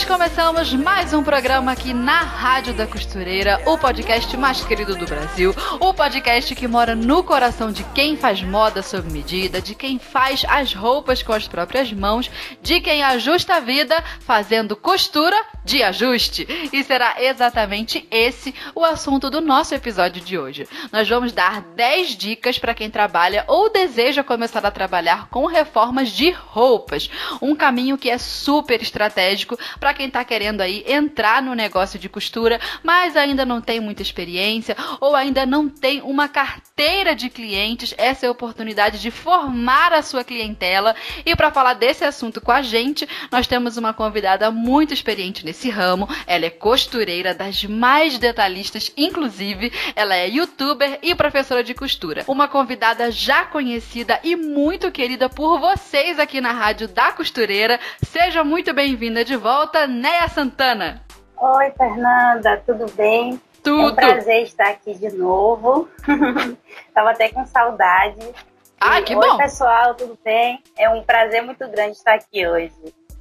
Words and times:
nós 0.00 0.04
começamos 0.06 0.72
mais 0.72 1.12
um 1.12 1.22
programa 1.22 1.72
aqui 1.72 1.92
na 1.92 2.22
Rádio 2.22 2.72
da 2.72 2.86
Costureira, 2.86 3.60
o 3.66 3.76
podcast 3.76 4.34
mais 4.34 4.64
querido 4.64 4.96
do 4.96 5.04
Brasil, 5.04 5.54
o 5.78 5.92
podcast 5.92 6.54
que 6.54 6.66
mora 6.66 6.94
no 6.94 7.22
coração 7.22 7.70
de 7.70 7.84
quem 7.92 8.16
faz 8.16 8.42
moda 8.42 8.82
sob 8.82 9.12
medida, 9.12 9.60
de 9.60 9.74
quem 9.74 9.98
faz 9.98 10.42
as 10.48 10.72
roupas 10.72 11.22
com 11.22 11.34
as 11.34 11.46
próprias 11.46 11.92
mãos, 11.92 12.30
de 12.62 12.80
quem 12.80 13.02
ajusta 13.02 13.56
a 13.56 13.60
vida 13.60 14.02
fazendo 14.20 14.74
costura 14.74 15.36
de 15.64 15.82
ajuste. 15.82 16.46
E 16.72 16.82
será 16.82 17.16
exatamente 17.22 18.06
esse 18.10 18.54
o 18.74 18.84
assunto 18.84 19.28
do 19.28 19.42
nosso 19.42 19.74
episódio 19.74 20.22
de 20.22 20.38
hoje. 20.38 20.66
Nós 20.90 21.08
vamos 21.08 21.32
dar 21.32 21.60
10 21.60 22.16
dicas 22.16 22.58
para 22.58 22.74
quem 22.74 22.90
trabalha 22.90 23.44
ou 23.46 23.70
deseja 23.70 24.24
começar 24.24 24.64
a 24.64 24.70
trabalhar 24.70 25.28
com 25.28 25.44
reformas 25.44 26.08
de 26.08 26.30
roupas, 26.30 27.10
um 27.42 27.54
caminho 27.54 27.98
que 27.98 28.08
é 28.08 28.16
super 28.16 28.80
estratégico 28.80 29.58
para 29.78 29.89
quem 29.94 30.06
está 30.06 30.24
querendo 30.24 30.60
aí 30.60 30.84
entrar 30.86 31.42
no 31.42 31.54
negócio 31.54 31.98
de 31.98 32.08
costura, 32.08 32.60
mas 32.82 33.16
ainda 33.16 33.44
não 33.44 33.60
tem 33.60 33.80
muita 33.80 34.02
experiência 34.02 34.76
ou 35.00 35.14
ainda 35.14 35.44
não 35.46 35.68
tem 35.68 36.00
uma 36.02 36.28
carteira 36.28 37.14
de 37.14 37.28
clientes, 37.28 37.94
essa 37.96 38.26
é 38.26 38.28
a 38.28 38.32
oportunidade 38.32 39.00
de 39.00 39.10
formar 39.10 39.92
a 39.92 40.02
sua 40.02 40.24
clientela. 40.24 40.94
E 41.24 41.34
para 41.36 41.50
falar 41.50 41.74
desse 41.74 42.04
assunto 42.04 42.40
com 42.40 42.52
a 42.52 42.62
gente, 42.62 43.08
nós 43.30 43.46
temos 43.46 43.76
uma 43.76 43.92
convidada 43.92 44.50
muito 44.50 44.94
experiente 44.94 45.44
nesse 45.44 45.70
ramo. 45.70 46.08
Ela 46.26 46.46
é 46.46 46.50
costureira 46.50 47.34
das 47.34 47.64
mais 47.64 48.18
detalhistas, 48.18 48.92
inclusive 48.96 49.72
ela 49.94 50.14
é 50.14 50.28
youtuber 50.28 50.98
e 51.02 51.14
professora 51.14 51.62
de 51.62 51.74
costura. 51.74 52.24
Uma 52.26 52.48
convidada 52.48 53.10
já 53.10 53.44
conhecida 53.44 54.20
e 54.22 54.36
muito 54.36 54.90
querida 54.90 55.28
por 55.28 55.58
vocês 55.58 56.18
aqui 56.18 56.40
na 56.40 56.52
Rádio 56.52 56.88
da 56.88 57.12
Costureira. 57.12 57.78
Seja 58.02 58.42
muito 58.42 58.72
bem-vinda 58.72 59.24
de 59.24 59.36
volta 59.36 59.69
volta, 59.70 59.86
Néia 59.86 60.28
Santana. 60.28 61.02
Oi, 61.38 61.70
Fernanda, 61.70 62.60
tudo 62.66 62.90
bem? 62.92 63.40
Tudo. 63.62 63.82
É 63.82 63.92
um 63.92 63.94
prazer 63.94 64.42
estar 64.42 64.68
aqui 64.68 64.94
de 64.94 65.10
novo. 65.10 65.88
Tava 66.92 67.10
até 67.10 67.28
com 67.28 67.46
saudade. 67.46 68.18
Ah, 68.80 69.00
que 69.00 69.14
Oi, 69.14 69.20
bom. 69.24 69.32
Oi, 69.32 69.38
pessoal, 69.38 69.94
tudo 69.94 70.18
bem? 70.24 70.60
É 70.76 70.88
um 70.90 71.02
prazer 71.02 71.42
muito 71.42 71.66
grande 71.68 71.92
estar 71.96 72.14
aqui 72.14 72.46
hoje. 72.46 72.72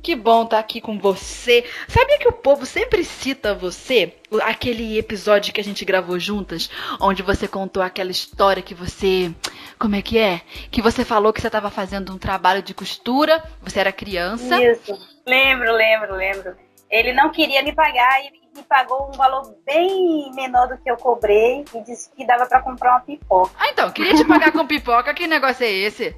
Que 0.02 0.16
bom 0.16 0.44
estar 0.44 0.60
aqui 0.60 0.80
com 0.82 0.98
você. 0.98 1.66
Sabia 1.88 2.18
que 2.18 2.28
o 2.28 2.32
povo 2.32 2.66
sempre 2.66 3.04
cita 3.04 3.54
você? 3.54 4.16
Aquele 4.44 4.98
episódio 4.98 5.54
que 5.54 5.60
a 5.60 5.64
gente 5.64 5.84
gravou 5.84 6.18
juntas, 6.18 6.70
onde 7.02 7.22
você 7.22 7.48
contou 7.48 7.84
aquela 7.84 8.10
história 8.10 8.64
que 8.64 8.74
você. 8.74 9.32
Como 9.78 9.96
é 9.96 10.02
que 10.02 10.18
é? 10.18 10.42
Que 10.72 10.82
você 10.82 11.04
falou 11.04 11.34
que 11.34 11.42
você 11.42 11.48
estava 11.48 11.70
fazendo 11.70 12.14
um 12.14 12.18
trabalho 12.18 12.64
de 12.64 12.74
costura, 12.74 13.44
você 13.62 13.82
era 13.82 13.92
criança. 13.92 14.62
Isso, 14.64 14.98
lembro, 15.30 15.72
lembro, 15.74 16.16
lembro. 16.16 16.56
Ele 16.90 17.14
não 17.14 17.32
queria 17.32 17.62
me 17.64 17.72
pagar 17.72 18.20
e 18.26 18.32
me 18.56 18.64
pagou 18.64 19.10
um 19.10 19.12
valor 19.12 19.56
bem 19.66 20.32
menor 20.34 20.68
do 20.68 20.78
que 20.78 20.90
eu 20.90 20.98
cobrei 20.98 21.64
e 21.74 21.82
disse 21.84 22.10
que 22.16 22.26
dava 22.26 22.48
para 22.48 22.62
comprar 22.62 22.92
uma 22.92 23.02
pipoca. 23.02 23.52
Ah, 23.58 23.70
então, 23.70 23.92
queria 23.92 24.16
te 24.16 24.26
pagar 24.26 24.52
com 24.52 24.66
pipoca, 24.66 25.14
que 25.14 25.28
negócio 25.28 25.64
é 25.64 25.72
esse? 25.72 26.16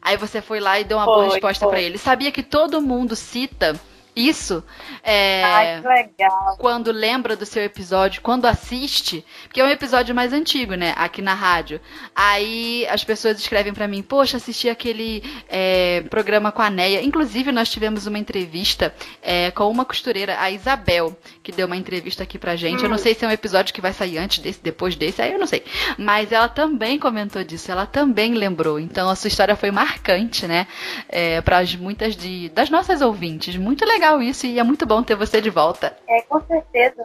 Aí 0.00 0.16
você 0.16 0.40
foi 0.40 0.60
lá 0.60 0.80
e 0.80 0.84
deu 0.84 0.96
uma 0.96 1.04
foi, 1.04 1.14
boa 1.14 1.32
resposta 1.32 1.66
para 1.66 1.80
ele. 1.80 1.98
Sabia 1.98 2.32
que 2.32 2.42
todo 2.42 2.80
mundo 2.80 3.14
cita 3.14 3.78
isso 4.18 4.64
é, 5.04 5.44
Ai, 5.44 5.80
que 5.80 5.88
legal. 5.88 6.56
quando 6.58 6.90
lembra 6.90 7.36
do 7.36 7.46
seu 7.46 7.62
episódio, 7.62 8.20
quando 8.20 8.46
assiste, 8.46 9.24
porque 9.44 9.60
é 9.60 9.64
um 9.64 9.70
episódio 9.70 10.14
mais 10.14 10.32
antigo, 10.32 10.74
né, 10.74 10.92
aqui 10.96 11.22
na 11.22 11.34
rádio. 11.34 11.80
Aí 12.14 12.86
as 12.88 13.04
pessoas 13.04 13.38
escrevem 13.38 13.72
para 13.72 13.86
mim, 13.86 14.02
poxa, 14.02 14.36
assisti 14.36 14.68
aquele 14.68 15.22
é, 15.48 16.02
programa 16.10 16.50
com 16.50 16.60
a 16.60 16.68
Neia. 16.68 17.02
Inclusive, 17.02 17.52
nós 17.52 17.70
tivemos 17.70 18.06
uma 18.06 18.18
entrevista 18.18 18.92
é, 19.22 19.50
com 19.52 19.70
uma 19.70 19.84
costureira, 19.84 20.40
a 20.40 20.50
Isabel, 20.50 21.16
que 21.42 21.52
deu 21.52 21.66
uma 21.66 21.76
entrevista 21.76 22.24
aqui 22.24 22.38
pra 22.38 22.56
gente. 22.56 22.80
Hum. 22.80 22.86
Eu 22.86 22.88
não 22.88 22.96
hum. 22.96 23.00
sei 23.00 23.14
se 23.14 23.24
é 23.24 23.28
um 23.28 23.30
episódio 23.30 23.72
que 23.72 23.80
vai 23.80 23.92
sair 23.92 24.18
antes 24.18 24.40
desse, 24.40 24.60
depois 24.62 24.96
desse, 24.96 25.22
aí 25.22 25.32
eu 25.32 25.38
não 25.38 25.46
sei. 25.46 25.62
Mas 25.96 26.32
ela 26.32 26.48
também 26.48 26.98
comentou 26.98 27.44
disso, 27.44 27.70
ela 27.70 27.86
também 27.86 28.34
lembrou. 28.34 28.80
Então 28.80 29.08
a 29.08 29.14
sua 29.14 29.28
história 29.28 29.54
foi 29.54 29.70
marcante, 29.70 30.46
né, 30.46 30.66
é, 31.08 31.40
para 31.40 31.58
muitas 31.78 32.16
de, 32.16 32.48
das 32.50 32.70
nossas 32.70 33.00
ouvintes. 33.00 33.56
Muito 33.56 33.84
legal 33.84 34.07
legal 34.08 34.22
isso 34.22 34.46
e 34.46 34.58
é 34.58 34.62
muito 34.62 34.86
bom 34.86 35.02
ter 35.02 35.14
você 35.14 35.40
de 35.40 35.50
volta. 35.50 35.96
É, 36.08 36.22
com 36.22 36.40
certeza. 36.40 37.04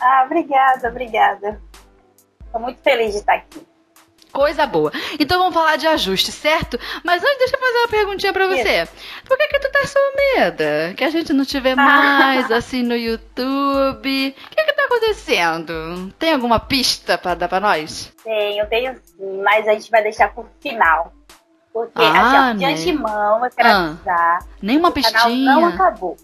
Ah, 0.00 0.24
obrigada, 0.26 0.88
obrigada. 0.88 1.60
Estou 2.44 2.60
muito 2.60 2.82
feliz 2.82 3.12
de 3.12 3.18
estar 3.18 3.34
aqui. 3.34 3.66
Coisa 4.32 4.66
boa. 4.66 4.90
Então 5.20 5.38
vamos 5.38 5.52
falar 5.52 5.76
de 5.76 5.86
ajuste, 5.86 6.32
certo? 6.32 6.78
Mas 7.04 7.22
antes, 7.22 7.38
deixa 7.38 7.56
eu 7.56 7.60
fazer 7.60 7.78
uma 7.78 7.88
perguntinha 7.88 8.32
pra 8.32 8.46
você. 8.46 8.82
Isso. 8.82 8.92
Por 9.26 9.36
que 9.36 9.46
que 9.46 9.58
tu 9.58 9.70
tá 9.70 9.80
sumida? 9.86 10.94
Que 10.96 11.04
a 11.04 11.10
gente 11.10 11.34
não 11.34 11.44
te 11.44 11.60
vê 11.60 11.74
mais 11.74 12.50
assim 12.50 12.82
no 12.82 12.96
YouTube. 12.96 14.28
O 14.28 14.56
que 14.56 14.64
que 14.64 14.72
tá 14.72 14.84
acontecendo? 14.84 16.10
Tem 16.18 16.32
alguma 16.32 16.58
pista 16.58 17.18
pra 17.18 17.34
dar 17.34 17.46
pra 17.46 17.60
nós? 17.60 18.10
Tenho, 18.24 18.66
tenho 18.68 18.94
sim, 19.04 19.42
mas 19.42 19.68
a 19.68 19.74
gente 19.74 19.90
vai 19.90 20.02
deixar 20.02 20.32
pro 20.32 20.48
final. 20.60 21.12
Porque, 21.70 22.02
ah, 22.02 22.10
assim, 22.10 22.36
ó, 22.36 22.52
de 22.52 22.58
né? 22.58 22.72
antemão, 22.72 23.44
eu 23.44 23.50
quero 23.50 23.68
ah, 23.68 23.86
avisar. 23.90 24.38
Nenhuma 24.62 24.88
o 24.88 24.92
pistinha. 24.92 25.20
canal 25.20 25.60
não 25.60 25.66
acabou. 25.66 26.16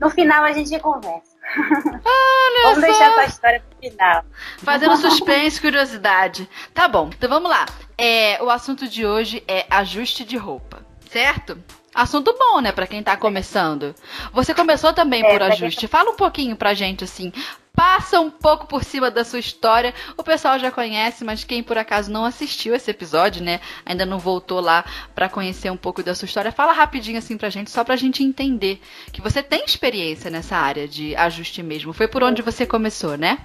No 0.00 0.10
final 0.10 0.44
a 0.44 0.52
gente 0.52 0.78
conversa. 0.80 1.34
Olha 2.04 2.62
vamos 2.62 2.80
só. 2.80 2.86
deixar 2.86 3.10
essa 3.12 3.24
história 3.24 3.60
pro 3.60 3.90
final. 3.90 4.24
Fazendo 4.58 4.96
suspense, 4.98 5.60
curiosidade. 5.60 6.48
Tá 6.72 6.88
bom, 6.88 7.10
então 7.16 7.28
vamos 7.28 7.50
lá. 7.50 7.66
É, 7.96 8.42
o 8.42 8.50
assunto 8.50 8.88
de 8.88 9.06
hoje 9.06 9.42
é 9.46 9.66
ajuste 9.70 10.24
de 10.24 10.36
roupa, 10.36 10.84
certo? 11.08 11.58
Assunto 11.94 12.34
bom, 12.36 12.60
né, 12.60 12.72
para 12.72 12.88
quem 12.88 13.02
tá 13.02 13.16
começando. 13.16 13.94
Você 14.32 14.52
começou 14.52 14.92
também 14.92 15.24
é, 15.24 15.30
por 15.30 15.42
ajuste. 15.42 15.86
Fala 15.86 16.10
um 16.10 16.16
pouquinho 16.16 16.56
pra 16.56 16.74
gente 16.74 17.04
assim, 17.04 17.32
passa 17.74 18.20
um 18.20 18.30
pouco 18.30 18.66
por 18.66 18.84
cima 18.84 19.10
da 19.10 19.24
sua 19.24 19.38
história. 19.38 19.92
O 20.16 20.22
pessoal 20.22 20.58
já 20.58 20.70
conhece, 20.70 21.24
mas 21.24 21.44
quem 21.44 21.62
por 21.62 21.76
acaso 21.76 22.10
não 22.10 22.24
assistiu 22.24 22.74
esse 22.74 22.90
episódio, 22.90 23.42
né, 23.42 23.60
ainda 23.84 24.06
não 24.06 24.18
voltou 24.18 24.60
lá 24.60 24.84
para 25.14 25.28
conhecer 25.28 25.70
um 25.70 25.76
pouco 25.76 26.02
da 26.02 26.14
sua 26.14 26.26
história, 26.26 26.52
fala 26.52 26.72
rapidinho 26.72 27.18
assim 27.18 27.36
pra 27.36 27.50
gente, 27.50 27.70
só 27.70 27.84
pra 27.84 27.96
gente 27.96 28.22
entender 28.22 28.80
que 29.12 29.20
você 29.20 29.42
tem 29.42 29.64
experiência 29.64 30.30
nessa 30.30 30.56
área 30.56 30.86
de 30.86 31.14
ajuste 31.16 31.62
mesmo. 31.62 31.92
Foi 31.92 32.06
por 32.06 32.22
onde 32.22 32.42
você 32.42 32.64
começou, 32.64 33.16
né? 33.16 33.38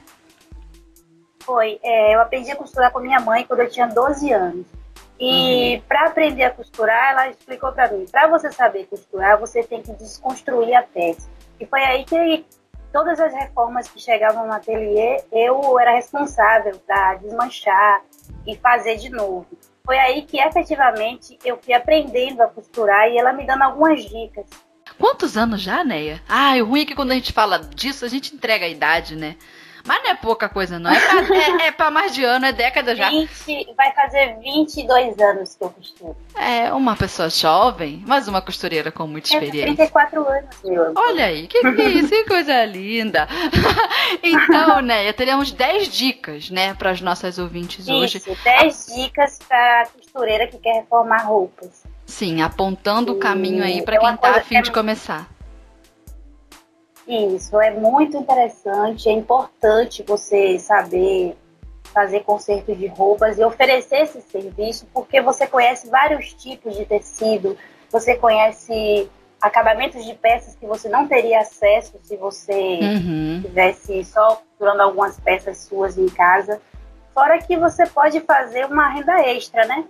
Foi. 1.40 1.80
É, 1.82 2.16
eu 2.16 2.22
aprendi 2.22 2.52
a 2.52 2.56
costurar 2.56 2.92
com 2.92 3.00
minha 3.00 3.20
mãe 3.20 3.44
quando 3.44 3.62
eu 3.62 3.70
tinha 3.70 3.88
12 3.88 4.32
anos. 4.32 4.66
E 5.20 5.76
uhum. 5.76 5.82
para 5.88 6.06
aprender 6.06 6.44
a 6.44 6.52
costurar, 6.52 7.12
ela 7.12 7.30
explicou 7.30 7.72
para 7.72 7.92
mim: 7.92 8.06
para 8.10 8.28
você 8.28 8.52
saber 8.52 8.86
costurar, 8.86 9.38
você 9.38 9.64
tem 9.64 9.82
que 9.82 9.92
desconstruir 9.94 10.76
a 10.76 10.84
peça. 10.84 11.28
E 11.60 11.66
foi 11.66 11.82
aí 11.84 12.06
que 12.06 12.46
todas 12.92 13.20
as 13.20 13.34
reformas 13.34 13.88
que 13.88 14.00
chegavam 14.00 14.48
no 14.48 14.54
ateliê, 14.54 15.24
eu 15.32 15.80
era 15.80 15.92
responsável 15.96 16.80
para 16.86 17.16
desmanchar 17.16 18.02
e 18.46 18.56
fazer 18.58 18.98
de 18.98 19.10
novo. 19.10 19.48
Foi 19.86 19.98
aí 19.98 20.22
que 20.22 20.40
efetivamente 20.40 21.38
eu 21.44 21.58
fui 21.58 21.74
aprendendo 21.74 22.42
a 22.42 22.48
costurar 22.48 23.10
e 23.10 23.18
ela 23.18 23.34
me 23.34 23.46
dando 23.46 23.64
algumas 23.64 24.04
dicas. 24.04 24.46
Quantos 25.00 25.38
anos 25.38 25.62
já, 25.62 25.84
Neia? 25.84 26.22
Ah, 26.28 26.56
o 26.58 26.66
ruim 26.66 26.82
é 26.82 26.86
que 26.86 26.96
quando 26.96 27.12
a 27.12 27.16
gente 27.16 27.32
fala 27.32 27.60
disso, 27.60 28.04
a 28.06 28.08
gente 28.10 28.36
entrega 28.36 28.66
a 28.66 28.70
idade, 28.70 29.16
né? 29.16 29.38
Mas 29.86 30.04
não 30.04 30.12
é 30.12 30.16
pouca 30.16 30.50
coisa, 30.50 30.80
não. 30.80 30.92
É 30.92 31.00
pra, 31.00 31.36
é, 31.36 31.68
é 31.68 31.72
pra 31.72 31.92
mais 31.92 32.14
de 32.14 32.24
ano, 32.24 32.46
é 32.46 32.52
década 32.52 32.96
já. 32.96 33.10
20, 33.10 33.74
vai 33.76 33.92
fazer 33.94 34.38
22 34.40 35.20
anos 35.20 35.56
que 35.56 35.64
eu 35.64 35.70
costuro. 35.70 36.18
É, 36.36 36.72
uma 36.74 36.96
pessoa 36.96 37.30
jovem, 37.30 38.04
mas 38.06 38.28
uma 38.28 38.42
costureira 38.42 38.92
com 38.92 39.08
muita 39.08 39.30
experiência. 39.30 39.72
É, 39.72 39.76
34 39.76 40.28
anos, 40.28 40.56
meu. 40.64 40.94
Olha 40.96 41.26
aí, 41.26 41.48
que, 41.48 41.60
que 41.60 41.82
é 41.82 41.90
isso? 41.90 42.10
Que 42.10 42.26
coisa 42.26 42.66
linda. 42.66 43.28
então, 44.24 44.82
né, 44.82 45.12
teríamos 45.14 45.52
10 45.52 45.88
dicas, 45.88 46.50
né, 46.50 46.74
para 46.74 46.92
as 46.92 47.02
nossas 47.02 47.38
ouvintes 47.38 47.88
isso, 47.88 47.94
hoje. 47.94 48.22
10 48.44 48.86
dicas 48.96 49.40
para 49.48 49.88
costureira 49.96 50.48
que 50.48 50.58
quer 50.58 50.82
reformar 50.82 51.26
roupas. 51.26 51.84
Sim, 52.06 52.42
apontando 52.42 53.14
o 53.14 53.20
caminho 53.20 53.64
aí 53.64 53.84
para 53.84 54.00
quem 54.00 54.18
tá 54.18 54.32
afim 54.32 54.62
de 54.62 54.72
começar. 54.72 55.28
Isso, 57.10 57.60
é 57.60 57.72
muito 57.72 58.16
interessante, 58.16 59.10
é 59.10 59.12
importante 59.12 60.04
você 60.04 60.60
saber 60.60 61.36
fazer 61.92 62.20
conserto 62.20 62.76
de 62.76 62.86
roupas 62.86 63.40
e 63.40 63.44
oferecer 63.44 64.04
esse 64.04 64.22
serviço, 64.22 64.88
porque 64.94 65.20
você 65.20 65.48
conhece 65.48 65.90
vários 65.90 66.34
tipos 66.34 66.78
de 66.78 66.86
tecido, 66.86 67.58
você 67.92 68.16
conhece 68.16 69.10
acabamentos 69.42 70.06
de 70.06 70.14
peças 70.14 70.56
que 70.56 70.68
você 70.68 70.88
não 70.88 71.08
teria 71.08 71.40
acesso 71.40 71.98
se 72.04 72.16
você 72.16 72.80
uhum. 72.80 73.42
tivesse 73.42 74.04
só 74.04 74.36
costurando 74.36 74.84
algumas 74.84 75.20
peças 75.20 75.58
suas 75.60 75.98
em 75.98 76.08
casa. 76.10 76.62
Fora 77.12 77.40
que 77.40 77.58
você 77.58 77.88
pode 77.88 78.20
fazer 78.22 78.66
uma 78.66 78.90
renda 78.90 79.20
extra, 79.22 79.66
né? 79.66 79.86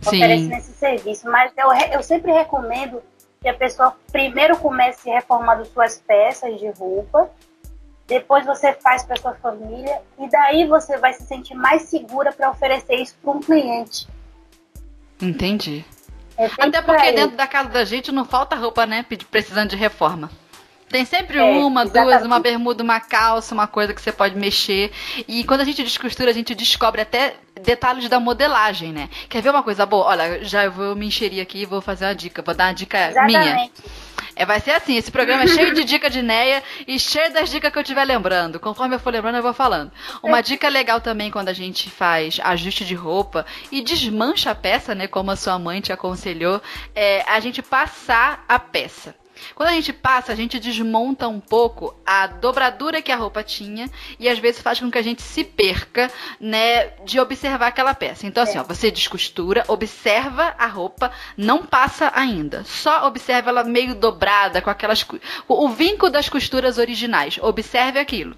Sim. 0.00 0.16
Oferecendo 0.16 0.54
esse 0.54 0.72
serviço. 0.72 1.30
Mas 1.30 1.52
eu, 1.56 1.72
eu 1.92 2.02
sempre 2.02 2.32
recomendo 2.32 3.02
que 3.46 3.50
a 3.50 3.54
pessoa 3.54 3.96
primeiro 4.10 4.56
comece 4.56 5.08
reformando 5.08 5.64
suas 5.66 6.02
peças 6.04 6.58
de 6.58 6.68
roupa, 6.70 7.30
depois 8.04 8.44
você 8.44 8.72
faz 8.72 9.04
para 9.04 9.14
sua 9.20 9.34
família 9.34 10.02
e 10.18 10.28
daí 10.28 10.66
você 10.66 10.98
vai 10.98 11.12
se 11.12 11.24
sentir 11.24 11.54
mais 11.54 11.82
segura 11.82 12.32
para 12.32 12.50
oferecer 12.50 12.96
isso 12.96 13.14
para 13.22 13.30
um 13.30 13.38
cliente. 13.38 14.08
Entendi. 15.22 15.84
É 16.36 16.46
Até 16.58 16.82
porque 16.82 17.12
dentro 17.12 17.36
da 17.36 17.46
casa 17.46 17.68
da 17.68 17.84
gente 17.84 18.10
não 18.10 18.24
falta 18.24 18.56
roupa, 18.56 18.84
né? 18.84 19.06
Precisando 19.30 19.70
de 19.70 19.76
reforma. 19.76 20.28
Tem 20.88 21.04
sempre 21.04 21.38
é, 21.38 21.44
uma, 21.44 21.84
exatamente. 21.84 22.10
duas, 22.10 22.26
uma 22.26 22.40
bermuda, 22.40 22.82
uma 22.82 22.98
calça, 22.98 23.54
uma 23.54 23.68
coisa 23.68 23.94
que 23.94 24.02
você 24.02 24.10
pode 24.10 24.36
mexer. 24.36 24.90
E 25.28 25.44
quando 25.44 25.60
a 25.60 25.64
gente 25.64 25.84
descostura, 25.84 26.30
a 26.30 26.34
gente 26.34 26.52
descobre 26.52 27.00
até 27.00 27.36
detalhes 27.60 28.08
da 28.08 28.20
modelagem, 28.20 28.92
né? 28.92 29.08
Quer 29.28 29.42
ver 29.42 29.50
uma 29.50 29.62
coisa 29.62 29.86
boa? 29.86 30.06
Olha, 30.06 30.44
já 30.44 30.68
vou 30.68 30.94
me 30.94 31.06
encherir 31.06 31.40
aqui 31.40 31.62
e 31.62 31.66
vou 31.66 31.80
fazer 31.80 32.06
uma 32.06 32.14
dica. 32.14 32.42
Vou 32.42 32.54
dar 32.54 32.68
uma 32.68 32.74
dica 32.74 33.08
exatamente. 33.08 33.38
minha. 33.38 33.70
É, 34.38 34.44
vai 34.44 34.60
ser 34.60 34.72
assim, 34.72 34.96
esse 34.96 35.10
programa 35.10 35.44
é 35.44 35.46
cheio 35.46 35.74
de 35.74 35.82
dica 35.82 36.10
de 36.10 36.20
Neia 36.20 36.62
e 36.86 36.98
cheio 37.00 37.32
das 37.32 37.48
dicas 37.48 37.72
que 37.72 37.78
eu 37.78 37.82
estiver 37.82 38.04
lembrando. 38.04 38.60
Conforme 38.60 38.94
eu 38.94 39.00
for 39.00 39.10
lembrando, 39.10 39.36
eu 39.36 39.42
vou 39.42 39.54
falando. 39.54 39.90
Uma 40.22 40.42
dica 40.42 40.68
legal 40.68 41.00
também 41.00 41.30
quando 41.30 41.48
a 41.48 41.54
gente 41.54 41.88
faz 41.88 42.38
ajuste 42.42 42.84
de 42.84 42.94
roupa 42.94 43.46
e 43.72 43.80
desmancha 43.80 44.50
a 44.50 44.54
peça, 44.54 44.94
né? 44.94 45.06
Como 45.06 45.30
a 45.30 45.36
sua 45.36 45.58
mãe 45.58 45.80
te 45.80 45.90
aconselhou, 45.90 46.60
é 46.94 47.24
a 47.26 47.40
gente 47.40 47.62
passar 47.62 48.44
a 48.46 48.58
peça. 48.58 49.14
Quando 49.54 49.70
a 49.70 49.72
gente 49.72 49.92
passa, 49.92 50.32
a 50.32 50.36
gente 50.36 50.58
desmonta 50.58 51.28
um 51.28 51.40
pouco 51.40 51.94
a 52.04 52.26
dobradura 52.26 53.02
que 53.02 53.12
a 53.12 53.16
roupa 53.16 53.42
tinha 53.42 53.90
e 54.18 54.28
às 54.28 54.38
vezes 54.38 54.60
faz 54.60 54.80
com 54.80 54.90
que 54.90 54.98
a 54.98 55.02
gente 55.02 55.22
se 55.22 55.44
perca, 55.44 56.10
né, 56.40 56.88
de 57.04 57.20
observar 57.20 57.68
aquela 57.68 57.94
peça. 57.94 58.26
Então 58.26 58.42
assim, 58.42 58.58
é. 58.58 58.60
ó, 58.60 58.64
você 58.64 58.90
descostura, 58.90 59.64
observa 59.68 60.54
a 60.58 60.66
roupa, 60.66 61.10
não 61.36 61.64
passa 61.64 62.12
ainda. 62.14 62.64
Só 62.64 63.06
observa 63.06 63.50
ela 63.50 63.64
meio 63.64 63.94
dobrada 63.94 64.60
com 64.60 64.70
aquelas 64.70 65.06
o 65.48 65.68
vinco 65.68 66.10
das 66.10 66.28
costuras 66.28 66.78
originais. 66.78 67.38
Observe 67.40 67.98
aquilo. 67.98 68.36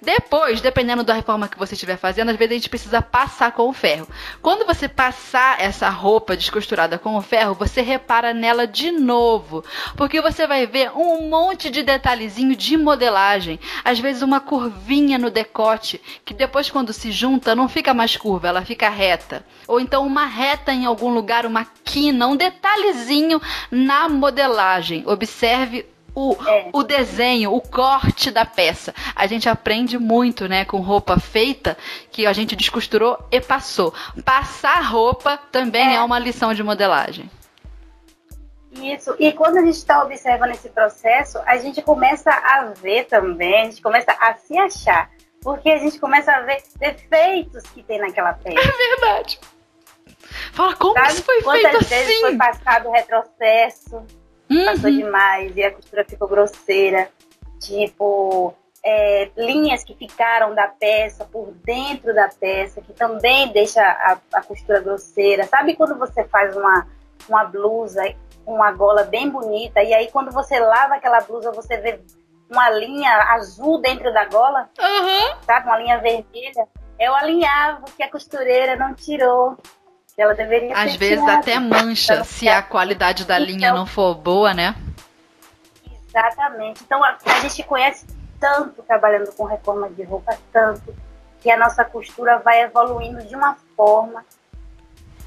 Depois, 0.00 0.60
dependendo 0.60 1.04
da 1.04 1.14
reforma 1.14 1.48
que 1.48 1.58
você 1.58 1.74
estiver 1.74 1.96
fazendo, 1.96 2.30
às 2.30 2.36
vezes 2.36 2.50
a 2.50 2.54
gente 2.54 2.68
precisa 2.68 3.02
passar 3.02 3.52
com 3.52 3.68
o 3.68 3.72
ferro. 3.72 4.08
Quando 4.40 4.66
você 4.66 4.88
passar 4.88 5.60
essa 5.60 5.88
roupa 5.88 6.36
descosturada 6.36 6.98
com 6.98 7.16
o 7.16 7.22
ferro, 7.22 7.54
você 7.54 7.80
repara 7.80 8.34
nela 8.34 8.66
de 8.66 8.90
novo, 8.90 9.64
porque 9.96 10.20
você 10.20 10.46
vai 10.46 10.66
ver 10.66 10.90
um 10.96 11.28
monte 11.28 11.70
de 11.70 11.82
detalhezinho 11.82 12.56
de 12.56 12.76
modelagem, 12.76 13.60
às 13.84 13.98
vezes 13.98 14.22
uma 14.22 14.40
curvinha 14.40 15.18
no 15.18 15.30
decote, 15.30 16.00
que 16.24 16.34
depois 16.34 16.70
quando 16.70 16.92
se 16.92 17.12
junta 17.12 17.54
não 17.54 17.68
fica 17.68 17.94
mais 17.94 18.16
curva, 18.16 18.48
ela 18.48 18.64
fica 18.64 18.88
reta. 18.88 19.44
Ou 19.68 19.78
então 19.80 20.06
uma 20.06 20.26
reta 20.26 20.72
em 20.72 20.84
algum 20.84 21.12
lugar, 21.12 21.46
uma 21.46 21.66
quina, 21.84 22.26
um 22.26 22.36
detalhezinho 22.36 23.40
na 23.70 24.08
modelagem. 24.08 25.04
Observe 25.06 25.86
o, 26.14 26.36
é. 26.46 26.70
o 26.72 26.82
desenho, 26.82 27.54
o 27.54 27.60
corte 27.60 28.30
da 28.30 28.44
peça. 28.44 28.94
A 29.14 29.26
gente 29.26 29.48
aprende 29.48 29.98
muito, 29.98 30.48
né, 30.48 30.64
com 30.64 30.78
roupa 30.80 31.18
feita 31.18 31.76
que 32.10 32.26
a 32.26 32.32
gente 32.32 32.54
descosturou 32.54 33.18
e 33.30 33.40
passou. 33.40 33.94
Passar 34.24 34.80
roupa 34.82 35.38
também 35.50 35.92
é, 35.92 35.94
é 35.96 36.02
uma 36.02 36.18
lição 36.18 36.52
de 36.54 36.62
modelagem. 36.62 37.30
Isso. 38.72 39.14
E 39.18 39.32
quando 39.32 39.58
a 39.58 39.60
gente 39.60 39.76
está 39.76 40.02
observando 40.02 40.50
esse 40.52 40.68
processo, 40.70 41.38
a 41.44 41.58
gente 41.58 41.82
começa 41.82 42.30
a 42.30 42.72
ver 42.80 43.04
também, 43.04 43.62
a 43.62 43.64
gente 43.64 43.82
começa 43.82 44.12
a 44.12 44.34
se 44.34 44.56
achar. 44.58 45.10
Porque 45.42 45.68
a 45.70 45.78
gente 45.78 45.98
começa 45.98 46.32
a 46.32 46.40
ver 46.42 46.62
defeitos 46.78 47.64
que 47.64 47.82
tem 47.82 47.98
naquela 47.98 48.32
peça. 48.44 48.58
É 48.60 48.90
verdade. 48.90 49.40
Fala, 50.52 50.74
como 50.76 50.94
Sabe? 50.94 51.08
isso 51.08 51.24
foi 51.24 51.42
Quantas 51.42 51.70
feito 51.70 51.88
vezes 51.88 52.08
assim? 52.08 52.20
foi 52.20 52.36
passado 52.36 52.88
o 52.88 52.92
retrocesso, 52.92 54.06
uhum. 54.58 54.64
passou 54.66 54.90
demais 54.90 55.56
e 55.56 55.62
a 55.62 55.72
costura 55.72 56.04
ficou 56.04 56.28
grosseira. 56.28 57.08
Tipo, 57.60 58.54
é, 58.84 59.30
linhas 59.36 59.84
que 59.84 59.94
ficaram 59.94 60.54
da 60.54 60.68
peça 60.68 61.24
por 61.24 61.52
dentro 61.64 62.14
da 62.14 62.28
peça, 62.28 62.80
que 62.80 62.92
também 62.92 63.52
deixa 63.52 63.80
a, 63.80 64.18
a 64.34 64.42
costura 64.42 64.80
grosseira. 64.80 65.44
Sabe 65.44 65.76
quando 65.76 65.98
você 65.98 66.24
faz 66.24 66.56
uma, 66.56 66.86
uma 67.28 67.44
blusa 67.44 68.02
uma 68.46 68.72
gola 68.72 69.04
bem 69.04 69.28
bonita. 69.28 69.82
E 69.82 69.94
aí, 69.94 70.10
quando 70.10 70.30
você 70.30 70.58
lava 70.58 70.94
aquela 70.94 71.20
blusa, 71.20 71.52
você 71.52 71.76
vê 71.78 72.00
uma 72.50 72.70
linha 72.70 73.10
azul 73.34 73.80
dentro 73.80 74.12
da 74.12 74.24
gola, 74.26 74.68
uhum. 74.78 75.36
sabe? 75.42 75.66
Uma 75.66 75.78
linha 75.78 75.98
vermelha. 75.98 76.68
É 76.98 77.10
o 77.10 77.14
alinhavo 77.14 77.84
que 77.96 78.02
a 78.02 78.10
costureira 78.10 78.76
não 78.76 78.94
tirou. 78.94 79.56
Ela 80.22 80.34
deveria 80.34 80.76
Às 80.76 80.94
vezes 80.94 81.18
tirado. 81.18 81.38
até 81.40 81.58
mancha 81.58 82.22
se 82.22 82.48
a 82.48 82.62
qualidade 82.62 83.24
da 83.24 83.40
então, 83.40 83.46
linha 83.46 83.72
não 83.72 83.84
for 83.84 84.14
boa, 84.14 84.54
né? 84.54 84.76
Exatamente. 86.08 86.80
Então 86.84 87.02
a, 87.02 87.16
a 87.26 87.40
gente 87.40 87.62
conhece 87.64 88.06
tanto 88.38 88.82
trabalhando 88.82 89.32
com 89.32 89.44
reforma 89.44 89.90
de 89.90 90.04
roupa, 90.04 90.38
tanto, 90.52 90.94
que 91.40 91.50
a 91.50 91.58
nossa 91.58 91.84
costura 91.84 92.38
vai 92.38 92.62
evoluindo 92.62 93.20
de 93.24 93.34
uma 93.34 93.56
forma 93.76 94.24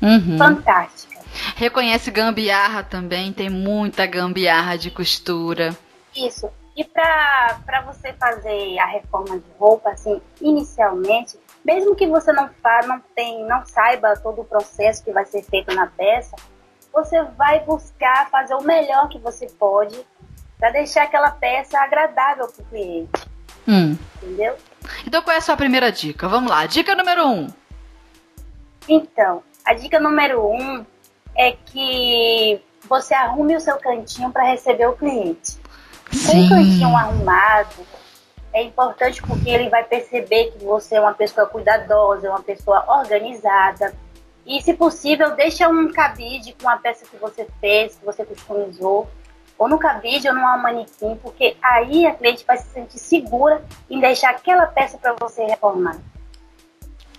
uhum. 0.01 0.37
fantástica. 0.37 1.19
Reconhece 1.57 2.09
gambiarra 2.09 2.81
também, 2.81 3.33
tem 3.33 3.49
muita 3.49 4.05
gambiarra 4.05 4.77
de 4.77 4.89
costura. 4.89 5.75
Isso. 6.15 6.49
E 6.75 6.85
para 6.85 7.81
você 7.85 8.13
fazer 8.13 8.79
a 8.79 8.85
reforma 8.85 9.37
de 9.37 9.45
roupa, 9.59 9.89
assim, 9.89 10.21
inicialmente, 10.39 11.37
mesmo 11.65 11.95
que 11.95 12.05
você 12.05 12.31
não 12.31 12.47
fa, 12.61 12.81
não 12.85 13.01
tem, 13.15 13.43
não 13.45 13.65
saiba 13.65 14.15
todo 14.17 14.41
o 14.41 14.45
processo 14.45 15.03
que 15.03 15.11
vai 15.11 15.25
ser 15.25 15.41
feito 15.43 15.73
na 15.73 15.87
peça, 15.87 16.35
você 16.93 17.23
vai 17.35 17.61
buscar 17.61 18.29
fazer 18.29 18.53
o 18.53 18.61
melhor 18.61 19.09
que 19.09 19.17
você 19.17 19.47
pode 19.47 19.99
para 20.59 20.69
deixar 20.69 21.03
aquela 21.03 21.31
peça 21.31 21.79
agradável 21.79 22.47
para 22.47 22.63
o 22.63 22.65
cliente. 22.67 23.11
Hum. 23.67 23.97
Entendeu? 24.21 24.55
Então 25.07 25.23
qual 25.23 25.33
é 25.33 25.39
a 25.39 25.41
sua 25.41 25.57
primeira 25.57 25.91
dica? 25.91 26.27
Vamos 26.29 26.51
lá, 26.51 26.67
dica 26.67 26.95
número 26.95 27.27
um. 27.27 27.47
Então, 28.87 29.41
a 29.65 29.73
dica 29.73 29.99
número 29.99 30.47
um 30.47 30.85
é 31.35 31.53
que 31.53 32.61
você 32.87 33.15
arrume 33.15 33.55
o 33.55 33.59
seu 33.59 33.77
cantinho 33.77 34.31
para 34.31 34.43
receber 34.43 34.85
o 34.85 34.93
cliente. 34.93 35.57
Sim. 36.11 36.45
Um 36.45 36.49
cantinho 36.49 36.95
arrumado 36.95 37.75
é 38.55 38.63
importante 38.63 39.21
porque 39.21 39.49
ele 39.49 39.69
vai 39.69 39.83
perceber 39.83 40.51
que 40.51 40.63
você 40.63 40.95
é 40.95 41.01
uma 41.01 41.13
pessoa 41.13 41.45
cuidadosa, 41.45 42.29
uma 42.29 42.41
pessoa 42.41 42.85
organizada. 42.87 43.93
E, 44.45 44.61
se 44.61 44.73
possível, 44.73 45.35
deixa 45.35 45.67
um 45.67 45.91
cabide 45.91 46.55
com 46.61 46.69
a 46.69 46.77
peça 46.77 47.05
que 47.05 47.17
você 47.17 47.45
fez, 47.59 47.95
que 47.95 48.05
você 48.05 48.23
customizou, 48.23 49.09
ou 49.57 49.67
no 49.67 49.77
cabide 49.77 50.29
ou 50.29 50.33
numa 50.33 50.57
manequim, 50.57 51.19
porque 51.21 51.57
aí 51.61 52.05
a 52.05 52.13
cliente 52.13 52.45
vai 52.45 52.57
se 52.57 52.69
sentir 52.69 52.97
segura 52.97 53.61
em 53.89 53.99
deixar 53.99 54.29
aquela 54.29 54.65
peça 54.67 54.97
para 54.97 55.13
você 55.19 55.43
reformar. 55.43 55.97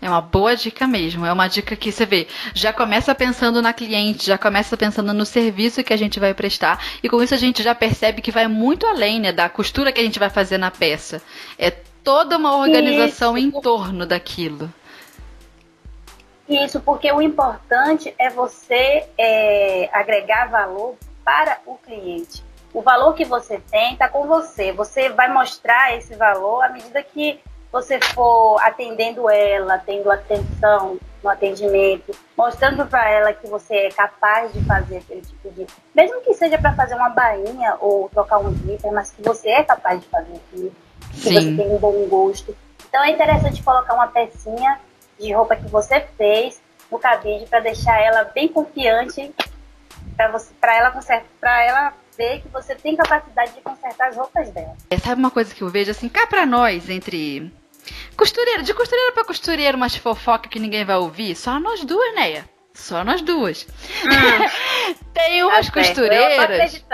É 0.06 0.08
uma 0.08 0.20
boa 0.20 0.54
dica 0.54 0.86
mesmo. 0.86 1.26
É 1.26 1.32
uma 1.32 1.48
dica 1.48 1.74
que 1.74 1.90
você 1.90 2.06
vê, 2.06 2.28
já 2.54 2.72
começa 2.72 3.12
pensando 3.12 3.60
na 3.60 3.72
cliente, 3.72 4.26
já 4.26 4.38
começa 4.38 4.76
pensando 4.76 5.12
no 5.12 5.26
serviço 5.26 5.82
que 5.82 5.92
a 5.92 5.96
gente 5.96 6.20
vai 6.20 6.32
prestar. 6.32 6.80
E 7.02 7.08
com 7.08 7.20
isso 7.20 7.34
a 7.34 7.36
gente 7.36 7.60
já 7.60 7.74
percebe 7.74 8.22
que 8.22 8.30
vai 8.30 8.46
muito 8.46 8.86
além 8.86 9.18
né, 9.18 9.32
da 9.32 9.48
costura 9.48 9.90
que 9.90 10.00
a 10.00 10.04
gente 10.04 10.20
vai 10.20 10.30
fazer 10.30 10.58
na 10.58 10.70
peça. 10.70 11.20
É 11.58 11.72
toda 12.04 12.36
uma 12.36 12.56
organização 12.56 13.36
isso. 13.36 13.48
em 13.48 13.60
torno 13.60 14.06
daquilo. 14.06 14.72
Isso, 16.48 16.80
porque 16.80 17.10
o 17.10 17.20
importante 17.20 18.14
é 18.16 18.30
você 18.30 19.08
é, 19.18 19.90
agregar 19.92 20.48
valor 20.48 20.94
para 21.24 21.58
o 21.66 21.74
cliente. 21.78 22.44
O 22.72 22.80
valor 22.80 23.12
que 23.14 23.24
você 23.24 23.60
tem 23.72 23.94
está 23.94 24.08
com 24.08 24.28
você. 24.28 24.70
Você 24.70 25.08
vai 25.08 25.32
mostrar 25.32 25.96
esse 25.96 26.14
valor 26.14 26.62
à 26.62 26.68
medida 26.68 27.02
que 27.02 27.40
você 27.72 28.00
for 28.00 28.58
atendendo 28.62 29.28
ela, 29.28 29.78
tendo 29.78 30.10
atenção 30.10 30.98
no 31.22 31.30
atendimento, 31.30 32.16
mostrando 32.36 32.86
para 32.86 33.08
ela 33.08 33.32
que 33.32 33.46
você 33.46 33.74
é 33.74 33.90
capaz 33.90 34.52
de 34.52 34.64
fazer 34.64 34.98
aquele 34.98 35.22
tipo 35.22 35.50
de. 35.50 35.66
Mesmo 35.94 36.20
que 36.22 36.34
seja 36.34 36.58
para 36.58 36.74
fazer 36.74 36.94
uma 36.94 37.10
bainha 37.10 37.76
ou 37.80 38.08
trocar 38.10 38.38
um 38.38 38.52
glitter, 38.52 38.92
mas 38.92 39.10
que 39.10 39.22
você 39.22 39.48
é 39.48 39.62
capaz 39.62 40.00
de 40.00 40.06
fazer 40.08 40.34
aquilo, 40.34 40.72
que 41.12 41.20
Sim. 41.20 41.34
você 41.34 41.62
tem 41.62 41.74
um 41.74 41.78
bom 41.78 42.06
gosto. 42.08 42.56
Então 42.88 43.02
é 43.04 43.10
interessante 43.10 43.62
colocar 43.62 43.94
uma 43.94 44.08
pecinha 44.08 44.80
de 45.18 45.32
roupa 45.32 45.56
que 45.56 45.68
você 45.68 46.00
fez 46.16 46.60
no 46.90 46.98
cabide 46.98 47.46
para 47.46 47.60
deixar 47.60 48.00
ela 48.00 48.24
bem 48.24 48.48
confiante 48.48 49.34
para 50.16 50.30
você 50.30 50.52
para 50.60 50.76
ela 50.76 51.02
para 51.40 51.64
ela 51.64 51.94
ver 52.16 52.40
que 52.40 52.48
você 52.48 52.74
tem 52.74 52.96
capacidade 52.96 53.52
de 53.52 53.60
consertar 53.60 54.08
as 54.08 54.16
roupas 54.16 54.50
dela. 54.50 54.76
É, 54.90 54.98
sabe 54.98 55.20
uma 55.20 55.30
coisa 55.30 55.54
que 55.54 55.62
eu 55.62 55.68
vejo 55.68 55.90
assim, 55.90 56.08
cá 56.08 56.26
para 56.26 56.46
nós 56.46 56.88
entre 56.88 57.50
Costureira, 58.16 58.62
de 58.62 58.74
costureira 58.74 59.12
pra 59.12 59.24
costureira, 59.24 59.76
umas 59.76 59.96
fofoca 59.96 60.48
que 60.48 60.58
ninguém 60.58 60.84
vai 60.84 60.96
ouvir, 60.96 61.36
só 61.36 61.60
nós 61.60 61.84
duas, 61.84 62.14
Neia. 62.14 62.48
Só 62.74 63.02
nós 63.02 63.22
duas. 63.22 63.66
Hum. 64.04 64.94
tem 65.14 65.42
umas 65.42 65.66
tá 65.66 65.72
costureiras. 65.72 66.84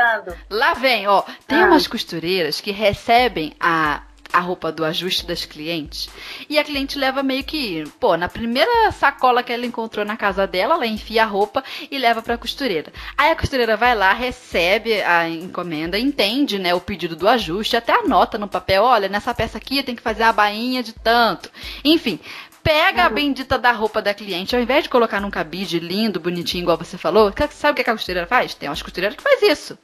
Lá 0.48 0.74
vem, 0.74 1.08
ó. 1.08 1.22
Tem 1.46 1.60
ah. 1.60 1.66
umas 1.66 1.88
costureiras 1.88 2.60
que 2.60 2.70
recebem 2.70 3.52
a 3.58 4.02
a 4.32 4.40
roupa 4.40 4.72
do 4.72 4.84
ajuste 4.84 5.26
das 5.26 5.44
clientes. 5.44 6.08
E 6.48 6.58
a 6.58 6.64
cliente 6.64 6.98
leva 6.98 7.22
meio 7.22 7.44
que, 7.44 7.84
pô, 8.00 8.16
na 8.16 8.28
primeira 8.28 8.90
sacola 8.92 9.42
que 9.42 9.52
ela 9.52 9.66
encontrou 9.66 10.04
na 10.04 10.16
casa 10.16 10.46
dela, 10.46 10.74
ela 10.74 10.86
enfia 10.86 11.22
a 11.22 11.26
roupa 11.26 11.62
e 11.90 11.98
leva 11.98 12.22
para 12.22 12.34
a 12.34 12.38
costureira. 12.38 12.92
Aí 13.16 13.30
a 13.30 13.36
costureira 13.36 13.76
vai 13.76 13.94
lá, 13.94 14.12
recebe 14.12 15.02
a 15.02 15.28
encomenda, 15.28 15.98
entende, 15.98 16.58
né, 16.58 16.74
o 16.74 16.80
pedido 16.80 17.14
do 17.14 17.28
ajuste, 17.28 17.76
até 17.76 17.92
anota 17.92 18.38
no 18.38 18.48
papel, 18.48 18.82
olha, 18.82 19.08
nessa 19.08 19.34
peça 19.34 19.58
aqui 19.58 19.82
tem 19.82 19.94
que 19.94 20.02
fazer 20.02 20.22
a 20.22 20.32
bainha 20.32 20.82
de 20.82 20.92
tanto. 20.92 21.50
Enfim, 21.84 22.18
pega 22.62 23.04
a 23.04 23.08
uhum. 23.08 23.14
bendita 23.14 23.58
da 23.58 23.72
roupa 23.72 24.00
da 24.00 24.14
cliente, 24.14 24.54
ao 24.54 24.62
invés 24.62 24.84
de 24.84 24.88
colocar 24.88 25.20
num 25.20 25.30
cabide 25.30 25.78
lindo, 25.78 26.20
bonitinho, 26.20 26.62
igual 26.62 26.78
você 26.78 26.96
falou, 26.96 27.32
sabe 27.50 27.80
o 27.80 27.84
que 27.84 27.90
a 27.90 27.94
costureira 27.94 28.26
faz? 28.26 28.54
Tem 28.54 28.68
umas 28.68 28.82
costureiras 28.82 29.16
que 29.16 29.22
faz 29.22 29.42
isso. 29.42 29.78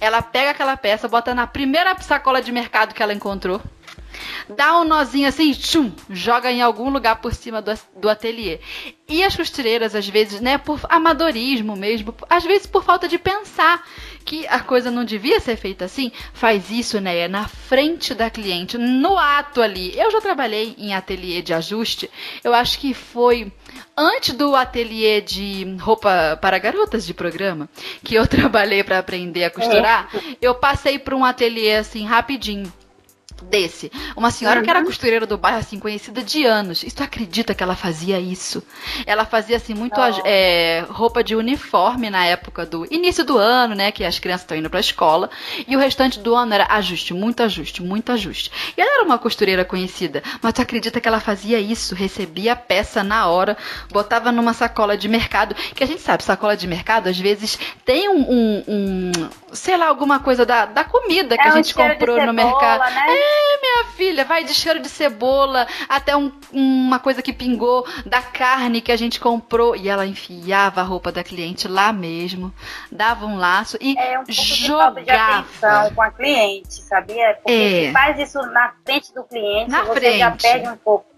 Ela 0.00 0.22
pega 0.22 0.50
aquela 0.50 0.76
peça, 0.76 1.08
bota 1.08 1.34
na 1.34 1.46
primeira 1.46 1.98
sacola 2.00 2.40
de 2.40 2.52
mercado 2.52 2.94
que 2.94 3.02
ela 3.02 3.12
encontrou, 3.12 3.60
dá 4.48 4.78
um 4.80 4.84
nozinho 4.84 5.28
assim, 5.28 5.52
tchum, 5.52 5.92
joga 6.08 6.50
em 6.50 6.62
algum 6.62 6.90
lugar 6.90 7.16
por 7.16 7.34
cima 7.34 7.60
do, 7.62 7.72
do 7.96 8.08
ateliê. 8.08 8.60
E 9.08 9.24
as 9.24 9.34
costureiras, 9.34 9.96
às 9.96 10.08
vezes, 10.08 10.40
né, 10.40 10.56
por 10.56 10.80
amadorismo 10.88 11.74
mesmo, 11.74 12.14
às 12.28 12.44
vezes 12.44 12.66
por 12.66 12.84
falta 12.84 13.08
de 13.08 13.18
pensar 13.18 13.84
que 14.24 14.46
a 14.46 14.60
coisa 14.60 14.90
não 14.90 15.04
devia 15.04 15.40
ser 15.40 15.56
feita 15.56 15.84
assim, 15.84 16.12
faz 16.32 16.70
isso, 16.70 17.00
né, 17.00 17.26
na 17.26 17.48
frente 17.48 18.14
da 18.14 18.30
cliente, 18.30 18.78
no 18.78 19.18
ato 19.18 19.60
ali. 19.60 19.98
Eu 19.98 20.12
já 20.12 20.20
trabalhei 20.20 20.76
em 20.78 20.94
ateliê 20.94 21.42
de 21.42 21.52
ajuste, 21.52 22.08
eu 22.44 22.54
acho 22.54 22.78
que 22.78 22.94
foi 22.94 23.52
antes 23.96 24.34
do 24.34 24.54
ateliê 24.54 25.20
de 25.20 25.76
roupa 25.80 26.38
para 26.40 26.58
garotas 26.58 27.04
de 27.04 27.12
programa, 27.12 27.68
que 28.04 28.14
eu 28.14 28.26
trabalhei 28.28 28.84
para 28.84 29.00
aprender 29.00 29.44
a 29.44 29.50
costurar, 29.50 30.08
é. 30.14 30.36
eu 30.40 30.54
passei 30.54 30.98
por 31.00 31.14
um 31.14 31.24
ateliê 31.24 31.76
assim 31.76 32.06
rapidinho 32.06 32.72
desse. 33.44 33.90
Uma 34.16 34.30
senhora 34.30 34.62
que 34.62 34.70
era 34.70 34.80
uhum. 34.80 34.84
costureira 34.84 35.26
do 35.26 35.38
bairro, 35.38 35.58
assim, 35.58 35.78
conhecida 35.78 36.22
de 36.22 36.44
anos. 36.44 36.82
E 36.82 36.90
tu 36.90 37.02
acredita 37.02 37.54
que 37.54 37.62
ela 37.62 37.74
fazia 37.74 38.18
isso? 38.18 38.62
Ela 39.06 39.24
fazia, 39.24 39.56
assim, 39.56 39.74
muito 39.74 40.00
é, 40.24 40.84
roupa 40.88 41.22
de 41.22 41.34
uniforme 41.34 42.10
na 42.10 42.24
época 42.24 42.66
do 42.66 42.86
início 42.90 43.24
do 43.24 43.38
ano, 43.38 43.74
né? 43.74 43.90
Que 43.92 44.04
as 44.04 44.18
crianças 44.18 44.42
estão 44.42 44.56
indo 44.56 44.70
pra 44.70 44.80
escola. 44.80 45.30
E 45.66 45.76
o 45.76 45.78
restante 45.78 46.18
do 46.18 46.34
ano 46.34 46.54
era 46.54 46.66
ajuste, 46.70 47.14
muito 47.14 47.42
ajuste, 47.42 47.82
muito 47.82 48.12
ajuste. 48.12 48.50
E 48.76 48.80
ela 48.80 48.94
era 48.96 49.04
uma 49.04 49.18
costureira 49.18 49.64
conhecida. 49.64 50.22
Mas 50.42 50.52
tu 50.52 50.62
acredita 50.62 51.00
que 51.00 51.08
ela 51.08 51.20
fazia 51.20 51.58
isso? 51.58 51.94
Recebia 51.94 52.52
a 52.52 52.56
peça 52.56 53.02
na 53.02 53.26
hora, 53.28 53.56
botava 53.90 54.32
numa 54.32 54.52
sacola 54.52 54.96
de 54.96 55.08
mercado. 55.08 55.54
Que 55.74 55.84
a 55.84 55.86
gente 55.86 56.00
sabe, 56.00 56.22
sacola 56.22 56.56
de 56.56 56.66
mercado, 56.66 57.08
às 57.08 57.18
vezes, 57.18 57.58
tem 57.84 58.08
um, 58.08 58.20
um, 58.20 58.64
um 58.68 59.12
sei 59.52 59.76
lá, 59.76 59.86
alguma 59.88 60.20
coisa 60.20 60.46
da, 60.46 60.66
da 60.66 60.84
comida 60.84 61.36
que 61.36 61.46
é 61.46 61.48
a 61.48 61.54
gente 61.54 61.74
comprou 61.74 62.24
no 62.24 62.32
mercado. 62.32 62.80
Né? 62.92 63.04
É, 63.08 63.29
minha 63.60 63.84
filha, 63.96 64.24
vai 64.24 64.44
de 64.44 64.54
cheiro 64.54 64.80
de 64.80 64.88
cebola 64.88 65.66
até 65.88 66.16
um, 66.16 66.32
uma 66.52 66.98
coisa 66.98 67.22
que 67.22 67.32
pingou 67.32 67.86
da 68.06 68.22
carne 68.22 68.80
que 68.80 68.92
a 68.92 68.96
gente 68.96 69.20
comprou. 69.20 69.76
E 69.76 69.88
ela 69.88 70.06
enfiava 70.06 70.80
a 70.80 70.84
roupa 70.84 71.12
da 71.12 71.22
cliente 71.22 71.68
lá 71.68 71.92
mesmo, 71.92 72.52
dava 72.90 73.26
um 73.26 73.36
laço 73.36 73.76
e 73.80 73.96
é 73.98 74.18
um 74.18 74.24
jogava. 74.28 75.02
De 75.02 75.10
atenção 75.10 75.94
com 75.94 76.02
a 76.02 76.10
cliente, 76.10 76.74
sabia? 76.82 77.38
Porque 77.42 77.52
é. 77.52 77.86
se 77.86 77.92
faz 77.92 78.18
isso 78.18 78.40
na 78.42 78.72
frente 78.84 79.12
do 79.14 79.24
cliente, 79.24 79.70
na 79.70 79.82
você 79.84 80.00
frente. 80.00 80.18
já 80.18 80.30
perde 80.30 80.68
um 80.68 80.76
pouco. 80.76 81.09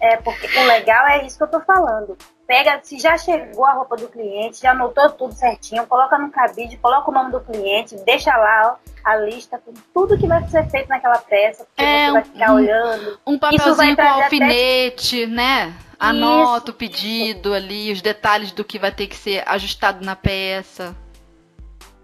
É, 0.00 0.16
porque 0.16 0.46
o 0.58 0.66
legal 0.66 1.06
é 1.08 1.26
isso 1.26 1.36
que 1.36 1.44
eu 1.44 1.48
tô 1.48 1.60
falando 1.60 2.16
pega, 2.50 2.80
se 2.82 2.98
já 2.98 3.16
chegou 3.16 3.64
a 3.64 3.74
roupa 3.74 3.96
do 3.96 4.08
cliente, 4.08 4.60
já 4.60 4.72
anotou 4.72 5.08
tudo 5.10 5.32
certinho, 5.32 5.86
coloca 5.86 6.18
no 6.18 6.32
cabide, 6.32 6.76
coloca 6.78 7.08
o 7.08 7.14
nome 7.14 7.30
do 7.30 7.40
cliente, 7.40 7.94
deixa 8.04 8.36
lá 8.36 8.76
ó, 8.76 8.90
a 9.08 9.16
lista 9.18 9.56
com 9.64 9.72
tudo 9.94 10.18
que 10.18 10.26
vai 10.26 10.44
ser 10.48 10.68
feito 10.68 10.88
naquela 10.88 11.18
peça, 11.18 11.64
porque 11.64 11.80
é, 11.80 12.06
você 12.06 12.12
vai 12.12 12.24
ficar 12.24 12.50
um, 12.50 12.54
olhando. 12.56 13.20
Um 13.24 13.38
papelzinho 13.38 13.94
com 13.94 14.02
alfinete, 14.02 15.22
até... 15.22 15.32
né? 15.32 15.74
Anota 15.96 16.64
isso, 16.64 16.70
o 16.72 16.74
pedido 16.74 17.48
isso. 17.50 17.56
ali, 17.56 17.92
os 17.92 18.02
detalhes 18.02 18.50
do 18.50 18.64
que 18.64 18.80
vai 18.80 18.90
ter 18.90 19.06
que 19.06 19.16
ser 19.16 19.44
ajustado 19.46 20.04
na 20.04 20.16
peça. 20.16 20.96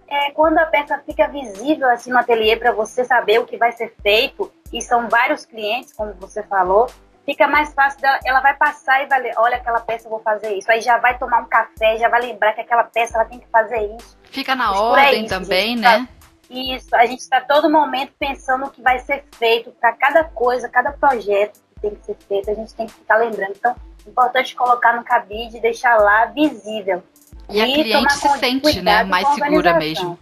É, 0.07 0.31
quando 0.31 0.59
a 0.59 0.67
peça 0.67 0.97
fica 1.05 1.26
visível 1.26 1.91
assim 1.91 2.12
no 2.12 2.19
ateliê 2.19 2.57
para 2.57 2.71
você 2.71 3.05
saber 3.05 3.41
o 3.41 3.47
que 3.47 3.57
vai 3.57 3.73
ser 3.73 3.93
feito, 4.00 4.53
e 4.73 4.81
são 4.81 5.09
vários 5.09 5.45
clientes, 5.45 5.93
como 5.93 6.15
você 6.15 6.45
falou, 6.45 6.87
fica 7.26 7.49
mais 7.49 7.75
fácil 7.75 8.00
dela, 8.00 8.21
ela 8.25 8.40
vai 8.40 8.54
passar 8.54 9.02
e 9.02 9.06
vai 9.06 9.21
ler, 9.21 9.35
olha 9.37 9.56
aquela 9.56 9.80
peça, 9.80 10.06
eu 10.06 10.11
vou 10.11 10.21
fazer 10.21 10.54
isso. 10.54 10.71
Aí 10.71 10.80
já 10.80 10.97
vai 10.99 11.18
tomar 11.18 11.40
um 11.40 11.47
café, 11.47 11.99
já 11.99 12.09
vai 12.09 12.23
lembrar 12.23 12.52
que 12.52 12.61
aquela 12.61 12.85
peça 12.85 13.18
ela 13.18 13.25
tem 13.25 13.40
que 13.40 13.49
fazer 13.49 13.95
isso. 13.97 14.16
Fica 14.30 14.54
na 14.54 14.71
isso 14.71 14.83
ordem 14.83 15.25
isso, 15.25 15.35
também, 15.35 15.76
né? 15.76 15.99
Tá, 15.99 16.09
isso, 16.49 16.95
a 16.95 17.04
gente 17.04 17.21
está 17.21 17.40
todo 17.40 17.68
momento 17.68 18.12
pensando 18.18 18.66
o 18.66 18.71
que 18.71 18.80
vai 18.80 19.00
ser 19.00 19.25
feito 19.37 19.73
para 19.73 19.92
cada 19.92 20.23
coisa, 20.23 20.68
cada 20.68 20.92
projeto 20.92 21.59
que 21.75 21.80
tem 21.80 21.95
que 21.97 22.06
ser 22.06 22.16
feito, 22.28 22.50
a 22.50 22.54
gente 22.54 22.73
tem 22.75 22.87
que 22.87 22.95
ficar 22.95 23.16
lembrando. 23.16 23.52
Então, 23.56 23.75
é 24.06 24.09
importante 24.09 24.54
colocar 24.54 24.97
no 24.97 25.02
cabide 25.02 25.56
e 25.56 25.61
deixar 25.61 25.97
lá 25.97 26.26
visível. 26.26 27.02
E, 27.50 27.59
e 27.59 27.61
a 27.61 27.64
cliente 27.64 28.14
se 28.14 28.28
sente, 28.38 28.80
né, 28.80 29.02
mais 29.02 29.26
segura 29.35 29.75
mesmo. 29.75 30.16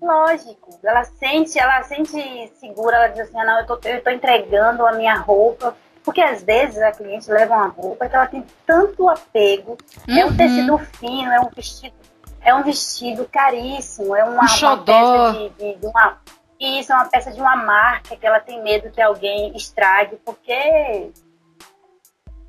Lógico, 0.00 0.78
ela 0.84 1.04
sente, 1.04 1.58
ela 1.58 1.82
sente 1.82 2.52
segura, 2.60 2.96
ela 2.96 3.08
diz 3.08 3.20
assim, 3.20 3.40
ah, 3.40 3.44
não, 3.44 3.60
eu 3.60 3.66
tô, 3.66 3.80
eu 3.84 4.02
tô 4.02 4.10
entregando 4.10 4.86
a 4.86 4.92
minha 4.92 5.16
roupa, 5.16 5.76
porque 6.04 6.20
às 6.20 6.42
vezes 6.42 6.80
a 6.80 6.92
cliente 6.92 7.30
leva 7.30 7.54
uma 7.54 7.68
roupa 7.68 8.08
que 8.08 8.14
ela 8.14 8.26
tem 8.26 8.44
tanto 8.66 9.08
apego, 9.08 9.76
uhum. 10.08 10.18
é 10.18 10.24
um 10.24 10.28
uhum. 10.28 10.36
tecido 10.36 10.78
fino, 10.78 11.32
é 11.32 11.40
um 11.40 11.48
vestido, 11.48 11.94
é 12.42 12.54
um 12.54 12.62
vestido 12.62 13.28
caríssimo, 13.30 14.14
é 14.14 14.22
uma, 14.22 14.42
um 14.42 14.58
uma 14.66 14.76
peça 14.84 15.32
de, 15.32 15.48
de, 15.50 15.80
de 15.80 15.86
uma 15.86 16.18
isso 16.58 16.90
é 16.90 16.96
uma 16.96 17.04
peça 17.06 17.30
de 17.30 17.40
uma 17.40 17.54
marca 17.56 18.16
que 18.16 18.26
ela 18.26 18.40
tem 18.40 18.62
medo 18.62 18.90
que 18.90 19.00
alguém 19.00 19.54
estrague, 19.54 20.16
porque 20.24 21.12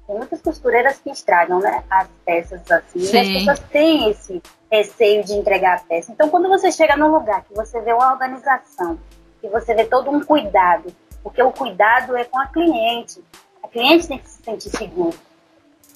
tem 0.08 0.16
muitas 0.16 0.42
costureiras 0.42 0.98
que 1.00 1.10
estragam, 1.10 1.60
né? 1.60 1.84
As 1.89 2.08
peças 2.25 2.62
assim. 2.72 3.00
Sim. 3.01 3.18
E 3.18 3.20
as 3.20 3.27
pessoas 3.27 3.60
têm 3.70 4.10
esse 4.10 4.42
receio 4.71 5.24
de 5.24 5.33
entregar 5.33 5.77
a 5.77 5.79
peça. 5.79 6.12
Então, 6.12 6.29
quando 6.29 6.47
você 6.47 6.71
chega 6.71 6.95
num 6.95 7.12
lugar 7.12 7.43
que 7.43 7.53
você 7.53 7.81
vê 7.81 7.93
uma 7.93 8.12
organização, 8.12 9.00
que 9.41 9.47
você 9.47 9.74
vê 9.74 9.86
todo 9.86 10.12
um 10.12 10.24
cuidado, 10.24 10.93
porque 11.24 11.41
o 11.41 11.51
cuidado 11.51 12.15
é 12.15 12.24
com 12.24 12.39
a 12.39 12.47
cliente. 12.47 13.24
A 13.63 13.67
cliente 13.67 14.07
tem 14.07 14.19
que 14.19 14.29
se 14.29 14.41
sentir 14.41 14.69
segura. 14.69 15.17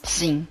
Sim. 0.03 0.47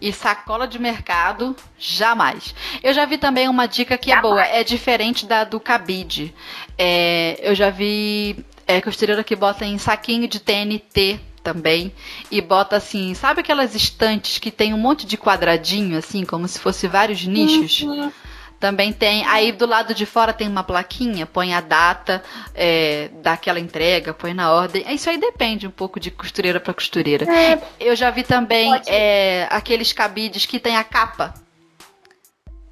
E 0.00 0.12
sacola 0.12 0.66
de 0.66 0.78
mercado, 0.78 1.56
jamais. 1.76 2.54
Eu 2.82 2.94
já 2.94 3.04
vi 3.04 3.18
também 3.18 3.48
uma 3.48 3.66
dica 3.66 3.98
que 3.98 4.12
é 4.12 4.14
jamais. 4.14 4.32
é 4.32 4.36
boa, 4.36 4.58
é 4.60 4.64
diferente 4.64 5.26
da 5.26 5.44
do 5.44 5.58
cabide. 5.58 6.34
É, 6.76 7.38
eu 7.42 7.54
já 7.54 7.68
vi 7.68 8.44
é, 8.66 8.80
costureira 8.80 9.24
que 9.24 9.34
bota 9.34 9.64
em 9.64 9.76
saquinho 9.78 10.28
de 10.28 10.38
TNT 10.38 11.20
também 11.42 11.92
e 12.30 12.40
bota 12.40 12.76
assim, 12.76 13.14
sabe 13.14 13.40
aquelas 13.40 13.74
estantes 13.74 14.38
que 14.38 14.50
tem 14.50 14.74
um 14.74 14.78
monte 14.78 15.06
de 15.06 15.16
quadradinho 15.16 15.98
assim, 15.98 16.24
como 16.24 16.46
se 16.48 16.58
fosse 16.58 16.86
vários 16.86 17.24
nichos? 17.24 17.82
Uhum. 17.82 18.12
Também 18.60 18.92
tem. 18.92 19.24
Aí 19.26 19.52
do 19.52 19.66
lado 19.66 19.94
de 19.94 20.04
fora 20.04 20.32
tem 20.32 20.48
uma 20.48 20.64
plaquinha, 20.64 21.26
põe 21.26 21.54
a 21.54 21.60
data 21.60 22.22
é, 22.54 23.08
daquela 23.22 23.60
entrega, 23.60 24.12
põe 24.12 24.34
na 24.34 24.52
ordem. 24.52 24.84
Isso 24.92 25.08
aí 25.08 25.16
depende 25.16 25.66
um 25.66 25.70
pouco 25.70 26.00
de 26.00 26.10
costureira 26.10 26.58
para 26.58 26.74
costureira. 26.74 27.24
É, 27.32 27.60
Eu 27.78 27.94
já 27.94 28.10
vi 28.10 28.24
também 28.24 28.72
é, 28.86 29.46
aqueles 29.50 29.92
cabides 29.92 30.44
que 30.44 30.58
tem 30.58 30.76
a 30.76 30.82
capa 30.82 31.34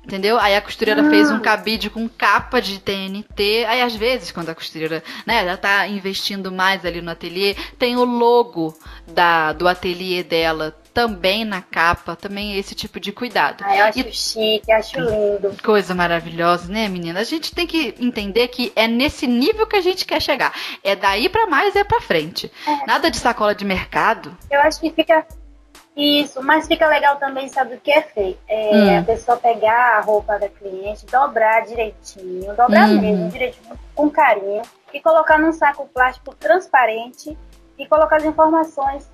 Entendeu? 0.06 0.38
Aí 0.38 0.54
a 0.54 0.60
costureira 0.60 1.02
ah. 1.02 1.10
fez 1.10 1.32
um 1.32 1.40
cabide 1.40 1.90
com 1.90 2.08
capa 2.08 2.62
de 2.62 2.78
TNT. 2.78 3.64
Aí 3.66 3.82
às 3.82 3.96
vezes, 3.96 4.30
quando 4.30 4.50
a 4.50 4.54
costureira, 4.54 5.02
né, 5.26 5.40
ela 5.40 5.56
tá 5.56 5.88
investindo 5.88 6.52
mais 6.52 6.86
ali 6.86 7.02
no 7.02 7.10
ateliê, 7.10 7.56
tem 7.76 7.96
o 7.96 8.04
logo 8.04 8.72
da, 9.08 9.52
do 9.52 9.66
ateliê 9.66 10.22
dela 10.22 10.72
também 10.94 11.44
na 11.44 11.60
capa, 11.60 12.14
também 12.14 12.56
esse 12.56 12.74
tipo 12.74 13.00
de 13.00 13.10
cuidado. 13.10 13.64
Ah, 13.66 13.76
eu 13.76 13.84
acho 13.86 13.98
e... 13.98 14.12
chique, 14.12 14.72
acho 14.72 15.00
lindo. 15.00 15.54
Coisa 15.60 15.92
maravilhosa, 15.92 16.72
né, 16.72 16.88
menina? 16.88 17.18
A 17.18 17.24
gente 17.24 17.52
tem 17.52 17.66
que 17.66 17.92
entender 17.98 18.46
que 18.48 18.72
é 18.76 18.86
nesse 18.86 19.26
nível 19.26 19.66
que 19.66 19.76
a 19.76 19.82
gente 19.82 20.06
quer 20.06 20.22
chegar. 20.22 20.54
É 20.84 20.94
daí 20.94 21.28
para 21.28 21.48
mais, 21.48 21.74
é 21.74 21.82
para 21.82 22.00
frente. 22.00 22.50
É. 22.64 22.86
Nada 22.86 23.10
de 23.10 23.16
sacola 23.16 23.56
de 23.56 23.64
mercado. 23.64 24.34
Eu 24.48 24.60
acho 24.60 24.80
que 24.80 24.88
fica 24.90 25.26
isso, 25.96 26.42
mas 26.42 26.66
fica 26.66 26.86
legal 26.86 27.16
também, 27.16 27.48
sabe 27.48 27.76
o 27.76 27.80
que 27.80 27.90
é 27.90 28.02
feito? 28.02 28.38
É 28.46 28.70
hum. 28.74 28.98
a 28.98 29.02
pessoa 29.02 29.38
pegar 29.38 29.96
a 29.96 30.00
roupa 30.00 30.38
da 30.38 30.46
cliente, 30.46 31.06
dobrar 31.06 31.64
direitinho, 31.64 32.54
dobrar 32.54 32.90
hum. 32.90 33.00
mesmo, 33.00 33.30
direitinho, 33.30 33.78
com 33.94 34.10
carinho, 34.10 34.60
e 34.92 35.00
colocar 35.00 35.38
num 35.38 35.52
saco 35.52 35.88
plástico 35.94 36.34
transparente 36.34 37.36
e 37.78 37.86
colocar 37.86 38.16
as 38.16 38.24
informações, 38.24 39.10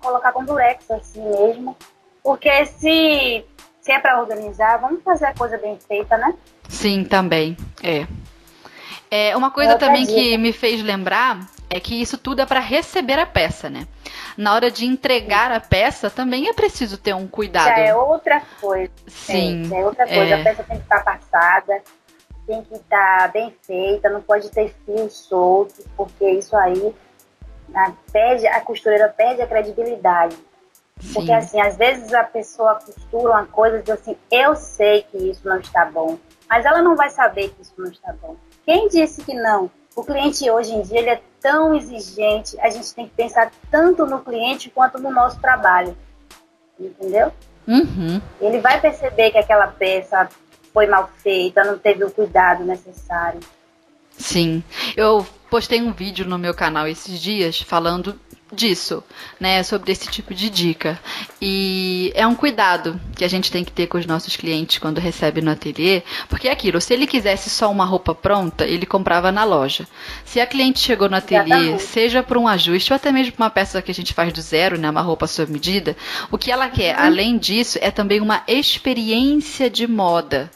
colocar 0.00 0.32
com 0.32 0.44
durex 0.44 0.90
assim 0.90 1.22
mesmo. 1.22 1.76
Porque 2.22 2.66
se, 2.66 3.44
se 3.80 3.92
é 3.92 3.98
para 4.00 4.20
organizar, 4.20 4.78
vamos 4.78 5.04
fazer 5.04 5.26
a 5.26 5.34
coisa 5.34 5.56
bem 5.58 5.78
feita, 5.86 6.16
né? 6.16 6.34
Sim, 6.68 7.04
também. 7.04 7.56
É. 7.82 8.06
É, 9.10 9.36
uma 9.36 9.50
coisa 9.50 9.76
também 9.76 10.06
que 10.06 10.36
me 10.38 10.52
fez 10.52 10.82
lembrar 10.82 11.46
é 11.72 11.80
que 11.80 12.00
isso 12.00 12.18
tudo 12.18 12.42
é 12.42 12.46
para 12.46 12.60
receber 12.60 13.18
a 13.18 13.26
peça, 13.26 13.70
né? 13.70 13.86
na 14.36 14.54
hora 14.54 14.70
de 14.70 14.86
entregar 14.86 15.52
a 15.52 15.60
peça 15.60 16.10
também 16.10 16.48
é 16.48 16.52
preciso 16.52 16.96
ter 16.96 17.14
um 17.14 17.26
cuidado. 17.26 17.68
Já 17.68 17.78
é 17.78 17.94
outra 17.94 18.42
coisa. 18.60 18.92
Sim. 19.06 19.70
É, 19.72 19.80
é 19.80 19.84
outra 19.84 20.06
coisa. 20.06 20.34
É. 20.34 20.40
A 20.40 20.44
peça 20.44 20.62
tem 20.64 20.76
que 20.76 20.82
estar 20.82 21.04
passada, 21.04 21.82
tem 22.46 22.62
que 22.62 22.74
estar 22.74 23.32
bem 23.32 23.54
feita, 23.62 24.08
não 24.08 24.22
pode 24.22 24.50
ter 24.50 24.74
fio 24.84 25.10
solto, 25.10 25.84
porque 25.96 26.28
isso 26.30 26.56
aí 26.56 26.94
a, 27.74 27.92
perde, 28.10 28.46
a 28.46 28.60
costureira 28.60 29.08
perde 29.08 29.42
a 29.42 29.46
credibilidade. 29.46 30.36
Sim. 31.00 31.14
Porque 31.14 31.32
assim, 31.32 31.60
às 31.60 31.76
vezes 31.76 32.12
a 32.14 32.24
pessoa 32.24 32.76
costura 32.76 33.32
uma 33.32 33.46
coisa 33.46 33.78
e 33.78 33.82
diz 33.82 33.90
assim, 33.90 34.16
eu 34.30 34.54
sei 34.54 35.02
que 35.02 35.18
isso 35.18 35.46
não 35.46 35.58
está 35.58 35.84
bom, 35.84 36.18
mas 36.48 36.64
ela 36.64 36.80
não 36.80 36.96
vai 36.96 37.10
saber 37.10 37.50
que 37.50 37.62
isso 37.62 37.74
não 37.76 37.90
está 37.90 38.12
bom. 38.20 38.36
Quem 38.64 38.88
disse 38.88 39.24
que 39.24 39.34
não? 39.34 39.70
O 39.96 40.04
cliente 40.04 40.48
hoje 40.48 40.72
em 40.72 40.82
dia 40.82 41.00
ele 41.00 41.10
é 41.10 41.20
tão 41.42 41.74
exigente, 41.74 42.58
a 42.60 42.70
gente 42.70 42.94
tem 42.94 43.06
que 43.06 43.14
pensar 43.14 43.50
tanto 43.70 44.06
no 44.06 44.20
cliente 44.20 44.70
quanto 44.70 44.98
no 44.98 45.10
nosso 45.10 45.40
trabalho. 45.40 45.96
Entendeu? 46.78 47.32
Uhum. 47.66 48.20
Ele 48.40 48.60
vai 48.60 48.80
perceber 48.80 49.30
que 49.30 49.38
aquela 49.38 49.66
peça 49.66 50.28
foi 50.72 50.86
mal 50.86 51.10
feita, 51.18 51.64
não 51.64 51.76
teve 51.76 52.04
o 52.04 52.10
cuidado 52.10 52.64
necessário. 52.64 53.40
Sim. 54.16 54.62
Eu 54.96 55.26
postei 55.50 55.80
um 55.82 55.92
vídeo 55.92 56.24
no 56.24 56.38
meu 56.38 56.54
canal 56.54 56.86
esses 56.86 57.20
dias 57.20 57.60
falando 57.60 58.18
disso, 58.52 59.02
né, 59.40 59.62
sobre 59.62 59.92
esse 59.92 60.08
tipo 60.08 60.34
de 60.34 60.50
dica. 60.50 61.00
E 61.40 62.12
é 62.14 62.26
um 62.26 62.34
cuidado 62.34 63.00
que 63.16 63.24
a 63.24 63.28
gente 63.28 63.50
tem 63.50 63.64
que 63.64 63.72
ter 63.72 63.86
com 63.86 63.98
os 63.98 64.06
nossos 64.06 64.36
clientes 64.36 64.78
quando 64.78 64.98
recebe 64.98 65.40
no 65.40 65.50
ateliê, 65.50 66.02
porque 66.28 66.48
é 66.48 66.52
aquilo, 66.52 66.80
se 66.80 66.92
ele 66.92 67.06
quisesse 67.06 67.48
só 67.48 67.70
uma 67.70 67.84
roupa 67.84 68.14
pronta, 68.14 68.64
ele 68.64 68.86
comprava 68.86 69.32
na 69.32 69.44
loja. 69.44 69.86
Se 70.24 70.40
a 70.40 70.46
cliente 70.46 70.80
chegou 70.80 71.08
no 71.08 71.16
ateliê, 71.16 71.78
seja 71.78 72.22
por 72.22 72.36
um 72.36 72.46
ajuste 72.46 72.92
ou 72.92 72.96
até 72.96 73.10
mesmo 73.10 73.32
por 73.32 73.42
uma 73.42 73.50
peça 73.50 73.80
que 73.80 73.90
a 73.90 73.94
gente 73.94 74.12
faz 74.12 74.32
do 74.32 74.40
zero, 74.40 74.78
né, 74.78 74.90
uma 74.90 75.02
roupa 75.02 75.26
sob 75.26 75.50
medida, 75.50 75.96
o 76.30 76.36
que 76.36 76.50
ela 76.50 76.68
quer, 76.68 76.96
uhum. 76.96 77.04
além 77.04 77.38
disso, 77.38 77.78
é 77.80 77.90
também 77.90 78.20
uma 78.20 78.42
experiência 78.46 79.70
de 79.70 79.86
moda. 79.86 80.50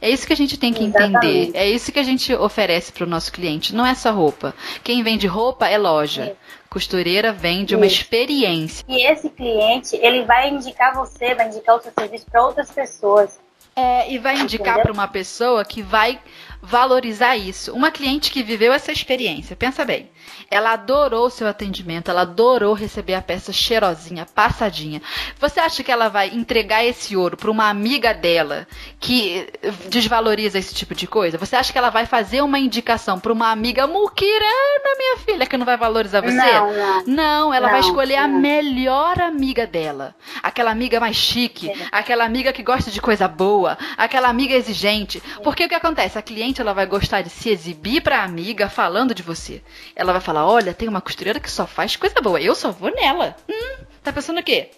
É 0.00 0.08
isso 0.08 0.26
que 0.26 0.32
a 0.32 0.36
gente 0.36 0.56
tem 0.56 0.72
que 0.72 0.84
Exatamente. 0.84 1.26
entender. 1.26 1.58
É 1.58 1.68
isso 1.68 1.90
que 1.90 1.98
a 1.98 2.04
gente 2.04 2.32
oferece 2.32 2.92
para 2.92 3.04
o 3.04 3.08
nosso 3.08 3.32
cliente. 3.32 3.74
Não 3.74 3.84
é 3.84 3.94
só 3.94 4.12
roupa. 4.12 4.54
Quem 4.84 5.02
vende 5.02 5.26
roupa 5.26 5.66
é 5.66 5.76
loja. 5.76 6.26
Sim. 6.26 6.32
Costureira 6.70 7.32
vende 7.32 7.74
uma 7.74 7.86
experiência. 7.86 8.84
E 8.88 9.06
esse 9.06 9.30
cliente, 9.30 9.96
ele 9.96 10.24
vai 10.24 10.50
indicar 10.50 10.94
você, 10.94 11.34
vai 11.34 11.48
indicar 11.48 11.76
o 11.76 11.82
seu 11.82 11.92
serviço 11.98 12.26
para 12.30 12.44
outras 12.44 12.70
pessoas. 12.70 13.40
É, 13.74 14.10
e 14.12 14.18
vai 14.18 14.36
indicar 14.36 14.82
para 14.82 14.92
uma 14.92 15.06
pessoa 15.06 15.64
que 15.64 15.82
vai 15.82 16.20
valorizar 16.60 17.36
isso. 17.36 17.72
Uma 17.72 17.90
cliente 17.90 18.30
que 18.30 18.42
viveu 18.42 18.72
essa 18.72 18.90
experiência, 18.90 19.54
pensa 19.54 19.84
bem. 19.84 20.10
Ela 20.50 20.72
adorou 20.72 21.26
o 21.26 21.30
seu 21.30 21.46
atendimento, 21.46 22.10
ela 22.10 22.22
adorou 22.22 22.74
receber 22.74 23.14
a 23.14 23.22
peça 23.22 23.52
cheirosinha, 23.52 24.26
passadinha. 24.34 25.02
Você 25.38 25.60
acha 25.60 25.82
que 25.82 25.92
ela 25.92 26.08
vai 26.08 26.28
entregar 26.28 26.84
esse 26.84 27.16
ouro 27.16 27.36
para 27.36 27.50
uma 27.50 27.68
amiga 27.68 28.12
dela 28.14 28.66
que 28.98 29.48
desvaloriza 29.88 30.58
esse 30.58 30.74
tipo 30.74 30.94
de 30.94 31.06
coisa? 31.06 31.38
Você 31.38 31.56
acha 31.56 31.72
que 31.72 31.78
ela 31.78 31.90
vai 31.90 32.06
fazer 32.06 32.42
uma 32.42 32.58
indicação 32.58 33.18
para 33.18 33.32
uma 33.32 33.50
amiga 33.50 33.86
muquirana, 33.86 34.96
minha 34.96 35.16
filha, 35.18 35.46
que 35.46 35.56
não 35.56 35.66
vai 35.66 35.76
valorizar 35.76 36.20
você? 36.20 36.32
Não, 36.32 36.72
não. 36.72 37.04
não 37.06 37.54
ela 37.54 37.66
não, 37.66 37.72
vai 37.72 37.80
escolher 37.80 38.16
não. 38.16 38.24
a 38.24 38.28
melhor 38.28 39.20
amiga 39.20 39.66
dela. 39.66 40.14
Aquela 40.42 40.70
amiga 40.70 41.00
mais 41.00 41.16
chique, 41.16 41.70
é. 41.70 41.76
aquela 41.92 42.24
amiga 42.24 42.52
que 42.52 42.62
gosta 42.62 42.90
de 42.90 43.00
coisa 43.00 43.28
boa, 43.28 43.76
aquela 43.96 44.28
amiga 44.28 44.54
exigente. 44.54 45.22
Porque 45.42 45.64
o 45.64 45.68
que 45.68 45.74
acontece? 45.74 46.18
A 46.18 46.22
cliente 46.22 46.60
ela 46.60 46.72
vai 46.72 46.86
gostar 46.86 47.22
de 47.22 47.30
se 47.30 47.50
exibir 47.50 48.00
para 48.02 48.20
a 48.20 48.24
amiga 48.24 48.68
falando 48.68 49.14
de 49.14 49.22
você. 49.22 49.62
Ela 49.94 50.17
vai 50.18 50.24
falar 50.24 50.40
fala: 50.40 50.52
olha, 50.52 50.74
tem 50.74 50.88
uma 50.88 51.00
costureira 51.00 51.40
que 51.40 51.50
só 51.50 51.66
faz 51.66 51.96
coisa 51.96 52.20
boa. 52.20 52.40
Eu 52.40 52.54
só 52.54 52.70
vou 52.70 52.94
nela. 52.94 53.36
Hum, 53.48 53.84
tá 54.02 54.12
pensando 54.12 54.40
o 54.40 54.42
quê? 54.42 54.70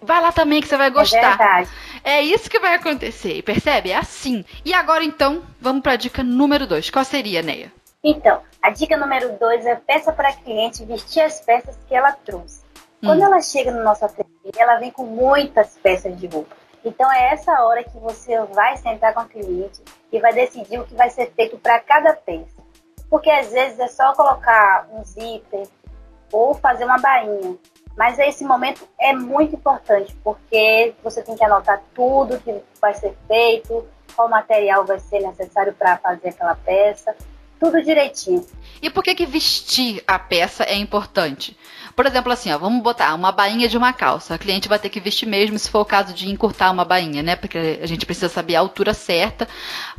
Vai 0.00 0.20
lá 0.20 0.30
também 0.30 0.60
que 0.60 0.68
você 0.68 0.76
vai 0.76 0.90
gostar. 0.90 1.66
É, 2.04 2.18
é 2.18 2.22
isso 2.22 2.48
que 2.48 2.58
vai 2.58 2.74
acontecer, 2.74 3.42
percebe? 3.42 3.90
É 3.90 3.96
assim. 3.96 4.44
E 4.64 4.72
agora 4.72 5.04
então, 5.04 5.42
vamos 5.60 5.82
para 5.82 5.92
a 5.92 5.96
dica 5.96 6.22
número 6.22 6.66
2. 6.66 6.90
Qual 6.90 7.04
seria, 7.04 7.42
Neia? 7.42 7.72
Então, 8.02 8.40
a 8.62 8.70
dica 8.70 8.96
número 8.96 9.36
2 9.38 9.66
é 9.66 9.74
peça 9.74 10.12
para 10.12 10.28
a 10.28 10.32
cliente 10.32 10.84
vestir 10.84 11.20
as 11.20 11.40
peças 11.40 11.76
que 11.88 11.94
ela 11.94 12.12
trouxe. 12.12 12.60
Hum. 13.02 13.08
Quando 13.08 13.22
ela 13.22 13.40
chega 13.40 13.72
no 13.72 13.82
nosso 13.82 14.04
ateliê, 14.04 14.28
ela 14.56 14.76
vem 14.76 14.90
com 14.90 15.04
muitas 15.04 15.76
peças 15.82 16.16
de 16.18 16.26
roupa. 16.26 16.54
Então 16.84 17.10
é 17.12 17.32
essa 17.32 17.64
hora 17.64 17.82
que 17.82 17.98
você 17.98 18.38
vai 18.54 18.76
sentar 18.76 19.12
com 19.12 19.20
a 19.20 19.24
cliente 19.24 19.82
e 20.12 20.20
vai 20.20 20.32
decidir 20.32 20.78
o 20.78 20.84
que 20.84 20.94
vai 20.94 21.10
ser 21.10 21.32
feito 21.32 21.58
para 21.58 21.80
cada 21.80 22.12
peça. 22.12 22.55
Porque 23.08 23.30
às 23.30 23.50
vezes 23.52 23.78
é 23.78 23.88
só 23.88 24.12
colocar 24.14 24.88
um 24.92 25.04
zíper 25.04 25.68
ou 26.32 26.54
fazer 26.54 26.84
uma 26.84 26.98
bainha. 26.98 27.56
Mas 27.96 28.18
esse 28.18 28.44
momento 28.44 28.86
é 29.00 29.14
muito 29.14 29.54
importante, 29.54 30.14
porque 30.22 30.94
você 31.02 31.22
tem 31.22 31.34
que 31.34 31.44
anotar 31.44 31.82
tudo 31.94 32.38
que 32.40 32.54
vai 32.80 32.92
ser 32.92 33.16
feito, 33.26 33.86
qual 34.14 34.28
material 34.28 34.84
vai 34.84 34.98
ser 34.98 35.20
necessário 35.20 35.72
para 35.72 35.96
fazer 35.96 36.28
aquela 36.28 36.54
peça, 36.56 37.16
tudo 37.58 37.82
direitinho. 37.82 38.46
E 38.82 38.90
por 38.90 39.02
que, 39.02 39.14
que 39.14 39.24
vestir 39.24 40.02
a 40.06 40.18
peça 40.18 40.64
é 40.64 40.74
importante? 40.74 41.56
Por 41.96 42.04
exemplo, 42.04 42.30
assim, 42.30 42.52
ó, 42.52 42.58
vamos 42.58 42.82
botar 42.82 43.14
uma 43.14 43.32
bainha 43.32 43.66
de 43.66 43.78
uma 43.78 43.90
calça. 43.90 44.34
A 44.34 44.38
cliente 44.38 44.68
vai 44.68 44.78
ter 44.78 44.90
que 44.90 45.00
vestir 45.00 45.24
mesmo 45.24 45.58
se 45.58 45.70
for 45.70 45.80
o 45.80 45.84
caso 45.84 46.12
de 46.12 46.28
encurtar 46.28 46.70
uma 46.70 46.84
bainha, 46.84 47.22
né? 47.22 47.36
Porque 47.36 47.80
a 47.82 47.86
gente 47.86 48.04
precisa 48.04 48.28
saber 48.28 48.54
a 48.54 48.60
altura 48.60 48.92
certa 48.92 49.48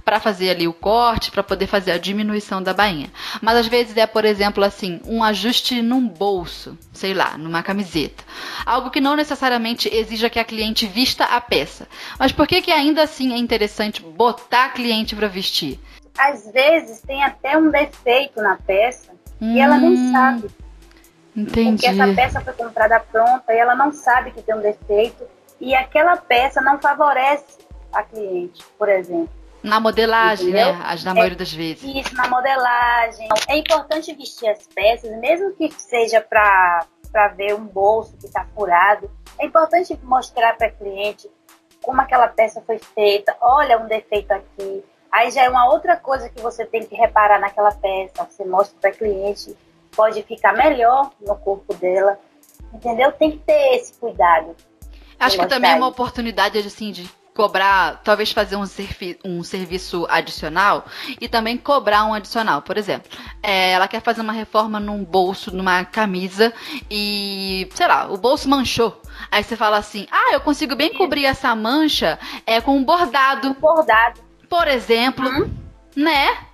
para 0.05 0.19
fazer 0.19 0.51
ali 0.51 0.67
o 0.67 0.73
corte, 0.73 1.31
para 1.31 1.41
poder 1.41 1.65
fazer 1.65 1.91
a 1.91 1.97
diminuição 1.97 2.61
da 2.61 2.71
bainha. 2.71 3.11
Mas 3.41 3.57
às 3.57 3.67
vezes 3.67 3.97
é, 3.97 4.05
por 4.05 4.25
exemplo, 4.25 4.63
assim, 4.63 5.01
um 5.05 5.23
ajuste 5.23 5.81
num 5.81 6.07
bolso, 6.07 6.77
sei 6.93 7.15
lá, 7.15 7.35
numa 7.35 7.63
camiseta. 7.63 8.23
Algo 8.63 8.91
que 8.91 9.01
não 9.01 9.15
necessariamente 9.15 9.89
exija 9.91 10.29
que 10.29 10.37
a 10.37 10.45
cliente 10.45 10.85
vista 10.85 11.23
a 11.23 11.41
peça. 11.41 11.87
Mas 12.19 12.31
por 12.31 12.45
que 12.45 12.61
que 12.61 12.71
ainda 12.71 13.01
assim 13.01 13.33
é 13.33 13.37
interessante 13.37 14.03
botar 14.03 14.65
a 14.65 14.69
cliente 14.69 15.15
para 15.15 15.27
vestir? 15.27 15.79
Às 16.15 16.47
vezes 16.51 17.01
tem 17.01 17.23
até 17.23 17.57
um 17.57 17.71
defeito 17.71 18.39
na 18.39 18.55
peça 18.55 19.11
hum. 19.41 19.55
e 19.55 19.59
ela 19.59 19.79
nem 19.79 19.93
hum. 19.93 20.11
sabe. 20.11 20.47
Entendi. 21.37 21.83
Porque 21.83 22.01
essa 22.01 22.13
peça 22.15 22.41
foi 22.41 22.53
comprada 22.53 22.99
pronta 22.99 23.53
e 23.53 23.57
ela 23.57 23.75
não 23.75 23.93
sabe 23.93 24.31
que 24.31 24.41
tem 24.41 24.55
um 24.55 24.61
defeito 24.61 25.23
e 25.61 25.75
aquela 25.75 26.17
peça 26.17 26.59
não 26.61 26.79
favorece 26.79 27.59
a 27.93 28.01
cliente, 28.01 28.65
por 28.77 28.89
exemplo. 28.89 29.29
Na 29.61 29.79
modelagem, 29.79 30.49
né? 30.49 30.61
Entendeu? 30.61 30.79
né? 30.79 30.85
As, 30.87 31.03
na 31.03 31.13
maioria 31.13 31.35
é, 31.35 31.37
das 31.37 31.53
vezes. 31.53 31.83
Isso, 31.83 32.15
na 32.15 32.27
modelagem. 32.27 33.27
É 33.47 33.57
importante 33.57 34.13
vestir 34.15 34.49
as 34.49 34.65
peças, 34.67 35.11
mesmo 35.19 35.51
que 35.53 35.71
seja 35.73 36.21
para 36.21 36.87
ver 37.35 37.53
um 37.53 37.65
bolso 37.65 38.17
que 38.17 38.25
está 38.25 38.45
furado. 38.55 39.09
É 39.39 39.45
importante 39.45 39.97
mostrar 40.03 40.57
para 40.57 40.67
a 40.67 40.71
cliente 40.71 41.29
como 41.83 42.01
aquela 42.01 42.27
peça 42.27 42.63
foi 42.65 42.79
feita. 42.79 43.35
Olha 43.41 43.77
um 43.77 43.87
defeito 43.87 44.31
aqui. 44.31 44.83
Aí 45.11 45.29
já 45.31 45.43
é 45.43 45.49
uma 45.49 45.69
outra 45.69 45.97
coisa 45.97 46.29
que 46.29 46.41
você 46.41 46.65
tem 46.65 46.83
que 46.83 46.95
reparar 46.95 47.39
naquela 47.39 47.71
peça. 47.71 48.27
Você 48.29 48.43
mostra 48.43 48.75
para 48.79 48.89
a 48.89 48.93
cliente 48.93 49.55
pode 49.97 50.21
ficar 50.23 50.53
melhor 50.53 51.11
no 51.19 51.35
corpo 51.35 51.73
dela. 51.73 52.17
Entendeu? 52.71 53.11
Tem 53.11 53.31
que 53.31 53.39
ter 53.39 53.75
esse 53.75 53.93
cuidado. 53.93 54.55
Acho 55.19 55.39
que 55.39 55.47
também 55.47 55.71
é 55.71 55.75
uma 55.75 55.87
oportunidade 55.87 56.59
assim 56.59 56.91
de 56.91 57.09
cobrar, 57.33 58.01
talvez 58.03 58.31
fazer 58.31 58.55
um, 58.55 58.65
servi 58.65 59.19
um 59.23 59.43
serviço 59.43 60.07
adicional 60.09 60.85
e 61.21 61.27
também 61.27 61.55
cobrar 61.55 62.03
um 62.05 62.13
adicional. 62.13 62.63
Por 62.63 62.77
exemplo, 62.77 63.09
é, 63.43 63.71
ela 63.71 63.87
quer 63.87 64.01
fazer 64.01 64.21
uma 64.21 64.33
reforma 64.33 64.79
num 64.79 65.03
bolso, 65.03 65.55
numa 65.55 65.85
camisa 65.85 66.53
e, 66.89 67.69
sei 67.73 67.87
lá, 67.87 68.11
o 68.11 68.17
bolso 68.17 68.49
manchou. 68.49 69.01
Aí 69.31 69.43
você 69.43 69.55
fala 69.55 69.77
assim: 69.77 70.07
ah, 70.11 70.33
eu 70.33 70.41
consigo 70.41 70.75
bem 70.75 70.93
cobrir 70.93 71.25
essa 71.25 71.55
mancha 71.55 72.19
é, 72.45 72.59
com 72.59 72.75
um 72.75 72.83
bordado. 72.83 73.55
Bordado. 73.55 74.19
Por 74.49 74.67
exemplo, 74.67 75.27
hum? 75.27 75.49
né? 75.95 76.46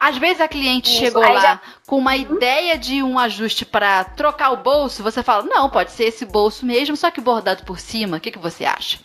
Às 0.00 0.16
vezes 0.16 0.40
a 0.40 0.48
cliente 0.48 0.90
Isso, 0.90 0.98
chegou 0.98 1.22
lá 1.22 1.40
já... 1.40 1.60
com 1.86 1.98
uma 1.98 2.14
uhum. 2.14 2.20
ideia 2.22 2.78
de 2.78 3.02
um 3.02 3.18
ajuste 3.18 3.66
para 3.66 4.02
trocar 4.02 4.50
o 4.50 4.56
bolso, 4.56 5.02
você 5.02 5.22
fala, 5.22 5.42
não, 5.42 5.68
pode 5.68 5.90
ser 5.90 6.04
esse 6.04 6.24
bolso 6.24 6.64
mesmo, 6.64 6.96
só 6.96 7.10
que 7.10 7.20
bordado 7.20 7.64
por 7.64 7.78
cima. 7.78 8.16
O 8.16 8.20
que, 8.20 8.30
que 8.30 8.38
você 8.38 8.64
acha? 8.64 8.98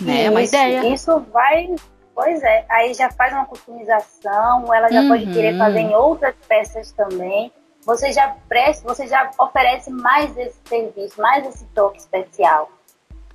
Né? 0.00 0.24
É 0.24 0.30
uma 0.30 0.42
ideia. 0.42 0.92
Isso 0.92 1.20
vai. 1.32 1.72
Pois 2.12 2.42
é, 2.42 2.66
aí 2.68 2.92
já 2.92 3.10
faz 3.12 3.32
uma 3.32 3.46
customização, 3.46 4.74
ela 4.74 4.90
já 4.90 5.02
uhum. 5.02 5.08
pode 5.08 5.26
querer 5.32 5.56
fazer 5.56 5.78
em 5.78 5.94
outras 5.94 6.34
peças 6.48 6.90
também. 6.90 7.52
Você 7.86 8.12
já 8.12 8.36
presta, 8.48 8.86
você 8.86 9.06
já 9.06 9.30
oferece 9.38 9.88
mais 9.90 10.36
esse 10.36 10.58
serviço, 10.64 11.20
mais 11.20 11.46
esse 11.46 11.64
toque 11.66 11.98
especial. 11.98 12.70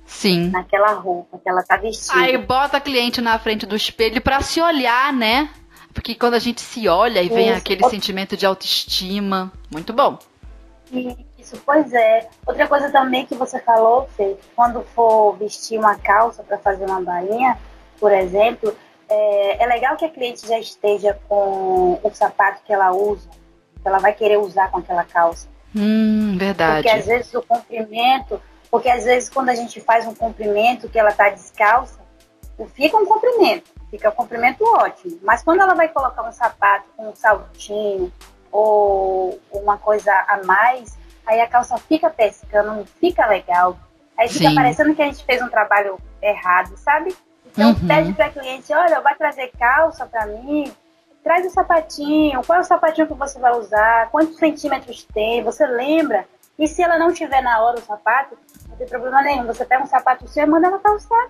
Sim. 0.04 0.50
Naquela 0.50 0.92
roupa 0.92 1.38
que 1.38 1.48
ela 1.48 1.64
tá 1.64 1.76
vestindo. 1.76 2.16
Aí 2.16 2.38
bota 2.38 2.76
a 2.76 2.80
cliente 2.80 3.20
na 3.20 3.38
frente 3.38 3.66
do 3.66 3.74
espelho 3.74 4.20
para 4.20 4.40
se 4.40 4.60
olhar, 4.60 5.12
né? 5.12 5.50
Porque 5.96 6.14
quando 6.14 6.34
a 6.34 6.38
gente 6.38 6.60
se 6.60 6.86
olha 6.88 7.22
e 7.22 7.28
vem 7.30 7.48
Isso. 7.48 7.56
aquele 7.56 7.82
sentimento 7.88 8.36
de 8.36 8.44
autoestima, 8.44 9.50
muito 9.72 9.94
bom. 9.94 10.18
Isso, 11.38 11.60
pois 11.64 11.90
é. 11.94 12.28
Outra 12.46 12.68
coisa 12.68 12.90
também 12.90 13.24
que 13.24 13.34
você 13.34 13.58
falou, 13.60 14.06
Fê, 14.14 14.36
quando 14.54 14.84
for 14.94 15.32
vestir 15.38 15.78
uma 15.78 15.96
calça 15.96 16.42
para 16.42 16.58
fazer 16.58 16.84
uma 16.84 17.00
bainha, 17.00 17.58
por 17.98 18.12
exemplo, 18.12 18.76
é, 19.08 19.64
é, 19.64 19.66
legal 19.66 19.96
que 19.96 20.04
a 20.04 20.10
cliente 20.10 20.46
já 20.46 20.58
esteja 20.58 21.18
com 21.26 21.98
o 22.02 22.10
sapato 22.12 22.60
que 22.66 22.74
ela 22.74 22.92
usa, 22.92 23.30
que 23.80 23.88
ela 23.88 23.98
vai 23.98 24.12
querer 24.12 24.36
usar 24.36 24.70
com 24.70 24.78
aquela 24.78 25.02
calça. 25.02 25.48
Hum, 25.74 26.36
verdade. 26.38 26.82
Porque 26.82 26.98
às 26.98 27.06
vezes 27.06 27.32
o 27.34 27.40
comprimento, 27.40 28.40
porque 28.70 28.90
às 28.90 29.04
vezes 29.04 29.30
quando 29.30 29.48
a 29.48 29.54
gente 29.54 29.80
faz 29.80 30.06
um 30.06 30.14
comprimento 30.14 30.90
que 30.90 30.98
ela 30.98 31.10
tá 31.10 31.30
descalça, 31.30 31.98
fica 32.74 32.98
um 32.98 33.06
comprimento, 33.06 33.70
fica 33.90 34.08
um 34.10 34.12
comprimento 34.12 34.64
ótimo. 34.64 35.18
Mas 35.22 35.42
quando 35.42 35.60
ela 35.60 35.74
vai 35.74 35.88
colocar 35.88 36.22
um 36.22 36.32
sapato 36.32 36.86
com 36.96 37.08
um 37.08 37.14
saltinho 37.14 38.12
ou 38.50 39.38
uma 39.52 39.76
coisa 39.78 40.12
a 40.28 40.42
mais, 40.44 40.96
aí 41.26 41.40
a 41.40 41.46
calça 41.46 41.76
fica 41.78 42.10
pescando, 42.10 42.74
não 42.74 42.84
fica 42.84 43.26
legal. 43.26 43.76
Aí 44.16 44.28
fica 44.28 44.48
Sim. 44.48 44.54
parecendo 44.54 44.94
que 44.94 45.02
a 45.02 45.06
gente 45.06 45.24
fez 45.24 45.42
um 45.42 45.48
trabalho 45.48 45.98
errado, 46.22 46.76
sabe? 46.76 47.14
Então 47.44 47.70
uhum. 47.70 47.86
pede 47.86 48.12
para 48.12 48.30
cliente, 48.30 48.72
olha, 48.72 49.00
vai 49.00 49.14
trazer 49.14 49.50
calça 49.58 50.06
para 50.06 50.26
mim, 50.26 50.72
traz 51.22 51.46
o 51.46 51.50
sapatinho, 51.50 52.42
qual 52.44 52.58
é 52.58 52.62
o 52.62 52.64
sapatinho 52.64 53.06
que 53.06 53.14
você 53.14 53.38
vai 53.38 53.52
usar, 53.58 54.10
quantos 54.10 54.38
centímetros 54.38 55.06
tem, 55.12 55.42
você 55.42 55.66
lembra? 55.66 56.26
E 56.58 56.66
se 56.66 56.82
ela 56.82 56.98
não 56.98 57.12
tiver 57.12 57.42
na 57.42 57.60
hora 57.60 57.78
o 57.78 57.82
sapato, 57.82 58.38
não 58.68 58.76
tem 58.76 58.86
problema 58.86 59.22
nenhum. 59.22 59.46
Você 59.46 59.64
pega 59.64 59.82
um 59.82 59.86
sapato 59.86 60.26
seu 60.28 60.44
e 60.44 60.46
manda 60.46 60.68
ela 60.68 60.78
calçar. 60.78 61.28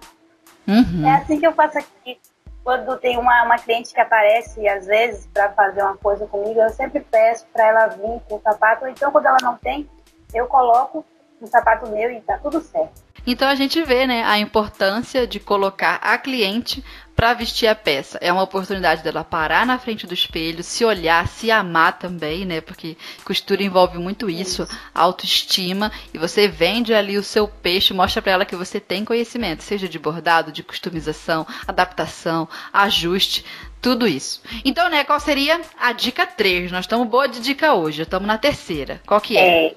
Uhum. 0.69 1.07
É 1.07 1.17
assim 1.17 1.41
que 1.41 1.47
eu 1.47 1.53
faço 1.53 1.79
aqui. 1.79 2.19
Quando 2.67 2.97
tem 2.97 3.17
uma, 3.17 3.45
uma 3.45 3.57
cliente 3.59 3.95
que 3.95 4.01
aparece, 4.01 4.67
às 4.67 4.87
vezes, 4.87 5.29
para 5.33 5.53
fazer 5.53 5.85
uma 5.85 5.97
coisa 5.97 6.27
comigo, 6.27 6.61
eu 6.61 6.71
sempre 6.71 6.99
peço 6.99 7.47
para 7.53 7.65
ela 7.65 7.87
vir 7.87 8.21
com 8.29 8.35
o 8.35 8.41
sapato. 8.43 8.89
Então, 8.89 9.13
quando 9.13 9.27
ela 9.27 9.39
não 9.41 9.57
tem, 9.57 9.89
eu 10.35 10.49
coloco 10.49 11.05
um 11.41 11.47
sapato 11.47 11.89
meu 11.89 12.11
e 12.11 12.21
tá 12.23 12.37
tudo 12.39 12.61
certo. 12.61 13.05
Então 13.25 13.47
a 13.47 13.55
gente 13.55 13.81
vê, 13.85 14.05
né, 14.05 14.25
a 14.25 14.37
importância 14.41 15.29
de 15.29 15.39
colocar 15.39 16.01
a 16.03 16.19
cliente 16.19 16.85
para 17.17 17.33
vestir 17.33 17.67
a 17.67 17.75
peça. 17.75 18.19
É 18.21 18.31
uma 18.31 18.43
oportunidade 18.43 19.03
dela 19.03 19.25
parar 19.25 19.65
na 19.65 19.79
frente 19.79 20.07
do 20.07 20.13
espelho, 20.13 20.63
se 20.63 20.85
olhar, 20.85 21.27
se 21.27 21.51
amar 21.51 21.99
também, 21.99 22.45
né? 22.45 22.61
Porque 22.61 22.97
costura 23.25 23.63
envolve 23.63 23.97
muito 23.99 24.29
isso, 24.29 24.63
isso. 24.65 24.79
autoestima, 24.95 25.91
e 26.13 26.19
você 26.19 26.47
vende 26.47 26.93
ali 26.93 27.17
o 27.17 27.23
seu 27.23 27.49
peixe, 27.49 27.95
mostra 27.95 28.21
para 28.21 28.33
ela 28.33 28.45
que 28.45 28.55
você 28.55 28.79
tem 28.79 29.05
conhecimento, 29.05 29.63
seja 29.63 29.89
de 29.89 29.99
bordado, 29.99 30.53
de 30.53 30.63
customização, 30.63 31.47
adaptação, 31.67 32.47
ajuste, 32.71 33.45
tudo 33.81 34.07
isso. 34.07 34.43
Então, 34.65 34.91
né, 34.91 35.03
qual 35.03 35.19
seria 35.19 35.61
a 35.81 35.93
dica 35.93 36.27
3? 36.27 36.71
Nós 36.71 36.85
estamos 36.85 37.09
boa 37.09 37.27
de 37.27 37.41
dica 37.41 37.73
hoje, 37.73 38.03
estamos 38.03 38.27
na 38.27 38.37
terceira. 38.37 39.01
Qual 39.07 39.21
que 39.21 39.39
é? 39.39 39.69
é 39.69 39.75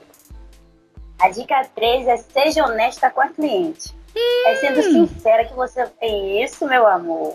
a 1.19 1.29
dica 1.29 1.63
3 1.75 2.07
é 2.07 2.17
seja 2.17 2.65
honesta 2.65 3.09
com 3.09 3.21
a 3.21 3.27
cliente. 3.27 3.98
É 4.15 4.55
sendo 4.55 4.79
hum. 4.79 5.07
sincera 5.07 5.45
que 5.45 5.53
você. 5.53 5.87
É 6.01 6.43
isso, 6.43 6.67
meu 6.67 6.85
amor. 6.87 7.33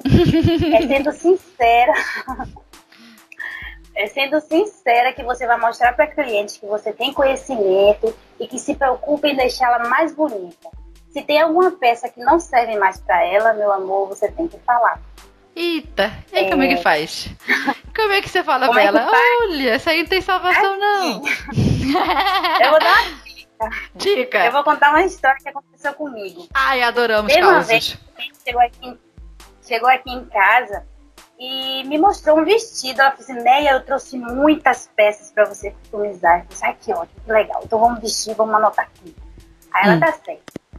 é 0.75 0.87
sendo 0.87 1.13
sincera. 1.13 1.93
é 3.95 4.07
sendo 4.09 4.41
sincera 4.41 5.13
que 5.13 5.23
você 5.23 5.47
vai 5.47 5.59
mostrar 5.59 5.95
para 5.95 6.05
a 6.05 6.09
cliente 6.09 6.59
que 6.59 6.67
você 6.67 6.93
tem 6.93 7.13
conhecimento 7.13 8.15
e 8.41 8.47
que 8.47 8.59
se 8.59 8.75
preocupa 8.75 9.29
em 9.29 9.37
deixá-la 9.37 9.89
mais 9.89 10.15
bonita. 10.15 10.69
Se 11.11 11.23
tem 11.23 11.41
alguma 11.41 11.71
peça 11.71 12.09
que 12.09 12.21
não 12.21 12.41
serve 12.41 12.77
mais 12.77 12.99
para 12.99 13.25
ela, 13.25 13.53
meu 13.53 13.73
amor, 13.73 14.09
você 14.09 14.31
tem 14.33 14.49
que 14.49 14.59
falar. 14.59 15.01
Eita, 15.55 16.13
e 16.33 16.39
aí 16.39 16.47
é... 16.47 16.51
como 16.51 16.65
é 16.65 16.69
que 16.69 16.79
faz? 16.79 17.29
Como 17.95 18.13
é 18.13 18.21
que 18.21 18.29
você 18.29 18.43
fala 18.43 18.67
como 18.67 18.75
pra 18.75 18.83
é 18.83 18.87
ela? 18.87 19.09
Olha, 19.45 19.71
essa 19.71 19.91
aí 19.91 20.03
não 20.03 20.09
tem 20.09 20.21
salvação, 20.21 20.73
assim. 20.73 20.81
não. 20.81 21.23
Eu 22.61 22.71
vou 22.71 22.81
dar 22.81 23.03
uma 23.03 23.23
Dica. 23.95 24.45
Eu 24.45 24.53
vou 24.53 24.65
contar 24.65 24.91
uma 24.91 25.03
história 25.05 25.39
que 25.41 25.49
aconteceu 25.49 25.93
comigo. 25.95 26.47
Ai, 26.55 26.83
adoramos 26.83 27.33
Teve 27.33 27.47
causas. 27.47 27.57
uma 27.57 27.65
vez 27.65 27.99
chegou 28.45 28.61
aqui, 28.61 28.99
chegou 29.67 29.89
aqui 29.89 30.11
em 30.11 30.25
casa 30.27 30.87
e 31.39 31.85
me 31.85 31.99
mostrou 31.99 32.39
um 32.39 32.45
vestido. 32.45 33.01
Ela 33.01 33.11
falou 33.11 33.25
assim, 33.25 33.43
Neia, 33.43 33.71
eu 33.73 33.85
trouxe 33.85 34.19
muitas 34.19 34.91
peças 34.95 35.33
para 35.33 35.45
você 35.45 35.71
customizar. 35.71 36.41
Eu 36.41 36.47
disse, 36.47 36.65
ai, 36.65 36.77
que 36.81 36.93
ótimo, 36.93 37.21
que 37.25 37.33
legal. 37.33 37.63
Então 37.65 37.79
vamos 37.79 38.01
vestir, 38.01 38.35
vamos 38.35 38.55
anotar 38.55 38.87
aqui. 38.87 39.15
Aí 39.73 39.85
ela 39.85 39.97
hum. 39.97 40.01
tá. 40.01 40.15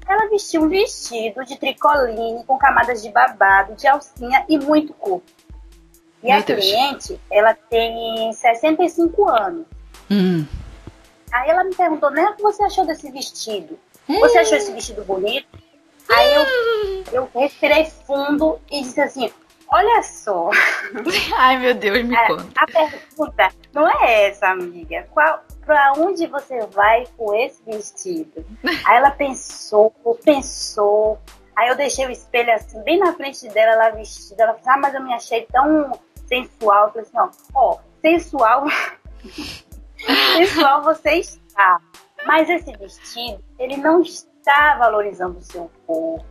Ela 0.07 0.29
vestiu 0.29 0.61
um 0.61 0.69
vestido 0.69 1.43
de 1.45 1.57
tricoline 1.57 2.43
com 2.45 2.57
camadas 2.59 3.01
de 3.01 3.09
babado, 3.09 3.73
de 3.73 3.87
alcinha 3.87 4.45
e 4.47 4.57
muito 4.57 4.93
corpo. 4.93 5.25
E 6.21 6.27
Meu 6.27 6.37
a 6.37 6.41
Deus. 6.41 6.59
cliente, 6.59 7.19
ela 7.31 7.55
tem 7.55 8.31
65 8.31 9.29
anos. 9.29 9.65
Hum. 10.09 10.45
Aí 11.35 11.49
ela 11.49 11.65
me 11.65 11.75
perguntou, 11.75 12.09
né, 12.11 12.23
o 12.29 12.33
que 12.33 12.41
você 12.41 12.63
achou 12.63 12.85
desse 12.85 13.11
vestido? 13.11 13.77
Você 14.07 14.37
achou 14.37 14.57
esse 14.57 14.71
vestido 14.71 15.03
bonito? 15.03 15.45
Aí 16.09 16.33
eu, 16.33 16.45
eu 17.11 17.29
respirei 17.35 17.85
fundo 18.07 18.57
e 18.71 18.81
disse 18.81 19.01
assim, 19.01 19.29
olha 19.67 20.01
só. 20.01 20.49
Ai, 21.35 21.57
meu 21.57 21.73
Deus, 21.73 22.05
me 22.05 22.15
a, 22.15 22.27
conta. 22.27 22.47
A 22.55 22.65
pergunta 22.65 23.49
não 23.73 23.85
é 23.85 24.29
essa, 24.29 24.47
amiga. 24.47 25.09
Qual, 25.11 25.43
pra 25.65 25.91
onde 25.97 26.25
você 26.25 26.65
vai 26.67 27.05
com 27.17 27.35
esse 27.35 27.61
vestido? 27.65 28.45
Aí 28.85 28.95
ela 28.95 29.11
pensou, 29.11 29.93
pensou. 30.23 31.19
Aí 31.53 31.67
eu 31.67 31.75
deixei 31.75 32.05
o 32.05 32.11
espelho 32.11 32.53
assim, 32.53 32.81
bem 32.83 32.97
na 32.97 33.11
frente 33.11 33.45
dela, 33.49 33.73
ela 33.73 33.89
vestida. 33.89 34.43
Ela 34.43 34.53
falou, 34.53 34.69
ah, 34.69 34.77
mas 34.77 34.93
eu 34.93 35.03
me 35.03 35.13
achei 35.13 35.45
tão 35.51 35.99
sensual. 36.27 36.85
Eu 36.85 36.93
falei 36.93 37.07
assim, 37.09 37.17
ó, 37.53 37.59
ó 37.73 37.77
sensual 38.01 38.65
Pessoal, 40.37 40.83
você 40.83 41.11
está. 41.15 41.79
Mas 42.25 42.49
esse 42.49 42.71
vestido, 42.77 43.43
ele 43.59 43.77
não 43.77 44.01
está 44.01 44.75
valorizando 44.77 45.37
o 45.37 45.41
seu 45.41 45.69
corpo. 45.85 46.25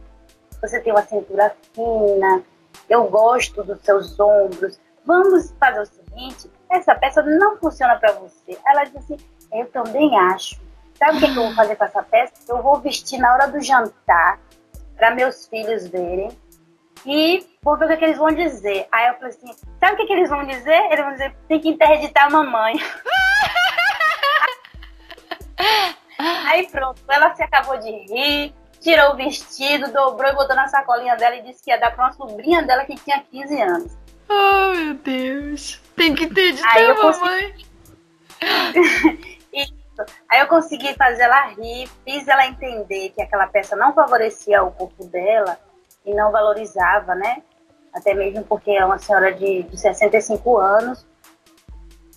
Você 0.61 0.81
tem 0.81 0.93
uma 0.93 1.03
cintura 1.03 1.55
fina, 1.73 2.43
eu 2.89 3.05
gosto 3.05 3.63
dos 3.63 3.81
seus 3.83 4.19
ombros. 4.19 4.79
Vamos 5.05 5.55
fazer 5.59 5.81
o 5.81 5.87
seguinte: 5.87 6.51
essa 6.71 6.95
peça 6.95 7.23
não 7.23 7.57
funciona 7.59 7.97
para 7.97 8.13
você. 8.13 8.59
Ela 8.67 8.85
disse 8.85 8.99
assim: 8.99 9.17
eu 9.53 9.67
também 9.71 10.19
acho. 10.19 10.61
Sabe 10.95 11.19
o 11.19 11.21
que, 11.21 11.33
que 11.33 11.39
eu 11.39 11.45
vou 11.45 11.55
fazer 11.55 11.77
com 11.77 11.85
essa 11.85 12.03
peça? 12.03 12.33
Eu 12.49 12.63
vou 12.63 12.81
vestir 12.81 13.19
na 13.19 13.33
hora 13.33 13.49
do 13.49 13.61
jantar 13.61 14.39
para 14.97 15.15
meus 15.15 15.47
filhos 15.47 15.89
verem 15.89 16.31
e 17.07 17.47
vou 17.63 17.77
ver 17.77 17.85
o 17.85 17.89
que, 17.89 17.97
que, 17.99 18.05
eles 18.05 18.19
vão 18.19 18.33
dizer. 18.33 18.87
Aí 18.91 19.09
eu 19.09 19.15
falei 19.15 19.31
assim: 19.31 19.55
sabe 19.79 19.95
o 19.95 19.97
que, 19.97 20.07
que 20.07 20.13
eles 20.13 20.31
vão 20.31 20.45
dizer? 20.47 20.85
Eles 20.91 21.05
vão 21.05 21.13
dizer: 21.13 21.37
tem 21.49 21.61
que 21.61 21.69
interditar 21.69 22.27
a 22.27 22.31
mamãe. 22.31 22.75
Aí 26.47 26.67
pronto, 26.69 27.01
ela 27.09 27.35
se 27.35 27.43
acabou 27.43 27.77
de 27.79 27.91
rir, 27.91 28.55
tirou 28.81 29.13
o 29.13 29.17
vestido, 29.17 29.93
dobrou 29.93 30.31
e 30.31 30.35
botou 30.35 30.55
na 30.55 30.69
sacolinha 30.69 31.17
dela 31.17 31.37
e 31.37 31.43
disse 31.43 31.63
que 31.63 31.71
ia 31.71 31.79
dar 31.79 31.95
pra 31.95 32.05
uma 32.05 32.13
sobrinha 32.13 32.63
dela 32.63 32.85
que 32.85 32.95
tinha 32.97 33.23
15 33.31 33.63
anos. 33.63 33.93
Oh, 34.29 34.75
meu 34.75 34.95
Deus. 34.95 35.81
Tem 35.97 36.15
que 36.15 36.27
ter 36.27 36.53
de 36.53 36.63
Aí 36.65 36.85
eu 36.85 36.97
mamãe. 36.97 37.55
Isso. 39.53 39.75
Aí 40.29 40.41
eu 40.41 40.47
consegui 40.49 40.95
fazer 40.95 41.25
ela 41.25 41.49
rir, 41.49 41.89
fiz 42.05 42.27
ela 42.27 42.47
entender 42.47 43.11
que 43.11 43.23
aquela 43.23 43.47
peça 43.47 43.77
não 43.77 43.95
favorecia 43.95 44.63
o 44.63 44.73
corpo 44.73 45.05
dela 45.05 45.59
e 46.05 46.15
não 46.15 46.31
valorizava, 46.31 47.15
né? 47.15 47.43
Até 47.93 48.15
mesmo 48.15 48.45
porque 48.45 48.71
é 48.71 48.85
uma 48.85 48.99
senhora 48.99 49.33
de, 49.33 49.63
de 49.63 49.77
65 49.79 50.59
anos. 50.59 51.07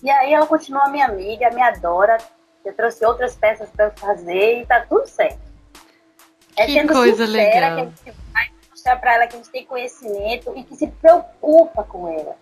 E 0.02 0.10
aí 0.10 0.32
ela 0.32 0.46
continua 0.46 0.88
minha 0.88 1.06
amiga, 1.06 1.50
me 1.50 1.62
adora, 1.62 2.18
eu 2.64 2.74
trouxe 2.74 3.04
outras 3.04 3.34
peças 3.34 3.68
para 3.70 3.90
fazer 3.92 4.60
e 4.60 4.66
tá 4.66 4.84
tudo 4.88 5.06
certo. 5.06 5.40
É 6.56 6.66
que 6.66 6.72
sendo 6.72 6.92
coisa 6.92 7.24
legal. 7.24 7.76
que 7.76 7.80
a 7.80 7.84
gente 7.84 8.18
vai 8.32 8.48
mostrar 8.70 8.96
para 8.96 9.14
ela 9.14 9.26
que 9.26 9.34
a 9.34 9.38
gente 9.38 9.50
tem 9.50 9.64
conhecimento 9.64 10.52
e 10.56 10.64
que 10.64 10.74
se 10.74 10.86
preocupa 10.88 11.84
com 11.84 12.08
ela, 12.08 12.36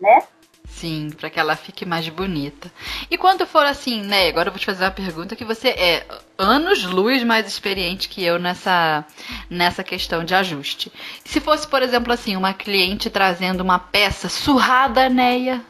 né? 0.00 0.22
Sim, 0.70 1.10
para 1.10 1.28
que 1.28 1.40
ela 1.40 1.56
fique 1.56 1.84
mais 1.84 2.08
bonita. 2.08 2.70
E 3.10 3.18
quando 3.18 3.46
for 3.46 3.66
assim, 3.66 4.02
né? 4.02 4.28
Agora 4.28 4.48
eu 4.48 4.52
vou 4.52 4.60
te 4.60 4.66
fazer 4.66 4.84
uma 4.84 4.90
pergunta 4.92 5.34
que 5.34 5.44
você 5.44 5.70
é 5.70 6.06
anos 6.38 6.84
luz 6.84 7.24
mais 7.24 7.48
experiente 7.48 8.08
que 8.08 8.22
eu 8.22 8.38
nessa 8.38 9.04
nessa 9.50 9.82
questão 9.82 10.22
de 10.22 10.34
ajuste. 10.34 10.92
Se 11.24 11.40
fosse, 11.40 11.66
por 11.66 11.82
exemplo, 11.82 12.12
assim, 12.12 12.36
uma 12.36 12.54
cliente 12.54 13.10
trazendo 13.10 13.60
uma 13.60 13.78
peça 13.78 14.28
surrada, 14.28 15.08
Neia, 15.08 15.60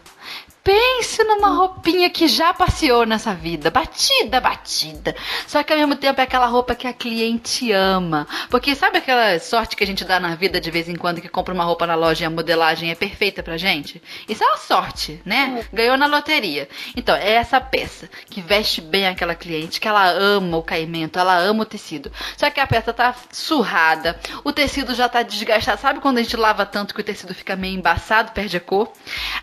Pense 0.63 1.25
numa 1.25 1.49
roupinha 1.49 2.11
que 2.11 2.29
já 2.29 2.53
passeou 2.53 3.07
nessa 3.07 3.35
vida, 3.35 3.71
batida, 3.71 4.41
batida. 4.41 5.17
Só 5.47 5.63
que 5.63 5.73
ao 5.73 5.79
mesmo 5.79 5.97
tempo 5.97 6.21
é 6.21 6.25
aquela 6.25 6.47
roupa 6.47 6.75
que 6.75 6.87
a 6.87 6.93
cliente 6.93 7.73
ama. 7.73 8.27
Porque 8.51 8.75
sabe 8.75 8.99
aquela 8.99 9.39
sorte 9.39 9.77
que 9.77 9.85
a 9.85 9.87
gente 9.87 10.05
dá 10.05 10.21
na 10.21 10.35
vida 10.35 10.61
de 10.61 10.71
vez 10.71 10.89
em 10.89 10.97
quando 10.97 11.21
que 11.21 11.29
compra 11.29 11.55
uma 11.55 11.65
roupa 11.65 11.87
na 11.87 11.95
loja 11.95 12.25
e 12.25 12.27
a 12.27 12.31
modelagem 12.31 12.91
é 12.91 12.95
perfeita 12.95 13.43
pra 13.43 13.57
gente? 13.57 14.03
Isso 14.29 14.45
é 14.45 14.47
uma 14.47 14.59
sorte, 14.59 15.23
né? 15.25 15.65
Ganhou 15.73 15.97
na 15.97 16.07
loteria. 16.07 16.69
Então, 16.95 17.17
é 17.17 17.33
essa 17.33 17.61
peça 17.61 18.09
que 18.29 18.43
veste 18.43 18.81
bem 18.81 19.07
aquela 19.07 19.35
cliente, 19.35 19.81
que 19.81 19.89
ela 19.89 20.11
ama 20.11 20.59
o 20.59 20.63
caimento, 20.63 21.19
ela 21.19 21.37
ama 21.39 21.63
o 21.63 21.67
tecido. 21.67 22.13
Só 22.37 22.51
que 22.51 22.61
a 22.61 22.67
peça 22.67 22.93
tá 22.93 23.15
surrada, 23.31 24.19
o 24.45 24.53
tecido 24.53 24.95
já 24.95 25.09
tá 25.09 25.23
desgastado. 25.23 25.81
Sabe 25.81 26.01
quando 26.01 26.19
a 26.19 26.23
gente 26.23 26.37
lava 26.37 26.67
tanto 26.67 26.95
que 26.95 27.01
o 27.01 27.05
tecido 27.05 27.35
fica 27.35 27.57
meio 27.57 27.77
embaçado, 27.77 28.33
perde 28.33 28.57
a 28.57 28.61
cor? 28.61 28.93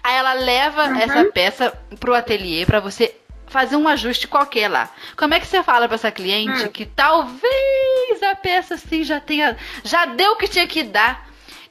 Aí 0.04 0.15
ela 0.15 0.34
leva. 0.34 1.04
Essa 1.05 1.19
essa 1.19 1.31
peça 1.31 1.73
pro 1.99 2.13
ateliê 2.13 2.65
para 2.65 2.79
você 2.79 3.15
fazer 3.47 3.75
um 3.75 3.87
ajuste 3.87 4.27
qualquer 4.27 4.67
lá. 4.69 4.89
Como 5.15 5.33
é 5.33 5.39
que 5.39 5.47
você 5.47 5.63
fala 5.63 5.87
para 5.87 5.95
essa 5.95 6.11
cliente 6.11 6.65
hum. 6.65 6.71
que 6.71 6.85
talvez 6.85 8.23
a 8.23 8.35
peça 8.35 8.75
assim 8.75 9.03
já 9.03 9.19
tenha 9.19 9.55
já 9.83 10.05
deu 10.05 10.33
o 10.33 10.35
que 10.35 10.47
tinha 10.47 10.67
que 10.67 10.83
dar? 10.83 11.25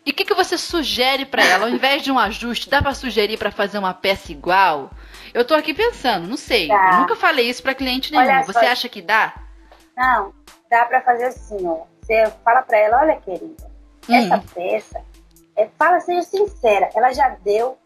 E 0.06 0.10
o 0.10 0.14
que, 0.14 0.24
que 0.24 0.34
você 0.34 0.58
sugere 0.58 1.24
para 1.24 1.42
ela? 1.42 1.64
Ao 1.64 1.70
invés 1.70 2.02
de 2.02 2.12
um 2.12 2.18
ajuste, 2.18 2.68
dá 2.68 2.82
para 2.82 2.92
sugerir 2.92 3.38
para 3.38 3.50
fazer 3.50 3.78
uma 3.78 3.94
peça 3.94 4.30
igual? 4.30 4.90
Eu 5.32 5.46
tô 5.46 5.54
aqui 5.54 5.72
pensando, 5.72 6.28
não 6.28 6.36
sei. 6.36 6.68
Tá. 6.68 6.90
Eu 6.92 7.00
nunca 7.00 7.16
falei 7.16 7.48
isso 7.48 7.62
para 7.62 7.74
cliente 7.74 8.12
nenhum. 8.12 8.22
Olha, 8.22 8.42
você 8.42 8.66
acha 8.66 8.86
que 8.86 9.00
dá? 9.00 9.32
Não, 9.96 10.34
dá 10.70 10.84
para 10.84 11.00
fazer 11.00 11.24
assim, 11.24 11.66
ó. 11.66 11.84
Você 12.02 12.30
fala 12.44 12.60
para 12.60 12.78
ela, 12.78 13.00
olha, 13.00 13.16
querida, 13.16 13.66
hum. 14.06 14.14
essa 14.14 14.44
peça, 14.54 15.02
é, 15.56 15.68
fala, 15.78 16.00
seja 16.00 16.22
sincera, 16.22 16.90
ela 16.94 17.10
já 17.12 17.30
deu 17.42 17.78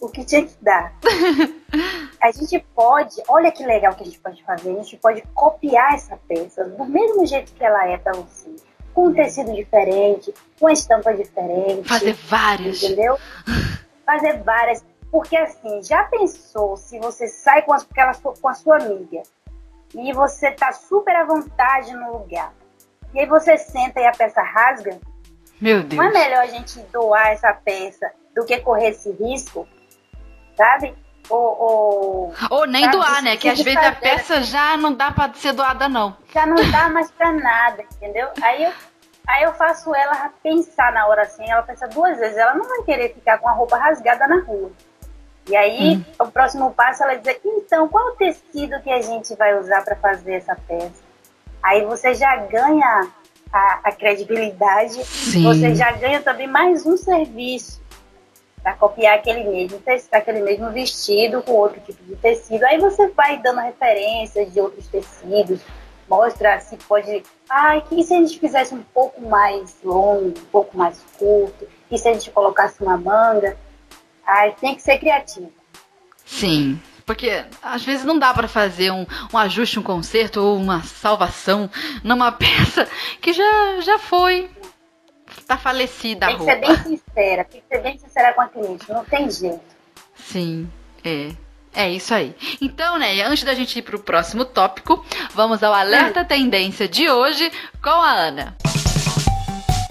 o 0.00 0.08
que 0.08 0.24
tinha 0.24 0.46
que 0.46 0.56
dar. 0.62 0.94
a 2.20 2.30
gente 2.32 2.58
pode, 2.74 3.22
olha 3.28 3.52
que 3.52 3.64
legal 3.64 3.94
que 3.94 4.02
a 4.02 4.06
gente 4.06 4.18
pode 4.18 4.42
fazer, 4.44 4.70
a 4.70 4.82
gente 4.82 4.96
pode 4.96 5.22
copiar 5.34 5.94
essa 5.94 6.18
peça 6.28 6.64
do 6.64 6.84
mesmo 6.86 7.26
jeito 7.26 7.52
que 7.52 7.64
ela 7.64 7.86
é 7.86 7.98
para 7.98 8.12
você 8.12 8.54
com 8.94 9.08
um 9.08 9.14
tecido 9.14 9.52
diferente, 9.54 10.34
com 10.58 10.66
uma 10.66 10.72
estampa 10.72 11.14
diferente. 11.14 11.88
Fazer 11.88 12.12
várias. 12.12 12.82
Entendeu? 12.82 13.18
Fazer 14.04 14.42
várias. 14.42 14.84
Porque 15.10 15.36
assim, 15.36 15.82
já 15.82 16.04
pensou 16.04 16.76
se 16.76 16.98
você 16.98 17.28
sai 17.28 17.62
com, 17.62 17.72
as, 17.72 17.86
com 18.40 18.48
a 18.48 18.54
sua 18.54 18.76
amiga 18.76 19.22
e 19.94 20.12
você 20.12 20.52
tá 20.52 20.72
super 20.72 21.14
à 21.16 21.24
vontade 21.24 21.92
no 21.94 22.18
lugar. 22.18 22.52
E 23.12 23.20
aí 23.20 23.26
você 23.26 23.58
senta 23.58 24.00
e 24.00 24.06
a 24.06 24.12
peça 24.12 24.40
rasga? 24.42 25.00
Meu 25.60 25.82
Deus. 25.82 25.96
Não 25.96 26.04
é 26.04 26.12
melhor 26.12 26.42
a 26.42 26.46
gente 26.46 26.80
doar 26.92 27.28
essa 27.28 27.52
peça 27.52 28.10
do 28.34 28.44
que 28.44 28.58
correr 28.60 28.90
esse 28.90 29.10
risco? 29.12 29.66
Sabe? 30.60 30.94
Ou, 31.30 31.56
ou, 31.58 32.34
ou 32.50 32.66
nem 32.66 32.90
doar, 32.90 33.22
né? 33.22 33.34
Que 33.34 33.48
às 33.48 33.62
vezes 33.62 33.82
a 33.82 33.92
peça 33.92 34.42
já 34.42 34.76
não 34.76 34.92
dá 34.92 35.10
para 35.10 35.32
ser 35.32 35.54
doada, 35.54 35.88
não. 35.88 36.14
Já 36.34 36.44
não 36.44 36.70
dá 36.70 36.90
mais 36.90 37.10
para 37.12 37.32
nada, 37.32 37.82
entendeu? 37.94 38.28
Aí 38.42 38.64
eu, 38.64 38.72
aí 39.26 39.42
eu 39.44 39.54
faço 39.54 39.94
ela 39.94 40.30
pensar 40.42 40.92
na 40.92 41.06
hora 41.06 41.22
assim, 41.22 41.50
ela 41.50 41.62
pensa 41.62 41.88
duas 41.88 42.18
vezes, 42.18 42.36
ela 42.36 42.54
não 42.54 42.68
vai 42.68 42.82
querer 42.82 43.14
ficar 43.14 43.38
com 43.38 43.48
a 43.48 43.52
roupa 43.52 43.78
rasgada 43.78 44.26
na 44.26 44.42
rua. 44.42 44.70
E 45.48 45.56
aí, 45.56 45.96
hum. 45.96 46.04
o 46.18 46.30
próximo 46.30 46.74
passo, 46.74 47.04
ela 47.04 47.14
diz: 47.14 47.40
então, 47.42 47.88
qual 47.88 48.08
o 48.08 48.16
tecido 48.16 48.78
que 48.82 48.90
a 48.90 49.00
gente 49.00 49.34
vai 49.36 49.58
usar 49.58 49.82
para 49.82 49.96
fazer 49.96 50.34
essa 50.34 50.54
peça? 50.68 51.02
Aí 51.62 51.86
você 51.86 52.12
já 52.12 52.36
ganha 52.36 53.08
a, 53.50 53.80
a 53.84 53.92
credibilidade, 53.92 55.02
Sim. 55.04 55.42
você 55.42 55.74
já 55.74 55.90
ganha 55.92 56.20
também 56.20 56.46
mais 56.46 56.84
um 56.84 56.98
serviço 56.98 57.79
para 58.62 58.74
copiar 58.74 59.18
aquele 59.18 59.44
mesmo, 59.44 59.82
aquele 60.12 60.42
mesmo 60.42 60.70
vestido 60.70 61.42
com 61.42 61.52
outro 61.52 61.80
tipo 61.80 62.02
de 62.04 62.16
tecido. 62.16 62.64
Aí 62.64 62.78
você 62.78 63.08
vai 63.08 63.38
dando 63.38 63.60
referências 63.60 64.52
de 64.52 64.60
outros 64.60 64.86
tecidos, 64.86 65.60
mostra 66.08 66.60
se 66.60 66.76
pode. 66.76 67.22
Ah, 67.48 67.80
que 67.80 68.02
se 68.02 68.14
a 68.14 68.18
gente 68.18 68.38
fizesse 68.38 68.74
um 68.74 68.82
pouco 68.94 69.20
mais 69.22 69.76
longo, 69.82 70.28
um 70.28 70.44
pouco 70.52 70.76
mais 70.76 71.00
curto, 71.18 71.66
e 71.90 71.98
se 71.98 72.08
a 72.08 72.12
gente 72.12 72.30
colocasse 72.30 72.82
uma 72.82 72.96
manga. 72.96 73.56
Ai, 74.26 74.54
tem 74.60 74.74
que 74.74 74.82
ser 74.82 74.98
criativo. 74.98 75.52
Sim. 76.24 76.80
Porque 77.04 77.44
às 77.60 77.82
vezes 77.84 78.04
não 78.04 78.20
dá 78.20 78.32
para 78.32 78.46
fazer 78.46 78.92
um, 78.92 79.04
um 79.34 79.36
ajuste, 79.36 79.80
um 79.80 79.82
conserto 79.82 80.36
ou 80.36 80.56
uma 80.56 80.80
salvação 80.84 81.68
numa 82.04 82.30
peça 82.32 82.86
que 83.20 83.32
já, 83.32 83.80
já 83.80 83.98
foi. 83.98 84.48
Tá 85.46 85.56
falecida 85.56 86.26
a 86.26 86.30
roupa. 86.30 86.56
Tem 86.56 86.60
que 86.60 86.66
ser 86.66 86.84
bem 86.84 86.98
sincera, 86.98 87.44
tem 87.44 87.60
que 87.60 87.66
ser 87.68 87.82
bem 87.82 87.98
sincera 87.98 88.32
com 88.32 88.40
a 88.40 88.48
cliente, 88.48 88.90
não 88.90 89.04
tem 89.04 89.30
jeito. 89.30 89.60
Sim, 90.14 90.70
é. 91.04 91.30
É 91.72 91.88
isso 91.88 92.12
aí. 92.12 92.34
Então, 92.60 92.98
né, 92.98 93.22
antes 93.22 93.44
da 93.44 93.54
gente 93.54 93.78
ir 93.78 93.82
pro 93.82 94.00
próximo 94.00 94.44
tópico, 94.44 95.04
vamos 95.34 95.62
ao 95.62 95.72
alerta 95.72 96.22
hum. 96.22 96.24
tendência 96.24 96.88
de 96.88 97.08
hoje 97.08 97.50
com 97.80 97.90
a 97.90 98.10
Ana. 98.10 98.56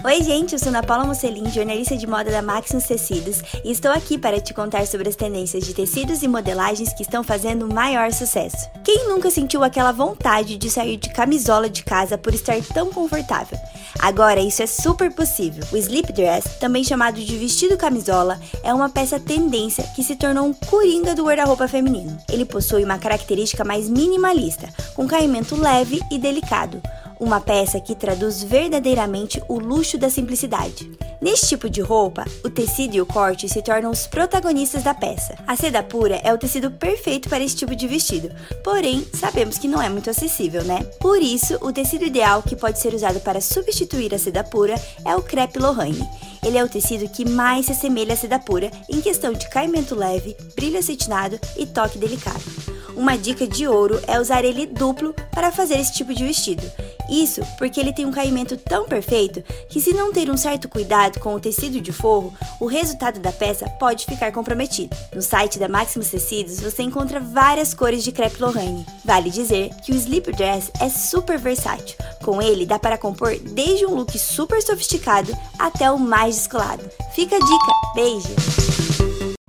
Oi, 0.02 0.22
gente, 0.22 0.54
eu 0.54 0.58
sou 0.58 0.70
Ana 0.70 0.82
Paula 0.82 1.04
Mocelin, 1.04 1.50
jornalista 1.50 1.94
de 1.94 2.06
moda 2.06 2.30
da 2.30 2.40
Maximus 2.40 2.84
Tecidos, 2.84 3.42
e 3.62 3.70
estou 3.70 3.90
aqui 3.90 4.16
para 4.16 4.40
te 4.40 4.54
contar 4.54 4.86
sobre 4.86 5.10
as 5.10 5.14
tendências 5.14 5.62
de 5.62 5.74
tecidos 5.74 6.22
e 6.22 6.28
modelagens 6.28 6.94
que 6.94 7.02
estão 7.02 7.22
fazendo 7.22 7.70
maior 7.70 8.10
sucesso. 8.10 8.70
Quem 8.82 9.10
nunca 9.10 9.30
sentiu 9.30 9.62
aquela 9.62 9.92
vontade 9.92 10.56
de 10.56 10.70
sair 10.70 10.96
de 10.96 11.10
camisola 11.10 11.68
de 11.68 11.84
casa 11.84 12.16
por 12.16 12.32
estar 12.32 12.56
tão 12.72 12.90
confortável? 12.90 13.58
Agora 13.98 14.40
isso 14.40 14.62
é 14.62 14.66
super 14.66 15.12
possível. 15.12 15.62
O 15.70 15.76
sleep 15.76 16.14
dress, 16.14 16.48
também 16.58 16.82
chamado 16.82 17.20
de 17.20 17.36
vestido 17.36 17.76
camisola, 17.76 18.40
é 18.62 18.72
uma 18.72 18.88
peça 18.88 19.20
tendência 19.20 19.84
que 19.94 20.02
se 20.02 20.16
tornou 20.16 20.46
um 20.46 20.54
coringa 20.54 21.14
do 21.14 21.24
guarda-roupa 21.24 21.68
feminino. 21.68 22.16
Ele 22.30 22.46
possui 22.46 22.84
uma 22.84 22.98
característica 22.98 23.64
mais 23.64 23.86
minimalista, 23.86 24.66
com 24.94 25.06
caimento 25.06 25.54
leve 25.56 26.00
e 26.10 26.16
delicado 26.16 26.80
uma 27.20 27.40
peça 27.40 27.80
que 27.80 27.94
traduz 27.94 28.42
verdadeiramente 28.42 29.40
o 29.48 29.58
luxo 29.58 29.98
da 29.98 30.08
simplicidade. 30.08 30.90
Neste 31.20 31.48
tipo 31.48 31.68
de 31.68 31.82
roupa, 31.82 32.24
o 32.42 32.48
tecido 32.48 32.96
e 32.96 33.00
o 33.00 33.04
corte 33.04 33.46
se 33.46 33.60
tornam 33.60 33.90
os 33.90 34.06
protagonistas 34.06 34.82
da 34.82 34.94
peça. 34.94 35.34
A 35.46 35.54
seda 35.54 35.82
pura 35.82 36.16
é 36.24 36.32
o 36.32 36.38
tecido 36.38 36.70
perfeito 36.70 37.28
para 37.28 37.44
esse 37.44 37.54
tipo 37.54 37.76
de 37.76 37.86
vestido, 37.86 38.30
porém, 38.64 39.06
sabemos 39.12 39.58
que 39.58 39.68
não 39.68 39.82
é 39.82 39.90
muito 39.90 40.08
acessível, 40.08 40.64
né? 40.64 40.82
Por 40.98 41.20
isso, 41.20 41.58
o 41.60 41.70
tecido 41.70 42.06
ideal 42.06 42.42
que 42.42 42.56
pode 42.56 42.80
ser 42.80 42.94
usado 42.94 43.20
para 43.20 43.40
substituir 43.40 44.14
a 44.14 44.18
seda 44.18 44.42
pura 44.42 44.74
é 45.04 45.14
o 45.14 45.22
crepe 45.22 45.58
Lorraine. 45.58 46.08
Ele 46.42 46.56
é 46.56 46.64
o 46.64 46.68
tecido 46.68 47.06
que 47.06 47.28
mais 47.28 47.66
se 47.66 47.72
assemelha 47.72 48.14
à 48.14 48.16
seda 48.16 48.38
pura 48.38 48.70
em 48.88 49.02
questão 49.02 49.34
de 49.34 49.46
caimento 49.50 49.94
leve, 49.94 50.34
brilho 50.56 50.78
acetinado 50.78 51.38
e 51.56 51.66
toque 51.66 51.98
delicado. 51.98 52.79
Uma 53.00 53.16
dica 53.16 53.46
de 53.46 53.66
ouro 53.66 53.98
é 54.06 54.20
usar 54.20 54.44
ele 54.44 54.66
duplo 54.66 55.14
para 55.32 55.50
fazer 55.50 55.80
esse 55.80 55.94
tipo 55.94 56.12
de 56.12 56.22
vestido. 56.22 56.70
Isso 57.08 57.40
porque 57.56 57.80
ele 57.80 57.94
tem 57.94 58.04
um 58.04 58.10
caimento 58.10 58.58
tão 58.58 58.86
perfeito 58.86 59.42
que, 59.70 59.80
se 59.80 59.94
não 59.94 60.12
ter 60.12 60.28
um 60.28 60.36
certo 60.36 60.68
cuidado 60.68 61.18
com 61.18 61.34
o 61.34 61.40
tecido 61.40 61.80
de 61.80 61.92
forro, 61.92 62.34
o 62.60 62.66
resultado 62.66 63.18
da 63.18 63.32
peça 63.32 63.66
pode 63.80 64.04
ficar 64.04 64.30
comprometido. 64.32 64.94
No 65.14 65.22
site 65.22 65.58
da 65.58 65.66
Maximus 65.66 66.10
Tecidos 66.10 66.60
você 66.60 66.82
encontra 66.82 67.20
várias 67.20 67.72
cores 67.72 68.04
de 68.04 68.12
crepe 68.12 68.38
Lorraine. 68.38 68.84
Vale 69.02 69.30
dizer 69.30 69.70
que 69.82 69.92
o 69.92 69.96
Sleep 69.96 70.30
Dress 70.32 70.70
é 70.78 70.90
super 70.90 71.38
versátil. 71.38 71.96
Com 72.22 72.42
ele 72.42 72.66
dá 72.66 72.78
para 72.78 72.98
compor 72.98 73.34
desde 73.38 73.86
um 73.86 73.94
look 73.94 74.18
super 74.18 74.60
sofisticado 74.60 75.34
até 75.58 75.90
o 75.90 75.98
mais 75.98 76.36
descolado. 76.36 76.84
Fica 77.14 77.36
a 77.36 77.38
dica, 77.38 77.72
beijo! 77.94 78.69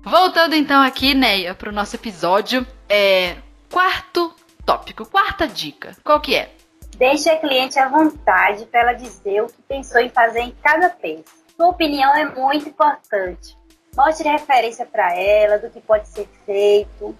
Voltando 0.02 0.54
então 0.54 0.82
aqui, 0.82 1.14
Neia, 1.14 1.54
para 1.54 1.68
o 1.68 1.72
nosso 1.72 1.94
episódio, 1.94 2.66
é 2.88 3.36
quarto 3.70 4.34
tópico, 4.66 5.06
quarta 5.06 5.46
dica. 5.46 5.96
Qual 6.04 6.20
que 6.20 6.34
é? 6.34 6.50
Deixe 6.96 7.30
a 7.30 7.38
cliente 7.38 7.78
à 7.78 7.88
vontade 7.88 8.66
para 8.66 8.80
ela 8.80 8.92
dizer 8.92 9.42
o 9.42 9.46
que 9.46 9.62
pensou 9.62 10.00
em 10.00 10.08
fazer 10.08 10.40
em 10.40 10.54
cada 10.62 10.90
peça. 10.90 11.24
Sua 11.56 11.68
opinião 11.68 12.14
é 12.16 12.24
muito 12.24 12.68
importante. 12.68 13.56
Mostre 13.96 14.28
referência 14.28 14.84
para 14.84 15.14
ela 15.14 15.58
do 15.58 15.70
que 15.70 15.80
pode 15.80 16.08
ser 16.08 16.28
feito, 16.44 17.16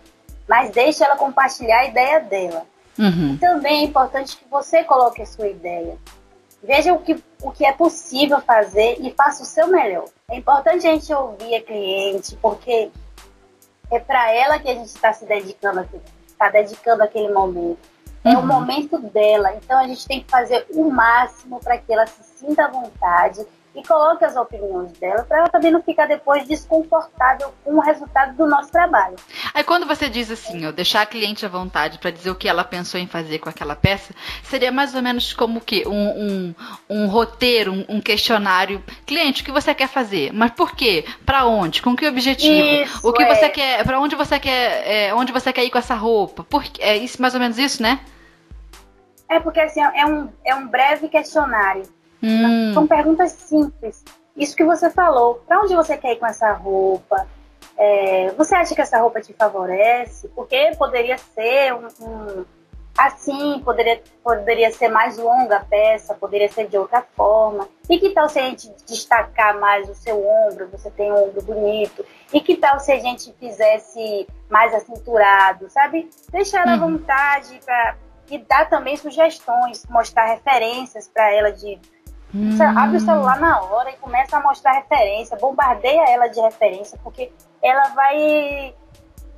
mas 0.49 0.71
deixe 0.71 1.05
ela 1.05 1.17
compartilhar 1.17 1.81
a 1.81 1.85
ideia 1.87 2.21
dela. 2.21 2.67
Uhum. 2.99 3.37
Também 3.39 3.83
é 3.83 3.85
importante 3.85 4.37
que 4.37 4.45
você 4.51 4.83
coloque 4.83 5.23
a 5.23 5.27
sua 5.27 5.49
ideia. 5.49 5.97
Veja 6.63 6.93
o 6.93 7.01
que, 7.01 7.23
o 7.43 7.51
que 7.51 7.65
é 7.65 7.73
possível 7.73 8.41
fazer 8.41 8.97
e 9.01 9.13
faça 9.13 9.43
o 9.43 9.47
seu 9.47 9.67
melhor. 9.67 10.05
É 10.31 10.37
importante 10.37 10.87
a 10.87 10.93
gente 10.93 11.13
ouvir 11.13 11.57
a 11.57 11.63
cliente, 11.63 12.37
porque 12.37 12.91
é 13.91 13.99
para 13.99 14.31
ela 14.33 14.59
que 14.59 14.69
a 14.69 14.75
gente 14.75 14.87
está 14.87 15.13
se 15.13 15.27
dedicando, 15.27 15.87
está 16.27 16.49
dedicando 16.49 17.03
aquele 17.03 17.33
momento. 17.33 17.79
É 18.25 18.31
uhum. 18.31 18.41
o 18.41 18.47
momento 18.47 18.99
dela. 18.99 19.53
Então 19.57 19.79
a 19.79 19.87
gente 19.89 20.07
tem 20.07 20.23
que 20.23 20.31
fazer 20.31 20.65
o 20.71 20.89
máximo 20.89 21.59
para 21.59 21.77
que 21.79 21.93
ela 21.93 22.07
se 22.07 22.23
sinta 22.39 22.67
à 22.67 22.69
vontade 22.69 23.45
e 23.75 23.83
coloque 23.83 24.25
as 24.25 24.37
opiniões 24.37 24.93
dela 24.93 25.25
para 25.25 25.39
ela 25.39 25.49
também 25.49 25.71
não 25.71 25.83
ficar 25.83 26.07
depois 26.07 26.47
desconfortável 26.47 27.53
com 27.65 27.75
o 27.75 27.81
resultado 27.81 28.37
do 28.37 28.47
nosso 28.47 28.71
trabalho. 28.71 29.17
Aí 29.55 29.65
quando 29.65 29.87
você 29.87 30.09
diz 30.09 30.31
assim, 30.31 30.67
ó, 30.67 30.73
deixar 30.73 31.03
a 31.03 31.07
cliente 31.07 31.47
à 31.47 31.49
vontade 31.49 31.99
para 31.99 32.11
dizer 32.11 32.31
o 32.31 32.35
que 32.35 32.49
ela 32.49 32.65
pensou 32.65 33.01
em 33.01 33.07
fazer 33.07 33.39
com 33.39 33.49
aquela 33.49 33.75
peça, 33.75 34.15
seria 34.43 34.71
mais 34.71 34.95
ou 34.95 35.03
menos 35.03 35.33
como 35.33 35.59
o 35.59 35.63
quê? 35.63 35.85
Um, 35.87 35.93
um, 35.93 36.55
um 36.91 37.07
roteiro, 37.07 37.73
um, 37.73 37.85
um, 37.89 38.01
questionário. 38.01 38.83
Cliente, 39.07 39.43
o 39.43 39.45
que 39.45 39.53
você 39.53 39.75
quer 39.75 39.89
fazer? 39.89 40.33
Mas 40.33 40.51
por 40.53 40.77
quê? 40.77 41.05
Para 41.25 41.47
onde? 41.47 41.81
Com 41.81 41.97
que 41.97 42.07
objetivo? 42.07 42.53
Isso, 42.53 43.09
o 43.09 43.13
que 43.13 43.23
é. 43.23 43.35
você 43.35 43.49
quer? 43.49 43.85
Para 43.85 44.01
onde 44.01 44.15
você 44.15 44.39
quer? 44.39 44.83
É, 44.87 45.15
onde 45.15 45.33
você 45.33 45.53
quer 45.53 45.65
ir 45.65 45.71
com 45.71 45.79
essa 45.79 45.95
roupa? 45.95 46.45
Por, 46.45 46.65
é 46.79 46.97
isso 46.97 47.21
mais 47.21 47.35
ou 47.35 47.41
menos 47.41 47.59
isso, 47.59 47.83
né? 47.83 48.01
É 49.29 49.41
porque 49.41 49.61
assim, 49.61 49.81
é 49.81 50.05
um, 50.05 50.29
é 50.45 50.55
um 50.55 50.69
breve 50.69 51.09
questionário. 51.09 51.85
Hum. 52.23 52.73
São 52.75 52.87
perguntas 52.87 53.33
simples. 53.33 54.05
Isso 54.37 54.57
que 54.57 54.65
você 54.65 54.91
falou. 54.91 55.43
Para 55.47 55.61
onde 55.61 55.75
você 55.75 55.97
quer 55.97 56.13
ir 56.13 56.17
com 56.17 56.27
essa 56.27 56.53
roupa? 56.53 57.27
É, 57.77 58.33
você 58.37 58.55
acha 58.55 58.75
que 58.75 58.81
essa 58.81 59.01
roupa 59.01 59.21
te 59.21 59.33
favorece? 59.33 60.29
Porque 60.29 60.73
poderia 60.79 61.19
ser 61.19 61.75
um, 61.75 61.89
um, 62.01 62.45
assim, 62.97 63.61
poderia, 63.65 64.01
poderia 64.23 64.71
ser 64.71 64.89
mais 64.89 65.19
longa 65.19 65.57
a 65.57 65.65
peça, 65.65 66.15
poderia 66.15 66.49
ser 66.49 66.69
de 66.69 66.79
outra 66.79 67.05
forma. 67.17 67.69
E 67.89 67.99
que 67.99 68.11
tal 68.11 68.29
se 68.29 68.39
a 68.39 68.43
gente 68.43 68.71
destacar 68.87 69.59
mais 69.59 69.89
o 69.89 69.95
seu 69.95 70.25
ombro? 70.25 70.69
Você 70.71 70.91
tem 70.91 71.11
um 71.13 71.29
ombro 71.29 71.43
bonito. 71.43 72.05
E 72.33 72.41
que 72.41 72.57
tal 72.57 72.79
se 72.79 72.93
a 72.93 72.99
gente 72.99 73.33
fizesse 73.39 74.27
mais 74.49 74.73
acinturado, 74.75 75.69
sabe? 75.71 76.09
Deixar 76.31 76.63
ela 76.63 76.73
à 76.73 76.75
uhum. 76.75 76.99
vontade 76.99 77.59
para 77.65 77.97
e 78.31 78.39
dar 78.39 78.69
também 78.69 78.97
sugestões, 78.97 79.85
mostrar 79.91 80.25
referências 80.25 81.07
para 81.07 81.31
ela 81.35 81.53
de 81.53 81.79
Você 82.35 82.63
abre 82.63 82.97
o 82.97 83.01
celular 83.01 83.39
na 83.39 83.61
hora 83.61 83.91
e 83.91 83.97
começa 83.97 84.39
a 84.39 84.41
mostrar 84.41 84.73
referência, 84.73 85.37
bombardeia 85.37 86.09
ela 86.09 86.29
de 86.29 86.41
referência, 86.41 86.99
porque 87.03 87.31
ela 87.63 87.89
vai 87.89 88.75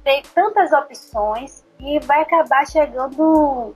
ter 0.04 0.22
tantas 0.32 0.72
opções 0.72 1.64
e 1.80 1.98
vai 2.00 2.22
acabar 2.22 2.64
chegando 2.66 3.74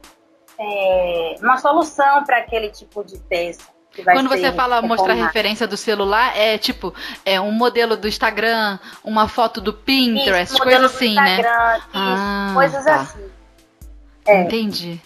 é, 0.59 1.37
uma 1.41 1.59
solução 1.59 2.23
para 2.25 2.39
aquele 2.39 2.71
tipo 2.71 3.03
de 3.03 3.19
peça. 3.19 3.63
Quando 4.05 4.29
você 4.29 4.53
fala 4.53 4.81
mostrar 4.81 5.15
referência 5.15 5.67
do 5.67 5.77
celular, 5.77 6.37
é 6.37 6.57
tipo, 6.57 6.95
é 7.25 7.41
um 7.41 7.51
modelo 7.51 7.97
do 7.97 8.07
Instagram, 8.07 8.79
uma 9.03 9.27
foto 9.27 9.61
do 9.61 9.73
Pinterest, 9.73 10.55
isso, 10.55 10.63
coisa 10.63 10.87
assim, 10.87 11.15
né? 11.15 11.41
Isso, 11.41 11.49
ah, 11.95 12.51
coisas 12.55 12.85
tá. 12.85 12.95
assim. 13.01 13.25
É. 14.27 14.43
Entendi. 14.43 15.01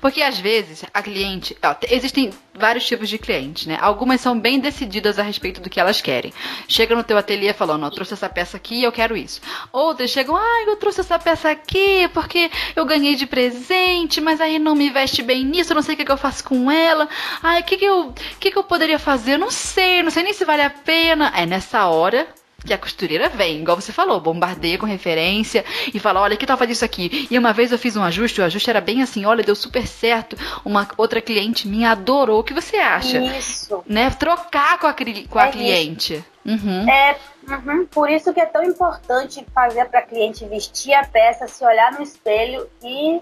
Porque 0.00 0.22
às 0.22 0.38
vezes 0.38 0.84
a 0.92 1.02
cliente. 1.02 1.56
Ó, 1.62 1.74
existem 1.90 2.30
vários 2.54 2.86
tipos 2.86 3.08
de 3.08 3.18
clientes, 3.18 3.66
né? 3.66 3.78
Algumas 3.80 4.20
são 4.20 4.38
bem 4.38 4.58
decididas 4.58 5.18
a 5.18 5.22
respeito 5.22 5.60
do 5.60 5.70
que 5.70 5.80
elas 5.80 6.00
querem. 6.00 6.32
Chega 6.66 6.94
no 6.94 7.04
teu 7.04 7.16
ateliê 7.16 7.52
falando, 7.52 7.84
eu 7.84 7.90
trouxe 7.90 8.14
essa 8.14 8.28
peça 8.28 8.56
aqui 8.56 8.82
eu 8.82 8.92
quero 8.92 9.16
isso. 9.16 9.40
Outras 9.72 10.10
chegam, 10.10 10.36
ah, 10.36 10.64
eu 10.66 10.76
trouxe 10.76 11.00
essa 11.00 11.18
peça 11.18 11.50
aqui 11.50 12.08
porque 12.12 12.50
eu 12.74 12.84
ganhei 12.84 13.14
de 13.14 13.26
presente, 13.26 14.20
mas 14.20 14.40
aí 14.40 14.58
não 14.58 14.74
me 14.74 14.90
veste 14.90 15.22
bem 15.22 15.44
nisso, 15.44 15.72
eu 15.72 15.76
não 15.76 15.82
sei 15.82 15.94
o 15.94 15.96
que, 15.96 16.04
que 16.04 16.12
eu 16.12 16.16
faço 16.16 16.44
com 16.44 16.70
ela. 16.70 17.08
Ai, 17.42 17.60
o 17.60 17.64
que, 17.64 17.76
que, 17.76 17.84
eu, 17.84 18.14
que, 18.40 18.50
que 18.50 18.58
eu 18.58 18.64
poderia 18.64 18.98
fazer? 18.98 19.34
Eu 19.34 19.38
não 19.38 19.50
sei, 19.50 20.02
não 20.02 20.10
sei 20.10 20.22
nem 20.22 20.32
se 20.32 20.44
vale 20.44 20.62
a 20.62 20.70
pena. 20.70 21.32
É 21.36 21.46
nessa 21.46 21.86
hora 21.86 22.26
que 22.64 22.74
a 22.74 22.78
costureira 22.78 23.28
vem, 23.28 23.60
igual 23.60 23.80
você 23.80 23.92
falou, 23.92 24.20
bombardeia 24.20 24.76
com 24.76 24.84
referência 24.84 25.64
e 25.94 26.00
fala, 26.00 26.20
olha, 26.20 26.36
que 26.36 26.44
tal 26.44 26.58
fazer 26.58 26.72
isso 26.72 26.84
aqui? 26.84 27.28
E 27.30 27.38
uma 27.38 27.52
vez 27.52 27.70
eu 27.70 27.78
fiz 27.78 27.96
um 27.96 28.02
ajuste, 28.02 28.40
o 28.40 28.44
ajuste 28.44 28.68
era 28.68 28.80
bem 28.80 29.00
assim, 29.00 29.24
olha, 29.24 29.44
deu 29.44 29.54
super 29.54 29.86
certo. 29.86 30.36
Uma 30.64 30.88
outra 30.96 31.20
cliente 31.20 31.68
minha 31.68 31.92
adorou. 31.92 32.40
O 32.40 32.44
que 32.44 32.52
você 32.52 32.76
acha? 32.76 33.18
Isso. 33.18 33.82
Né? 33.86 34.10
Trocar 34.10 34.78
com 34.78 34.88
a, 34.88 34.94
com 35.28 35.38
a 35.38 35.46
é 35.46 35.52
cliente. 35.52 36.24
Uhum. 36.44 36.90
É, 36.90 37.16
uhum. 37.48 37.86
por 37.86 38.10
isso 38.10 38.34
que 38.34 38.40
é 38.40 38.46
tão 38.46 38.64
importante 38.64 39.46
fazer 39.54 39.84
para 39.84 40.00
a 40.00 40.06
cliente 40.06 40.44
vestir 40.46 40.94
a 40.94 41.04
peça, 41.04 41.46
se 41.46 41.64
olhar 41.64 41.92
no 41.92 42.02
espelho 42.02 42.68
e 42.82 43.20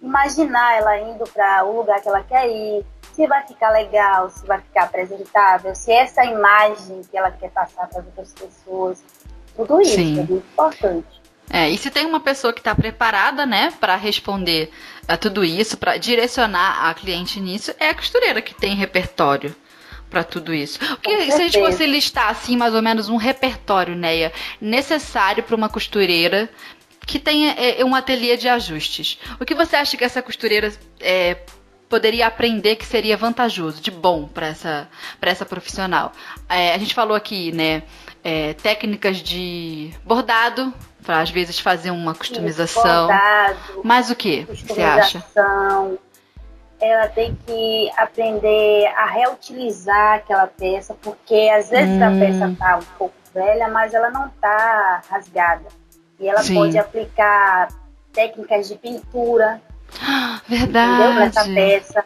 imaginar 0.00 0.78
ela 0.78 0.98
indo 0.98 1.24
para 1.24 1.64
o 1.64 1.76
lugar 1.76 2.00
que 2.00 2.08
ela 2.08 2.22
quer 2.22 2.48
ir, 2.48 2.84
se 3.20 3.26
vai 3.26 3.46
ficar 3.46 3.70
legal, 3.70 4.30
se 4.30 4.46
vai 4.46 4.58
ficar 4.60 4.84
apresentável, 4.84 5.74
se 5.74 5.92
essa 5.92 6.24
imagem 6.24 7.02
que 7.10 7.18
ela 7.18 7.30
quer 7.30 7.50
passar 7.50 7.86
para 7.86 8.00
as 8.00 8.06
outras 8.06 8.32
pessoas, 8.32 9.04
tudo 9.54 9.78
isso 9.82 9.96
Sim. 9.96 10.12
é 10.12 10.22
muito 10.22 10.32
importante. 10.32 11.20
É, 11.52 11.68
e 11.68 11.76
se 11.76 11.90
tem 11.90 12.06
uma 12.06 12.20
pessoa 12.20 12.50
que 12.52 12.60
está 12.60 12.74
preparada, 12.74 13.44
né, 13.44 13.74
para 13.78 13.94
responder 13.96 14.70
a 15.06 15.18
tudo 15.18 15.44
isso, 15.44 15.76
para 15.76 15.98
direcionar 15.98 16.88
a 16.88 16.94
cliente 16.94 17.38
nisso, 17.40 17.74
é 17.78 17.90
a 17.90 17.94
costureira 17.94 18.40
que 18.40 18.54
tem 18.54 18.74
repertório 18.74 19.54
para 20.08 20.24
tudo 20.24 20.54
isso. 20.54 20.78
Porque 20.78 21.30
se 21.30 21.32
a 21.32 21.38
gente 21.38 21.58
fosse 21.58 21.84
listar 21.86 22.30
assim 22.30 22.56
mais 22.56 22.74
ou 22.74 22.80
menos 22.80 23.10
um 23.10 23.16
repertório, 23.16 23.94
Neia, 23.94 24.32
necessário 24.60 25.42
para 25.42 25.56
uma 25.56 25.68
costureira 25.68 26.48
que 27.06 27.18
tenha 27.18 27.52
é, 27.52 27.84
um 27.84 27.94
ateliê 27.94 28.36
de 28.36 28.48
ajustes, 28.48 29.18
o 29.38 29.44
que 29.44 29.54
você 29.54 29.76
acha 29.76 29.96
que 29.96 30.04
essa 30.04 30.22
costureira 30.22 30.72
é, 31.00 31.36
poderia 31.90 32.28
aprender 32.28 32.76
que 32.76 32.86
seria 32.86 33.16
vantajoso, 33.16 33.82
de 33.82 33.90
bom 33.90 34.26
para 34.28 34.46
essa, 34.46 34.88
essa 35.20 35.44
profissional. 35.44 36.12
É, 36.48 36.72
a 36.72 36.78
gente 36.78 36.94
falou 36.94 37.16
aqui, 37.16 37.50
né, 37.50 37.82
é, 38.22 38.54
técnicas 38.54 39.16
de 39.16 39.92
bordado, 40.04 40.72
para 41.02 41.20
às 41.20 41.30
vezes 41.30 41.58
fazer 41.58 41.90
uma 41.90 42.14
customização. 42.14 43.08
Bordado, 43.08 43.58
Mas 43.82 44.08
o 44.08 44.14
que 44.14 44.44
você 44.44 44.80
acha? 44.80 45.22
Ela 46.80 47.08
tem 47.08 47.36
que 47.46 47.90
aprender 47.96 48.86
a 48.96 49.04
reutilizar 49.04 50.14
aquela 50.14 50.46
peça, 50.46 50.96
porque 51.02 51.50
às 51.54 51.68
vezes 51.68 51.94
hum. 51.94 52.04
a 52.04 52.10
peça 52.18 52.56
tá 52.58 52.76
um 52.76 52.96
pouco 52.96 53.14
velha, 53.34 53.68
mas 53.68 53.92
ela 53.92 54.10
não 54.10 54.30
tá 54.40 55.02
rasgada. 55.10 55.66
E 56.18 56.28
ela 56.28 56.42
Sim. 56.42 56.54
pode 56.54 56.78
aplicar 56.78 57.68
técnicas 58.12 58.68
de 58.68 58.76
pintura, 58.76 59.60
Verdade. 60.48 61.02
Entendeu? 61.02 61.14
Nessa 61.14 61.44
peça. 61.44 62.04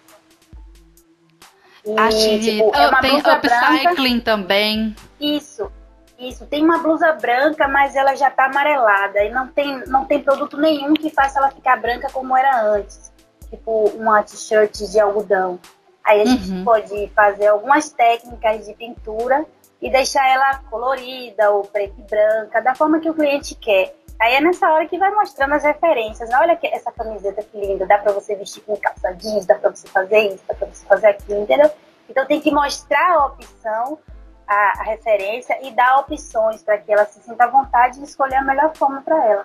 E, 1.86 2.00
Acho 2.00 2.40
tipo, 2.40 2.74
é 2.74 2.88
uma 2.88 3.00
tem 3.00 3.18
upcycling 3.18 4.20
branca. 4.20 4.24
também. 4.24 4.96
Isso. 5.20 5.70
Isso, 6.18 6.46
tem 6.46 6.62
uma 6.62 6.78
blusa 6.78 7.12
branca, 7.12 7.66
mas 7.66 7.96
ela 7.96 8.14
já 8.14 8.30
tá 8.30 8.46
amarelada 8.46 9.22
e 9.24 9.30
não 9.30 9.48
tem, 9.48 9.84
não 9.86 10.04
tem 10.04 10.22
produto 10.22 10.56
nenhum 10.56 10.94
que 10.94 11.10
faça 11.10 11.38
ela 11.38 11.50
ficar 11.50 11.76
branca 11.76 12.08
como 12.12 12.36
era 12.36 12.62
antes. 12.62 13.12
Tipo 13.50 13.88
uma 13.90 14.22
t-shirt 14.22 14.78
de 14.90 15.00
algodão. 15.00 15.58
Aí 16.04 16.22
a 16.22 16.24
gente 16.24 16.50
uhum. 16.50 16.64
pode 16.64 17.10
fazer 17.14 17.48
algumas 17.48 17.90
técnicas 17.90 18.66
de 18.66 18.74
pintura 18.74 19.44
e 19.82 19.90
deixar 19.90 20.26
ela 20.28 20.60
colorida 20.70 21.50
ou 21.50 21.64
preta 21.64 21.94
e 21.98 22.02
branca, 22.02 22.60
da 22.60 22.74
forma 22.74 23.00
que 23.00 23.10
o 23.10 23.14
cliente 23.14 23.54
quer. 23.54 23.94
Aí 24.20 24.34
é 24.34 24.40
nessa 24.40 24.70
hora 24.72 24.86
que 24.86 24.98
vai 24.98 25.10
mostrando 25.12 25.54
as 25.54 25.64
referências. 25.64 26.30
Olha 26.32 26.56
que 26.56 26.66
essa 26.66 26.90
camiseta 26.92 27.42
que 27.42 27.58
linda, 27.58 27.86
dá 27.86 27.98
para 27.98 28.12
você 28.12 28.34
vestir 28.34 28.62
com 28.62 28.76
calça 28.76 29.12
jeans, 29.14 29.44
dá 29.44 29.56
para 29.56 29.70
você 29.70 29.88
fazer 29.88 30.34
isso, 30.34 30.44
dá 30.46 30.54
para 30.54 30.68
você 30.68 30.86
fazer 30.86 31.06
aquilo, 31.08 31.42
entendeu? 31.42 31.70
Então 32.08 32.24
tem 32.26 32.40
que 32.40 32.50
mostrar 32.50 33.12
a 33.12 33.26
opção, 33.26 33.98
a, 34.46 34.80
a 34.80 34.82
referência 34.84 35.58
e 35.66 35.70
dar 35.72 35.98
opções 35.98 36.62
para 36.62 36.78
que 36.78 36.92
ela 36.92 37.04
se 37.06 37.20
sinta 37.20 37.44
à 37.44 37.48
vontade 37.48 37.98
de 37.98 38.04
escolher 38.04 38.36
a 38.36 38.44
melhor 38.44 38.74
forma 38.76 39.02
para 39.02 39.24
ela. 39.26 39.44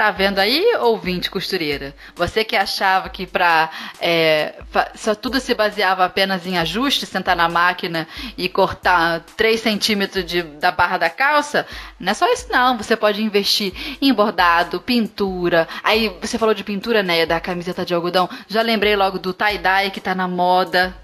Tá 0.00 0.10
vendo 0.10 0.38
aí, 0.38 0.64
ouvinte 0.80 1.30
costureira? 1.30 1.94
Você 2.14 2.42
que 2.42 2.56
achava 2.56 3.10
que 3.10 3.26
pra, 3.26 3.68
é, 4.00 4.54
só 4.94 5.14
tudo 5.14 5.38
se 5.38 5.54
baseava 5.54 6.06
apenas 6.06 6.46
em 6.46 6.56
ajuste, 6.56 7.04
sentar 7.04 7.36
na 7.36 7.50
máquina 7.50 8.08
e 8.34 8.48
cortar 8.48 9.20
3 9.36 9.60
centímetros 9.60 10.24
de, 10.24 10.42
da 10.42 10.70
barra 10.70 10.96
da 10.96 11.10
calça, 11.10 11.66
não 11.98 12.12
é 12.12 12.14
só 12.14 12.26
isso 12.32 12.46
não. 12.50 12.78
Você 12.78 12.96
pode 12.96 13.22
investir 13.22 13.74
em 14.00 14.10
bordado, 14.10 14.80
pintura. 14.80 15.68
Aí 15.84 16.08
você 16.18 16.38
falou 16.38 16.54
de 16.54 16.64
pintura, 16.64 17.02
né, 17.02 17.26
da 17.26 17.38
camiseta 17.38 17.84
de 17.84 17.92
algodão. 17.92 18.26
Já 18.48 18.62
lembrei 18.62 18.96
logo 18.96 19.18
do 19.18 19.34
tie-dye 19.34 19.90
que 19.90 20.00
tá 20.00 20.14
na 20.14 20.26
moda. 20.26 20.96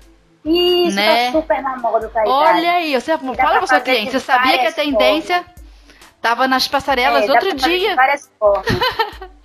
Isso, 0.42 0.96
tá 0.96 1.02
né? 1.02 1.26
tá 1.26 1.32
super 1.32 1.62
na 1.62 1.76
moda 1.76 2.06
o 2.06 2.08
tie-dye. 2.08 2.30
Olha 2.30 2.72
aí, 2.72 2.94
você 2.98 3.18
fala 3.18 3.58
pra 3.58 3.66
sua 3.66 3.80
cliente, 3.80 4.12
você 4.12 4.20
sabia 4.20 4.56
que 4.58 4.66
a 4.68 4.72
tendência... 4.72 5.44
Tava 6.26 6.48
nas 6.48 6.66
passarelas 6.66 7.28
é, 7.28 7.30
outro 7.30 7.54
dia. 7.54 7.94
várias 7.94 8.28
formas. 8.36 8.66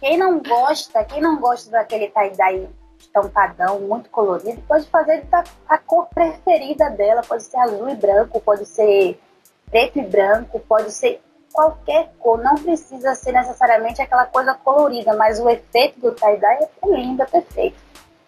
quem 0.01 0.17
não 0.17 0.39
gosta, 0.39 1.03
quem 1.03 1.21
não 1.21 1.39
gosta 1.39 1.69
daquele 1.69 2.07
tie-dye 2.07 2.67
estampadão 2.97 3.81
muito 3.81 4.09
colorido, 4.09 4.59
pode 4.67 4.87
fazer 4.87 5.23
a 5.69 5.77
cor 5.77 6.07
preferida 6.07 6.89
dela. 6.89 7.21
Pode 7.21 7.43
ser 7.43 7.57
azul 7.57 7.87
e 7.87 7.93
branco, 7.93 8.41
pode 8.41 8.65
ser 8.65 9.19
preto 9.69 9.99
e 9.99 10.01
branco, 10.01 10.59
pode 10.61 10.91
ser 10.91 11.21
qualquer 11.53 12.13
cor. 12.17 12.41
Não 12.41 12.55
precisa 12.55 13.13
ser 13.13 13.31
necessariamente 13.33 14.01
aquela 14.01 14.25
coisa 14.25 14.55
colorida, 14.55 15.15
mas 15.15 15.39
o 15.39 15.47
efeito 15.47 15.99
do 15.99 16.11
tie-dye 16.13 16.63
é 16.63 16.87
lindo, 16.87 17.21
é 17.21 17.25
perfeito. 17.27 17.77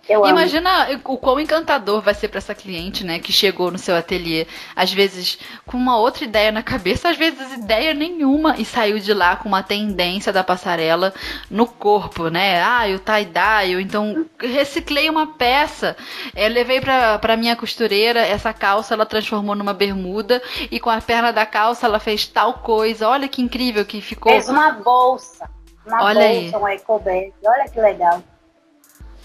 Eu 0.07 0.25
Imagina 0.25 0.87
amo. 0.89 0.99
o 1.05 1.17
quão 1.17 1.39
encantador 1.39 2.01
vai 2.01 2.13
ser 2.13 2.27
para 2.27 2.39
essa 2.39 2.53
cliente, 2.53 3.05
né, 3.05 3.19
que 3.19 3.31
chegou 3.31 3.71
no 3.71 3.77
seu 3.77 3.95
ateliê, 3.95 4.45
às 4.75 4.91
vezes 4.91 5.39
com 5.65 5.77
uma 5.77 5.97
outra 5.97 6.25
ideia 6.25 6.51
na 6.51 6.61
cabeça, 6.61 7.09
às 7.09 7.17
vezes 7.17 7.53
ideia 7.53 7.93
nenhuma 7.93 8.55
e 8.57 8.65
saiu 8.65 8.99
de 8.99 9.13
lá 9.13 9.37
com 9.37 9.47
uma 9.47 9.63
tendência 9.63 10.33
da 10.33 10.43
passarela 10.43 11.13
no 11.49 11.65
corpo, 11.65 12.27
né? 12.27 12.61
Ah, 12.61 12.83
o 12.93 12.99
tie-dye, 12.99 13.71
eu 13.71 13.79
então 13.79 14.25
reciclei 14.41 15.09
uma 15.09 15.35
peça, 15.35 15.95
eu 16.35 16.49
levei 16.49 16.81
pra, 16.81 17.17
pra 17.19 17.37
minha 17.37 17.55
costureira 17.55 18.19
essa 18.19 18.51
calça, 18.51 18.93
ela 18.93 19.05
transformou 19.05 19.55
numa 19.55 19.73
bermuda 19.73 20.41
e 20.69 20.81
com 20.81 20.89
a 20.89 20.99
perna 20.99 21.31
da 21.31 21.45
calça 21.45 21.85
ela 21.87 21.99
fez 21.99 22.27
tal 22.27 22.55
coisa. 22.55 23.07
Olha 23.07 23.27
que 23.29 23.41
incrível 23.41 23.85
que 23.85 24.01
ficou. 24.01 24.33
Fez 24.33 24.49
uma 24.49 24.71
bolsa, 24.71 25.49
uma 25.85 26.03
Olha 26.03 26.27
bolsa, 26.27 26.57
aí. 26.57 26.63
um 26.63 26.67
ecobag. 26.67 27.33
Olha 27.45 27.69
que 27.69 27.79
legal. 27.79 28.21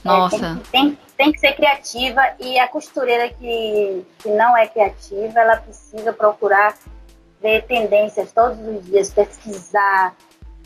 Nossa. 0.04 0.37
É, 0.37 0.40
tem, 0.70 0.90
tem, 0.90 0.98
tem, 1.16 1.32
que 1.32 1.40
ser 1.40 1.54
criativa 1.54 2.22
e 2.38 2.58
a 2.58 2.68
costureira 2.68 3.28
que, 3.30 4.06
que 4.18 4.28
não 4.30 4.56
é 4.56 4.66
criativa, 4.66 5.40
ela 5.40 5.56
precisa 5.56 6.12
procurar 6.12 6.74
ver 7.40 7.64
tendências 7.66 8.32
todos 8.32 8.58
os 8.61 8.84
dias, 8.84 9.11
pesquisar, 9.11 10.14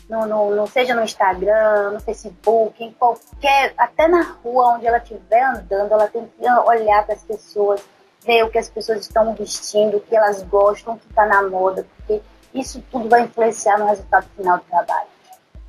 no, 0.09 0.25
no, 0.25 0.55
no, 0.55 0.67
seja 0.67 0.93
no 0.93 1.03
Instagram, 1.03 1.91
no 1.91 1.99
Facebook, 1.99 2.83
em 2.83 2.91
qualquer, 2.91 3.73
até 3.77 4.07
na 4.07 4.21
rua 4.43 4.75
onde 4.75 4.85
ela 4.85 4.97
estiver 4.97 5.43
andando, 5.43 5.91
ela 5.91 6.07
tem 6.07 6.25
que 6.25 6.49
olhar 6.65 7.05
para 7.05 7.15
as 7.15 7.23
pessoas, 7.23 7.83
ver 8.25 8.43
o 8.43 8.49
que 8.49 8.57
as 8.57 8.69
pessoas 8.69 9.01
estão 9.01 9.33
vestindo, 9.33 9.97
o 9.97 10.01
que 10.01 10.15
elas 10.15 10.43
gostam, 10.43 10.95
o 10.95 10.99
que 10.99 11.07
está 11.07 11.25
na 11.25 11.43
moda, 11.43 11.85
porque 11.95 12.21
isso 12.53 12.83
tudo 12.91 13.09
vai 13.09 13.23
influenciar 13.23 13.77
no 13.77 13.87
resultado 13.87 14.27
final 14.35 14.57
do 14.57 14.63
trabalho. 14.65 15.12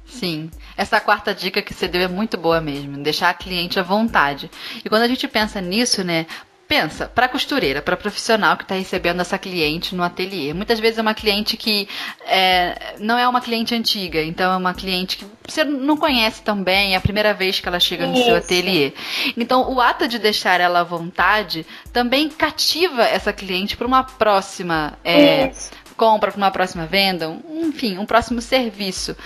Sim, 0.06 0.50
essa 0.76 1.00
quarta 1.00 1.34
dica 1.34 1.62
que 1.62 1.74
você 1.74 1.88
deu 1.88 2.02
é 2.02 2.08
muito 2.08 2.36
boa 2.36 2.60
mesmo, 2.60 3.02
deixar 3.02 3.30
a 3.30 3.34
cliente 3.34 3.80
à 3.80 3.82
vontade. 3.82 4.50
E 4.84 4.88
quando 4.88 5.02
a 5.02 5.08
gente 5.08 5.26
pensa 5.26 5.60
nisso, 5.60 6.04
né, 6.04 6.26
pensa, 6.68 7.06
para 7.06 7.28
costureira, 7.28 7.82
para 7.82 7.96
profissional 7.96 8.56
que 8.56 8.64
está 8.64 8.74
recebendo 8.74 9.20
essa 9.20 9.38
cliente 9.38 9.94
no 9.94 10.02
ateliê. 10.02 10.52
Muitas 10.52 10.80
vezes 10.80 10.98
é 10.98 11.02
uma 11.02 11.14
cliente 11.14 11.56
que 11.56 11.88
é, 12.26 12.94
não 12.98 13.18
é 13.18 13.28
uma 13.28 13.40
cliente 13.40 13.74
antiga, 13.74 14.22
então 14.22 14.52
é 14.52 14.56
uma 14.56 14.74
cliente 14.74 15.18
que 15.18 15.26
você 15.46 15.62
não 15.62 15.96
conhece 15.96 16.42
tão 16.42 16.62
bem, 16.62 16.94
é 16.94 16.96
a 16.96 17.00
primeira 17.00 17.34
vez 17.34 17.60
que 17.60 17.68
ela 17.68 17.78
chega 17.78 18.06
no 18.06 18.14
Isso. 18.14 18.24
seu 18.24 18.36
ateliê. 18.36 18.92
Então, 19.36 19.72
o 19.72 19.80
ato 19.80 20.08
de 20.08 20.18
deixar 20.18 20.60
ela 20.60 20.80
à 20.80 20.84
vontade 20.84 21.66
também 21.92 22.28
cativa 22.28 23.02
essa 23.02 23.32
cliente 23.32 23.76
para 23.76 23.86
uma 23.86 24.02
próxima 24.02 24.98
é, 25.04 25.52
compra, 25.96 26.32
para 26.32 26.38
uma 26.38 26.50
próxima 26.50 26.86
venda, 26.86 27.36
enfim, 27.48 27.98
um 27.98 28.06
próximo 28.06 28.40
serviço. 28.40 29.16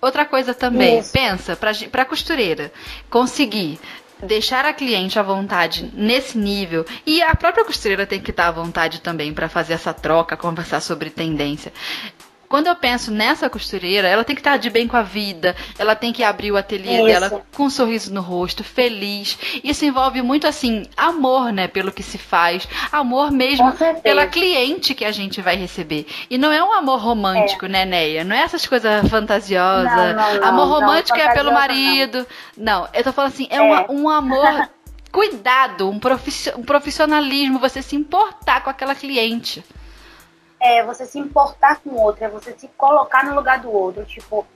Outra 0.00 0.24
coisa 0.24 0.54
também, 0.54 1.00
Isso. 1.00 1.12
pensa, 1.12 1.56
para 1.56 2.04
costureira 2.04 2.72
conseguir 3.10 3.80
deixar 4.22 4.64
a 4.64 4.72
cliente 4.72 5.18
à 5.18 5.22
vontade 5.22 5.90
nesse 5.94 6.36
nível 6.36 6.84
e 7.06 7.22
a 7.22 7.34
própria 7.34 7.64
costureira 7.64 8.06
tem 8.06 8.20
que 8.20 8.30
estar 8.30 8.48
à 8.48 8.50
vontade 8.50 9.00
também 9.00 9.32
para 9.32 9.48
fazer 9.48 9.74
essa 9.74 9.92
troca, 9.94 10.36
conversar 10.36 10.80
sobre 10.80 11.10
tendência. 11.10 11.72
Quando 12.48 12.66
eu 12.66 12.74
penso 12.74 13.10
nessa 13.10 13.50
costureira, 13.50 14.08
ela 14.08 14.24
tem 14.24 14.34
que 14.34 14.40
estar 14.40 14.56
de 14.56 14.70
bem 14.70 14.88
com 14.88 14.96
a 14.96 15.02
vida, 15.02 15.54
ela 15.78 15.94
tem 15.94 16.12
que 16.12 16.22
abrir 16.22 16.50
o 16.50 16.56
ateliê 16.56 16.96
Isso. 16.96 17.04
dela 17.04 17.44
com 17.54 17.64
um 17.64 17.70
sorriso 17.70 18.12
no 18.12 18.22
rosto, 18.22 18.64
feliz. 18.64 19.38
Isso 19.62 19.84
envolve 19.84 20.22
muito 20.22 20.46
assim, 20.46 20.86
amor, 20.96 21.52
né, 21.52 21.68
pelo 21.68 21.92
que 21.92 22.02
se 22.02 22.16
faz, 22.16 22.66
amor 22.90 23.30
mesmo 23.30 23.72
pela 24.02 24.26
cliente 24.26 24.94
que 24.94 25.04
a 25.04 25.12
gente 25.12 25.42
vai 25.42 25.56
receber. 25.56 26.06
E 26.30 26.38
não 26.38 26.50
é 26.50 26.62
um 26.62 26.72
amor 26.72 27.00
romântico, 27.00 27.66
é. 27.66 27.68
né, 27.68 27.84
Neia? 27.84 28.24
Não 28.24 28.34
é 28.34 28.40
essas 28.40 28.66
coisas 28.66 29.06
fantasiosas. 29.08 29.92
Não, 29.92 30.14
não, 30.14 30.40
não, 30.40 30.48
amor 30.48 30.68
romântico 30.68 31.18
é 31.18 31.34
pelo 31.34 31.52
marido. 31.52 32.26
Não. 32.56 32.88
eu 32.94 33.04
tô 33.04 33.12
falando 33.12 33.32
assim, 33.32 33.46
é, 33.50 33.56
é. 33.56 33.86
Um, 33.90 34.04
um 34.04 34.08
amor 34.08 34.68
cuidado, 35.12 35.90
um, 35.90 36.00
um 36.56 36.62
profissionalismo, 36.62 37.58
você 37.58 37.82
se 37.82 37.96
importar 37.96 38.62
com 38.62 38.70
aquela 38.70 38.94
cliente 38.94 39.62
é 40.60 40.84
você 40.84 41.06
se 41.06 41.18
importar 41.18 41.80
com 41.80 41.90
o 41.90 42.00
outro, 42.00 42.24
é 42.24 42.28
você 42.28 42.52
se 42.56 42.68
colocar 42.68 43.24
no 43.24 43.34
lugar 43.34 43.60
do 43.60 43.70
outro. 43.70 44.04
Tipo, 44.04 44.46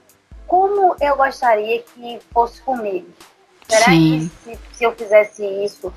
como 0.45 0.95
eu 0.99 1.15
gostaria 1.15 1.81
que 1.81 2.19
fosse 2.31 2.61
comigo? 2.61 3.07
Será 3.67 3.85
Sim. 3.85 4.19
que 4.19 4.55
se, 4.55 4.59
se, 4.73 4.83
eu 4.83 4.93
fizesse 4.93 5.45
isso, 5.63 5.93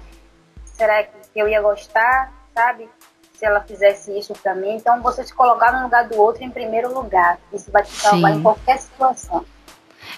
será 0.64 1.02
que 1.02 1.10
eu 1.34 1.48
ia 1.48 1.60
gostar, 1.60 2.32
sabe? 2.54 2.88
Se 3.34 3.44
ela 3.44 3.60
fizesse 3.60 4.16
isso 4.16 4.32
para 4.34 4.54
mim. 4.54 4.76
Então, 4.76 5.02
você 5.02 5.24
se 5.24 5.34
colocar 5.34 5.72
no 5.72 5.82
lugar 5.82 6.08
do 6.08 6.16
outro 6.16 6.42
em 6.42 6.50
primeiro 6.50 6.92
lugar. 6.94 7.38
Isso 7.52 7.70
vai 7.70 7.82
te 7.82 7.90
salvar 7.90 8.32
Sim. 8.32 8.38
em 8.38 8.42
qualquer 8.42 8.78
situação. 8.78 9.44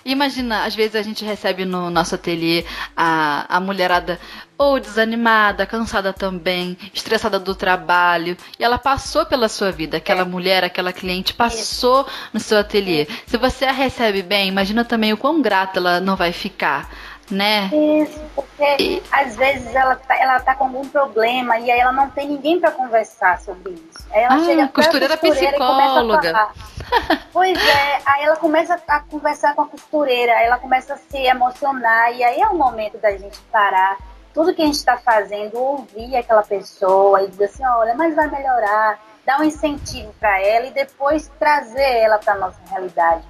Imagina, 0.04 0.64
às 0.64 0.74
vezes 0.74 0.96
a 0.96 1.02
gente 1.02 1.24
recebe 1.24 1.64
no 1.64 1.90
nosso 1.90 2.14
ateliê 2.14 2.64
a, 2.96 3.56
a 3.56 3.60
mulherada 3.60 4.18
ou 4.56 4.80
desanimada, 4.80 5.64
cansada 5.64 6.12
também, 6.12 6.76
estressada 6.92 7.38
do 7.38 7.54
trabalho, 7.54 8.36
e 8.58 8.64
ela 8.64 8.76
passou 8.76 9.24
pela 9.24 9.48
sua 9.48 9.70
vida, 9.70 9.98
aquela 9.98 10.22
é. 10.22 10.24
mulher, 10.24 10.64
aquela 10.64 10.92
cliente 10.92 11.32
passou 11.32 12.00
Isso. 12.00 12.30
no 12.34 12.40
seu 12.40 12.58
ateliê. 12.58 13.06
Se 13.26 13.36
você 13.36 13.66
a 13.66 13.72
recebe 13.72 14.20
bem, 14.22 14.48
imagina 14.48 14.84
também 14.84 15.12
o 15.12 15.16
quão 15.16 15.40
grata 15.40 15.78
ela 15.78 16.00
não 16.00 16.16
vai 16.16 16.32
ficar. 16.32 16.90
Né? 17.30 17.70
Isso, 18.02 18.20
porque 18.34 18.76
e... 18.80 19.02
às 19.12 19.36
vezes 19.36 19.74
ela 19.74 19.96
tá, 19.96 20.16
ela 20.16 20.40
tá 20.40 20.54
com 20.54 20.64
algum 20.64 20.88
problema 20.88 21.58
e 21.58 21.70
aí 21.70 21.78
ela 21.78 21.92
não 21.92 22.08
tem 22.08 22.26
ninguém 22.26 22.58
para 22.58 22.70
conversar 22.70 23.38
sobre 23.40 23.72
isso. 23.72 24.08
Aí 24.10 24.22
ela 24.22 24.34
ah, 24.34 24.44
chega 24.44 24.68
costureira, 24.68 25.18
costureira 25.18 25.50
psicóloga. 25.52 26.48
Pois 27.34 27.58
é, 27.58 28.00
aí 28.06 28.24
ela 28.24 28.36
começa 28.36 28.80
a 28.88 29.00
conversar 29.00 29.54
com 29.54 29.60
a 29.60 29.66
costureira, 29.66 30.32
aí 30.32 30.46
ela 30.46 30.58
começa 30.58 30.94
a 30.94 30.96
se 30.96 31.18
emocionar, 31.18 32.14
e 32.14 32.24
aí 32.24 32.40
é 32.40 32.48
o 32.48 32.56
momento 32.56 32.96
da 32.96 33.10
gente 33.10 33.38
parar 33.52 33.98
tudo 34.38 34.54
que 34.54 34.62
a 34.62 34.66
gente 34.66 34.76
está 34.76 34.96
fazendo, 34.96 35.58
ouvir 35.58 36.16
aquela 36.16 36.42
pessoa 36.42 37.22
e 37.22 37.28
dizer 37.28 37.46
assim, 37.46 37.66
olha, 37.66 37.94
mas 37.94 38.14
vai 38.14 38.30
melhorar, 38.30 38.98
dar 39.26 39.40
um 39.40 39.44
incentivo 39.44 40.14
para 40.20 40.40
ela 40.40 40.66
e 40.66 40.70
depois 40.70 41.28
trazer 41.38 41.82
ela 41.82 42.18
para 42.18 42.36
nossa 42.36 42.60
realidade. 42.70 43.24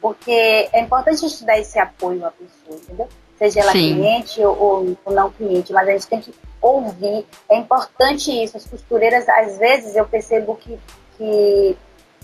Porque 0.00 0.68
é 0.72 0.80
importante 0.80 1.24
a 1.24 1.28
gente 1.28 1.44
dar 1.44 1.58
esse 1.58 1.78
apoio 1.78 2.26
à 2.26 2.30
pessoa, 2.30 2.76
entendeu? 2.76 3.08
Seja 3.40 3.60
ela 3.60 3.72
Sim. 3.72 3.94
cliente 3.94 4.44
ou, 4.44 4.96
ou 5.02 5.12
não 5.14 5.30
cliente, 5.30 5.72
mas 5.72 5.88
a 5.88 5.92
gente 5.92 6.06
tem 6.06 6.20
que 6.20 6.34
ouvir. 6.60 7.26
É 7.48 7.56
importante 7.56 8.30
isso. 8.30 8.58
As 8.58 8.66
costureiras, 8.66 9.26
às 9.30 9.56
vezes, 9.56 9.96
eu 9.96 10.06
percebo 10.06 10.56
que, 10.56 10.78
que 11.16 11.74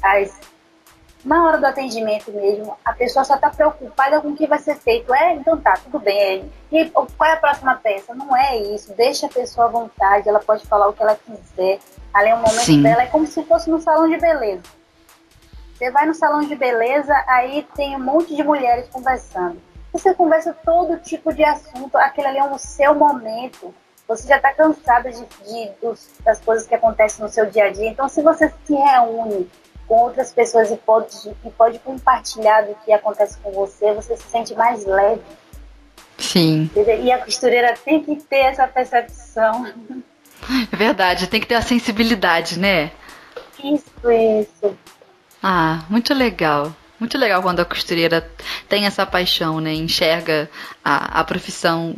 as 0.03 0.39
na 1.25 1.45
hora 1.45 1.59
do 1.59 1.67
atendimento 1.67 2.31
mesmo, 2.31 2.77
a 2.85 2.93
pessoa 2.93 3.25
só 3.25 3.35
está 3.35 3.51
preocupada 3.51 4.21
com 4.21 4.29
o 4.29 4.37
que 4.37 4.47
vai 4.47 4.59
ser 4.59 4.77
feito. 4.77 5.13
É, 5.13 5.35
então 5.35 5.59
tá, 5.59 5.73
tudo 5.83 5.99
bem. 5.99 6.53
E 6.71 6.85
qual 6.91 7.09
é 7.25 7.33
a 7.33 7.37
próxima 7.37 7.75
peça? 7.77 8.15
Não 8.15 8.37
é 8.37 8.59
isso. 8.59 8.93
Deixa 8.95 9.27
a 9.27 9.31
pessoa 9.31 9.67
à 9.67 9.71
vontade, 9.71 10.29
ela 10.29 10.39
pode 10.39 10.67
falar 10.67 10.87
o 10.87 10.93
que 10.93 11.03
ela 11.03 11.17
quiser. 11.17 11.81
Ali 12.13 12.29
é 12.29 12.35
o 12.35 12.39
momento 12.39 12.61
Sim. 12.61 12.83
dela, 12.83 13.03
é 13.03 13.07
como 13.07 13.27
se 13.27 13.43
fosse 13.43 13.71
no 13.71 13.81
salão 13.81 14.09
de 14.09 14.19
beleza. 14.19 14.63
Você 15.75 15.91
vai 15.91 16.07
no 16.07 16.15
salão 16.15 16.41
de 16.43 16.55
beleza, 16.55 17.13
aí 17.27 17.67
tem 17.75 17.97
um 17.97 18.05
monte 18.05 18.37
de 18.37 18.45
mulheres 18.45 18.87
conversando. 18.91 19.61
Você 19.93 20.15
conversa 20.15 20.55
todo 20.65 20.99
tipo 20.99 21.33
de 21.33 21.45
assunto, 21.45 21.97
aquele 21.97 22.29
ali 22.29 22.39
é 22.39 22.45
o 22.45 22.59
seu 22.59 22.95
momento. 22.95 23.75
Você 24.09 24.29
já 24.29 24.37
está 24.37 24.53
cansada 24.53 25.11
de, 25.11 25.19
de 25.19 25.71
dos, 25.83 26.09
das 26.25 26.41
coisas 26.41 26.67
que 26.67 26.75
acontecem 26.75 27.25
no 27.25 27.31
seu 27.31 27.47
dia 27.47 27.65
a 27.65 27.71
dia. 27.71 27.89
Então, 27.89 28.09
se 28.09 28.23
você 28.23 28.53
se 28.65 28.75
reúne 28.75 29.51
com 29.89 29.95
outras 29.97 30.33
pessoas 30.33 30.71
e 30.71 30.77
pode, 30.77 31.35
e 31.45 31.51
pode 31.51 31.79
compartilhar 31.79 32.63
do 32.63 32.75
que 32.85 32.93
acontece 32.93 33.39
com 33.39 33.51
você, 33.53 33.93
você 33.95 34.17
se 34.17 34.29
sente 34.29 34.55
mais 34.55 34.85
leve. 34.85 35.23
Sim. 36.19 36.71
E 36.75 37.13
a 37.13 37.25
costureira 37.25 37.75
tem 37.85 38.03
que 38.03 38.17
ter 38.17 38.47
essa 38.47 38.67
percepção. 38.67 39.67
É 40.73 40.77
verdade, 40.77 41.27
tem 41.27 41.41
que 41.41 41.47
ter 41.47 41.55
a 41.55 41.63
sensibilidade, 41.63 42.59
né? 42.59 42.93
Isso, 43.63 44.11
isso. 44.11 44.79
Ah, 45.43 45.85
muito 45.89 46.15
legal. 46.15 46.75
Muito 46.99 47.19
legal 47.19 47.43
quando 47.43 47.61
a 47.61 47.65
costureira 47.65 48.29
tem 48.69 48.87
essa 48.87 49.05
paixão, 49.05 49.61
né? 49.61 49.73
Enxerga 49.73 50.51
a, 50.85 51.21
a 51.21 51.25
profissão 51.25 51.95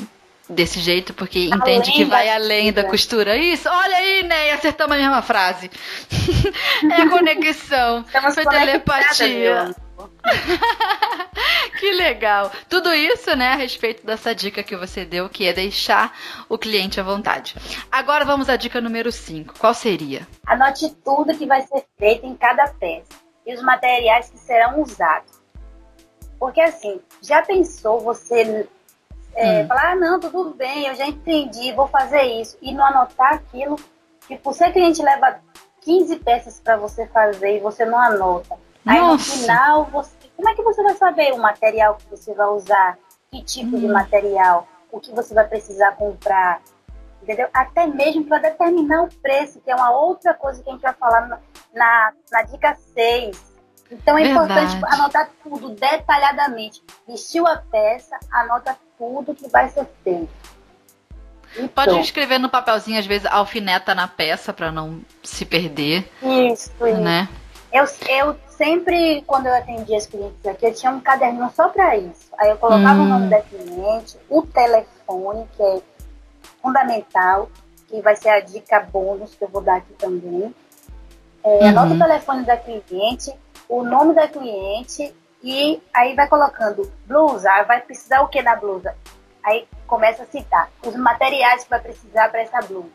desse 0.49 0.80
jeito, 0.80 1.12
porque 1.12 1.46
entende 1.46 1.92
que 1.92 2.05
vai 2.05 2.28
além 2.30 2.72
da 2.72 2.84
costura. 2.84 3.36
Isso, 3.36 3.68
olha 3.68 3.96
aí, 3.96 4.22
né? 4.22 4.53
Acertamos 4.53 4.96
a 4.96 5.01
mesma 5.01 5.22
frase. 5.22 5.70
é 6.90 7.03
a 7.03 7.09
conexão. 7.09 8.05
Foi 8.34 8.44
telepatia. 8.46 9.74
que 11.78 11.90
legal. 11.92 12.51
Tudo 12.68 12.92
isso, 12.94 13.34
né, 13.36 13.53
a 13.53 13.57
respeito 13.57 14.07
dessa 14.07 14.34
dica 14.34 14.62
que 14.62 14.76
você 14.76 15.05
deu, 15.05 15.28
que 15.28 15.46
é 15.46 15.53
deixar 15.53 16.16
o 16.49 16.57
cliente 16.57 17.01
à 17.01 17.03
vontade. 17.03 17.57
Agora 17.90 18.24
vamos 18.24 18.49
à 18.49 18.57
dica 18.57 18.80
número 18.80 19.11
5. 19.11 19.55
Qual 19.59 19.74
seria? 19.74 20.26
Anote 20.46 20.94
tudo 21.05 21.36
que 21.36 21.46
vai 21.46 21.62
ser 21.62 21.84
feito 21.99 22.26
em 22.26 22.36
cada 22.36 22.68
peça 22.68 23.28
e 23.49 23.55
os 23.55 23.62
materiais 23.62 24.28
que 24.28 24.38
serão 24.38 24.82
usados. 24.82 25.40
Porque 26.38 26.61
assim, 26.61 27.01
já 27.22 27.42
pensou 27.42 27.99
você 27.99 28.68
é, 29.34 29.62
hum. 29.62 29.66
falar, 29.66 29.92
ah, 29.92 29.96
não, 29.96 30.20
tudo 30.20 30.51
bem, 30.55 30.86
eu 30.86 30.94
já 30.94 31.07
entendi, 31.07 31.72
vou 31.72 31.88
fazer 31.88 32.22
isso. 32.22 32.59
E 32.61 32.72
não 32.74 32.84
anotar 32.84 33.34
aquilo. 33.34 33.76
Tipo, 34.26 34.53
se 34.53 34.62
a 34.62 34.70
cliente 34.70 35.03
leva 35.03 35.40
15 35.80 36.16
peças 36.16 36.61
para 36.61 36.76
você 36.76 37.07
fazer 37.07 37.57
e 37.57 37.61
você 37.61 37.86
não 37.86 37.99
anota. 37.99 38.55
Aí 38.84 39.01
no 39.01 39.18
final, 39.18 39.86
você, 39.86 40.14
como 40.36 40.49
é 40.49 40.55
que 40.55 40.62
você 40.62 40.82
vai 40.82 40.94
saber 40.94 41.32
o 41.32 41.38
material 41.38 41.96
que 41.96 42.07
você 42.11 42.34
vai 42.34 42.49
usar? 42.49 42.99
Que 43.30 43.42
tipo 43.42 43.76
hum. 43.76 43.80
de 43.80 43.88
material? 43.88 44.68
O 44.92 45.01
que 45.01 45.11
você 45.12 45.32
vai 45.32 45.49
precisar 45.49 45.92
comprar? 45.92 46.61
Entendeu? 47.22 47.49
Até 47.53 47.86
mesmo 47.86 48.24
para 48.24 48.38
determinar 48.38 49.05
o 49.05 49.14
preço, 49.22 49.61
que 49.61 49.70
é 49.70 49.74
uma 49.74 49.90
outra 49.90 50.34
coisa 50.34 50.62
que 50.62 50.68
a 50.68 50.72
gente 50.72 50.82
vai 50.82 50.94
falar 50.94 51.40
na, 51.79 52.12
na, 52.31 52.43
dica 52.43 52.76
6 52.95 53.49
então 53.91 54.18
é 54.18 54.24
Verdade. 54.24 54.74
importante 54.74 54.95
anotar 54.95 55.31
tudo 55.43 55.70
detalhadamente. 55.70 56.83
Vestiu 57.07 57.47
a 57.47 57.57
peça, 57.57 58.18
anota 58.31 58.76
tudo 58.99 59.35
que 59.35 59.49
vai 59.49 59.68
ser 59.68 59.87
feito. 60.05 60.29
Então, 61.57 61.68
Pode 61.68 62.01
escrever 62.01 62.39
no 62.39 62.51
papelzinho, 62.51 62.99
às 62.99 63.07
vezes, 63.07 63.26
alfineta 63.26 63.95
na 63.95 64.07
peça 64.07 64.53
para 64.53 64.70
não 64.70 65.01
se 65.22 65.47
perder. 65.47 66.07
Isso, 66.53 66.70
né? 67.01 67.29
Eu, 67.72 67.85
eu 68.09 68.37
sempre, 68.49 69.22
quando 69.26 69.47
eu 69.47 69.55
atendia 69.55 69.97
as 69.97 70.07
clientes 70.07 70.45
aqui, 70.47 70.66
eu 70.66 70.74
tinha 70.74 70.93
um 70.93 71.01
caderninho 71.01 71.51
só 71.55 71.68
para 71.68 71.97
isso. 71.97 72.29
Aí 72.39 72.51
eu 72.51 72.59
colocava 72.59 73.01
hum. 73.01 73.05
o 73.05 73.09
nome 73.09 73.26
hum. 73.26 73.31
da 73.31 73.41
cliente, 73.41 74.18
o 74.29 74.43
telefone, 74.43 75.49
que 75.57 75.62
é 75.62 75.81
fundamental, 76.61 77.51
que 77.89 78.01
vai 78.03 78.14
ser 78.14 78.29
a 78.29 78.41
dica 78.41 78.81
bônus 78.81 79.35
que 79.35 79.43
eu 79.43 79.49
vou 79.49 79.62
dar 79.62 79.76
aqui 79.76 79.93
também. 79.95 80.55
É, 81.49 81.62
uhum. 81.62 81.68
Anota 81.68 81.94
o 81.94 81.99
telefone 81.99 82.44
da 82.44 82.57
cliente, 82.57 83.32
o 83.68 83.82
nome 83.82 84.14
da 84.14 84.28
cliente 84.28 85.14
e 85.42 85.80
aí 85.94 86.14
vai 86.14 86.28
colocando 86.28 86.90
blusa, 87.07 87.62
vai 87.64 87.80
precisar 87.80 88.20
o 88.20 88.28
que 88.28 88.42
na 88.42 88.55
blusa? 88.55 88.94
Aí 89.42 89.66
começa 89.86 90.24
a 90.24 90.26
citar 90.26 90.68
os 90.84 90.94
materiais 90.94 91.64
que 91.64 91.70
vai 91.70 91.80
precisar 91.80 92.28
para 92.28 92.42
essa 92.42 92.61
blusa. 92.61 92.90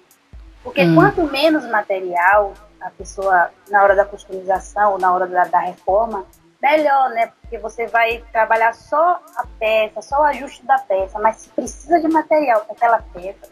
Porque 0.64 0.84
hum. 0.84 0.96
quanto 0.96 1.24
menos 1.24 1.66
material 1.66 2.54
a 2.80 2.90
pessoa, 2.92 3.50
na 3.70 3.82
hora 3.82 3.96
da 3.96 4.06
customização, 4.06 4.98
na 4.98 5.14
hora 5.14 5.26
da, 5.26 5.46
da 5.46 5.60
reforma, 5.60 6.26
melhor, 6.62 7.10
né? 7.10 7.32
Porque 7.42 7.58
você 7.58 7.88
vai 7.88 8.24
trabalhar 8.32 8.74
só 8.74 9.20
a 9.36 9.48
peça, 9.58 10.02
só 10.02 10.20
o 10.20 10.24
ajuste 10.24 10.66
da 10.66 10.78
peça, 10.80 11.18
mas 11.20 11.38
se 11.38 11.50
precisa 11.50 12.00
de 12.00 12.08
material 12.08 12.62
para 12.62 12.74
aquela 12.74 13.02
peça, 13.14 13.52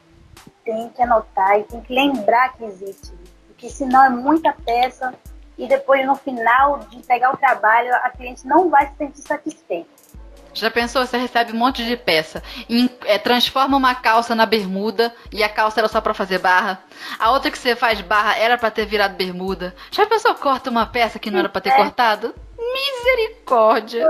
tem 0.64 0.90
que 0.90 1.02
anotar 1.02 1.60
e 1.60 1.64
tem 1.64 1.82
que 1.82 1.94
lembrar 1.94 2.54
que 2.54 2.66
existe. 2.66 3.14
Porque 3.62 3.76
senão 3.76 4.04
é 4.04 4.10
muita 4.10 4.52
peça 4.66 5.14
e 5.56 5.68
depois 5.68 6.04
no 6.04 6.16
final 6.16 6.80
de 6.80 6.98
entregar 6.98 7.32
o 7.32 7.38
trabalho 7.38 7.94
a 7.94 8.10
cliente 8.10 8.48
não 8.48 8.72
vai 8.72 8.88
se 8.88 8.96
sentir 8.98 9.22
satisfeita. 9.22 9.88
Já 10.52 10.72
pensou? 10.72 11.06
Você 11.06 11.16
recebe 11.16 11.54
um 11.54 11.58
monte 11.58 11.86
de 11.86 11.96
peça, 11.96 12.44
e, 12.68 12.90
é, 13.06 13.18
transforma 13.20 13.78
uma 13.78 13.94
calça 13.94 14.34
na 14.34 14.46
bermuda 14.48 15.14
e 15.32 15.44
a 15.44 15.48
calça 15.48 15.80
era 15.80 15.88
só 15.88 16.02
para 16.02 16.14
fazer 16.14 16.40
barra. 16.40 16.84
A 17.20 17.32
outra 17.32 17.52
que 17.52 17.58
você 17.58 17.76
faz 17.76 18.02
barra 18.02 18.36
era 18.36 18.58
para 18.58 18.72
ter 18.72 18.86
virado 18.88 19.16
bermuda. 19.16 19.76
Já 19.92 20.08
pensou? 20.08 20.34
Corta 20.34 20.72
uma 20.72 20.88
peça 20.88 21.20
que 21.20 21.30
não 21.30 21.40
era 21.40 21.48
para 21.48 21.62
ter 21.62 21.70
é. 21.70 21.78
cortado? 21.78 22.34
Misericórdia! 22.58 24.08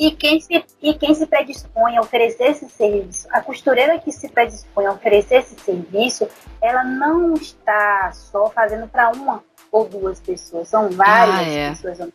E 0.00 0.12
quem, 0.12 0.40
se, 0.40 0.64
e 0.80 0.94
quem 0.94 1.14
se 1.14 1.26
predispõe 1.26 1.98
a 1.98 2.00
oferecer 2.00 2.52
esse 2.52 2.66
serviço, 2.70 3.28
a 3.30 3.42
costureira 3.42 3.98
que 3.98 4.10
se 4.10 4.30
predispõe 4.30 4.86
a 4.86 4.92
oferecer 4.92 5.40
esse 5.40 5.54
serviço, 5.60 6.26
ela 6.58 6.82
não 6.82 7.34
está 7.34 8.10
só 8.12 8.48
fazendo 8.48 8.88
para 8.88 9.10
uma 9.10 9.44
ou 9.70 9.86
duas 9.86 10.18
pessoas, 10.18 10.68
são 10.68 10.88
várias 10.88 11.36
ah, 11.36 11.42
é. 11.42 11.68
pessoas. 11.68 12.12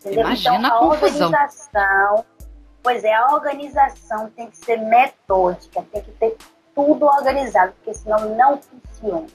Entendeu? 0.00 0.20
Imagina 0.20 0.58
então, 0.58 0.70
a, 0.70 0.74
a 0.74 0.82
organização, 0.82 2.24
pois 2.82 3.04
é, 3.04 3.14
a 3.14 3.32
organização 3.32 4.28
tem 4.28 4.50
que 4.50 4.58
ser 4.58 4.76
metódica, 4.76 5.82
tem 5.90 6.02
que 6.02 6.10
ter 6.12 6.36
tudo 6.74 7.06
organizado, 7.06 7.72
porque 7.72 7.94
senão 7.94 8.36
não 8.36 8.60
funciona. 8.60 9.26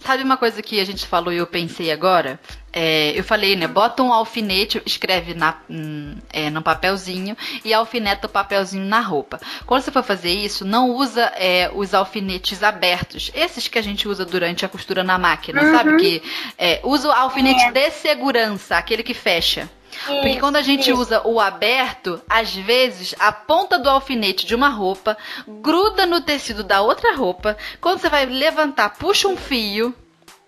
Sabe 0.00 0.22
uma 0.22 0.36
coisa 0.36 0.62
que 0.62 0.80
a 0.80 0.84
gente 0.84 1.06
falou 1.06 1.32
e 1.32 1.36
eu 1.36 1.46
pensei 1.46 1.92
agora? 1.92 2.40
É, 2.72 3.12
eu 3.18 3.22
falei, 3.22 3.54
né? 3.54 3.66
Bota 3.66 4.02
um 4.02 4.12
alfinete, 4.12 4.80
escreve 4.86 5.34
na, 5.34 5.58
hum, 5.68 6.16
é, 6.32 6.48
no 6.48 6.62
papelzinho 6.62 7.36
e 7.64 7.74
alfineta 7.74 8.26
o 8.26 8.30
papelzinho 8.30 8.84
na 8.84 9.00
roupa. 9.00 9.38
Quando 9.66 9.82
você 9.82 9.90
for 9.90 10.02
fazer 10.02 10.32
isso, 10.32 10.64
não 10.64 10.90
usa 10.90 11.32
é, 11.36 11.70
os 11.74 11.92
alfinetes 11.92 12.62
abertos. 12.62 13.30
Esses 13.34 13.68
que 13.68 13.78
a 13.78 13.82
gente 13.82 14.08
usa 14.08 14.24
durante 14.24 14.64
a 14.64 14.68
costura 14.68 15.04
na 15.04 15.18
máquina, 15.18 15.62
uhum. 15.62 15.72
sabe? 15.76 15.96
Que 15.96 16.22
é, 16.56 16.80
usa 16.82 17.08
o 17.08 17.12
alfinete 17.12 17.64
é. 17.64 17.70
de 17.70 17.90
segurança, 17.90 18.76
aquele 18.76 19.02
que 19.02 19.14
fecha. 19.14 19.68
Porque 20.06 20.40
quando 20.40 20.56
a 20.56 20.62
gente 20.62 20.92
usa 20.92 21.26
o 21.26 21.38
aberto, 21.38 22.22
às 22.28 22.54
vezes 22.54 23.14
a 23.18 23.30
ponta 23.32 23.78
do 23.78 23.88
alfinete 23.88 24.46
de 24.46 24.54
uma 24.54 24.68
roupa 24.68 25.16
gruda 25.46 26.06
no 26.06 26.20
tecido 26.20 26.64
da 26.64 26.80
outra 26.80 27.14
roupa. 27.14 27.56
Quando 27.80 28.00
você 28.00 28.08
vai 28.08 28.24
levantar, 28.24 28.90
puxa 28.96 29.28
um 29.28 29.36
fio 29.36 29.94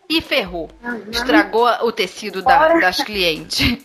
e 0.09 0.21
ferrou. 0.21 0.71
Uhum. 0.83 1.11
Estragou 1.11 1.69
o 1.83 1.93
tecido 1.93 2.43
da, 2.43 2.79
das 2.79 3.03
clientes. 3.03 3.79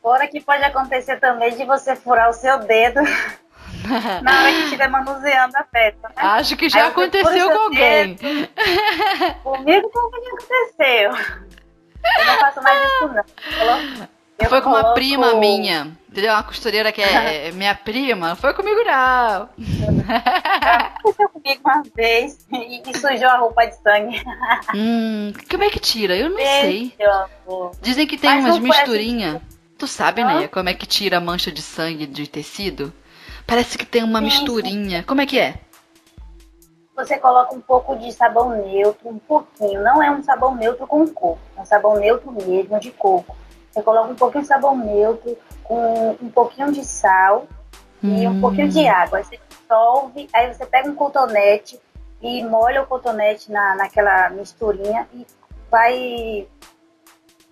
Fora 0.00 0.26
que 0.26 0.40
pode 0.40 0.64
acontecer 0.64 1.18
também 1.20 1.56
de 1.56 1.64
você 1.64 1.94
furar 1.94 2.28
o 2.28 2.32
seu 2.32 2.58
dedo 2.60 3.00
na 4.22 4.40
hora 4.40 4.52
que 4.52 4.64
estiver 4.64 4.88
manuseando 4.88 5.56
a 5.56 5.62
peça. 5.64 6.08
Né? 6.08 6.14
Acho 6.16 6.56
que 6.56 6.68
já 6.68 6.88
aconteceu 6.88 7.50
com 7.50 7.58
alguém. 7.58 8.14
Dedo. 8.14 8.48
Comigo 9.42 9.90
também 9.90 10.22
aconteceu. 10.28 11.61
Eu 12.04 12.26
não 12.26 12.38
faço 12.38 12.62
mais 12.62 12.82
isso, 12.84 13.08
não. 13.08 14.08
Eu 14.38 14.48
foi 14.48 14.60
com 14.60 14.70
coloco... 14.70 14.86
uma 14.88 14.94
prima 14.94 15.34
minha, 15.34 15.96
entendeu? 16.10 16.32
Uma 16.32 16.42
costureira 16.42 16.90
que 16.90 17.00
é 17.00 17.52
minha 17.52 17.74
prima. 17.74 18.34
Foi 18.34 18.52
comigo, 18.54 18.82
não. 18.84 19.48
Aconteceu 20.96 21.28
comigo 21.28 21.60
uma 21.64 21.82
vez 21.94 22.44
e, 22.50 22.98
sujou 22.98 23.28
a 23.28 23.36
roupa 23.38 23.66
de 23.66 23.76
sangue. 23.76 24.22
Hum, 24.74 25.32
como 25.50 25.64
é 25.64 25.70
que 25.70 25.78
tira? 25.78 26.16
Eu 26.16 26.30
não 26.30 26.38
sei. 26.38 26.94
Dizem 27.80 28.06
que 28.06 28.16
tem 28.16 28.30
Mas 28.30 28.44
umas 28.44 28.58
misturinhas. 28.58 29.36
Assim. 29.36 29.44
Tu 29.78 29.86
sabe, 29.86 30.24
né? 30.24 30.48
Como 30.48 30.68
é 30.68 30.74
que 30.74 30.86
tira 30.86 31.18
a 31.18 31.20
mancha 31.20 31.50
de 31.50 31.60
sangue 31.60 32.06
de 32.06 32.26
tecido? 32.26 32.92
Parece 33.46 33.76
que 33.76 33.84
tem 33.84 34.02
uma 34.02 34.20
sim, 34.20 34.24
misturinha. 34.26 35.02
Como 35.02 35.20
é 35.20 35.26
que 35.26 35.38
é? 35.38 35.56
Você 36.94 37.18
coloca 37.18 37.54
um 37.54 37.60
pouco 37.60 37.96
de 37.96 38.12
sabão 38.12 38.50
neutro, 38.50 39.08
um 39.08 39.18
pouquinho. 39.18 39.82
Não 39.82 40.02
é 40.02 40.10
um 40.10 40.22
sabão 40.22 40.54
neutro 40.54 40.86
com 40.86 41.06
coco, 41.08 41.38
é 41.56 41.60
um 41.60 41.64
sabão 41.64 41.96
neutro 41.96 42.30
mesmo 42.30 42.78
de 42.78 42.90
coco. 42.90 43.36
Você 43.70 43.82
coloca 43.82 44.10
um 44.10 44.14
pouquinho 44.14 44.42
de 44.42 44.48
sabão 44.48 44.76
neutro 44.76 45.36
com 45.64 46.16
um 46.20 46.30
pouquinho 46.30 46.70
de 46.70 46.84
sal 46.84 47.46
hum. 48.04 48.16
e 48.16 48.28
um 48.28 48.40
pouquinho 48.40 48.68
de 48.68 48.80
hum. 48.80 48.90
água. 48.90 49.18
Aí 49.18 49.24
você 49.24 49.40
dissolve, 49.48 50.28
aí 50.32 50.52
você 50.52 50.66
pega 50.66 50.90
um 50.90 50.94
cotonete 50.94 51.80
e 52.20 52.44
molha 52.44 52.82
o 52.82 52.86
cotonete 52.86 53.50
na, 53.50 53.74
naquela 53.74 54.28
misturinha 54.30 55.08
e 55.14 55.26
vai 55.70 56.46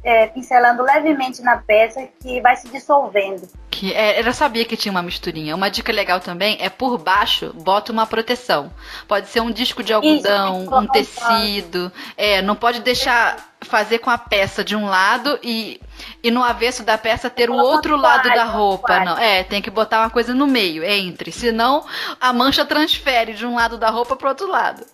é, 0.02 0.26
pincelando 0.28 0.82
levemente 0.82 1.42
na 1.42 1.56
peça 1.56 2.08
que 2.20 2.40
vai 2.40 2.56
se 2.56 2.68
dissolvendo. 2.68 3.48
Que 3.70 3.92
é, 3.92 4.20
eu 4.20 4.32
sabia 4.32 4.64
que 4.64 4.76
tinha 4.76 4.90
uma 4.90 5.02
misturinha. 5.02 5.54
Uma 5.54 5.70
dica 5.70 5.92
legal 5.92 6.20
também 6.20 6.58
é 6.60 6.68
por 6.68 6.98
baixo, 6.98 7.52
bota 7.54 7.92
uma 7.92 8.06
proteção. 8.06 8.72
Pode 9.06 9.28
ser 9.28 9.40
um 9.40 9.50
disco 9.50 9.82
de 9.82 9.92
algodão, 9.92 10.62
Isso, 10.62 10.74
um 10.74 10.86
tecido. 10.86 11.92
É, 12.16 12.42
não 12.42 12.54
pode 12.54 12.80
deixar 12.80 13.50
fazer 13.62 13.98
com 13.98 14.10
a 14.10 14.18
peça 14.18 14.64
de 14.64 14.74
um 14.74 14.86
lado 14.86 15.38
e, 15.42 15.80
e 16.22 16.30
no 16.30 16.42
avesso 16.42 16.82
da 16.82 16.96
peça 16.96 17.28
ter 17.28 17.50
o 17.50 17.54
outro 17.54 17.96
lado 17.96 18.28
da 18.30 18.44
roupa. 18.44 19.00
Não, 19.00 19.18
é, 19.18 19.44
tem 19.44 19.60
que 19.60 19.70
botar 19.70 20.00
uma 20.00 20.10
coisa 20.10 20.34
no 20.34 20.46
meio, 20.46 20.82
entre. 20.82 21.30
Senão 21.30 21.84
a 22.20 22.32
mancha 22.32 22.64
transfere 22.64 23.34
de 23.34 23.46
um 23.46 23.54
lado 23.54 23.78
da 23.78 23.90
roupa 23.90 24.16
para 24.16 24.30
outro 24.30 24.48
lado. 24.48 24.84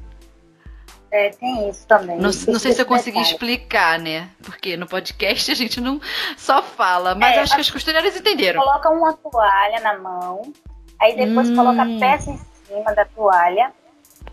É, 1.16 1.30
tem 1.30 1.70
isso 1.70 1.86
também. 1.86 2.16
Não, 2.16 2.24
não 2.24 2.58
sei 2.58 2.72
se 2.72 2.82
eu 2.82 2.84
consegui 2.84 3.22
explicar, 3.22 3.98
né? 3.98 4.28
Porque 4.44 4.76
no 4.76 4.86
podcast 4.86 5.50
a 5.50 5.54
gente 5.54 5.80
não 5.80 5.98
só 6.36 6.62
fala, 6.62 7.14
mas 7.14 7.36
é, 7.36 7.40
acho 7.40 7.54
que 7.54 7.60
as 7.62 7.70
costureiras 7.70 8.14
entenderam. 8.14 8.60
Coloca 8.60 8.90
uma 8.90 9.14
toalha 9.14 9.80
na 9.80 9.96
mão, 9.98 10.52
aí 11.00 11.16
depois 11.16 11.48
hum. 11.48 11.56
coloca 11.56 11.82
a 11.82 11.98
peça 11.98 12.30
em 12.32 12.38
cima 12.66 12.94
da 12.94 13.06
toalha 13.06 13.72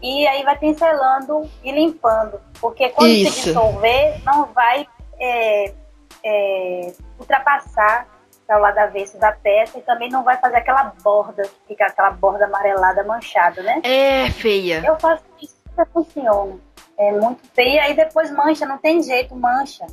e 0.02 0.28
aí 0.28 0.44
vai 0.44 0.58
pincelando 0.58 1.50
e 1.64 1.72
limpando. 1.72 2.38
Porque 2.60 2.90
quando 2.90 3.12
isso. 3.12 3.32
se 3.32 3.44
dissolver, 3.46 4.22
não 4.26 4.48
vai 4.48 4.86
é, 5.22 5.74
é, 6.22 6.94
ultrapassar 7.18 8.10
para 8.46 8.58
o 8.58 8.62
lado 8.62 8.78
avesso 8.78 9.18
da 9.18 9.32
peça 9.32 9.80
e 9.80 9.82
também 9.84 10.10
não 10.10 10.22
vai 10.22 10.36
fazer 10.36 10.58
aquela 10.58 10.94
borda, 11.02 11.44
que 11.44 11.70
fica 11.70 11.86
aquela 11.86 12.12
borda 12.12 12.44
amarelada 12.44 13.06
manchada, 13.06 13.64
né? 13.64 13.80
É, 13.84 14.30
feia. 14.32 14.84
Eu 14.86 15.00
faço 15.00 15.24
isso 15.42 15.64
funciona. 15.92 16.60
É 16.98 17.12
muito 17.12 17.41
feio, 17.54 17.82
aí 17.82 17.96
depois 17.96 18.32
mancha, 18.32 18.66
não 18.66 18.78
tem 18.78 19.02
jeito, 19.02 19.36
mancha. 19.36 19.86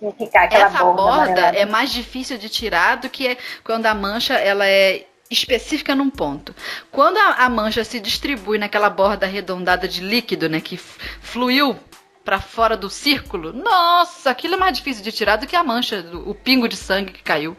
De 0.00 0.12
ficar 0.12 0.44
aquela 0.44 0.66
Essa 0.66 0.84
borda, 0.84 1.02
borda 1.02 1.40
é 1.58 1.66
mais 1.66 1.90
difícil 1.90 2.38
de 2.38 2.48
tirar 2.48 2.96
do 2.96 3.10
que 3.10 3.36
quando 3.64 3.86
a 3.86 3.94
mancha 3.94 4.34
ela 4.34 4.66
é 4.66 5.06
específica 5.30 5.94
num 5.94 6.08
ponto. 6.08 6.54
Quando 6.90 7.18
a, 7.18 7.44
a 7.44 7.48
mancha 7.48 7.84
se 7.84 8.00
distribui 8.00 8.58
naquela 8.58 8.88
borda 8.88 9.26
arredondada 9.26 9.86
de 9.86 10.00
líquido, 10.00 10.48
né, 10.48 10.60
que 10.60 10.76
fluiu 10.76 11.76
para 12.24 12.40
fora 12.40 12.76
do 12.76 12.88
círculo, 12.88 13.52
nossa, 13.52 14.30
aquilo 14.30 14.54
é 14.54 14.56
mais 14.56 14.76
difícil 14.76 15.02
de 15.02 15.12
tirar 15.12 15.36
do 15.36 15.46
que 15.46 15.56
a 15.56 15.64
mancha, 15.64 16.04
o 16.26 16.34
pingo 16.34 16.68
de 16.68 16.76
sangue 16.76 17.12
que 17.12 17.22
caiu. 17.22 17.56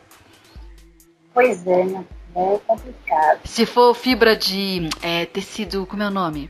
Pois 1.34 1.66
é, 1.66 1.84
né? 1.84 2.06
É 2.36 2.60
complicado. 2.66 3.40
Se 3.44 3.66
for 3.66 3.94
fibra 3.96 4.36
de 4.36 4.88
é, 5.02 5.26
tecido, 5.26 5.86
como 5.86 6.04
é 6.04 6.08
o 6.08 6.12
nome? 6.12 6.50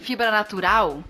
Fibra 0.00 0.30
natural, 0.30 1.04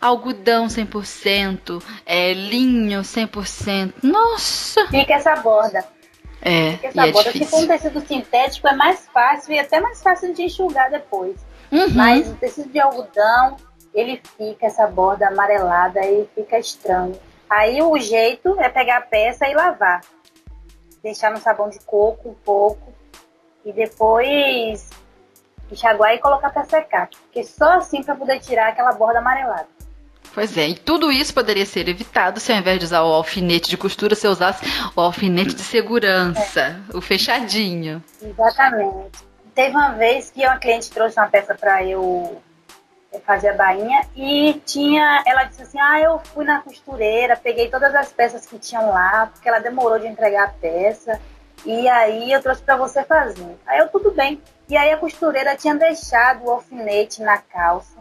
algodão 0.00 0.66
100%, 0.66 1.82
é, 2.06 2.32
linho 2.32 3.00
100%. 3.00 3.94
Nossa! 4.02 4.86
Fica 4.88 5.14
essa 5.14 5.34
borda. 5.36 5.84
É, 6.40 6.72
Fica 6.72 6.88
essa 6.88 7.06
é 7.06 7.12
borda. 7.12 7.32
Se 7.32 7.44
for 7.44 7.60
um 7.60 7.66
tecido 7.66 8.00
sintético, 8.06 8.68
é 8.68 8.74
mais 8.74 9.06
fácil 9.12 9.52
e 9.52 9.58
até 9.58 9.80
mais 9.80 10.02
fácil 10.02 10.32
de 10.32 10.42
enxugar 10.42 10.90
depois. 10.90 11.36
Uhum. 11.72 11.90
Mas 11.94 12.28
o 12.30 12.34
tecido 12.34 12.70
de 12.70 12.78
algodão, 12.78 13.56
ele 13.92 14.20
fica 14.38 14.66
essa 14.66 14.86
borda 14.86 15.28
amarelada 15.28 16.00
e 16.06 16.26
fica 16.34 16.58
estranho. 16.58 17.18
Aí 17.48 17.82
o 17.82 17.98
jeito 17.98 18.60
é 18.60 18.68
pegar 18.68 18.98
a 18.98 19.02
peça 19.02 19.48
e 19.48 19.54
lavar. 19.54 20.00
Deixar 21.02 21.30
no 21.30 21.38
sabão 21.38 21.68
de 21.68 21.78
coco 21.80 22.30
um 22.30 22.34
pouco. 22.34 22.92
E 23.64 23.72
depois 23.72 24.90
enxaguar 25.70 26.14
e 26.14 26.18
colocar 26.18 26.50
para 26.50 26.64
secar. 26.64 27.08
Porque 27.08 27.44
só 27.44 27.78
assim 27.78 28.02
para 28.02 28.14
poder 28.14 28.40
tirar 28.40 28.68
aquela 28.68 28.92
borda 28.92 29.18
amarelada. 29.18 29.66
Pois 30.34 30.56
é, 30.58 30.68
e 30.68 30.74
tudo 30.74 31.10
isso 31.10 31.32
poderia 31.32 31.64
ser 31.64 31.88
evitado 31.88 32.38
se 32.38 32.52
ao 32.52 32.58
invés 32.58 32.78
de 32.78 32.84
usar 32.84 33.02
o 33.02 33.12
alfinete 33.12 33.70
de 33.70 33.76
costura, 33.78 34.14
você 34.14 34.28
usasse 34.28 34.66
o 34.94 35.00
alfinete 35.00 35.54
de 35.54 35.62
segurança, 35.62 36.78
é. 36.92 36.96
o 36.96 37.00
fechadinho. 37.00 38.04
Exatamente. 38.20 39.24
Teve 39.54 39.70
uma 39.74 39.92
vez 39.92 40.30
que 40.30 40.44
uma 40.44 40.58
cliente 40.58 40.90
trouxe 40.90 41.18
uma 41.18 41.28
peça 41.28 41.54
para 41.54 41.82
eu 41.82 42.42
fazer 43.24 43.48
a 43.48 43.54
bainha 43.54 44.02
e 44.14 44.60
tinha, 44.66 45.22
ela 45.26 45.44
disse 45.44 45.62
assim, 45.62 45.80
ah, 45.80 46.00
eu 46.00 46.18
fui 46.18 46.44
na 46.44 46.60
costureira, 46.60 47.36
peguei 47.36 47.70
todas 47.70 47.94
as 47.94 48.12
peças 48.12 48.44
que 48.44 48.58
tinham 48.58 48.90
lá, 48.90 49.30
porque 49.32 49.48
ela 49.48 49.58
demorou 49.58 49.98
de 49.98 50.06
entregar 50.06 50.44
a 50.44 50.48
peça, 50.48 51.18
e 51.64 51.88
aí 51.88 52.32
eu 52.32 52.42
trouxe 52.42 52.62
para 52.62 52.76
você 52.76 53.02
fazer. 53.04 53.56
Aí 53.66 53.78
eu, 53.78 53.88
tudo 53.88 54.10
bem. 54.12 54.40
E 54.68 54.76
aí 54.76 54.92
a 54.92 54.96
costureira 54.96 55.56
tinha 55.56 55.74
deixado 55.74 56.44
o 56.44 56.50
alfinete 56.50 57.22
na 57.22 57.38
calça. 57.38 57.98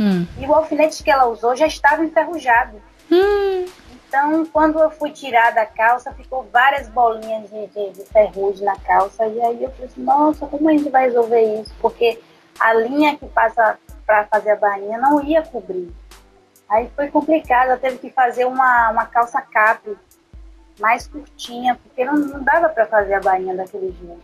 Hum. 0.00 0.26
E 0.38 0.46
o 0.46 0.54
alfinete 0.54 1.02
que 1.02 1.10
ela 1.10 1.26
usou 1.26 1.54
já 1.56 1.66
estava 1.66 2.04
enferrujado. 2.04 2.80
Hum. 3.10 3.66
Então, 4.08 4.46
quando 4.46 4.78
eu 4.78 4.90
fui 4.90 5.10
tirar 5.10 5.52
da 5.52 5.66
calça, 5.66 6.12
ficou 6.14 6.48
várias 6.50 6.88
bolinhas 6.88 7.50
de, 7.50 7.66
de, 7.66 7.90
de, 7.90 8.04
ferrugem 8.06 8.64
na 8.64 8.76
calça. 8.76 9.26
E 9.26 9.40
aí 9.40 9.62
eu 9.62 9.70
falei 9.70 9.86
assim, 9.86 10.02
nossa, 10.02 10.46
como 10.46 10.68
a 10.68 10.72
gente 10.72 10.88
vai 10.88 11.04
resolver 11.04 11.60
isso? 11.60 11.74
Porque 11.80 12.18
a 12.58 12.72
linha 12.72 13.18
que 13.18 13.26
passa 13.26 13.78
para 14.06 14.24
fazer 14.26 14.52
a 14.52 14.56
bainha 14.56 14.96
não 14.96 15.22
ia 15.22 15.42
cobrir. 15.42 15.92
Aí 16.68 16.90
foi 16.96 17.08
complicado, 17.08 17.70
eu 17.70 17.78
teve 17.78 17.98
que 17.98 18.10
fazer 18.10 18.46
uma, 18.46 18.90
uma 18.90 19.06
calça 19.06 19.40
cap 19.40 19.96
mais 20.78 21.06
curtinha, 21.06 21.78
porque 21.82 22.04
não, 22.04 22.14
não 22.14 22.42
dava 22.42 22.68
para 22.68 22.86
fazer 22.86 23.14
a 23.14 23.20
bainha 23.20 23.54
daquele 23.54 23.94
jeito. 24.00 24.22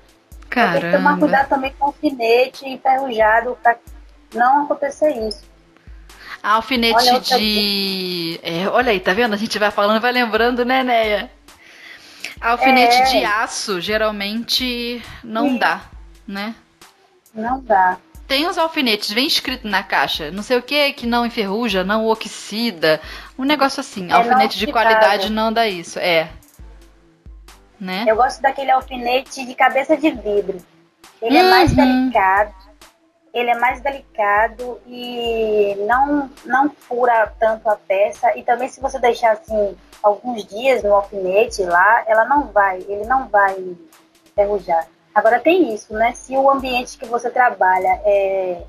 Caramba. 0.49 0.81
Tem 0.81 0.91
que 0.91 0.97
tomar 0.97 1.19
cuidado 1.19 1.49
também 1.49 1.75
com 1.79 1.87
alfinete 1.87 2.69
enferrujado 2.69 3.59
para 3.63 3.77
não 4.35 4.65
acontecer 4.65 5.11
isso. 5.27 5.43
Alfinete 6.43 6.95
olha 6.95 7.21
de. 7.21 8.39
É, 8.43 8.69
olha 8.69 8.93
aí, 8.93 9.01
tá 9.01 9.15
vendo? 9.15 9.33
A 9.33 9.37
gente 9.39 9.59
vai 9.59 9.71
falando, 9.71 10.01
vai 10.01 10.13
lembrando, 10.13 10.65
né, 10.65 10.85
Neia? 10.85 11.31
Alfinete 12.41 12.97
é... 12.97 13.05
de 13.05 13.25
aço 13.25 13.81
geralmente 13.81 15.03
não 15.23 15.49
Sim. 15.49 15.59
dá, 15.59 15.81
né? 16.27 16.55
Não 17.35 17.61
dá. 17.63 17.97
Tem 18.27 18.47
os 18.47 18.57
alfinetes, 18.57 19.11
vem 19.11 19.27
escrito 19.27 19.67
na 19.67 19.83
caixa, 19.83 20.31
não 20.31 20.43
sei 20.43 20.57
o 20.57 20.63
que, 20.63 20.93
que 20.95 21.07
não 21.07 21.27
enferruja, 21.27 21.85
não 21.85 22.07
oxida, 22.07 23.01
um 23.39 23.45
negócio 23.45 23.81
assim. 23.81 24.11
É 24.11 24.15
alfinete 24.15 24.59
de 24.59 24.67
qualidade 24.67 25.31
não 25.31 25.53
dá 25.53 25.67
isso, 25.67 25.99
é. 25.99 26.31
Né? 27.81 28.05
Eu 28.07 28.17
gosto 28.17 28.41
daquele 28.41 28.71
alfinete 28.71 29.45
de 29.45 29.55
cabeça 29.55 29.97
de 29.97 30.11
vidro. 30.11 30.59
Ele 31.21 31.39
uhum. 31.39 31.47
é 31.47 31.51
mais 31.51 31.71
uhum. 31.71 31.77
delicado, 31.77 32.55
ele 33.33 33.51
é 33.51 33.59
mais 33.59 33.81
delicado 33.81 34.81
e 34.87 35.75
não, 35.87 36.31
não 36.45 36.71
fura 36.71 37.33
tanto 37.39 37.69
a 37.69 37.77
peça. 37.77 38.37
E 38.39 38.43
também 38.43 38.69
se 38.69 38.81
você 38.81 38.99
deixar 38.99 39.33
assim 39.33 39.77
alguns 40.03 40.45
dias 40.45 40.83
no 40.83 40.95
alfinete 40.95 41.65
lá, 41.65 42.05
ela 42.07 42.25
não 42.27 42.49
vai, 42.49 42.79
ele 42.89 43.05
não 43.07 43.27
vai 43.29 43.57
enferrujar. 44.27 44.87
Agora 45.15 45.41
tem 45.41 45.75
isso, 45.75 45.93
né? 45.95 46.13
Se 46.13 46.37
o 46.37 46.51
ambiente 46.51 46.99
que 46.99 47.07
você 47.07 47.31
trabalha 47.31 48.01
é, 48.05 48.63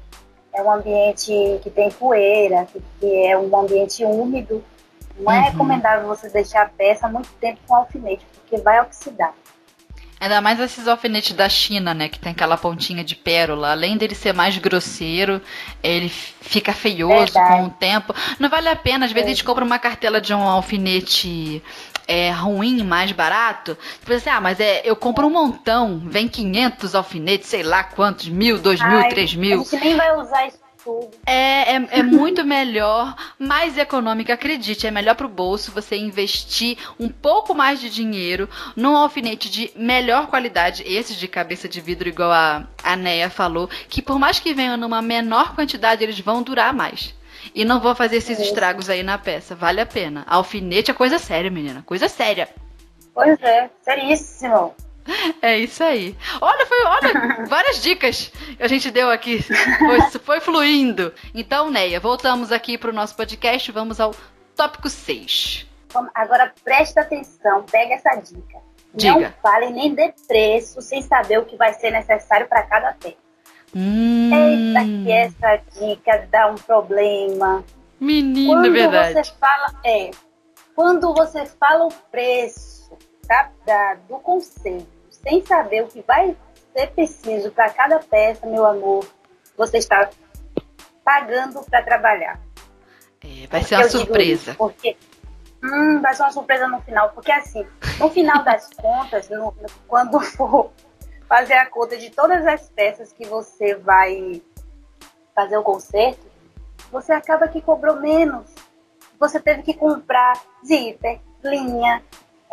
é 0.53 0.61
um 0.61 0.71
ambiente 0.71 1.59
que 1.61 1.69
tem 1.69 1.91
poeira, 1.91 2.65
que, 2.71 2.81
que 2.99 3.25
é 3.25 3.37
um 3.37 3.55
ambiente 3.57 4.03
úmido, 4.05 4.63
não 5.17 5.31
é 5.31 5.39
uhum. 5.39 5.43
recomendável 5.45 6.07
você 6.07 6.29
deixar 6.29 6.63
a 6.63 6.69
peça 6.69 7.07
muito 7.07 7.29
tempo 7.39 7.59
com 7.67 7.75
alfinete, 7.75 8.25
porque 8.33 8.61
vai 8.61 8.81
oxidar. 8.81 9.33
Ainda 10.19 10.41
mais 10.41 10.59
esses 10.59 10.87
alfinetes 10.87 11.33
da 11.33 11.47
China, 11.49 11.93
né? 11.93 12.07
Que 12.07 12.17
tem 12.17 12.31
aquela 12.31 12.57
pontinha 12.57 13.03
de 13.03 13.15
pérola. 13.15 13.71
Além 13.71 13.97
dele 13.97 14.15
ser 14.15 14.33
mais 14.33 14.57
grosseiro, 14.57 15.41
ele 15.83 16.09
fica 16.09 16.73
feioso 16.73 17.33
Verdade. 17.33 17.57
com 17.57 17.65
o 17.65 17.69
tempo. 17.69 18.15
Não 18.39 18.49
vale 18.49 18.69
a 18.69 18.75
pena. 18.75 19.05
Às 19.05 19.11
vezes 19.11 19.27
é. 19.27 19.31
a 19.31 19.35
gente 19.35 19.43
compra 19.43 19.63
uma 19.63 19.77
cartela 19.77 20.21
de 20.21 20.33
um 20.33 20.41
alfinete 20.41 21.61
é, 22.07 22.31
ruim, 22.31 22.81
mais 22.83 23.11
barato. 23.11 23.77
Você 23.99 24.05
pensa 24.05 24.29
assim, 24.29 24.37
ah, 24.37 24.41
mas 24.41 24.59
é, 24.59 24.81
eu 24.85 24.95
compro 24.95 25.27
um 25.27 25.29
montão. 25.29 26.01
Vem 26.05 26.29
500 26.29 26.95
alfinetes, 26.95 27.49
sei 27.49 27.63
lá 27.63 27.83
quantos, 27.83 28.29
mil, 28.29 28.57
dois 28.57 28.81
mil, 28.81 29.09
três 29.09 29.35
mil. 29.35 29.61
A 29.61 29.63
gente 29.63 29.83
nem 29.83 29.95
vai 29.97 30.15
usar 30.17 30.47
isso 30.47 30.64
é, 31.25 31.75
é, 31.75 31.99
é 31.99 32.03
muito 32.03 32.43
melhor, 32.45 33.15
mais 33.37 33.77
econômico, 33.77 34.31
acredite, 34.31 34.87
é 34.87 34.91
melhor 34.91 35.15
pro 35.15 35.27
bolso 35.27 35.71
você 35.71 35.95
investir 35.95 36.77
um 36.99 37.09
pouco 37.09 37.53
mais 37.53 37.79
de 37.79 37.89
dinheiro 37.89 38.49
num 38.75 38.95
alfinete 38.95 39.49
de 39.49 39.71
melhor 39.75 40.27
qualidade, 40.27 40.83
esse 40.85 41.15
de 41.15 41.27
cabeça 41.27 41.67
de 41.67 41.81
vidro, 41.81 42.09
igual 42.09 42.31
a, 42.31 42.67
a 42.83 42.95
Neia 42.95 43.29
falou, 43.29 43.67
que 43.89 44.01
por 44.01 44.19
mais 44.19 44.39
que 44.39 44.53
venham 44.53 44.77
numa 44.77 45.01
menor 45.01 45.55
quantidade, 45.55 46.03
eles 46.03 46.19
vão 46.19 46.43
durar 46.43 46.73
mais. 46.73 47.13
E 47.53 47.63
não 47.63 47.79
vou 47.79 47.93
fazer 47.93 48.17
esses 48.17 48.39
estragos 48.39 48.89
aí 48.89 49.03
na 49.03 49.17
peça. 49.17 49.55
Vale 49.55 49.79
a 49.79 49.85
pena. 49.85 50.23
Alfinete 50.27 50.89
é 50.89 50.93
coisa 50.93 51.19
séria, 51.19 51.51
menina. 51.51 51.83
Coisa 51.85 52.07
séria. 52.09 52.49
Pois 53.13 53.41
é, 53.41 53.69
seríssimo. 53.81 54.75
É 55.41 55.57
isso 55.57 55.83
aí. 55.83 56.17
Olha, 56.41 56.65
foi, 56.65 56.83
olha, 56.85 57.45
várias 57.47 57.81
dicas 57.81 58.31
a 58.59 58.67
gente 58.67 58.89
deu 58.89 59.09
aqui. 59.09 59.39
Foi, 59.41 60.19
foi 60.19 60.39
fluindo. 60.39 61.13
Então, 61.33 61.69
Neia, 61.69 61.99
voltamos 61.99 62.51
aqui 62.51 62.77
para 62.77 62.89
o 62.89 62.93
nosso 62.93 63.15
podcast. 63.15 63.71
Vamos 63.71 63.99
ao 63.99 64.15
tópico 64.55 64.89
6. 64.89 65.67
Agora 66.13 66.53
presta 66.63 67.01
atenção, 67.01 67.63
pega 67.63 67.93
essa 67.93 68.15
dica. 68.15 68.57
Diga. 68.93 69.19
Não 69.19 69.31
fale 69.41 69.69
nem 69.69 69.93
de 69.93 70.13
preço 70.27 70.81
sem 70.81 71.01
saber 71.01 71.39
o 71.39 71.45
que 71.45 71.55
vai 71.55 71.73
ser 71.73 71.91
necessário 71.91 72.47
para 72.47 72.63
cada 72.63 72.93
peça. 72.93 73.17
Hum. 73.75 74.31
Eita, 74.33 74.85
que 75.03 75.11
essa 75.11 75.55
dica 75.73 76.27
dá 76.31 76.47
um 76.47 76.55
problema. 76.55 77.63
Menina, 77.99 78.53
quando 78.53 78.71
verdade. 78.71 79.13
Você 79.13 79.33
fala, 79.39 79.79
é, 79.85 80.11
quando 80.73 81.13
você 81.13 81.45
fala 81.45 81.85
o 81.85 81.93
preço 82.09 82.97
tá, 83.27 83.51
da, 83.65 83.95
do 84.07 84.17
conceito 84.19 84.94
sem 85.27 85.43
saber 85.43 85.83
o 85.83 85.87
que 85.87 86.01
vai 86.01 86.37
ser 86.75 86.91
preciso 86.91 87.51
para 87.51 87.69
cada 87.71 87.99
peça, 87.99 88.45
meu 88.45 88.65
amor, 88.65 89.05
você 89.57 89.79
está 89.79 90.09
pagando 91.03 91.63
para 91.63 91.81
trabalhar. 91.81 92.39
É, 93.21 93.47
vai 93.47 93.63
ser 93.63 93.75
uma 93.75 93.89
surpresa. 93.89 94.51
Isso, 94.51 94.57
porque 94.57 94.95
hum, 95.63 95.99
vai 96.01 96.13
ser 96.13 96.21
uma 96.21 96.31
surpresa 96.31 96.67
no 96.67 96.79
final, 96.81 97.09
porque 97.09 97.31
assim, 97.31 97.65
no 97.99 98.09
final 98.09 98.43
das 98.43 98.69
contas, 98.77 99.29
no, 99.29 99.55
quando 99.87 100.19
for 100.21 100.71
fazer 101.27 101.53
a 101.53 101.65
conta 101.65 101.97
de 101.97 102.11
todas 102.11 102.45
as 102.45 102.69
peças 102.69 103.11
que 103.11 103.25
você 103.25 103.73
vai 103.75 104.41
fazer 105.33 105.57
o 105.57 105.63
conserto, 105.63 106.25
você 106.91 107.13
acaba 107.13 107.47
que 107.47 107.61
cobrou 107.61 107.99
menos. 107.99 108.53
Você 109.19 109.39
teve 109.39 109.63
que 109.63 109.73
comprar 109.73 110.39
zíper, 110.63 111.19
linha, 111.43 112.03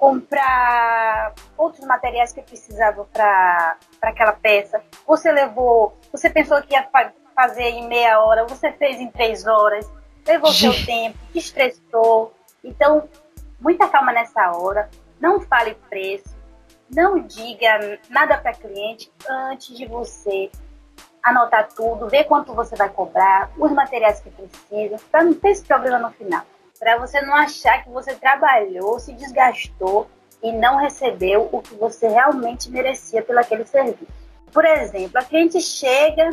comprar 0.03 1.33
outros 1.57 1.87
materiais 1.87 2.33
que 2.33 2.43
precisava 2.43 3.05
para 3.05 3.77
aquela 4.03 4.33
peça. 4.33 4.83
Você 5.07 5.31
levou, 5.31 5.97
você 6.11 6.29
pensou 6.29 6.61
que 6.61 6.75
ia 6.75 6.85
fazer 7.33 7.69
em 7.69 7.87
meia 7.87 8.21
hora, 8.21 8.45
você 8.45 8.73
fez 8.73 9.01
em 9.01 9.09
três 9.13 9.47
horas, 9.47 9.89
levou 10.27 10.51
seu 10.51 10.73
tempo, 10.85 11.17
estressou. 11.33 12.35
Então, 12.65 13.09
muita 13.61 13.89
calma 13.89 14.13
nessa 14.13 14.51
hora. 14.51 14.91
Não 15.21 15.41
fale 15.41 15.77
preço, 15.89 16.37
não 16.93 17.21
diga 17.21 18.01
nada 18.11 18.37
para 18.39 18.55
cliente 18.55 19.09
antes 19.31 19.69
de 19.77 19.87
você 19.87 20.51
anotar 21.23 21.69
tudo, 21.69 22.09
ver 22.09 22.25
quanto 22.25 22.53
você 22.53 22.75
vai 22.75 22.89
cobrar, 22.89 23.53
os 23.57 23.71
materiais 23.71 24.19
que 24.19 24.31
precisa, 24.31 24.97
para 25.13 25.23
não 25.23 25.33
ter 25.33 25.51
esse 25.51 25.63
problema 25.63 26.01
no 26.01 26.11
final 26.11 26.43
para 26.83 26.99
você 26.99 27.21
não 27.21 27.33
achar 27.33 27.85
que 27.85 27.91
você 27.91 28.13
trabalhou, 28.13 28.99
se 28.99 29.13
desgastou 29.13 30.11
e 30.43 30.51
não 30.51 30.79
recebeu 30.79 31.49
o 31.53 31.63
que 31.63 31.77
você 31.77 32.09
realmente 32.09 32.69
merecia 32.69 33.23
pelo 33.23 33.39
aquele 33.39 33.65
serviço. 33.65 34.13
Por 34.53 34.65
exemplo, 34.65 35.17
a 35.17 35.23
cliente 35.23 35.61
chega, 35.61 36.31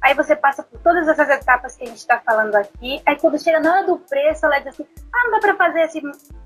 aí 0.00 0.14
você 0.14 0.34
passa 0.34 0.62
por 0.62 0.80
todas 0.80 1.06
essas 1.06 1.28
etapas 1.28 1.76
que 1.76 1.84
a 1.84 1.86
gente 1.88 1.98
está 1.98 2.18
falando 2.20 2.54
aqui, 2.54 3.02
aí 3.04 3.18
quando 3.18 3.38
chega 3.38 3.60
na 3.60 3.70
hora 3.70 3.86
do 3.86 3.98
preço, 3.98 4.46
ela 4.46 4.60
diz 4.60 4.68
assim, 4.68 4.86
ah, 5.12 5.24
não 5.24 5.32
dá 5.32 5.40
para 5.40 5.56
fazer 5.56 5.80
esse, 5.82 6.02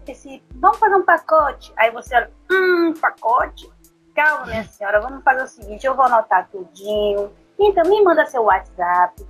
esse, 0.08 0.42
vamos 0.56 0.78
fazer 0.78 0.96
um 0.96 1.04
pacote. 1.04 1.72
Aí 1.76 1.92
você 1.92 2.16
olha, 2.16 2.30
hum, 2.50 2.94
pacote? 3.00 3.70
Calma, 4.12 4.46
minha 4.46 4.64
senhora, 4.64 5.00
vamos 5.00 5.22
fazer 5.22 5.44
o 5.44 5.46
seguinte, 5.46 5.86
eu 5.86 5.94
vou 5.94 6.06
anotar 6.06 6.48
tudinho, 6.50 7.30
então 7.60 7.88
me 7.88 8.02
manda 8.02 8.26
seu 8.26 8.42
WhatsApp, 8.42 9.24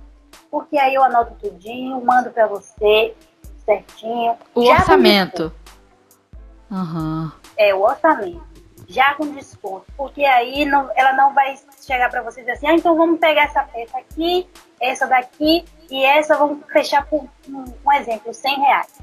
porque 0.49 0.75
aí 0.79 0.95
eu 0.95 1.03
anoto 1.03 1.35
tudinho, 1.35 2.03
mando 2.03 2.31
para 2.31 2.47
você, 2.47 3.15
certinho. 3.67 4.37
O 4.55 4.61
orçamento. 4.61 5.53
Uhum. 6.71 7.31
É, 7.57 7.75
o 7.75 7.81
orçamento. 7.81 8.47
Já 8.87 9.13
com 9.15 9.27
desconto. 9.27 9.85
Porque 9.97 10.23
aí 10.23 10.63
não, 10.65 10.89
ela 10.95 11.13
não 11.13 11.33
vai 11.33 11.59
chegar 11.85 12.09
para 12.09 12.21
você 12.21 12.39
dizer 12.39 12.53
assim, 12.53 12.67
ah, 12.67 12.73
então 12.73 12.95
vamos 12.95 13.19
pegar 13.19 13.43
essa 13.43 13.63
peça 13.63 13.97
aqui, 13.97 14.47
essa 14.79 15.05
daqui 15.05 15.65
e 15.91 16.05
essa 16.05 16.37
vamos 16.37 16.65
fechar 16.71 17.05
por 17.05 17.27
um, 17.49 17.65
um 17.85 17.93
exemplo, 17.93 18.33
100 18.33 18.59
reais. 18.61 18.93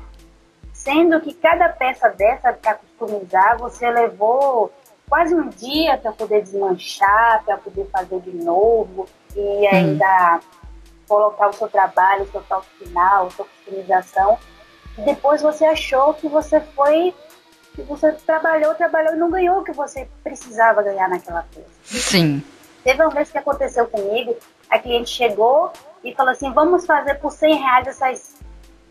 Sendo 0.72 1.20
que 1.20 1.34
cada 1.34 1.68
peça 1.68 2.08
dessa 2.08 2.52
para 2.52 2.74
customizar, 2.74 3.58
você 3.58 3.90
levou 3.90 4.72
quase 5.08 5.34
um 5.34 5.48
dia 5.48 5.98
para 5.98 6.12
poder 6.12 6.42
desmanchar, 6.42 7.44
para 7.44 7.58
poder 7.58 7.86
fazer 7.90 8.20
de 8.20 8.32
novo 8.32 9.06
e 9.36 9.66
ainda 9.66 10.36
hum. 10.36 10.40
colocar 11.06 11.48
o 11.48 11.52
seu 11.52 11.68
trabalho, 11.68 12.24
o 12.24 12.30
seu 12.30 12.42
toque 12.42 12.68
final, 12.78 13.26
a 13.26 13.30
sua 13.30 13.44
customização 13.44 14.38
depois 15.02 15.42
você 15.42 15.64
achou 15.64 16.14
que 16.14 16.28
você 16.28 16.60
foi 16.60 17.14
que 17.74 17.82
você 17.82 18.12
trabalhou, 18.12 18.74
trabalhou 18.74 19.14
e 19.14 19.16
não 19.16 19.30
ganhou 19.30 19.58
o 19.58 19.64
que 19.64 19.72
você 19.72 20.08
precisava 20.22 20.82
ganhar 20.82 21.08
naquela 21.08 21.42
peça. 21.42 21.66
Sim. 21.82 22.42
Teve 22.84 23.02
uma 23.02 23.10
vez 23.10 23.30
que 23.30 23.38
aconteceu 23.38 23.86
comigo, 23.88 24.36
a 24.70 24.78
cliente 24.78 25.10
chegou 25.10 25.72
e 26.04 26.14
falou 26.14 26.32
assim, 26.32 26.52
vamos 26.52 26.86
fazer 26.86 27.14
por 27.14 27.32
100 27.32 27.54
reais 27.56 27.86
essas 27.88 28.34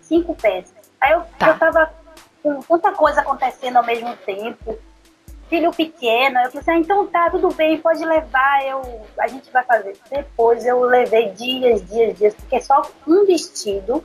cinco 0.02 0.36
peças. 0.36 0.74
Aí 1.00 1.14
eu, 1.14 1.24
tá. 1.40 1.50
eu 1.50 1.58
tava 1.60 1.94
com 2.42 2.62
tanta 2.62 2.92
coisa 2.92 3.22
acontecendo 3.22 3.78
ao 3.78 3.86
mesmo 3.86 4.14
tempo, 4.18 4.78
filho 5.50 5.72
pequeno, 5.72 6.40
eu 6.40 6.52
falei 6.52 6.60
assim, 6.60 6.72
ah, 6.72 6.78
então 6.78 7.08
tá, 7.08 7.30
tudo 7.30 7.54
bem, 7.54 7.80
pode 7.80 8.04
levar, 8.04 8.66
eu, 8.66 8.82
a 9.18 9.28
gente 9.28 9.50
vai 9.52 9.64
fazer. 9.64 9.96
Depois 10.10 10.66
eu 10.66 10.82
levei 10.82 11.30
dias, 11.30 11.88
dias, 11.88 12.18
dias, 12.18 12.34
porque 12.34 12.60
só 12.60 12.82
um 13.08 13.26
vestido 13.26 14.04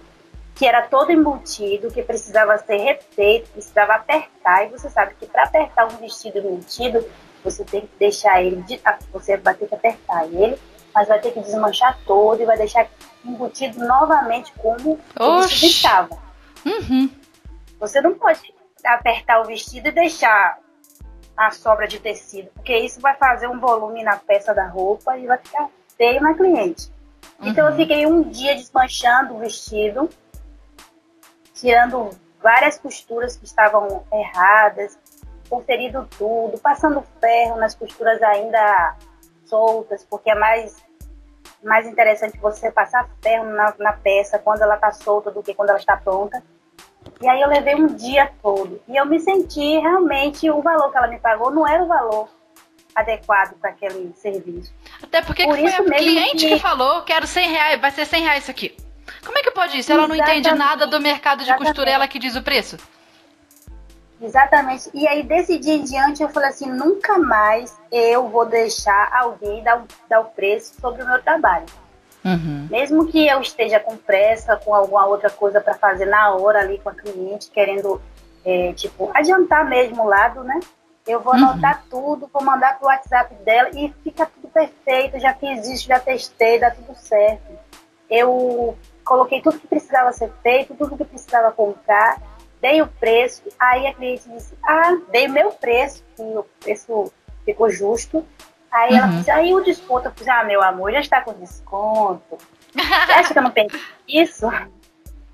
que 0.58 0.66
era 0.66 0.82
todo 0.82 1.12
embutido, 1.12 1.90
que 1.90 2.02
precisava 2.02 2.58
ser 2.58 2.78
refeito, 2.78 3.50
precisava 3.50 3.94
apertar. 3.94 4.66
E 4.66 4.70
você 4.70 4.90
sabe 4.90 5.14
que 5.14 5.26
para 5.26 5.44
apertar 5.44 5.86
um 5.86 5.96
vestido 5.96 6.38
embutido, 6.38 7.06
você 7.44 7.64
tem 7.64 7.82
que 7.82 7.96
deixar 7.98 8.42
ele, 8.42 8.60
de, 8.62 8.80
ah, 8.84 8.98
você 9.12 9.36
vai 9.36 9.54
ter 9.54 9.68
que 9.68 9.74
apertar 9.74 10.26
ele 10.26 10.58
mas 10.98 11.06
vai 11.06 11.20
ter 11.20 11.30
que 11.30 11.40
desmanchar 11.40 11.96
todo 12.04 12.42
e 12.42 12.44
vai 12.44 12.56
deixar 12.56 12.88
embutido 13.24 13.78
novamente 13.86 14.52
como 14.58 14.98
o 15.18 15.40
vestido 15.42 15.70
estava. 15.70 16.18
Uhum. 16.66 17.08
Você 17.78 18.00
não 18.00 18.14
pode 18.14 18.52
apertar 18.84 19.40
o 19.40 19.44
vestido 19.44 19.88
e 19.88 19.92
deixar 19.92 20.58
a 21.36 21.52
sobra 21.52 21.86
de 21.86 22.00
tecido, 22.00 22.50
porque 22.52 22.76
isso 22.76 23.00
vai 23.00 23.14
fazer 23.14 23.46
um 23.46 23.60
volume 23.60 24.02
na 24.02 24.16
peça 24.16 24.52
da 24.52 24.66
roupa 24.66 25.16
e 25.16 25.26
vai 25.26 25.38
ficar 25.38 25.68
feio 25.96 26.20
na 26.20 26.34
cliente. 26.34 26.90
Uhum. 27.38 27.48
Então 27.48 27.66
eu 27.66 27.70
uhum. 27.70 27.76
fiquei 27.76 28.06
um 28.06 28.22
dia 28.22 28.56
desmanchando 28.56 29.36
o 29.36 29.38
vestido, 29.38 30.10
tirando 31.60 32.10
várias 32.42 32.78
costuras 32.78 33.36
que 33.36 33.44
estavam 33.44 34.04
erradas, 34.12 34.98
conferindo 35.48 36.08
tudo, 36.16 36.58
passando 36.58 37.04
ferro 37.20 37.56
nas 37.56 37.74
costuras 37.74 38.22
ainda 38.22 38.96
soltas, 39.44 40.04
porque 40.08 40.30
é 40.30 40.34
mais, 40.34 40.76
mais 41.62 41.86
interessante 41.86 42.38
você 42.38 42.70
passar 42.70 43.08
ferro 43.22 43.46
na, 43.46 43.74
na 43.78 43.92
peça 43.92 44.38
quando 44.38 44.62
ela 44.62 44.76
está 44.76 44.92
solta 44.92 45.30
do 45.30 45.42
que 45.42 45.54
quando 45.54 45.70
ela 45.70 45.78
está 45.78 45.96
pronta. 45.96 46.42
E 47.20 47.28
aí 47.28 47.40
eu 47.40 47.48
levei 47.48 47.74
um 47.74 47.86
dia 47.86 48.30
todo. 48.42 48.80
E 48.86 48.96
eu 48.96 49.06
me 49.06 49.18
senti 49.18 49.78
realmente, 49.78 50.50
o 50.50 50.62
valor 50.62 50.90
que 50.90 50.98
ela 50.98 51.08
me 51.08 51.18
pagou 51.18 51.50
não 51.50 51.66
era 51.66 51.82
o 51.82 51.86
valor 51.86 52.28
adequado 52.94 53.54
para 53.60 53.70
aquele 53.70 54.12
serviço. 54.16 54.72
Até 55.02 55.22
porque 55.22 55.44
Por 55.44 55.56
foi 55.56 55.72
a 55.72 55.82
cliente 55.82 56.46
que... 56.46 56.54
que... 56.54 56.60
falou, 56.60 57.02
quero 57.02 57.26
100 57.26 57.50
reais, 57.50 57.80
vai 57.80 57.90
ser 57.90 58.04
100 58.04 58.22
reais 58.22 58.42
isso 58.42 58.50
aqui. 58.50 58.76
Como 59.24 59.38
é 59.38 59.42
que 59.42 59.50
pode 59.50 59.78
isso? 59.78 59.92
Ela 59.92 60.08
não 60.08 60.14
entende 60.14 60.52
nada 60.52 60.86
do 60.86 61.00
mercado 61.00 61.38
de 61.38 61.44
Exatamente. 61.44 61.68
costura, 61.68 61.90
ela 61.90 62.08
que 62.08 62.18
diz 62.18 62.36
o 62.36 62.42
preço? 62.42 62.76
Exatamente. 64.20 64.90
E 64.92 65.06
aí, 65.06 65.22
desse 65.22 65.58
dia 65.58 65.74
em 65.74 65.84
diante, 65.84 66.22
eu 66.22 66.28
falei 66.28 66.48
assim: 66.48 66.70
nunca 66.70 67.18
mais 67.18 67.76
eu 67.90 68.28
vou 68.28 68.44
deixar 68.44 69.10
alguém 69.12 69.62
dar, 69.62 69.84
dar 70.08 70.20
o 70.20 70.24
preço 70.26 70.74
sobre 70.80 71.02
o 71.02 71.06
meu 71.06 71.22
trabalho. 71.22 71.66
Uhum. 72.24 72.66
Mesmo 72.70 73.06
que 73.06 73.26
eu 73.26 73.40
esteja 73.40 73.78
com 73.78 73.96
pressa, 73.96 74.56
com 74.56 74.74
alguma 74.74 75.06
outra 75.06 75.30
coisa 75.30 75.60
para 75.60 75.74
fazer 75.74 76.06
na 76.06 76.34
hora 76.34 76.58
ali 76.60 76.78
com 76.78 76.88
a 76.88 76.94
cliente, 76.94 77.50
querendo, 77.50 78.02
é, 78.44 78.72
tipo, 78.72 79.10
adiantar 79.14 79.64
mesmo 79.68 80.02
o 80.02 80.08
lado, 80.08 80.42
né? 80.42 80.58
Eu 81.06 81.20
vou 81.20 81.32
uhum. 81.34 81.44
anotar 81.44 81.84
tudo, 81.88 82.28
vou 82.30 82.42
mandar 82.42 82.78
pro 82.78 82.88
WhatsApp 82.88 83.34
dela 83.36 83.70
e 83.72 83.94
fica 84.02 84.26
tudo 84.26 84.48
perfeito. 84.48 85.18
Já 85.20 85.32
fiz 85.32 85.66
isso, 85.68 85.86
já 85.86 85.98
testei, 86.00 86.58
dá 86.58 86.70
tudo 86.70 86.94
certo. 86.96 87.56
Eu 88.10 88.76
coloquei 89.08 89.40
tudo 89.40 89.58
que 89.58 89.66
precisava 89.66 90.12
ser 90.12 90.30
feito, 90.42 90.74
tudo 90.74 90.96
que 90.96 91.04
precisava 91.04 91.50
comprar 91.50 92.20
dei 92.60 92.82
o 92.82 92.86
preço, 92.86 93.42
aí 93.58 93.86
a 93.86 93.94
cliente 93.94 94.28
disse, 94.28 94.54
ah, 94.62 94.96
dei 95.10 95.26
o 95.26 95.32
meu 95.32 95.50
preço, 95.52 96.04
e 96.18 96.22
o 96.22 96.44
preço 96.60 97.12
ficou 97.44 97.70
justo. 97.70 98.24
Aí 98.70 98.92
uhum. 98.92 98.98
ela 98.98 99.06
disse, 99.08 99.30
aí 99.30 99.54
o 99.54 99.62
desconto, 99.62 100.08
eu 100.08 100.12
fiz, 100.12 100.28
ah, 100.28 100.44
meu 100.44 100.62
amor, 100.62 100.92
já 100.92 101.00
está 101.00 101.20
com 101.20 101.32
desconto. 101.34 102.38
Você 102.74 103.12
acha 103.12 103.32
que 103.32 103.38
eu 103.38 103.42
não 103.42 103.50
pensei 103.50 103.80
isso? 104.06 104.46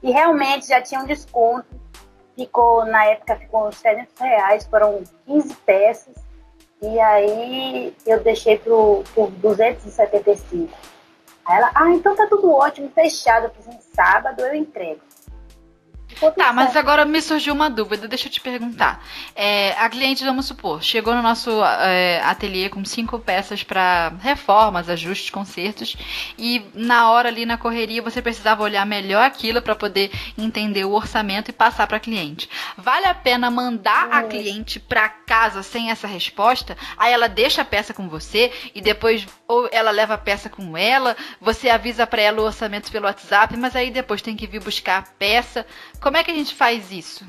E 0.03 0.11
realmente 0.11 0.69
já 0.69 0.81
tinha 0.81 1.01
um 1.01 1.07
desconto. 1.07 1.67
Ficou, 2.37 2.85
na 2.85 3.05
época, 3.07 3.37
ficou 3.37 3.69
uns 3.69 3.81
300 3.81 4.19
reais, 4.21 4.67
foram 4.67 5.03
15 5.27 5.55
peças. 5.67 6.15
E 6.83 7.01
aí 7.01 7.97
eu 8.05 8.23
deixei 8.23 8.59
pro, 8.59 9.03
por 9.15 9.31
275. 9.31 10.73
Aí 11.47 11.57
ela, 11.57 11.71
ah, 11.75 11.91
então 11.91 12.17
tá 12.17 12.27
tudo 12.27 12.51
ótimo, 12.53 12.91
fechado. 12.95 13.47
Eu 13.47 13.51
fiz, 13.51 13.67
em 13.67 13.81
sábado 13.95 14.41
eu 14.41 14.55
entrego. 14.55 15.01
Tá, 16.37 16.53
mas 16.53 16.77
agora 16.77 17.05
me 17.05 17.21
surgiu 17.21 17.55
uma 17.55 17.69
dúvida, 17.69 18.09
deixa 18.09 18.29
eu 18.29 18.33
te 18.33 18.41
perguntar. 18.41 19.05
É, 19.35 19.73
a 19.79 19.89
cliente, 19.89 20.25
vamos 20.25 20.47
supor, 20.47 20.83
chegou 20.83 21.15
no 21.15 21.23
nosso 21.23 21.51
é, 21.65 22.21
ateliê 22.23 22.69
com 22.69 22.85
cinco 22.85 23.19
peças 23.19 23.63
para 23.63 24.13
reformas, 24.21 24.89
ajustes, 24.89 25.31
consertos, 25.31 25.97
e 26.39 26.65
na 26.75 27.11
hora 27.11 27.29
ali 27.29 27.47
na 27.47 27.59
correria 27.59 28.03
você 28.03 28.21
precisava 28.21 28.63
olhar 28.63 28.85
melhor 28.87 29.25
aquilo 29.25 29.61
para 29.63 29.75
poder 29.75 30.11
entender 30.37 30.85
o 30.85 30.93
orçamento 30.93 31.51
e 31.51 31.53
passar 31.53 31.87
para 31.87 32.01
cliente. 32.01 32.49
Vale 32.77 33.07
a 33.07 33.15
pena 33.15 33.51
mandar 33.51 34.09
a 34.11 34.23
cliente 34.23 34.79
para 34.79 35.09
casa 35.09 35.63
sem 35.63 35.91
essa 35.91 36.07
resposta? 36.07 36.77
Aí 36.97 37.13
ela 37.13 37.29
deixa 37.29 37.63
a 37.63 37.65
peça 37.65 37.93
com 37.93 38.09
você 38.09 38.53
e 38.75 38.81
depois 38.81 39.27
ou 39.47 39.69
ela 39.71 39.91
leva 39.91 40.15
a 40.15 40.19
peça 40.19 40.49
com 40.49 40.77
ela, 40.77 41.17
você 41.41 41.69
avisa 41.69 42.07
para 42.07 42.23
ela 42.23 42.41
o 42.41 42.45
orçamento 42.45 42.91
pelo 42.91 43.07
WhatsApp, 43.07 43.57
mas 43.57 43.77
aí 43.77 43.91
depois 43.91 44.23
tem 44.23 44.37
que 44.37 44.47
vir 44.47 44.63
buscar 44.63 44.99
a 44.99 45.03
peça. 45.03 45.67
Como 46.05 46.19
é 46.19 46.23
que 46.23 46.31
a 46.31 46.35
gente 46.35 46.55
faz 46.55 46.93
isso? 46.93 47.25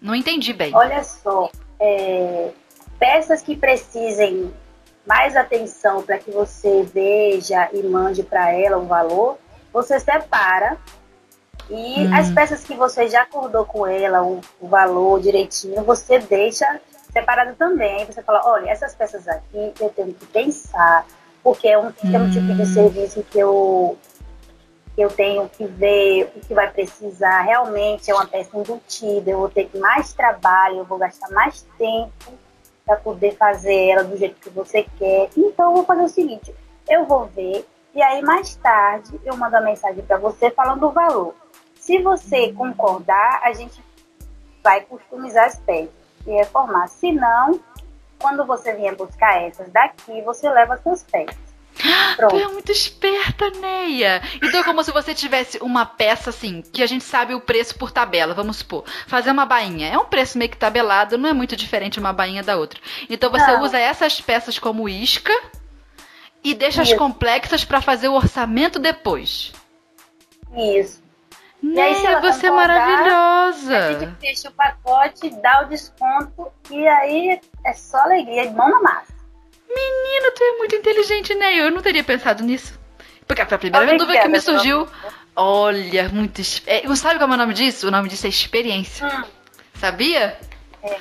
Não 0.00 0.14
entendi 0.14 0.54
bem. 0.54 0.74
Olha 0.74 1.04
só, 1.04 1.50
é, 1.78 2.52
peças 2.98 3.42
que 3.42 3.54
precisem 3.54 4.50
mais 5.06 5.36
atenção 5.36 6.02
para 6.02 6.16
que 6.16 6.30
você 6.30 6.84
veja 6.84 7.68
e 7.70 7.82
mande 7.82 8.22
para 8.22 8.50
ela 8.50 8.78
o 8.78 8.86
valor, 8.86 9.36
você 9.70 10.00
separa. 10.00 10.78
E 11.68 12.06
hum. 12.06 12.16
as 12.16 12.30
peças 12.30 12.64
que 12.64 12.72
você 12.72 13.08
já 13.08 13.24
acordou 13.24 13.66
com 13.66 13.86
ela, 13.86 14.22
o, 14.22 14.40
o 14.58 14.66
valor 14.68 15.20
direitinho, 15.20 15.84
você 15.84 16.18
deixa 16.18 16.80
separado 17.12 17.56
também. 17.56 17.98
Aí 17.98 18.06
você 18.06 18.22
fala, 18.22 18.40
olha, 18.46 18.70
essas 18.70 18.94
peças 18.94 19.28
aqui 19.28 19.74
eu 19.78 19.90
tenho 19.90 20.14
que 20.14 20.24
pensar, 20.24 21.06
porque 21.42 21.68
é 21.68 21.78
um, 21.78 21.88
hum. 21.88 21.92
é 22.14 22.18
um 22.18 22.30
tipo 22.30 22.54
de 22.54 22.62
hum. 22.62 22.72
serviço 22.72 23.22
que 23.30 23.38
eu 23.38 23.98
eu 25.00 25.08
tenho 25.10 25.48
que 25.48 25.64
ver 25.64 26.32
o 26.34 26.40
que 26.40 26.52
vai 26.52 26.70
precisar. 26.70 27.42
Realmente 27.42 28.10
é 28.10 28.14
uma 28.14 28.26
peça 28.26 28.56
embutida, 28.56 29.30
eu 29.30 29.38
vou 29.38 29.48
ter 29.48 29.70
mais 29.74 30.12
trabalho, 30.12 30.78
eu 30.78 30.84
vou 30.84 30.98
gastar 30.98 31.30
mais 31.30 31.62
tempo 31.78 32.32
para 32.84 32.96
poder 32.96 33.36
fazer 33.36 33.90
ela 33.90 34.02
do 34.02 34.16
jeito 34.16 34.40
que 34.40 34.50
você 34.50 34.84
quer. 34.98 35.30
Então 35.36 35.70
eu 35.70 35.76
vou 35.76 35.84
fazer 35.84 36.02
o 36.02 36.08
seguinte, 36.08 36.54
eu 36.88 37.04
vou 37.04 37.26
ver 37.26 37.64
e 37.94 38.02
aí 38.02 38.22
mais 38.22 38.56
tarde 38.56 39.20
eu 39.24 39.36
mando 39.36 39.56
a 39.56 39.60
mensagem 39.60 40.04
para 40.04 40.18
você 40.18 40.50
falando 40.50 40.86
o 40.86 40.92
valor. 40.92 41.34
Se 41.76 42.02
você 42.02 42.52
concordar, 42.52 43.40
a 43.42 43.52
gente 43.52 43.82
vai 44.62 44.80
customizar 44.82 45.46
as 45.46 45.58
peças 45.60 45.90
e 46.26 46.30
reformar. 46.32 46.88
Se 46.88 47.12
não, 47.12 47.60
quando 48.20 48.44
você 48.44 48.74
vier 48.74 48.94
buscar 48.96 49.42
essas 49.42 49.70
daqui, 49.70 50.20
você 50.22 50.50
leva 50.50 50.74
as 50.74 50.82
suas 50.82 51.02
peças. 51.04 51.47
Pronto. 52.16 52.34
Tu 52.34 52.42
é 52.42 52.48
muito 52.48 52.72
esperta, 52.72 53.50
Neia. 53.50 54.22
Então 54.42 54.60
é 54.60 54.64
como 54.64 54.82
se 54.82 54.90
você 54.90 55.14
tivesse 55.14 55.58
uma 55.58 55.86
peça 55.86 56.30
assim, 56.30 56.62
que 56.72 56.82
a 56.82 56.86
gente 56.86 57.04
sabe 57.04 57.34
o 57.34 57.40
preço 57.40 57.76
por 57.76 57.90
tabela, 57.90 58.34
vamos 58.34 58.58
supor. 58.58 58.84
Fazer 59.06 59.30
uma 59.30 59.46
bainha. 59.46 59.88
É 59.88 59.98
um 59.98 60.04
preço 60.04 60.38
meio 60.38 60.50
que 60.50 60.56
tabelado, 60.56 61.16
não 61.16 61.28
é 61.28 61.32
muito 61.32 61.56
diferente 61.56 62.00
uma 62.00 62.12
bainha 62.12 62.42
da 62.42 62.56
outra. 62.56 62.80
Então 63.08 63.30
você 63.30 63.52
não. 63.52 63.62
usa 63.62 63.78
essas 63.78 64.20
peças 64.20 64.58
como 64.58 64.88
isca 64.88 65.32
e 66.42 66.54
deixa 66.54 66.82
Isso. 66.82 66.92
as 66.92 66.98
complexas 66.98 67.64
para 67.64 67.80
fazer 67.80 68.08
o 68.08 68.14
orçamento 68.14 68.78
depois. 68.78 69.52
Isso. 70.56 71.02
Neia, 71.60 72.20
você 72.20 72.46
é 72.46 72.50
maravilhosa. 72.50 73.78
A 73.78 73.92
gente 73.92 74.20
fecha 74.20 74.48
o 74.48 74.52
pacote, 74.52 75.30
dá 75.42 75.62
o 75.62 75.68
desconto 75.68 76.52
e 76.70 76.86
aí 76.86 77.40
é 77.64 77.72
só 77.72 77.98
alegria, 77.98 78.48
de 78.48 78.54
mão 78.54 78.70
na 78.70 78.80
massa. 78.80 79.17
Menina, 79.68 80.30
tu 80.34 80.42
é 80.42 80.58
muito 80.58 80.74
inteligente, 80.76 81.34
né? 81.34 81.54
Eu 81.56 81.70
não 81.70 81.82
teria 81.82 82.02
pensado 82.02 82.42
nisso. 82.42 82.78
Porque 83.26 83.44
foi 83.44 83.54
a 83.54 83.58
primeira 83.58 83.84
Obrigada, 83.84 84.06
dúvida 84.06 84.22
que 84.22 84.28
me 84.28 84.40
surgiu. 84.40 84.88
Olha, 85.36 86.08
muito. 86.08 86.40
É, 86.66 86.82
sabe 86.96 87.18
qual 87.18 87.30
é 87.30 87.34
o 87.34 87.36
nome 87.36 87.54
disso? 87.54 87.88
O 87.88 87.90
nome 87.90 88.08
disso 88.08 88.26
é 88.26 88.30
experiência. 88.30 89.06
Hum. 89.06 89.24
Sabia? 89.74 90.38
É. 90.82 90.96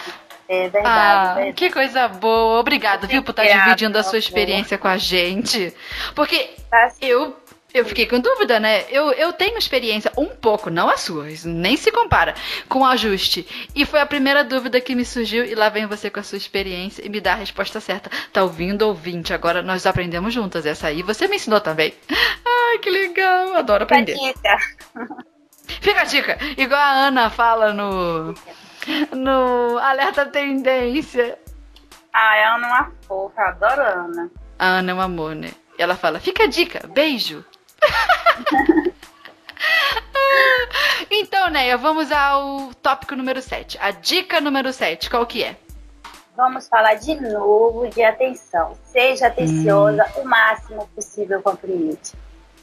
É 0.49 0.69
verdade, 0.69 0.87
ah, 0.87 1.33
verdade. 1.35 1.53
Que 1.53 1.69
coisa 1.69 2.07
boa. 2.07 2.59
Obrigada, 2.59 3.05
viu, 3.05 3.21
por 3.21 3.31
estar 3.31 3.43
dividindo 3.43 3.97
a 3.97 4.03
sua 4.03 4.17
experiência 4.17 4.77
com 4.77 4.87
a 4.87 4.97
gente. 4.97 5.73
Porque 6.15 6.51
tá 6.71 6.89
eu 7.01 7.35
eu 7.77 7.85
fiquei 7.85 8.05
com 8.05 8.19
dúvida, 8.19 8.59
né? 8.59 8.85
Eu, 8.89 9.11
eu 9.11 9.31
tenho 9.33 9.57
experiência 9.57 10.11
um 10.17 10.27
pouco, 10.27 10.69
não 10.69 10.89
a 10.89 10.97
sua, 10.97 11.27
nem 11.45 11.77
se 11.77 11.91
compara, 11.91 12.33
com 12.67 12.85
ajuste. 12.85 13.47
E 13.75 13.85
foi 13.85 13.99
a 13.99 14.05
primeira 14.05 14.43
dúvida 14.43 14.81
que 14.81 14.95
me 14.95 15.05
surgiu, 15.05 15.45
e 15.45 15.55
lá 15.55 15.69
vem 15.69 15.85
você 15.85 16.09
com 16.09 16.19
a 16.19 16.23
sua 16.23 16.37
experiência 16.37 17.05
e 17.05 17.09
me 17.09 17.21
dá 17.21 17.33
a 17.33 17.37
resposta 17.37 17.79
certa. 17.79 18.09
Tá 18.31 18.43
ouvindo, 18.43 18.83
ouvinte? 18.83 19.33
Agora 19.33 19.61
nós 19.61 19.85
aprendemos 19.85 20.33
juntas. 20.33 20.65
Essa 20.65 20.87
aí 20.87 21.01
você 21.01 21.27
me 21.27 21.35
ensinou 21.35 21.61
também. 21.61 21.93
Ai, 22.09 22.77
que 22.79 22.89
legal, 22.89 23.55
adoro 23.55 23.83
aprender. 23.83 24.13
Fica 24.13 24.51
a 24.51 24.55
dica. 24.55 25.17
Fica 25.81 26.01
a 26.01 26.05
dica. 26.05 26.37
Igual 26.57 26.79
a 26.79 27.07
Ana 27.07 27.29
fala 27.29 27.73
no, 27.73 28.33
no 29.15 29.77
Alerta 29.77 30.25
Tendência. 30.25 31.37
Ah, 32.13 32.19
a 32.19 32.55
Ana 32.55 32.67
é 32.67 32.69
uma 32.71 32.91
fofa, 33.07 33.41
adoro 33.41 33.81
a 33.81 33.89
Ana. 33.89 34.31
A 34.57 34.65
Ana 34.65 34.91
é 34.91 34.95
um 34.95 35.01
amor, 35.01 35.35
né? 35.35 35.51
Ela 35.77 35.95
fala, 35.95 36.19
fica 36.19 36.43
a 36.43 36.47
dica, 36.47 36.87
beijo. 36.87 37.45
então, 41.11 41.49
Neia, 41.49 41.77
vamos 41.77 42.11
ao 42.11 42.73
tópico 42.75 43.15
número 43.15 43.41
7. 43.41 43.77
A 43.79 43.91
dica 43.91 44.41
número 44.41 44.73
7, 44.73 45.09
qual 45.09 45.25
que 45.25 45.43
é? 45.43 45.55
Vamos 46.35 46.67
falar 46.67 46.95
de 46.95 47.15
novo 47.19 47.87
de 47.87 48.03
atenção. 48.03 48.77
Seja 48.83 49.27
atenciosa 49.27 50.05
hum. 50.17 50.21
o 50.21 50.25
máximo 50.25 50.87
possível 50.93 51.41
com 51.41 51.51
o 51.51 51.57
cliente. 51.57 52.13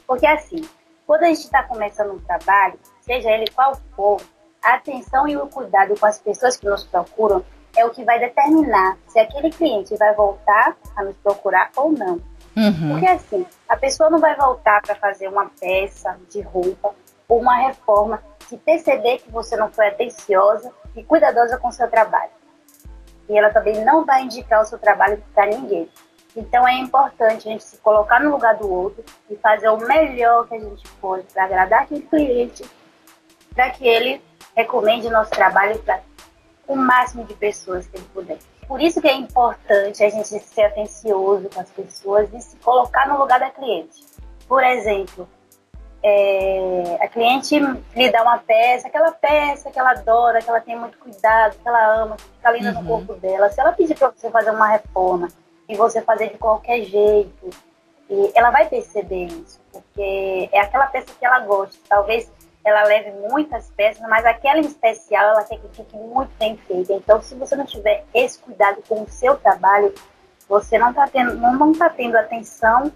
Porque 0.07 0.25
assim, 0.25 0.63
quando 1.05 1.23
a 1.23 1.27
gente 1.27 1.39
está 1.39 1.63
começando 1.63 2.13
um 2.13 2.19
trabalho, 2.19 2.79
seja 3.01 3.29
ele 3.29 3.45
qual 3.53 3.79
for, 3.95 4.21
a 4.63 4.75
atenção 4.75 5.27
e 5.27 5.37
o 5.37 5.47
cuidado 5.47 5.99
com 5.99 6.05
as 6.05 6.17
pessoas 6.17 6.57
que 6.57 6.65
nos 6.65 6.83
procuram 6.83 7.45
é 7.77 7.85
o 7.85 7.91
que 7.91 8.03
vai 8.03 8.19
determinar 8.19 8.97
se 9.07 9.19
aquele 9.19 9.51
cliente 9.51 9.95
vai 9.97 10.13
voltar 10.15 10.75
a 10.95 11.03
nos 11.03 11.15
procurar 11.17 11.69
ou 11.75 11.91
não. 11.91 12.19
Uhum. 12.55 12.91
Porque 12.91 13.07
assim, 13.07 13.45
a 13.67 13.75
pessoa 13.75 14.09
não 14.09 14.19
vai 14.19 14.35
voltar 14.35 14.81
para 14.81 14.95
fazer 14.95 15.27
uma 15.27 15.49
peça 15.59 16.17
de 16.29 16.41
roupa 16.41 16.95
ou 17.27 17.41
uma 17.41 17.55
reforma 17.67 18.21
se 18.47 18.57
perceber 18.57 19.17
que 19.17 19.29
você 19.29 19.57
não 19.57 19.71
foi 19.71 19.87
atenciosa 19.87 20.71
e 20.95 21.03
cuidadosa 21.03 21.57
com 21.57 21.67
o 21.67 21.71
seu 21.71 21.89
trabalho. 21.89 22.31
E 23.27 23.37
ela 23.37 23.49
também 23.49 23.83
não 23.83 24.05
vai 24.05 24.23
indicar 24.23 24.61
o 24.61 24.65
seu 24.65 24.77
trabalho 24.77 25.21
para 25.33 25.47
ninguém. 25.47 25.89
Então 26.35 26.67
é 26.67 26.73
importante 26.73 27.47
a 27.47 27.51
gente 27.51 27.63
se 27.63 27.77
colocar 27.77 28.19
no 28.19 28.31
lugar 28.31 28.55
do 28.55 28.71
outro 28.71 29.03
e 29.29 29.35
fazer 29.37 29.69
o 29.69 29.77
melhor 29.77 30.47
que 30.47 30.55
a 30.55 30.59
gente 30.59 30.87
pode 31.01 31.23
para 31.33 31.45
agradar 31.45 31.83
aquele 31.83 32.01
cliente, 32.01 32.63
para 33.53 33.69
que 33.69 33.87
ele 33.87 34.21
recomende 34.55 35.09
nosso 35.09 35.31
trabalho 35.31 35.79
para 35.79 36.01
o 36.67 36.75
máximo 36.75 37.23
de 37.23 37.33
pessoas 37.33 37.87
que 37.87 37.97
ele 37.97 38.05
puder. 38.13 38.37
Por 38.67 38.81
isso 38.81 39.01
que 39.01 39.07
é 39.07 39.13
importante 39.13 40.03
a 40.03 40.09
gente 40.09 40.27
ser 40.27 40.63
atencioso 40.63 41.49
com 41.53 41.59
as 41.59 41.69
pessoas 41.69 42.29
e 42.33 42.41
se 42.41 42.55
colocar 42.57 43.07
no 43.07 43.17
lugar 43.17 43.39
da 43.39 43.49
cliente. 43.49 44.03
Por 44.47 44.63
exemplo, 44.63 45.27
é, 46.03 46.97
a 47.01 47.07
cliente 47.07 47.59
lhe 47.95 48.11
dá 48.11 48.21
uma 48.21 48.37
peça, 48.37 48.87
aquela 48.87 49.11
peça 49.11 49.71
que 49.71 49.79
ela 49.79 49.91
adora, 49.91 50.39
que 50.39 50.49
ela 50.49 50.61
tem 50.61 50.77
muito 50.77 50.97
cuidado, 50.97 51.57
que 51.57 51.67
ela 51.67 52.03
ama, 52.03 52.15
que 52.15 52.23
fica 52.23 52.51
linda 52.51 52.73
uhum. 52.73 52.81
no 52.81 52.87
corpo 52.87 53.13
dela. 53.15 53.49
Se 53.49 53.59
ela 53.59 53.71
pedir 53.71 53.95
para 53.95 54.09
você 54.09 54.29
fazer 54.29 54.51
uma 54.51 54.67
reforma 54.67 55.29
e 55.67 55.75
você 55.75 56.01
fazer 56.01 56.29
de 56.29 56.37
qualquer 56.37 56.83
jeito, 56.83 57.49
ela 58.35 58.51
vai 58.51 58.69
perceber 58.69 59.25
isso, 59.25 59.59
porque 59.71 60.49
é 60.51 60.59
aquela 60.59 60.85
peça 60.87 61.07
que 61.19 61.25
ela 61.25 61.39
gosta. 61.39 61.75
Talvez 61.89 62.31
ela 62.65 62.83
leve 62.83 63.11
muitas 63.29 63.69
peças, 63.69 64.01
mas 64.09 64.25
aquela 64.25 64.57
em 64.57 64.65
especial 64.65 65.23
ela 65.29 65.43
quer 65.43 65.59
que 65.59 65.67
fique 65.69 65.95
muito 65.95 66.31
bem 66.39 66.57
feita. 66.57 66.93
Então, 66.93 67.21
se 67.21 67.35
você 67.35 67.55
não 67.55 67.65
tiver 67.65 68.03
esse 68.11 68.39
cuidado 68.39 68.81
com 68.89 69.03
o 69.03 69.07
seu 69.07 69.37
trabalho, 69.37 69.93
você 70.49 70.79
não 70.79 70.89
está 70.89 71.07
tendo, 71.07 71.35
não, 71.35 71.55
não 71.55 71.73
tá 71.73 71.89
tendo 71.91 72.17
atenção 72.17 72.91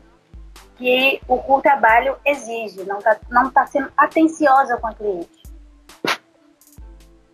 que 0.75 1.21
o, 1.27 1.55
o 1.55 1.61
trabalho 1.61 2.17
exige, 2.25 2.83
não 2.83 2.97
está 2.97 3.19
não 3.29 3.51
tá 3.51 3.67
sendo 3.67 3.91
atenciosa 3.95 4.75
com 4.77 4.87
a 4.87 4.93
cliente. 4.95 5.43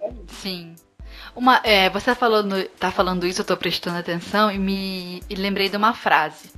É 0.02 0.12
Sim. 0.28 0.76
Uma, 1.36 1.60
é, 1.66 1.90
você 1.90 2.16
falando, 2.16 2.64
tá 2.80 2.90
falando 2.90 3.28
isso, 3.28 3.42
eu 3.42 3.44
estou 3.44 3.58
prestando 3.58 3.98
atenção 3.98 4.50
e 4.50 4.58
me 4.58 5.22
e 5.30 5.36
lembrei 5.36 5.68
de 5.68 5.76
uma 5.76 5.94
frase. 5.94 6.50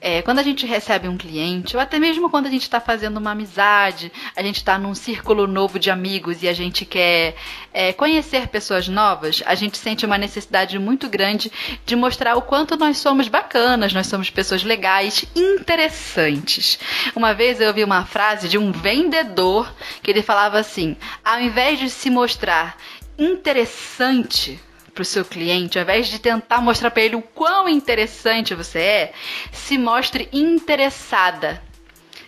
É, 0.00 0.20
quando 0.20 0.40
a 0.40 0.42
gente 0.42 0.66
recebe 0.66 1.06
um 1.06 1.16
cliente, 1.16 1.76
ou 1.76 1.82
até 1.82 1.98
mesmo 2.00 2.28
quando 2.28 2.46
a 2.46 2.50
gente 2.50 2.62
está 2.62 2.80
fazendo 2.80 3.18
uma 3.18 3.30
amizade, 3.30 4.12
a 4.34 4.42
gente 4.42 4.56
está 4.56 4.76
num 4.78 4.96
círculo 4.96 5.46
novo 5.46 5.78
de 5.78 5.92
amigos 5.92 6.42
e 6.42 6.48
a 6.48 6.52
gente 6.52 6.84
quer 6.84 7.36
é, 7.72 7.92
conhecer 7.92 8.48
pessoas 8.48 8.88
novas, 8.88 9.44
a 9.46 9.54
gente 9.54 9.78
sente 9.78 10.04
uma 10.04 10.18
necessidade 10.18 10.76
muito 10.76 11.08
grande 11.08 11.50
de 11.84 11.94
mostrar 11.94 12.36
o 12.36 12.42
quanto 12.42 12.76
nós 12.76 12.98
somos 12.98 13.28
bacanas, 13.28 13.92
nós 13.92 14.08
somos 14.08 14.28
pessoas 14.28 14.64
legais, 14.64 15.24
interessantes. 15.36 16.80
Uma 17.14 17.32
vez 17.32 17.60
eu 17.60 17.68
ouvi 17.68 17.84
uma 17.84 18.04
frase 18.04 18.48
de 18.48 18.58
um 18.58 18.72
vendedor 18.72 19.72
que 20.02 20.10
ele 20.10 20.22
falava 20.22 20.58
assim: 20.58 20.96
ao 21.24 21.40
invés 21.40 21.78
de 21.78 21.88
se 21.88 22.10
mostrar 22.10 22.76
interessante 23.18 24.60
para 24.94 25.02
o 25.02 25.04
seu 25.04 25.24
cliente, 25.24 25.78
ao 25.78 25.82
invés 25.82 26.08
de 26.08 26.18
tentar 26.18 26.60
mostrar 26.60 26.90
para 26.90 27.02
ele 27.02 27.16
o 27.16 27.22
quão 27.22 27.68
interessante 27.68 28.54
você 28.54 28.78
é, 28.78 29.12
se 29.52 29.76
mostre 29.76 30.28
interessada. 30.32 31.62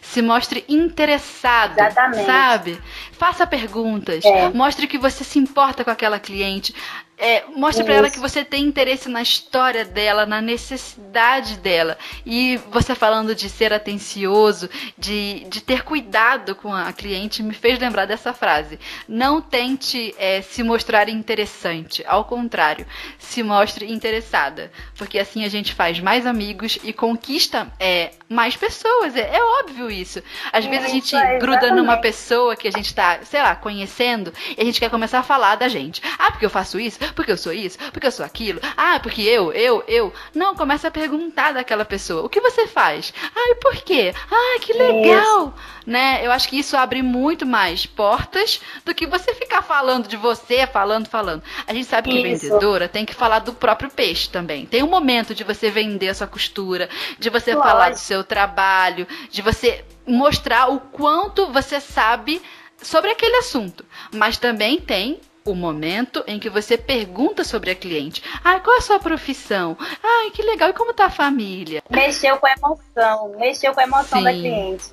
Se 0.03 0.23
mostre 0.23 0.65
interessado, 0.69 1.79
Exatamente. 1.79 2.25
sabe? 2.25 2.81
Faça 3.13 3.47
perguntas, 3.47 4.25
é. 4.25 4.49
mostre 4.51 4.87
que 4.87 4.97
você 4.97 5.23
se 5.23 5.39
importa 5.39 5.85
com 5.85 5.91
aquela 5.91 6.19
cliente. 6.19 6.75
É, 7.19 7.45
mostre 7.57 7.85
para 7.85 7.95
ela 7.95 8.11
que 8.11 8.19
você 8.21 8.45
tem 8.45 8.65
interesse 8.65 9.09
na 9.09 9.21
história 9.21 9.85
dela, 9.85 10.25
na 10.25 10.41
necessidade 10.41 11.57
dela. 11.59 11.99
E 12.25 12.59
você 12.71 12.95
falando 12.95 13.35
de 13.35 13.51
ser 13.51 13.73
atencioso, 13.73 14.71
de, 14.97 15.45
de 15.49 15.61
ter 15.61 15.83
cuidado 15.83 16.55
com 16.55 16.73
a 16.73 16.93
cliente, 16.93 17.43
me 17.43 17.55
fez 17.55 17.79
lembrar 17.79 18.07
dessa 18.07 18.33
frase. 18.33 18.79
Não 19.09 19.41
tente 19.41 20.15
é, 20.17 20.43
se 20.43 20.63
mostrar 20.63 21.09
interessante. 21.09 22.05
Ao 22.07 22.25
contrário, 22.25 22.87
se 23.19 23.43
mostre 23.43 23.91
interessada. 23.93 24.71
Porque 24.97 25.19
assim 25.19 25.45
a 25.45 25.49
gente 25.49 25.75
faz 25.75 25.99
mais 25.99 26.25
amigos 26.25 26.79
e 26.85 26.93
conquista 26.93 27.67
é, 27.81 28.13
mais 28.29 28.57
pessoas. 28.57 29.17
É, 29.17 29.37
é 29.37 29.43
óbvio 29.61 29.91
isso. 29.91 30.23
Às 30.53 30.65
vezes 30.65 30.87
a 30.87 30.89
gente 30.89 31.17
é, 31.17 31.39
gruda 31.39 31.75
numa 31.75 31.97
pessoa 31.97 32.55
que 32.55 32.69
a 32.69 32.71
gente 32.71 32.95
tá, 32.95 33.21
sei 33.25 33.43
lá, 33.43 33.57
conhecendo 33.57 34.33
e 34.57 34.61
a 34.61 34.65
gente 34.65 34.79
quer 34.79 34.91
começar 34.91 35.19
a 35.19 35.23
falar 35.25 35.57
da 35.57 35.69
gente. 35.69 36.01
Ah, 36.19 36.31
porque 36.31 36.47
eu 36.47 36.51
faço 36.51 36.79
isso? 36.79 36.99
Porque 37.15 37.33
eu 37.33 37.37
sou 37.37 37.53
isso, 37.53 37.79
porque 37.93 38.07
eu 38.07 38.13
sou 38.13 38.25
aquilo, 38.25 38.61
ah, 38.77 38.99
porque 39.01 39.23
eu, 39.23 39.53
eu, 39.53 39.85
eu. 39.87 40.13
Não, 40.35 40.55
começa 40.55 40.89
a 40.89 40.91
perguntar 40.91 41.53
daquela 41.53 41.85
pessoa, 41.85 42.25
o 42.25 42.29
que 42.29 42.41
você 42.41 42.67
faz? 42.67 43.13
Ah, 43.35 43.51
e 43.51 43.55
por 43.57 43.77
quê? 43.77 44.15
Ah, 44.31 44.59
que 44.61 44.73
legal! 44.73 45.49
Isso. 45.49 45.55
Né? 45.87 46.21
Eu 46.23 46.31
acho 46.31 46.49
que 46.49 46.59
isso 46.59 46.77
abre 46.77 47.03
muito 47.03 47.47
mais 47.47 47.87
portas 47.87 48.61
do 48.85 48.95
que 48.95 49.07
você 49.07 49.33
ficar 49.35 49.63
falando 49.63 50.07
de 50.07 50.19
você, 50.19 50.67
falando, 50.67 51.09
falando. 51.09 51.43
A 51.67 51.73
gente 51.73 51.87
sabe 51.87 52.11
que 52.11 52.19
isso. 52.19 52.47
vendedora 52.47 52.89
tem 52.89 53.07
que 53.07 53.15
falar 53.15 53.39
do 53.39 53.55
próprio 53.55 53.91
peixe 53.91 54.29
também. 54.29 54.67
Tem 54.67 54.83
um 54.83 54.89
momento 54.89 55.35
de 55.35 55.45
você 55.45 55.71
vender 55.71 56.11
a 56.11 56.15
sua 56.15 56.27
costura, 56.27 56.91
de 57.19 57.31
você 57.31 57.55
Lógico. 57.55 57.69
falar 57.69 57.91
do 57.91 57.99
seu 57.99 58.23
trabalho, 58.23 59.07
de 59.31 59.41
você 59.41 59.83
mostrar 60.07 60.69
o 60.69 60.79
quanto 60.79 61.47
você 61.47 61.81
sabe 61.81 62.43
sobre 62.83 63.11
aquele 63.11 63.37
assunto. 63.37 63.85
Mas 64.13 64.37
também 64.37 64.79
tem 64.81 65.21
o 65.51 65.55
momento 65.55 66.23
em 66.27 66.39
que 66.39 66.51
você 66.51 66.77
pergunta 66.77 67.43
sobre 67.43 67.71
a 67.71 67.75
cliente. 67.75 68.23
Ah, 68.45 68.61
qual 68.61 68.77
é 68.77 68.79
a 68.79 68.83
sua 68.83 68.99
profissão? 68.99 69.77
Ah, 69.81 70.31
que 70.33 70.43
legal. 70.43 70.69
E 70.69 70.73
como 70.75 70.93
tá 70.93 71.07
a 71.07 71.11
família? 71.11 71.83
Mexeu 71.89 72.37
com 72.37 72.47
a 72.47 72.53
emoção. 72.53 73.35
Mexeu 73.39 73.73
com 73.73 73.81
a 73.81 73.85
emoção 73.85 74.19
Sim. 74.19 74.25
da 74.25 74.31
cliente. 74.31 74.93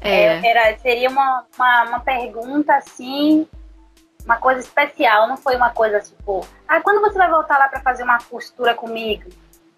É. 0.00 0.24
é. 0.24 0.50
Era, 0.50 0.78
seria 0.78 1.10
uma, 1.10 1.44
uma, 1.54 1.82
uma 1.84 2.00
pergunta 2.00 2.74
assim, 2.74 3.46
uma 4.24 4.36
coisa 4.36 4.60
especial. 4.60 5.28
Não 5.28 5.36
foi 5.36 5.56
uma 5.56 5.70
coisa 5.70 6.00
tipo, 6.00 6.46
ah, 6.66 6.80
quando 6.80 7.00
você 7.00 7.18
vai 7.18 7.28
voltar 7.28 7.58
lá 7.58 7.68
para 7.68 7.80
fazer 7.80 8.02
uma 8.02 8.18
costura 8.18 8.74
comigo? 8.74 9.28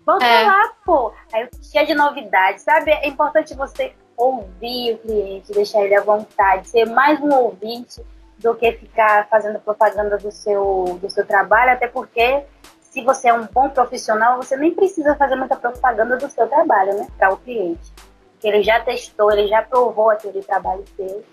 Volta 0.06 0.24
é. 0.24 0.46
lá, 0.46 0.72
pô. 0.84 1.12
Aí 1.32 1.48
cheia 1.62 1.86
de 1.86 1.94
novidades, 1.94 2.62
sabe? 2.62 2.92
É 2.92 3.08
importante 3.08 3.54
você 3.54 3.92
ouvir 4.16 4.94
o 4.94 4.98
cliente, 4.98 5.52
deixar 5.52 5.82
ele 5.84 5.96
à 5.96 6.02
vontade, 6.02 6.68
ser 6.68 6.84
mais 6.86 7.20
um 7.20 7.32
ouvinte 7.32 8.00
do 8.43 8.55
que 8.55 8.72
ficar 8.72 9.28
fazendo 9.28 9.61
propaganda 9.61 10.18
do 10.18 10.30
seu, 10.30 10.99
do 11.01 11.09
seu 11.09 11.24
trabalho, 11.24 11.72
até 11.72 11.86
porque 11.86 12.45
se 12.80 13.03
você 13.03 13.28
é 13.28 13.34
um 13.34 13.47
bom 13.47 13.70
profissional, 13.70 14.36
você 14.36 14.57
nem 14.57 14.74
precisa 14.74 15.14
fazer 15.16 15.36
muita 15.36 15.57
propaganda 15.57 16.16
do 16.16 16.28
seu 16.28 16.47
trabalho, 16.47 16.95
né, 16.95 17.07
para 17.16 17.32
o 17.32 17.38
cliente. 17.38 17.93
Porque 18.32 18.49
ele 18.49 18.62
já 18.62 18.80
testou, 18.80 19.32
ele 19.32 19.49
já 19.49 19.62
provou 19.62 20.11
aquele 20.11 20.43
trabalho 20.43 20.84
seu. 20.97 21.24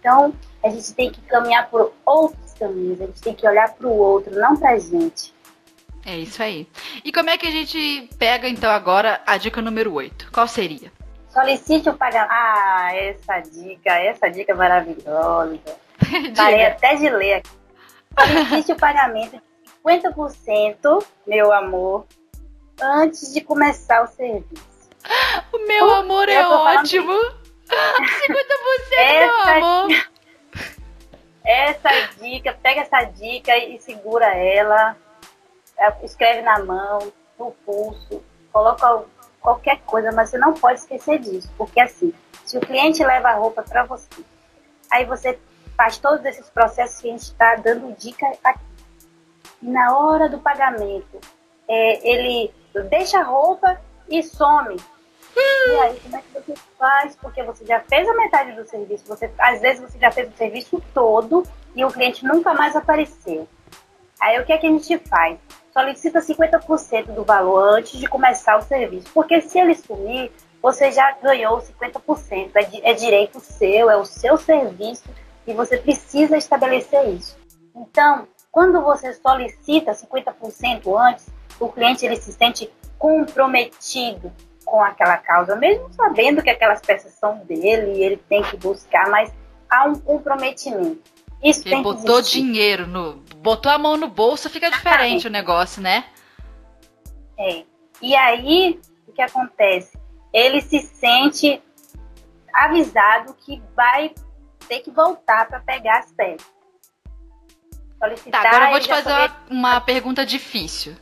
Então, 0.00 0.34
a 0.64 0.68
gente 0.68 0.94
tem 0.94 1.12
que 1.12 1.20
caminhar 1.22 1.68
por 1.68 1.92
outros 2.04 2.54
caminhos, 2.54 3.00
a 3.00 3.06
gente 3.06 3.20
tem 3.20 3.34
que 3.34 3.46
olhar 3.46 3.72
para 3.74 3.86
o 3.86 3.96
outro, 3.96 4.34
não 4.34 4.56
para 4.56 4.70
a 4.70 4.78
gente. 4.78 5.34
É 6.04 6.16
isso 6.16 6.42
aí. 6.42 6.68
E 7.04 7.12
como 7.12 7.30
é 7.30 7.36
que 7.36 7.46
a 7.46 7.50
gente 7.50 8.08
pega, 8.18 8.48
então, 8.48 8.70
agora 8.70 9.20
a 9.26 9.36
dica 9.36 9.60
número 9.60 9.92
8? 9.92 10.30
Qual 10.32 10.48
seria? 10.48 10.90
Solicite 11.28 11.90
o 11.90 11.94
pagamento. 11.94 12.30
Ah, 12.32 12.90
essa 12.94 13.40
dica, 13.40 13.90
essa 13.90 14.28
dica 14.28 14.52
é 14.52 14.54
maravilhosa. 14.54 15.58
Parei 16.36 16.66
até 16.66 16.94
de 16.94 17.08
ler 17.08 17.34
aqui. 17.34 17.50
Existe 18.52 18.72
o 18.72 18.76
pagamento 18.76 19.32
de 19.32 19.42
50%, 19.84 21.04
meu 21.26 21.52
amor, 21.52 22.06
antes 22.80 23.32
de 23.32 23.40
começar 23.40 24.02
o 24.02 24.06
serviço. 24.06 24.76
O 25.52 25.58
meu 25.66 25.94
amor 25.94 26.28
é 26.28 26.46
ótimo! 26.46 27.12
50% 27.12 27.36
essa, 28.96 29.54
meu 29.54 29.66
amor! 29.66 30.08
Essa 31.44 31.90
dica, 32.20 32.58
pega 32.60 32.80
essa 32.80 33.04
dica 33.04 33.56
e 33.56 33.78
segura 33.78 34.26
ela, 34.34 34.96
é, 35.78 36.04
escreve 36.04 36.42
na 36.42 36.58
mão, 36.58 37.12
no 37.38 37.52
pulso, 37.64 38.22
coloca 38.52 39.04
qualquer 39.40 39.78
coisa, 39.82 40.10
mas 40.10 40.30
você 40.30 40.38
não 40.38 40.54
pode 40.54 40.80
esquecer 40.80 41.20
disso, 41.20 41.48
porque 41.56 41.78
assim, 41.78 42.12
se 42.44 42.58
o 42.58 42.60
cliente 42.60 43.04
leva 43.04 43.28
a 43.28 43.34
roupa 43.34 43.62
para 43.62 43.84
você, 43.84 44.08
aí 44.90 45.04
você 45.04 45.38
faz 45.76 45.98
todos 45.98 46.24
esses 46.24 46.48
processos 46.48 47.00
que 47.00 47.08
a 47.08 47.10
gente 47.12 47.22
está 47.22 47.54
dando 47.56 47.94
dica 47.96 48.26
aqui. 48.42 48.60
E 49.62 49.68
na 49.68 49.96
hora 49.96 50.28
do 50.28 50.38
pagamento, 50.38 51.20
é, 51.68 52.08
ele 52.08 52.52
deixa 52.88 53.20
a 53.20 53.22
roupa 53.22 53.80
e 54.08 54.22
some. 54.22 54.76
E 55.36 55.80
aí, 55.80 56.00
como 56.00 56.16
é 56.16 56.22
que 56.22 56.32
você 56.32 56.54
faz? 56.78 57.16
Porque 57.16 57.42
você 57.42 57.64
já 57.66 57.80
fez 57.80 58.08
a 58.08 58.14
metade 58.14 58.52
do 58.52 58.66
serviço, 58.66 59.04
você, 59.06 59.30
às 59.38 59.60
vezes 59.60 59.82
você 59.82 59.98
já 59.98 60.10
fez 60.10 60.28
o 60.28 60.36
serviço 60.36 60.82
todo 60.94 61.42
e 61.74 61.84
o 61.84 61.90
cliente 61.90 62.24
nunca 62.24 62.54
mais 62.54 62.74
apareceu. 62.74 63.46
Aí 64.18 64.40
o 64.40 64.46
que 64.46 64.52
é 64.52 64.58
que 64.58 64.66
a 64.66 64.70
gente 64.70 64.96
faz? 64.98 65.38
Solicita 65.72 66.20
50% 66.20 67.12
do 67.12 67.22
valor 67.22 67.76
antes 67.76 67.98
de 67.98 68.06
começar 68.06 68.56
o 68.56 68.62
serviço. 68.62 69.08
Porque 69.12 69.42
se 69.42 69.58
ele 69.58 69.74
sumir, 69.74 70.32
você 70.62 70.90
já 70.90 71.12
ganhou 71.22 71.60
50%. 71.60 72.50
É, 72.54 72.90
é 72.90 72.94
direito 72.94 73.40
seu, 73.40 73.90
é 73.90 73.96
o 73.96 74.06
seu 74.06 74.38
serviço 74.38 75.04
e 75.46 75.52
você 75.52 75.78
precisa 75.78 76.36
estabelecer 76.36 77.08
isso. 77.08 77.36
Então, 77.74 78.26
quando 78.50 78.80
você 78.82 79.12
solicita 79.14 79.92
50% 79.92 80.98
antes, 80.98 81.28
o 81.60 81.68
cliente 81.68 82.04
ele 82.04 82.16
se 82.16 82.32
sente 82.32 82.70
comprometido 82.98 84.32
com 84.64 84.82
aquela 84.82 85.16
causa, 85.18 85.54
mesmo 85.54 85.92
sabendo 85.92 86.42
que 86.42 86.50
aquelas 86.50 86.80
peças 86.80 87.12
são 87.12 87.38
dele 87.38 87.98
e 87.98 88.02
ele 88.02 88.16
tem 88.16 88.42
que 88.42 88.56
buscar, 88.56 89.08
mas 89.08 89.32
há 89.70 89.84
um 89.84 89.94
comprometimento. 89.94 91.00
Isso 91.42 91.60
ele 91.60 91.70
tem 91.70 91.82
botou 91.82 92.22
que 92.22 92.30
dinheiro 92.30 92.86
no. 92.86 93.22
Botou 93.36 93.70
a 93.70 93.78
mão 93.78 93.96
no 93.96 94.08
bolso, 94.08 94.50
fica 94.50 94.70
diferente 94.70 95.26
o 95.26 95.30
negócio, 95.30 95.80
né? 95.82 96.06
É. 97.38 97.62
E 98.02 98.16
aí, 98.16 98.80
o 99.06 99.12
que 99.12 99.22
acontece? 99.22 99.96
Ele 100.32 100.60
se 100.60 100.80
sente 100.80 101.62
avisado 102.52 103.34
que 103.34 103.62
vai 103.74 104.12
ter 104.68 104.80
que 104.80 104.90
voltar 104.90 105.46
para 105.46 105.60
pegar 105.60 106.00
as 106.00 106.12
peças. 106.12 106.56
Solicitar, 107.98 108.42
tá, 108.42 108.48
agora 108.48 108.64
eu 108.66 108.70
vou 108.70 108.80
te 108.80 108.88
fazer 108.88 109.10
uma, 109.10 109.36
uma 109.50 109.80
pergunta 109.80 110.26
difícil. 110.26 110.94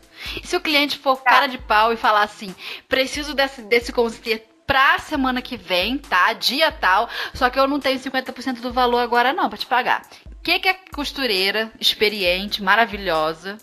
E 0.43 0.47
se 0.47 0.57
o 0.57 0.61
cliente 0.61 0.99
for 0.99 1.17
tá. 1.17 1.31
cara 1.31 1.47
de 1.47 1.59
pau 1.59 1.93
e 1.93 1.97
falar 1.97 2.23
assim, 2.23 2.55
preciso 2.89 3.35
desse, 3.35 3.63
desse 3.63 3.93
conserto 3.93 4.55
pra 4.67 4.99
semana 4.99 5.43
que 5.43 5.57
vem, 5.57 5.99
tá? 5.99 6.33
Dia 6.33 6.73
tal, 6.73 7.09
só 7.35 7.51
que 7.51 7.59
eu 7.59 7.67
não 7.67 7.81
tenho 7.81 7.99
50% 7.99 8.61
do 8.61 8.73
valor 8.73 8.99
agora 8.99 9.33
não 9.33 9.49
para 9.49 9.59
te 9.59 9.67
pagar. 9.67 10.03
O 10.27 10.37
que, 10.43 10.59
que 10.59 10.69
a 10.69 10.77
costureira 10.95 11.71
experiente, 11.81 12.63
maravilhosa, 12.63 13.59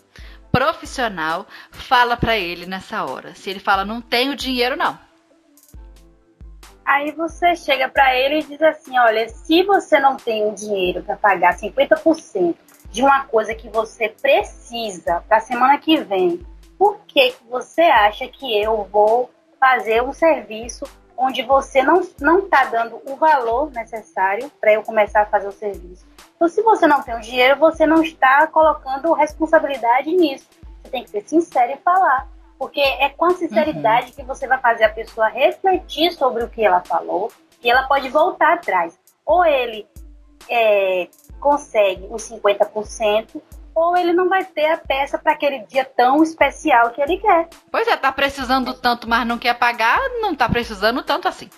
profissional 0.52 1.48
fala 1.72 2.18
para 2.18 2.38
ele 2.38 2.66
nessa 2.66 3.04
hora? 3.06 3.34
Se 3.34 3.50
ele 3.50 3.60
fala, 3.60 3.86
não 3.86 4.02
tenho 4.02 4.36
dinheiro, 4.36 4.76
não. 4.76 5.00
Aí 6.86 7.12
você 7.12 7.56
chega 7.56 7.88
para 7.88 8.16
ele 8.16 8.40
e 8.40 8.44
diz 8.44 8.62
assim: 8.62 8.98
olha, 8.98 9.30
se 9.30 9.64
você 9.64 10.00
não 10.00 10.18
tem 10.18 10.48
o 10.48 10.56
dinheiro 10.56 11.04
para 11.04 11.16
pagar 11.16 11.56
50% 11.56 12.56
de 12.90 13.02
uma 13.02 13.26
coisa 13.26 13.56
que 13.56 13.70
você 13.70 14.10
precisa 14.10 15.24
para 15.28 15.40
semana 15.40 15.78
que 15.78 15.98
vem, 15.98 16.46
por 16.78 17.00
que, 17.08 17.32
que 17.32 17.44
você 17.50 17.84
acha 17.84 18.28
que 18.28 18.62
eu 18.62 18.84
vou 18.92 19.30
fazer 19.60 20.02
um 20.04 20.12
serviço 20.12 20.84
onde 21.16 21.44
você 21.44 21.84
não 21.84 22.02
está 22.40 22.66
dando 22.66 23.00
o 23.06 23.16
valor 23.16 23.72
necessário 23.72 24.52
para 24.60 24.74
eu 24.74 24.82
começar 24.82 25.22
a 25.22 25.26
fazer 25.28 25.48
o 25.48 25.52
serviço? 25.52 26.06
Então, 26.36 26.50
se 26.50 26.62
você 26.64 26.88
não 26.88 27.04
tem 27.04 27.16
o 27.16 27.22
dinheiro, 27.22 27.60
você 27.60 27.86
não 27.86 28.02
está 28.02 28.48
colocando 28.48 29.14
responsabilidade 29.14 30.12
nisso. 30.12 30.50
Você 30.82 30.90
tem 30.90 31.04
que 31.04 31.12
ser 31.12 31.22
sincero 31.22 31.74
e 31.74 31.78
falar. 31.78 32.28
Porque 32.62 32.80
é 32.80 33.10
com 33.10 33.26
a 33.26 33.34
sinceridade 33.34 34.10
uhum. 34.10 34.14
que 34.18 34.22
você 34.22 34.46
vai 34.46 34.60
fazer 34.60 34.84
a 34.84 34.90
pessoa 34.90 35.28
refletir 35.30 36.14
sobre 36.14 36.44
o 36.44 36.48
que 36.48 36.64
ela 36.64 36.80
falou 36.82 37.32
e 37.64 37.72
ela 37.72 37.88
pode 37.88 38.08
voltar 38.08 38.54
atrás. 38.54 39.00
Ou 39.26 39.44
ele 39.44 39.88
é, 40.48 41.08
consegue 41.40 42.08
os 42.12 42.22
50%, 42.30 43.42
ou 43.74 43.98
ele 43.98 44.14
não 44.14 44.30
vai 44.30 44.46
ter 44.46 44.68
a 44.68 44.78
peça 44.78 45.18
para 45.18 45.32
aquele 45.32 45.66
dia 45.66 45.84
tão 45.84 46.22
especial 46.22 46.92
que 46.92 47.02
ele 47.02 47.18
quer. 47.18 47.50
Pois 47.72 47.88
é, 47.88 47.98
tá 47.98 48.12
precisando 48.12 48.76
tanto, 48.76 49.10
mas 49.10 49.26
não 49.26 49.40
quer 49.40 49.56
pagar, 49.56 50.00
não 50.22 50.36
tá 50.36 50.48
precisando 50.48 51.02
tanto 51.02 51.28
assim. 51.28 51.50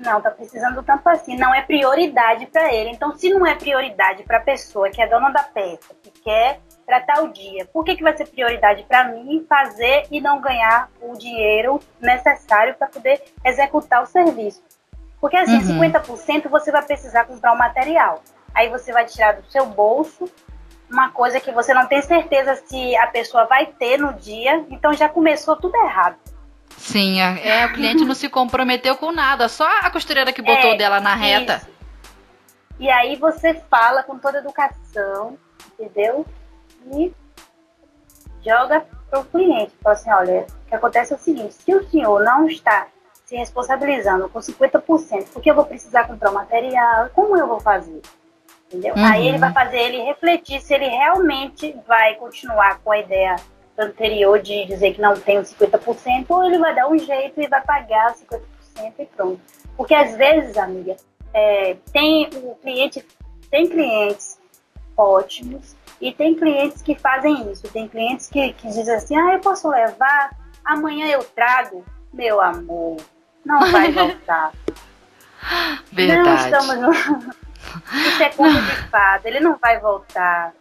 Não, 0.00 0.18
tá 0.18 0.30
precisando 0.30 0.82
tanto 0.82 1.06
assim, 1.10 1.36
não 1.36 1.54
é 1.54 1.60
prioridade 1.60 2.46
para 2.46 2.72
ele. 2.72 2.90
Então, 2.90 3.16
se 3.16 3.28
não 3.28 3.46
é 3.46 3.54
prioridade 3.54 4.22
para 4.22 4.38
a 4.38 4.40
pessoa 4.42 4.88
que 4.88 5.00
é 5.00 5.06
dona 5.06 5.28
da 5.28 5.42
peça, 5.42 5.94
que 6.02 6.10
quer 6.22 6.58
tratar 6.86 7.22
o 7.22 7.28
dia, 7.28 7.66
por 7.66 7.84
que, 7.84 7.94
que 7.94 8.02
vai 8.02 8.16
ser 8.16 8.26
prioridade 8.26 8.82
para 8.84 9.04
mim 9.04 9.44
fazer 9.46 10.06
e 10.10 10.18
não 10.18 10.40
ganhar 10.40 10.88
o 11.02 11.16
dinheiro 11.18 11.78
necessário 12.00 12.74
para 12.74 12.88
poder 12.88 13.22
executar 13.44 14.02
o 14.02 14.06
serviço? 14.06 14.62
Porque 15.20 15.36
assim, 15.36 15.58
uhum. 15.58 15.80
50% 15.80 16.48
você 16.48 16.72
vai 16.72 16.82
precisar 16.82 17.26
comprar 17.26 17.52
o 17.52 17.54
um 17.54 17.58
material. 17.58 18.22
Aí 18.54 18.70
você 18.70 18.92
vai 18.92 19.04
tirar 19.04 19.34
do 19.34 19.44
seu 19.50 19.66
bolso 19.66 20.30
uma 20.90 21.10
coisa 21.10 21.38
que 21.38 21.52
você 21.52 21.74
não 21.74 21.86
tem 21.86 22.00
certeza 22.00 22.56
se 22.56 22.96
a 22.96 23.06
pessoa 23.06 23.44
vai 23.44 23.66
ter 23.66 23.98
no 23.98 24.14
dia, 24.14 24.64
então 24.70 24.94
já 24.94 25.08
começou 25.08 25.56
tudo 25.56 25.76
errado. 25.76 26.16
Sim, 26.80 27.20
é, 27.20 27.60
é, 27.60 27.66
o 27.66 27.74
cliente 27.74 28.06
não 28.06 28.14
se 28.14 28.28
comprometeu 28.28 28.96
com 28.96 29.12
nada, 29.12 29.48
só 29.48 29.68
a 29.82 29.90
costureira 29.90 30.32
que 30.32 30.40
botou 30.40 30.72
é, 30.72 30.76
dela 30.76 30.98
na 30.98 31.14
reta. 31.14 31.56
Isso. 31.56 31.68
E 32.80 32.88
aí 32.88 33.16
você 33.16 33.54
fala 33.70 34.02
com 34.02 34.18
toda 34.18 34.38
educação, 34.38 35.38
entendeu? 35.78 36.24
E 36.90 37.12
joga 38.42 38.86
para 39.10 39.20
o 39.20 39.24
cliente. 39.26 39.72
Fala 39.82 39.94
assim, 39.94 40.10
olha, 40.10 40.46
o 40.64 40.68
que 40.70 40.74
acontece 40.74 41.12
é 41.12 41.16
o 41.16 41.18
seguinte, 41.18 41.52
se 41.52 41.74
o 41.74 41.86
senhor 41.90 42.24
não 42.24 42.48
está 42.48 42.86
se 43.26 43.36
responsabilizando 43.36 44.30
com 44.30 44.38
50%, 44.40 45.28
porque 45.34 45.50
eu 45.50 45.54
vou 45.54 45.66
precisar 45.66 46.04
comprar 46.04 46.30
o 46.30 46.34
material, 46.34 47.10
como 47.10 47.36
eu 47.36 47.46
vou 47.46 47.60
fazer? 47.60 48.00
Entendeu? 48.66 48.94
Uhum. 48.94 49.04
Aí 49.04 49.28
ele 49.28 49.38
vai 49.38 49.52
fazer 49.52 49.78
ele 49.78 50.02
refletir 50.02 50.62
se 50.62 50.72
ele 50.72 50.88
realmente 50.88 51.76
vai 51.86 52.14
continuar 52.14 52.78
com 52.78 52.90
a 52.90 52.98
ideia 52.98 53.36
anterior 53.78 54.40
de 54.40 54.66
dizer 54.66 54.94
que 54.94 55.00
não 55.00 55.14
tem 55.14 55.38
os 55.38 55.54
50%, 55.54 56.26
ou 56.28 56.44
ele 56.44 56.58
vai 56.58 56.74
dar 56.74 56.88
um 56.88 56.98
jeito 56.98 57.40
e 57.40 57.48
vai 57.48 57.62
pagar 57.62 58.12
os 58.12 58.20
50% 58.22 58.92
e 58.98 59.06
pronto. 59.06 59.40
Porque 59.76 59.94
às 59.94 60.16
vezes, 60.16 60.56
amiga, 60.56 60.96
é, 61.32 61.76
tem 61.92 62.28
o 62.34 62.54
cliente, 62.56 63.04
tem 63.50 63.68
clientes 63.68 64.38
ótimos 64.96 65.74
e 66.00 66.12
tem 66.12 66.34
clientes 66.34 66.82
que 66.82 66.94
fazem 66.94 67.50
isso. 67.50 67.62
Tem 67.68 67.88
clientes 67.88 68.28
que, 68.28 68.52
que 68.54 68.68
dizem 68.68 68.94
assim, 68.94 69.16
ah, 69.16 69.34
eu 69.34 69.40
posso 69.40 69.68
levar, 69.68 70.30
amanhã 70.64 71.06
eu 71.06 71.22
trago. 71.24 71.84
Meu 72.12 72.40
amor, 72.40 72.96
não 73.44 73.60
vai 73.70 73.90
voltar. 73.92 74.52
Verdade. 75.92 76.28
Não 76.28 76.60
estamos 76.60 76.76
no... 76.78 77.30
Isso 77.94 78.22
é 78.22 78.30
conta 78.30 78.60
de 78.60 78.88
fada, 78.88 79.28
ele 79.28 79.40
não 79.40 79.56
vai 79.56 79.78
voltar. 79.78 80.52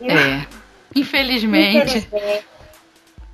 É. 0.00 0.63
Infelizmente. 0.94 1.98
Infelizmente. 1.98 2.46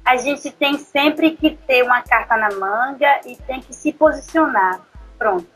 A 0.05 0.17
gente 0.17 0.51
tem 0.51 0.79
sempre 0.79 1.33
que 1.33 1.51
ter 1.51 1.83
uma 1.83 2.03
carta 2.03 2.37
na 2.37 2.51
manga 2.51 3.21
e 3.27 3.37
tem 3.37 3.61
que 3.61 3.75
se 3.75 3.93
posicionar. 3.93 4.81
Pronto. 5.19 5.47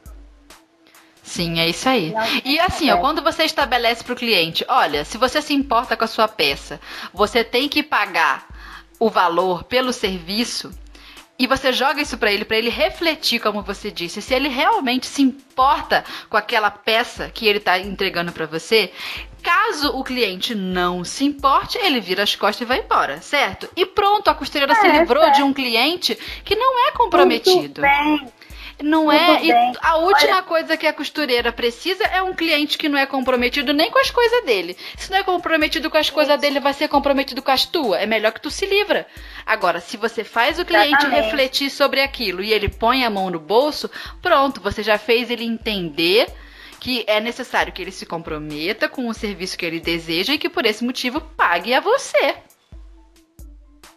Sim, 1.23 1.59
é 1.59 1.69
isso 1.69 1.89
aí. 1.89 2.15
E 2.45 2.61
assim, 2.61 2.91
ó, 2.91 2.99
quando 2.99 3.23
você 3.23 3.45
estabelece 3.45 4.05
para 4.05 4.13
o 4.13 4.17
cliente, 4.17 4.65
olha, 4.69 5.05
se 5.05 5.17
você 5.17 5.41
se 5.41 5.55
importa 5.55 5.97
com 5.97 6.05
a 6.05 6.07
sua 6.07 6.29
peça, 6.29 6.79
você 7.13 7.43
tem 7.43 7.67
que 7.69 7.83
pagar 7.83 8.47
o 9.01 9.09
valor 9.09 9.65
pelo 9.65 9.93
serviço 9.93 10.71
e 11.39 11.47
você 11.47 11.73
joga 11.73 12.01
isso 12.01 12.17
para 12.17 12.31
ele, 12.31 12.45
para 12.45 12.59
ele 12.59 12.71
refletir, 12.71 13.41
como 13.41 13.63
você 13.63 13.91
disse, 13.91 14.23
se 14.23 14.35
ele 14.35 14.49
realmente 14.49 15.07
se 15.07 15.23
importa 15.23 16.05
com 16.29 16.37
aquela 16.37 16.71
peça 16.71 17.29
que 17.31 17.47
ele 17.47 17.59
está 17.59 17.79
entregando 17.79 18.31
para 18.31 18.47
você. 18.47 18.93
Caso 19.45 19.91
o 19.91 20.03
cliente 20.03 20.55
não 20.55 21.05
se 21.05 21.23
importe, 21.23 21.77
ele 21.77 22.01
vira 22.01 22.23
as 22.23 22.35
costas 22.35 22.63
e 22.63 22.65
vai 22.65 22.79
embora, 22.81 23.21
certo? 23.21 23.69
E 23.77 23.85
pronto, 23.85 24.29
a 24.29 24.35
costureira 24.35 24.73
é, 24.73 24.77
se 24.77 24.89
livrou 24.89 25.31
de 25.33 25.43
um 25.43 25.53
cliente 25.53 26.17
que 26.43 26.57
não 26.57 26.89
é 26.89 26.93
comprometido. 26.93 27.59
Muito 27.59 27.81
bem. 27.83 28.33
Não 28.83 29.13
é? 29.13 29.45
E 29.45 29.53
a 29.53 29.97
última 29.97 30.37
Olha... 30.37 30.43
coisa 30.43 30.77
que 30.79 30.87
a 30.87 30.93
costureira 30.93 31.53
precisa 31.53 32.05
é 32.05 32.23
um 32.23 32.33
cliente 32.33 32.79
que 32.79 32.89
não 32.89 32.99
é 32.99 33.05
comprometido 33.05 33.75
nem 33.75 33.91
com 33.91 33.99
as 33.99 34.11
coisas 34.11 34.45
dele. 34.45 34.77
Se 34.97 35.11
não 35.11 35.19
é 35.19 35.23
comprometido 35.23 35.91
com 35.91 35.99
as 35.99 36.09
coisas 36.09 36.41
dele, 36.41 36.59
vai 36.59 36.73
ser 36.73 36.89
comprometido 36.89 37.43
com 37.43 37.51
as 37.51 37.67
tuas. 37.67 38.01
É 38.01 38.07
melhor 38.07 38.33
que 38.33 38.41
tu 38.41 38.51
se 38.51 38.65
livra. 38.65 39.07
Agora, 39.45 39.79
se 39.79 39.99
você 39.99 40.25
faz 40.25 40.59
o 40.59 40.65
cliente 40.65 40.95
Exatamente. 40.95 41.23
refletir 41.23 41.71
sobre 41.71 42.01
aquilo 42.01 42.43
e 42.43 42.53
ele 42.53 42.69
põe 42.69 43.05
a 43.05 43.11
mão 43.11 43.31
no 43.31 43.39
bolso, 43.39 43.91
pronto, 44.23 44.61
você 44.61 44.83
já 44.83 44.97
fez 44.97 45.31
ele 45.31 45.45
entender 45.45 46.27
que 46.85 47.03
é 47.07 47.19
necessário 47.19 47.73
que 47.73 47.81
ele 47.81 47.91
se 47.91 48.05
comprometa 48.05 48.91
com 48.91 49.09
o 49.09 49.15
serviço 49.15 49.57
que 49.57 49.65
ele 49.65 49.81
deseja 49.81 50.35
e 50.35 50.39
que 50.39 50.51
por 50.51 50.67
esse 50.67 50.85
motivo 50.85 51.19
pague 51.19 51.73
a 51.73 51.81
você. 51.81 52.37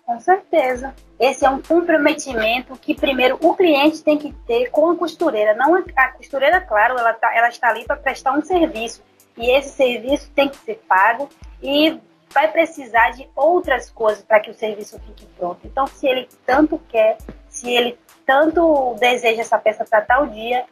Com 0.06 0.18
certeza. 0.22 0.96
Esse 1.20 1.46
é 1.46 1.50
um 1.50 1.62
comprometimento 1.62 2.78
que 2.78 2.96
primeiro 2.96 3.38
o 3.42 3.54
cliente 3.54 4.02
tem 4.02 4.18
que 4.18 4.32
ter 4.48 4.70
com 4.70 4.90
a 4.90 4.96
costureira. 4.96 5.54
Não 5.54 5.76
a 5.76 6.08
costureira, 6.14 6.62
claro, 6.62 6.98
ela, 6.98 7.12
tá, 7.12 7.36
ela 7.36 7.50
está 7.50 7.68
ali 7.68 7.84
para 7.84 7.98
prestar 7.98 8.32
um 8.32 8.42
serviço 8.42 9.04
e 9.36 9.52
esse 9.52 9.76
serviço 9.76 10.32
tem 10.34 10.48
que 10.48 10.56
ser 10.56 10.82
pago 10.88 11.28
e 11.62 12.00
vai 12.34 12.50
precisar 12.50 13.10
de 13.10 13.28
outras 13.36 13.90
coisas 13.90 14.24
para 14.24 14.40
que 14.40 14.50
o 14.50 14.54
serviço 14.54 14.98
fique 15.00 15.26
pronto. 15.38 15.60
Então, 15.66 15.88
se 15.88 16.08
ele 16.08 16.30
tanto 16.46 16.80
quer, 16.88 17.18
se 17.50 17.70
ele 17.70 18.00
tanto 18.26 18.96
deseja 18.98 19.42
essa 19.42 19.60
peça 19.60 19.84
para 19.84 20.00
tal 20.00 20.28
dia, 20.28 20.66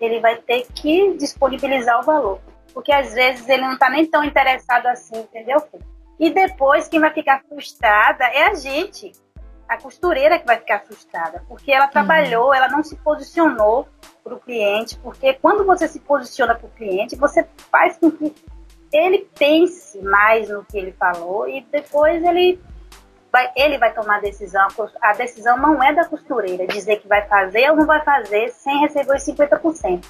ele 0.00 0.20
vai 0.20 0.36
ter 0.36 0.66
que 0.74 1.14
disponibilizar 1.16 2.00
o 2.00 2.04
valor. 2.04 2.40
Porque 2.72 2.92
às 2.92 3.12
vezes 3.12 3.48
ele 3.48 3.62
não 3.62 3.72
está 3.72 3.90
nem 3.90 4.06
tão 4.06 4.22
interessado 4.24 4.86
assim, 4.86 5.18
entendeu? 5.18 5.62
E 6.18 6.30
depois 6.30 6.88
quem 6.88 7.00
vai 7.00 7.12
ficar 7.12 7.42
frustrada 7.48 8.24
é 8.24 8.48
a 8.48 8.54
gente, 8.54 9.12
a 9.68 9.76
costureira 9.76 10.38
que 10.38 10.46
vai 10.46 10.56
ficar 10.56 10.80
frustrada, 10.80 11.44
porque 11.48 11.70
ela 11.70 11.86
trabalhou, 11.86 12.48
uhum. 12.48 12.54
ela 12.54 12.68
não 12.68 12.82
se 12.82 12.96
posicionou 12.96 13.88
para 14.24 14.34
o 14.34 14.40
cliente, 14.40 14.98
porque 14.98 15.34
quando 15.34 15.64
você 15.64 15.86
se 15.86 16.00
posiciona 16.00 16.54
para 16.54 16.66
o 16.66 16.70
cliente, 16.70 17.16
você 17.16 17.46
faz 17.70 17.96
com 17.98 18.10
que 18.10 18.34
ele 18.92 19.28
pense 19.38 20.00
mais 20.02 20.48
no 20.48 20.64
que 20.64 20.78
ele 20.78 20.92
falou 20.92 21.48
e 21.48 21.60
depois 21.70 22.22
ele 22.24 22.60
vai, 23.32 23.50
ele 23.56 23.78
vai 23.78 23.92
tomar 23.92 24.16
a 24.16 24.20
decisão. 24.20 24.68
A 25.00 25.12
decisão 25.14 25.56
não 25.56 25.82
é 25.82 25.92
da 25.94 26.04
costureira 26.04 26.66
dizer 26.66 26.96
que 27.00 27.08
vai 27.08 27.26
fazer 27.26 27.70
ou 27.70 27.76
não 27.76 27.86
vai 27.86 28.02
fazer 28.04 28.50
sem 28.50 28.80
receber 28.80 29.14
os 29.14 29.24
50%. 29.24 30.04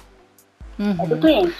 Uhum. 0.79 0.97
É 1.03 1.07
do 1.07 1.17
cliente. 1.17 1.55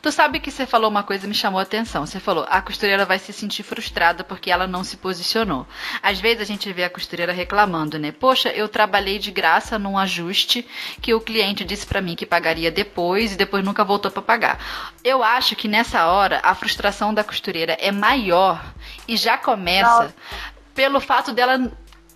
Tu 0.00 0.12
sabe 0.12 0.38
que 0.38 0.50
você 0.50 0.66
falou 0.66 0.88
uma 0.88 1.02
coisa 1.02 1.22
que 1.22 1.28
me 1.28 1.34
chamou 1.34 1.58
a 1.58 1.62
atenção. 1.62 2.06
Você 2.06 2.20
falou, 2.20 2.46
a 2.48 2.62
costureira 2.62 3.04
vai 3.04 3.18
se 3.18 3.32
sentir 3.32 3.62
frustrada 3.62 4.22
porque 4.22 4.50
ela 4.50 4.66
não 4.66 4.84
se 4.84 4.96
posicionou. 4.96 5.66
Às 6.02 6.20
vezes 6.20 6.42
a 6.42 6.44
gente 6.44 6.72
vê 6.72 6.84
a 6.84 6.90
costureira 6.90 7.32
reclamando, 7.32 7.98
né? 7.98 8.12
Poxa, 8.12 8.50
eu 8.50 8.68
trabalhei 8.68 9.18
de 9.18 9.30
graça 9.30 9.78
num 9.78 9.98
ajuste 9.98 10.66
que 11.00 11.12
o 11.12 11.20
cliente 11.20 11.64
disse 11.64 11.86
para 11.86 12.00
mim 12.00 12.14
que 12.14 12.24
pagaria 12.24 12.70
depois 12.70 13.32
e 13.32 13.36
depois 13.36 13.64
nunca 13.64 13.82
voltou 13.82 14.10
para 14.10 14.22
pagar. 14.22 14.58
Eu 15.02 15.22
acho 15.24 15.56
que 15.56 15.66
nessa 15.66 16.06
hora 16.06 16.40
a 16.44 16.54
frustração 16.54 17.12
da 17.12 17.24
costureira 17.24 17.72
é 17.80 17.90
maior 17.90 18.62
e 19.08 19.16
já 19.16 19.36
começa 19.36 20.02
Nossa. 20.02 20.14
Pelo 20.74 21.00
fato 21.00 21.32
dela 21.32 21.70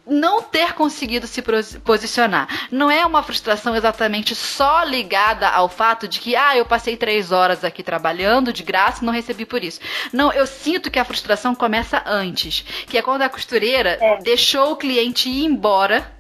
não 0.07 0.43
ter 0.43 0.75
conseguido 0.75 1.27
se 1.27 1.43
posicionar. 1.83 2.69
Não 2.71 2.91
é 2.91 3.05
uma 3.07 3.23
frustração 3.23 3.75
exatamente 3.75 4.35
só 4.35 4.85
ligada 4.85 5.49
ao 5.49 5.69
fato 5.69 6.07
de 6.07 6.21
que, 6.21 6.37
ah, 6.37 6.57
eu 6.57 6.67
passei 6.67 6.97
três 6.97 7.33
horas 7.33 7.65
aqui 7.65 7.83
trabalhando 7.83 8.53
de 8.53 8.63
graça 8.63 9.03
e 9.03 9.07
não 9.07 9.13
recebi 9.13 9.47
por 9.47 9.65
isso. 9.65 9.81
Não, 10.13 10.33
eu 10.33 10.47
sinto 10.47 10.91
que 10.91 10.99
a 10.99 11.05
frustração 11.05 11.55
começa 11.55 12.03
antes, 12.07 12.65
que 12.87 12.99
é 12.99 13.03
quando 13.03 13.23
a 13.23 13.29
costureira 13.29 13.99
é. 14.01 14.19
deixou 14.19 14.73
o 14.73 14.77
cliente 14.77 15.29
ir 15.29 15.45
embora 15.45 16.14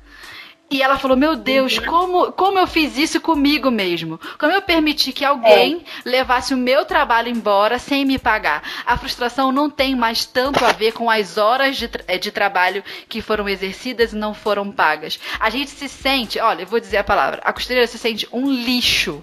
e 0.70 0.82
ela 0.82 0.98
falou: 0.98 1.16
Meu 1.16 1.36
Deus, 1.36 1.78
como, 1.78 2.32
como 2.32 2.58
eu 2.58 2.66
fiz 2.66 2.96
isso 2.96 3.20
comigo 3.20 3.70
mesmo? 3.70 4.18
Como 4.38 4.52
eu 4.52 4.62
permiti 4.62 5.12
que 5.12 5.24
alguém 5.24 5.84
é. 6.04 6.08
levasse 6.08 6.54
o 6.54 6.56
meu 6.56 6.84
trabalho 6.84 7.28
embora 7.28 7.78
sem 7.78 8.04
me 8.04 8.18
pagar? 8.18 8.62
A 8.86 8.96
frustração 8.96 9.52
não 9.52 9.68
tem 9.68 9.94
mais 9.94 10.24
tanto 10.24 10.64
a 10.64 10.72
ver 10.72 10.92
com 10.92 11.10
as 11.10 11.36
horas 11.36 11.76
de, 11.76 11.88
eh, 12.08 12.18
de 12.18 12.32
trabalho 12.32 12.82
que 13.08 13.20
foram 13.20 13.48
exercidas 13.48 14.12
e 14.12 14.16
não 14.16 14.34
foram 14.34 14.70
pagas. 14.72 15.20
A 15.38 15.50
gente 15.50 15.70
se 15.70 15.88
sente, 15.88 16.40
olha, 16.40 16.62
eu 16.62 16.66
vou 16.66 16.80
dizer 16.80 16.96
a 16.96 17.04
palavra: 17.04 17.40
a 17.44 17.52
costureira 17.52 17.86
se 17.86 17.98
sente 17.98 18.28
um 18.32 18.50
lixo. 18.50 19.22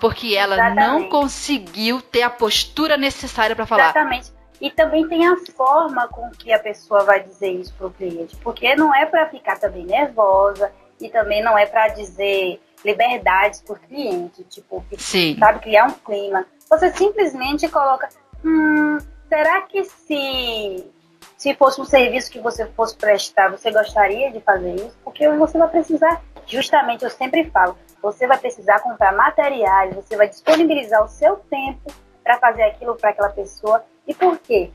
Porque 0.00 0.34
ela 0.34 0.56
Exatamente. 0.56 0.86
não 0.86 1.08
conseguiu 1.08 2.00
ter 2.02 2.22
a 2.22 2.28
postura 2.28 2.96
necessária 2.96 3.54
para 3.54 3.64
falar. 3.64 3.84
Exatamente. 3.84 4.33
E 4.64 4.70
também 4.70 5.06
tem 5.06 5.26
a 5.26 5.36
forma 5.54 6.08
com 6.08 6.30
que 6.30 6.50
a 6.50 6.58
pessoa 6.58 7.04
vai 7.04 7.22
dizer 7.22 7.50
isso 7.50 7.74
para 7.74 7.86
o 7.86 7.90
cliente, 7.90 8.34
porque 8.36 8.74
não 8.74 8.94
é 8.94 9.04
para 9.04 9.28
ficar 9.28 9.58
também 9.58 9.84
nervosa 9.84 10.72
e 10.98 11.10
também 11.10 11.42
não 11.42 11.58
é 11.58 11.66
para 11.66 11.88
dizer 11.88 12.58
liberdades 12.82 13.60
para 13.60 13.74
o 13.74 13.78
cliente, 13.78 14.42
tipo, 14.44 14.82
Sim. 14.96 15.36
sabe, 15.38 15.58
criar 15.58 15.84
um 15.84 15.92
clima. 15.92 16.46
Você 16.70 16.90
simplesmente 16.92 17.68
coloca, 17.68 18.08
hum, 18.42 18.96
será 19.28 19.60
que 19.60 19.84
se 19.84 20.90
se 21.36 21.54
fosse 21.56 21.78
um 21.78 21.84
serviço 21.84 22.30
que 22.30 22.40
você 22.40 22.64
fosse 22.68 22.96
prestar, 22.96 23.50
você 23.50 23.70
gostaria 23.70 24.32
de 24.32 24.40
fazer 24.40 24.76
isso? 24.76 24.96
Porque 25.04 25.28
você 25.28 25.58
vai 25.58 25.68
precisar, 25.68 26.22
justamente, 26.46 27.04
eu 27.04 27.10
sempre 27.10 27.50
falo, 27.50 27.76
você 28.00 28.26
vai 28.26 28.38
precisar 28.38 28.80
comprar 28.80 29.12
materiais, 29.12 29.94
você 29.94 30.16
vai 30.16 30.26
disponibilizar 30.26 31.04
o 31.04 31.08
seu 31.08 31.36
tempo 31.50 31.92
para 32.22 32.38
fazer 32.38 32.62
aquilo 32.62 32.96
para 32.96 33.10
aquela 33.10 33.28
pessoa 33.28 33.84
e 34.06 34.14
por 34.14 34.38
quê? 34.38 34.70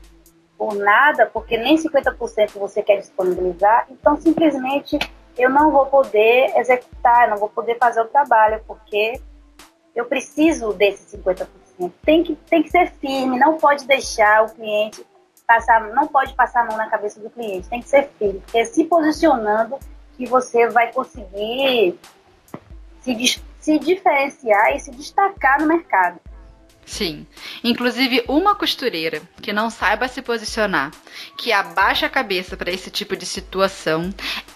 Por 0.56 0.74
nada, 0.74 1.26
porque 1.26 1.56
nem 1.56 1.76
50% 1.76 2.58
você 2.58 2.82
quer 2.82 2.98
disponibilizar, 2.98 3.86
então 3.90 4.16
simplesmente 4.20 4.98
eu 5.38 5.48
não 5.48 5.70
vou 5.70 5.86
poder 5.86 6.52
executar, 6.56 7.28
não 7.28 7.38
vou 7.38 7.48
poder 7.48 7.78
fazer 7.78 8.00
o 8.00 8.06
trabalho, 8.06 8.62
porque 8.66 9.20
eu 9.94 10.04
preciso 10.04 10.72
desses 10.72 11.12
50%. 11.18 11.48
Tem 12.04 12.22
que, 12.22 12.36
tem 12.36 12.62
que 12.62 12.70
ser 12.70 12.92
firme, 12.92 13.38
não 13.38 13.56
pode 13.56 13.86
deixar 13.86 14.44
o 14.44 14.50
cliente 14.50 15.04
passar, 15.46 15.80
não 15.94 16.06
pode 16.06 16.34
passar 16.34 16.62
a 16.62 16.64
mão 16.66 16.76
na 16.76 16.88
cabeça 16.88 17.18
do 17.18 17.30
cliente, 17.30 17.68
tem 17.68 17.80
que 17.80 17.88
ser 17.88 18.08
firme, 18.18 18.40
porque 18.40 18.58
é 18.58 18.64
se 18.64 18.84
posicionando 18.84 19.78
que 20.16 20.26
você 20.26 20.68
vai 20.68 20.92
conseguir 20.92 21.98
se, 23.00 23.42
se 23.58 23.78
diferenciar 23.78 24.76
e 24.76 24.80
se 24.80 24.90
destacar 24.90 25.60
no 25.60 25.66
mercado. 25.66 26.20
Sim. 26.84 27.26
Inclusive, 27.62 28.24
uma 28.28 28.54
costureira 28.54 29.22
que 29.42 29.52
não 29.52 29.70
saiba 29.70 30.08
se 30.08 30.22
posicionar, 30.22 30.90
que 31.36 31.52
abaixa 31.52 32.06
a 32.06 32.10
cabeça 32.10 32.56
para 32.56 32.70
esse 32.70 32.90
tipo 32.90 33.16
de 33.16 33.26
situação, 33.26 34.12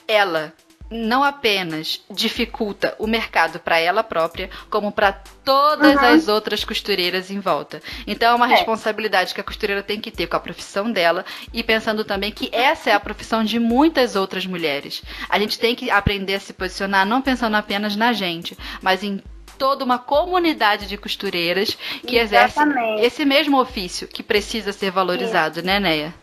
ela 0.06 0.52
não 0.90 1.24
apenas 1.24 2.02
dificulta 2.10 2.94
o 2.98 3.06
mercado 3.06 3.58
para 3.58 3.78
ela 3.78 4.02
própria, 4.02 4.50
como 4.70 4.92
para 4.92 5.12
todas 5.44 5.96
uhum. 5.96 6.14
as 6.14 6.28
outras 6.28 6.64
costureiras 6.64 7.30
em 7.30 7.40
volta. 7.40 7.82
Então 8.06 8.32
é 8.32 8.34
uma 8.34 8.46
é. 8.46 8.56
responsabilidade 8.56 9.34
que 9.34 9.40
a 9.40 9.44
costureira 9.44 9.82
tem 9.82 10.00
que 10.00 10.10
ter 10.10 10.26
com 10.26 10.36
a 10.36 10.40
profissão 10.40 10.90
dela 10.90 11.24
e 11.52 11.62
pensando 11.62 12.04
também 12.04 12.30
que 12.30 12.48
essa 12.52 12.90
é 12.90 12.92
a 12.92 13.00
profissão 13.00 13.42
de 13.42 13.58
muitas 13.58 14.14
outras 14.14 14.46
mulheres. 14.46 15.02
A 15.28 15.38
gente 15.38 15.58
tem 15.58 15.74
que 15.74 15.90
aprender 15.90 16.34
a 16.34 16.40
se 16.40 16.52
posicionar 16.52 17.06
não 17.06 17.22
pensando 17.22 17.56
apenas 17.56 17.96
na 17.96 18.12
gente, 18.12 18.56
mas 18.80 19.02
em 19.02 19.22
toda 19.58 19.84
uma 19.84 19.98
comunidade 19.98 20.86
de 20.86 20.96
costureiras 20.96 21.74
que 22.06 22.16
Exatamente. 22.16 22.80
exerce 22.80 23.06
esse 23.06 23.24
mesmo 23.24 23.60
ofício 23.60 24.08
que 24.08 24.22
precisa 24.22 24.72
ser 24.72 24.90
valorizado, 24.90 25.62
né, 25.62 25.80
Neia? 25.80 26.14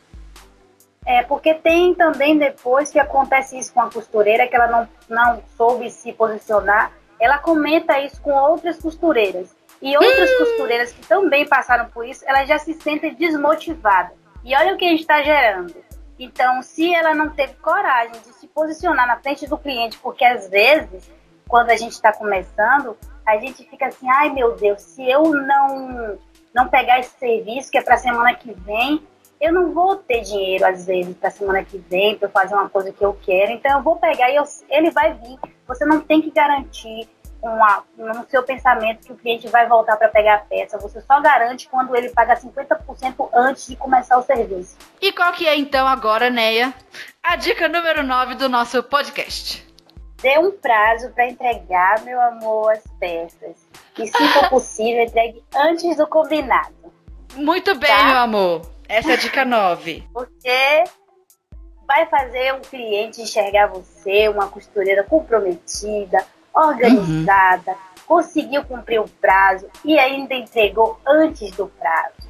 É, 1.06 1.24
porque 1.24 1.54
tem 1.54 1.96
também 1.96 2.38
depois 2.38 2.92
que 2.92 3.00
acontece 3.00 3.58
isso 3.58 3.74
com 3.74 3.82
a 3.82 3.90
costureira, 3.90 4.48
que 4.48 4.56
ela 4.56 4.68
não, 4.68 4.90
não 5.10 5.44
soube 5.58 5.90
se 5.90 6.14
posicionar, 6.14 6.92
ela 7.20 7.38
comenta 7.40 8.00
isso 8.00 8.22
com 8.22 8.32
outras 8.32 8.78
costureiras. 8.78 9.56
E 9.82 9.96
outras 9.98 10.30
hum. 10.30 10.38
costureiras 10.38 10.92
que 10.92 11.06
também 11.08 11.48
passaram 11.48 11.86
por 11.90 12.06
isso, 12.06 12.24
ela 12.28 12.46
já 12.46 12.60
se 12.60 12.74
sente 12.76 13.10
desmotivada. 13.12 14.14
E 14.44 14.56
olha 14.56 14.74
o 14.74 14.78
que 14.78 14.86
a 14.86 14.90
gente 14.90 15.02
está 15.02 15.24
gerando. 15.24 15.76
Então, 16.20 16.62
se 16.62 16.94
ela 16.94 17.16
não 17.16 17.30
teve 17.30 17.54
coragem 17.56 18.14
de 18.22 18.34
se 18.34 18.48
posicionar 18.48 19.08
na 19.08 19.18
frente 19.18 19.48
do 19.48 19.58
cliente, 19.58 19.98
porque 19.98 20.24
às 20.24 20.48
vezes, 20.48 21.10
quando 21.48 21.72
a 21.72 21.76
gente 21.76 21.94
está 21.94 22.14
começando, 22.14 22.96
a 23.32 23.40
gente 23.40 23.64
fica 23.66 23.88
assim, 23.88 24.10
ai 24.10 24.30
meu 24.30 24.56
Deus, 24.56 24.82
se 24.82 25.10
eu 25.10 25.24
não 25.32 26.18
não 26.54 26.68
pegar 26.68 27.00
esse 27.00 27.18
serviço 27.18 27.72
que 27.72 27.78
é 27.78 27.82
para 27.82 27.98
semana 27.98 28.34
que 28.34 28.52
vem, 28.52 29.02
eu 29.40 29.54
não 29.54 29.74
vou 29.74 29.96
ter 29.96 30.22
dinheiro 30.22 30.66
às 30.66 30.86
vezes 30.86 31.16
para 31.16 31.32
semana 31.32 31.64
que 31.64 31.78
vem 31.78 32.18
para 32.18 32.30
fazer 32.30 32.54
uma 32.54 32.70
coisa 32.70 32.92
que 32.92 33.04
eu 33.04 33.18
quero. 33.22 33.52
Então 33.52 33.78
eu 33.78 33.84
vou 33.84 33.96
pegar 33.96 34.30
e 34.30 34.36
eu, 34.36 34.44
ele 34.70 34.92
vai 34.92 35.14
vir. 35.14 35.40
Você 35.68 35.84
não 35.86 36.00
tem 36.02 36.22
que 36.22 36.30
garantir 36.30 37.10
uma, 37.42 37.84
no 37.98 38.30
seu 38.30 38.44
pensamento 38.44 39.08
que 39.08 39.14
o 39.14 39.16
cliente 39.16 39.48
vai 39.48 39.68
voltar 39.68 39.98
para 39.98 40.10
pegar 40.10 40.36
a 40.36 40.40
peça. 40.40 40.78
Você 40.78 41.02
só 41.02 41.20
garante 41.20 41.68
quando 41.70 41.96
ele 41.96 42.10
paga 42.10 42.36
50% 42.36 43.30
antes 43.34 43.66
de 43.66 43.76
começar 43.76 44.18
o 44.18 44.22
serviço. 44.22 44.78
E 45.02 45.12
qual 45.12 45.34
que 45.34 45.48
é 45.48 45.56
então 45.56 45.88
agora, 45.88 46.30
Neia, 46.30 46.72
a 47.24 47.36
dica 47.36 47.68
número 47.68 48.04
9 48.04 48.36
do 48.36 48.48
nosso 48.48 48.84
podcast? 48.84 49.71
Dê 50.22 50.38
um 50.38 50.52
prazo 50.52 51.10
para 51.12 51.28
entregar, 51.28 52.04
meu 52.04 52.20
amor, 52.22 52.72
as 52.72 52.84
peças. 53.00 53.56
E 53.98 54.08
se 54.08 54.28
for 54.34 54.50
possível, 54.50 55.04
entregue 55.04 55.44
antes 55.56 55.98
do 55.98 56.08
combinado. 56.08 56.74
Muito 57.36 57.74
bem, 57.76 57.90
tá? 57.90 58.06
meu 58.06 58.18
amor. 58.18 58.62
Essa 58.88 59.12
é 59.12 59.14
a 59.14 59.18
dica 59.18 59.46
9. 59.46 60.04
Porque 60.14 60.84
vai 61.88 62.06
fazer 62.08 62.54
um 62.54 62.62
cliente 62.62 63.22
enxergar 63.22 63.68
você, 63.68 64.28
uma 64.30 64.48
costureira 64.48 65.04
comprometida, 65.04 66.26
organizada, 66.54 67.72
uhum. 67.72 67.78
conseguiu 68.06 68.64
cumprir 68.66 69.00
o 69.00 69.08
prazo 69.08 69.70
e 69.84 69.98
ainda 69.98 70.34
entregou 70.34 71.00
antes 71.08 71.52
do 71.52 71.68
prazo. 71.68 72.30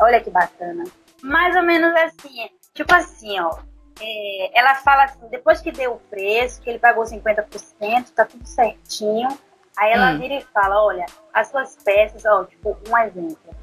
Olha 0.00 0.20
que 0.20 0.30
bacana. 0.30 0.84
Mais 1.22 1.54
ou 1.54 1.62
menos 1.62 1.94
assim, 1.94 2.48
tipo 2.74 2.92
assim, 2.92 3.38
ó 3.38 3.71
é, 4.00 4.58
ela 4.58 4.74
fala 4.76 5.04
assim, 5.04 5.26
depois 5.28 5.60
que 5.60 5.70
deu 5.70 5.94
o 5.94 6.00
preço, 6.10 6.60
que 6.60 6.70
ele 6.70 6.78
pagou 6.78 7.04
50%, 7.04 8.10
tá 8.14 8.24
tudo 8.24 8.46
certinho. 8.46 9.28
Aí 9.76 9.92
ela 9.92 10.12
hum. 10.12 10.18
vira 10.18 10.34
e 10.34 10.42
fala, 10.42 10.84
olha, 10.84 11.06
as 11.32 11.48
suas 11.48 11.76
peças, 11.76 12.24
ó, 12.24 12.44
tipo, 12.44 12.76
um 12.88 12.98
exemplo. 12.98 13.54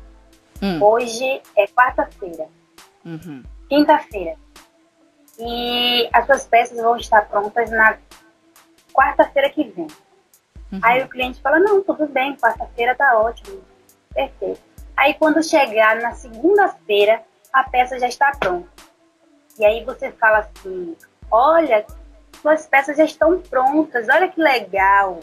Hum. 0.61 0.81
Hoje 0.81 1.41
é 1.57 1.67
quarta-feira. 1.67 2.47
Uhum. 3.05 3.43
Quinta-feira. 3.69 4.35
E 5.37 6.09
as 6.11 6.25
suas 6.25 6.45
peças 6.47 6.77
vão 6.77 6.97
estar 6.97 7.27
prontas 7.29 7.69
na 7.71 7.97
quarta-feira 8.93 9.49
que 9.49 9.63
vem. 9.63 9.87
Uhum. 10.71 10.79
Aí 10.83 11.03
o 11.03 11.07
cliente 11.07 11.41
fala, 11.41 11.59
não, 11.59 11.81
tudo 11.81 12.07
bem, 12.07 12.35
quarta-feira 12.35 12.95
tá 12.95 13.17
ótimo. 13.17 13.61
Perfeito. 14.13 14.61
Aí 14.97 15.13
quando 15.13 15.41
chegar 15.41 15.95
na 16.01 16.11
segunda-feira, 16.11 17.23
a 17.53 17.63
peça 17.63 17.97
já 17.97 18.07
está 18.07 18.31
pronta. 18.37 18.67
E 19.59 19.65
aí 19.65 19.83
você 19.83 20.11
fala 20.13 20.39
assim: 20.39 20.95
olha, 21.29 21.85
suas 22.41 22.65
peças 22.65 22.97
já 22.97 23.03
estão 23.03 23.39
prontas, 23.41 24.07
olha 24.09 24.29
que 24.29 24.41
legal. 24.41 25.19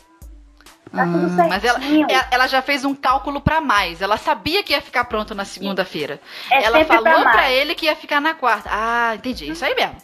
Tá 0.95 1.03
hum. 1.03 1.37
Mas 1.49 1.65
ela, 1.65 1.79
é, 1.83 2.35
ela 2.35 2.47
já 2.47 2.63
fez 2.63 2.85
um 2.85 2.95
cálculo 2.95 3.41
para 3.41 3.61
mais. 3.61 4.01
Ela 4.01 4.17
sabia 4.17 4.63
que 4.63 4.73
ia 4.73 4.81
ficar 4.81 5.05
pronto 5.05 5.35
na 5.35 5.45
segunda-feira. 5.45 6.21
É 6.51 6.65
ela 6.65 6.85
falou 6.85 7.23
para 7.23 7.51
ele 7.51 7.75
que 7.75 7.87
ia 7.87 7.97
ficar 7.97 8.21
na 8.21 8.35
quarta. 8.35 8.69
Ah, 8.73 9.15
entendi. 9.15 9.51
Isso 9.51 9.65
aí 9.65 9.75
mesmo. 9.75 9.97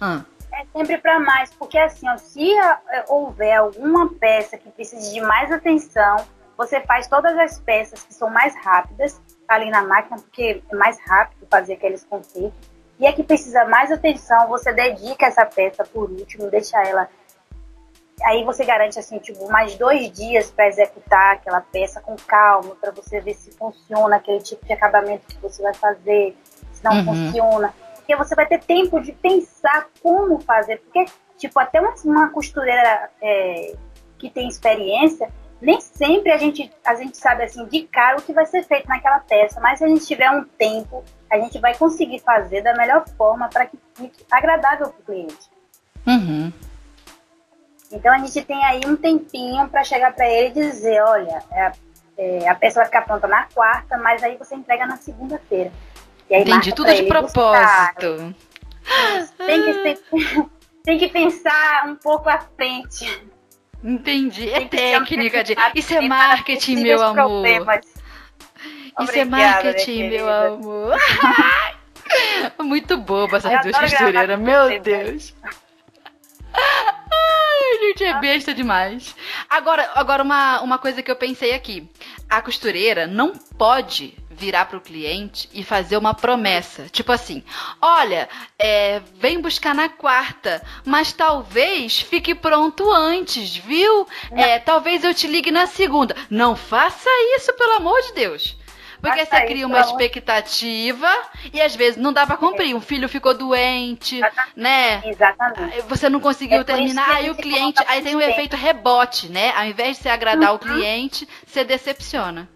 Hum. 0.00 0.22
É 0.52 0.64
sempre 0.76 0.98
para 0.98 1.20
mais, 1.20 1.52
porque 1.52 1.78
assim, 1.78 2.08
ó, 2.08 2.16
se 2.16 2.52
é, 2.52 3.04
houver 3.08 3.56
alguma 3.56 4.12
peça 4.14 4.56
que 4.56 4.70
precise 4.70 5.12
de 5.12 5.20
mais 5.20 5.52
atenção, 5.52 6.16
você 6.56 6.80
faz 6.80 7.06
todas 7.06 7.36
as 7.38 7.60
peças 7.60 8.02
que 8.02 8.14
são 8.14 8.30
mais 8.30 8.54
rápidas 8.64 9.20
ali 9.46 9.70
na 9.70 9.82
máquina, 9.82 10.16
porque 10.16 10.62
é 10.68 10.74
mais 10.74 10.98
rápido 11.06 11.46
fazer 11.50 11.74
aqueles 11.74 12.04
consertos 12.04 12.77
e 12.98 13.06
a 13.06 13.12
que 13.12 13.22
precisa 13.22 13.64
mais 13.64 13.92
atenção, 13.92 14.48
você 14.48 14.72
dedica 14.72 15.26
essa 15.26 15.46
peça 15.46 15.84
por 15.84 16.10
último, 16.10 16.50
deixa 16.50 16.82
ela 16.82 17.08
aí 18.24 18.44
você 18.44 18.64
garante 18.64 18.98
assim, 18.98 19.18
tipo, 19.18 19.50
mais 19.50 19.74
dois 19.76 20.10
dias 20.12 20.50
para 20.50 20.68
executar 20.68 21.34
aquela 21.34 21.60
peça 21.60 22.00
com 22.00 22.16
calma, 22.16 22.74
para 22.80 22.90
você 22.90 23.20
ver 23.20 23.34
se 23.34 23.50
funciona 23.52 24.16
aquele 24.16 24.40
tipo 24.40 24.64
de 24.64 24.72
acabamento 24.72 25.26
que 25.26 25.40
você 25.40 25.62
vai 25.62 25.74
fazer, 25.74 26.36
se 26.72 26.84
não 26.84 26.92
uhum. 26.92 27.04
funciona. 27.04 27.74
Porque 27.96 28.16
você 28.16 28.34
vai 28.34 28.46
ter 28.46 28.60
tempo 28.60 29.00
de 29.00 29.12
pensar 29.12 29.88
como 30.02 30.40
fazer. 30.40 30.78
Porque, 30.78 31.04
tipo, 31.36 31.58
até 31.60 31.80
uma, 31.80 31.94
uma 32.04 32.30
costureira 32.30 33.10
é, 33.20 33.74
que 34.18 34.30
tem 34.30 34.48
experiência, 34.48 35.30
nem 35.60 35.80
sempre 35.80 36.32
a 36.32 36.38
gente, 36.38 36.70
a 36.84 36.94
gente 36.94 37.16
sabe 37.16 37.44
assim 37.44 37.66
de 37.66 37.82
cara 37.82 38.18
o 38.18 38.22
que 38.22 38.32
vai 38.32 38.46
ser 38.46 38.64
feito 38.64 38.88
naquela 38.88 39.20
peça, 39.20 39.60
mas 39.60 39.78
se 39.78 39.84
a 39.84 39.88
gente 39.88 40.06
tiver 40.06 40.30
um 40.30 40.44
tempo, 40.44 41.04
a 41.30 41.38
gente 41.38 41.58
vai 41.58 41.74
conseguir 41.76 42.20
fazer 42.20 42.62
da 42.62 42.74
melhor 42.74 43.04
forma 43.16 43.48
para 43.48 43.66
que 43.66 43.78
fique 43.94 44.24
agradável 44.30 44.88
para 44.88 45.00
o 45.00 45.04
cliente. 45.04 45.50
Uhum. 46.06 46.52
Então 47.92 48.12
a 48.12 48.18
gente 48.18 48.42
tem 48.42 48.64
aí 48.64 48.80
um 48.86 48.96
tempinho 48.96 49.68
para 49.68 49.84
chegar 49.84 50.14
para 50.14 50.28
ele 50.28 50.48
e 50.48 50.52
dizer, 50.52 51.02
olha, 51.02 51.42
é, 51.50 51.72
é, 52.18 52.48
a 52.48 52.54
peça 52.54 52.80
vai 52.80 52.86
ficar 52.86 53.02
pronta 53.02 53.26
na 53.26 53.44
quarta, 53.44 53.96
mas 53.98 54.22
aí 54.22 54.36
você 54.36 54.54
entrega 54.54 54.86
na 54.86 54.96
segunda-feira. 54.96 55.72
Entendi, 56.30 56.74
tudo 56.74 56.92
de 56.92 57.04
propósito. 57.04 58.34
Tem 59.38 59.62
que, 59.62 59.74
tem, 59.74 59.98
tem 60.84 60.98
que 60.98 61.08
pensar 61.08 61.86
um 61.86 61.94
pouco 61.94 62.28
à 62.28 62.38
frente. 62.38 63.22
Entendi. 63.82 64.50
É 64.50 64.66
técnica 64.66 65.44
de. 65.44 65.54
Isso 65.74 65.94
é 65.94 66.00
marketing, 66.00 66.76
meu 66.76 67.02
amor. 67.02 67.44
Isso 69.00 69.18
é 69.18 69.24
marketing, 69.24 70.08
meu 70.08 70.28
amor. 70.28 70.96
Muito 72.60 72.96
boba 72.96 73.36
essas 73.36 73.62
duas 73.62 73.78
costureiras, 73.78 74.38
meu 74.38 74.80
Deus. 74.80 75.34
Ai, 76.54 77.78
gente, 77.80 78.04
é 78.04 78.18
besta 78.18 78.54
demais. 78.54 79.14
Agora, 79.48 79.90
agora 79.94 80.22
uma, 80.22 80.60
uma 80.62 80.78
coisa 80.78 81.02
que 81.02 81.10
eu 81.10 81.16
pensei 81.16 81.54
aqui. 81.54 81.88
A 82.28 82.40
costureira 82.40 83.06
não 83.06 83.32
pode 83.32 84.16
virar 84.38 84.66
para 84.66 84.78
o 84.78 84.80
cliente 84.80 85.48
e 85.52 85.64
fazer 85.64 85.96
uma 85.96 86.14
promessa. 86.14 86.88
Tipo 86.88 87.12
assim: 87.12 87.42
olha, 87.82 88.28
é, 88.58 89.00
vem 89.14 89.40
buscar 89.40 89.74
na 89.74 89.88
quarta, 89.88 90.62
mas 90.84 91.12
talvez 91.12 92.00
fique 92.00 92.34
pronto 92.34 92.90
antes, 92.90 93.56
viu? 93.56 94.06
É, 94.30 94.58
talvez 94.58 95.04
eu 95.04 95.12
te 95.12 95.26
ligue 95.26 95.50
na 95.50 95.66
segunda. 95.66 96.14
Não 96.30 96.56
faça 96.56 97.10
isso, 97.36 97.52
pelo 97.54 97.76
amor 97.76 98.00
de 98.02 98.12
Deus. 98.14 98.56
Porque 99.00 99.24
você 99.24 99.40
cria 99.42 99.66
uma 99.66 99.80
expectativa 99.80 101.08
e 101.52 101.60
às 101.60 101.74
vezes 101.74 101.96
não 101.96 102.12
dá 102.12 102.26
para 102.26 102.36
cumprir. 102.36 102.74
Um 102.74 102.80
filho 102.80 103.08
ficou 103.08 103.32
doente, 103.32 104.16
Exatamente. 104.16 104.52
né? 104.56 105.02
Exatamente. 105.04 105.80
Você 105.82 106.08
não 106.08 106.20
conseguiu 106.20 106.60
é 106.60 106.64
terminar, 106.64 107.08
aí 107.10 107.30
o 107.30 107.34
cliente, 107.34 107.82
aí 107.86 108.02
tem 108.02 108.14
o 108.14 108.18
um 108.18 108.22
efeito 108.22 108.56
rebote, 108.56 109.28
né? 109.30 109.52
Ao 109.56 109.64
invés 109.64 109.96
de 109.96 110.02
você 110.02 110.08
agradar 110.08 110.50
uhum. 110.50 110.56
o 110.56 110.58
cliente, 110.58 111.28
você 111.46 111.64
decepciona. 111.64 112.48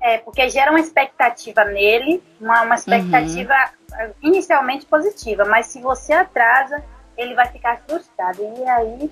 É, 0.00 0.18
porque 0.18 0.48
gera 0.48 0.70
uma 0.70 0.80
expectativa 0.80 1.64
nele, 1.64 2.22
uma, 2.40 2.62
uma 2.62 2.74
expectativa 2.74 3.54
uhum. 3.92 4.12
inicialmente 4.22 4.86
positiva, 4.86 5.44
mas 5.44 5.66
se 5.66 5.80
você 5.80 6.12
atrasa, 6.12 6.84
ele 7.16 7.34
vai 7.34 7.46
ficar 7.48 7.80
frustrado. 7.86 8.40
E 8.40 8.68
aí 8.68 9.10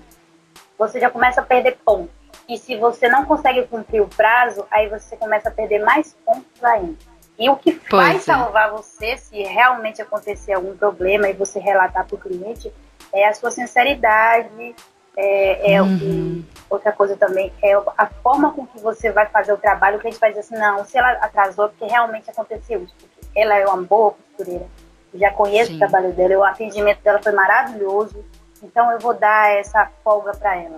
você 0.77 0.99
já 0.99 1.09
começa 1.09 1.41
a 1.41 1.43
perder 1.43 1.77
pontos. 1.83 2.16
E 2.47 2.57
se 2.57 2.77
você 2.77 3.09
não 3.09 3.25
consegue 3.25 3.63
cumprir 3.67 4.01
o 4.01 4.07
prazo, 4.07 4.65
aí 4.71 4.87
você 4.87 5.17
começa 5.17 5.49
a 5.49 5.51
perder 5.51 5.79
mais 5.79 6.15
pontos 6.25 6.63
ainda. 6.63 6.95
E 7.37 7.49
o 7.49 7.55
que 7.55 7.73
pois 7.73 8.03
vai 8.03 8.15
é. 8.15 8.19
salvar 8.19 8.71
você, 8.71 9.17
se 9.17 9.41
realmente 9.43 10.01
acontecer 10.01 10.53
algum 10.53 10.75
problema 10.75 11.29
e 11.29 11.33
você 11.33 11.59
relatar 11.59 12.05
para 12.05 12.15
o 12.15 12.17
cliente, 12.17 12.73
é 13.13 13.27
a 13.27 13.33
sua 13.33 13.51
sinceridade, 13.51 14.75
é, 15.15 15.73
é 15.73 15.81
uhum. 15.81 16.43
o, 16.69 16.75
outra 16.75 16.91
coisa 16.91 17.17
também 17.17 17.51
é 17.63 17.73
a 17.97 18.05
forma 18.23 18.51
com 18.53 18.65
que 18.65 18.79
você 18.79 19.11
vai 19.11 19.25
fazer 19.27 19.53
o 19.53 19.57
trabalho, 19.57 19.99
que 19.99 20.07
a 20.07 20.11
gente 20.11 20.19
vai 20.19 20.29
dizer 20.29 20.41
assim, 20.41 20.57
não, 20.57 20.85
se 20.85 20.97
ela 20.97 21.11
atrasou, 21.13 21.69
porque 21.69 21.85
realmente 21.85 22.29
aconteceu 22.29 22.83
isso, 22.83 22.93
porque 22.99 23.27
ela 23.35 23.55
é 23.55 23.65
uma 23.65 23.81
boa 23.81 24.11
costureira, 24.11 24.65
já 25.13 25.31
conheço 25.31 25.71
Sim. 25.71 25.75
o 25.75 25.79
trabalho 25.79 26.13
dela, 26.13 26.37
o 26.37 26.43
atendimento 26.43 27.01
dela 27.01 27.19
foi 27.21 27.31
maravilhoso, 27.31 28.23
então 28.61 28.91
eu 28.91 28.99
vou 28.99 29.13
dar 29.13 29.51
essa 29.51 29.89
folga 30.03 30.33
para 30.33 30.55
ela. 30.55 30.75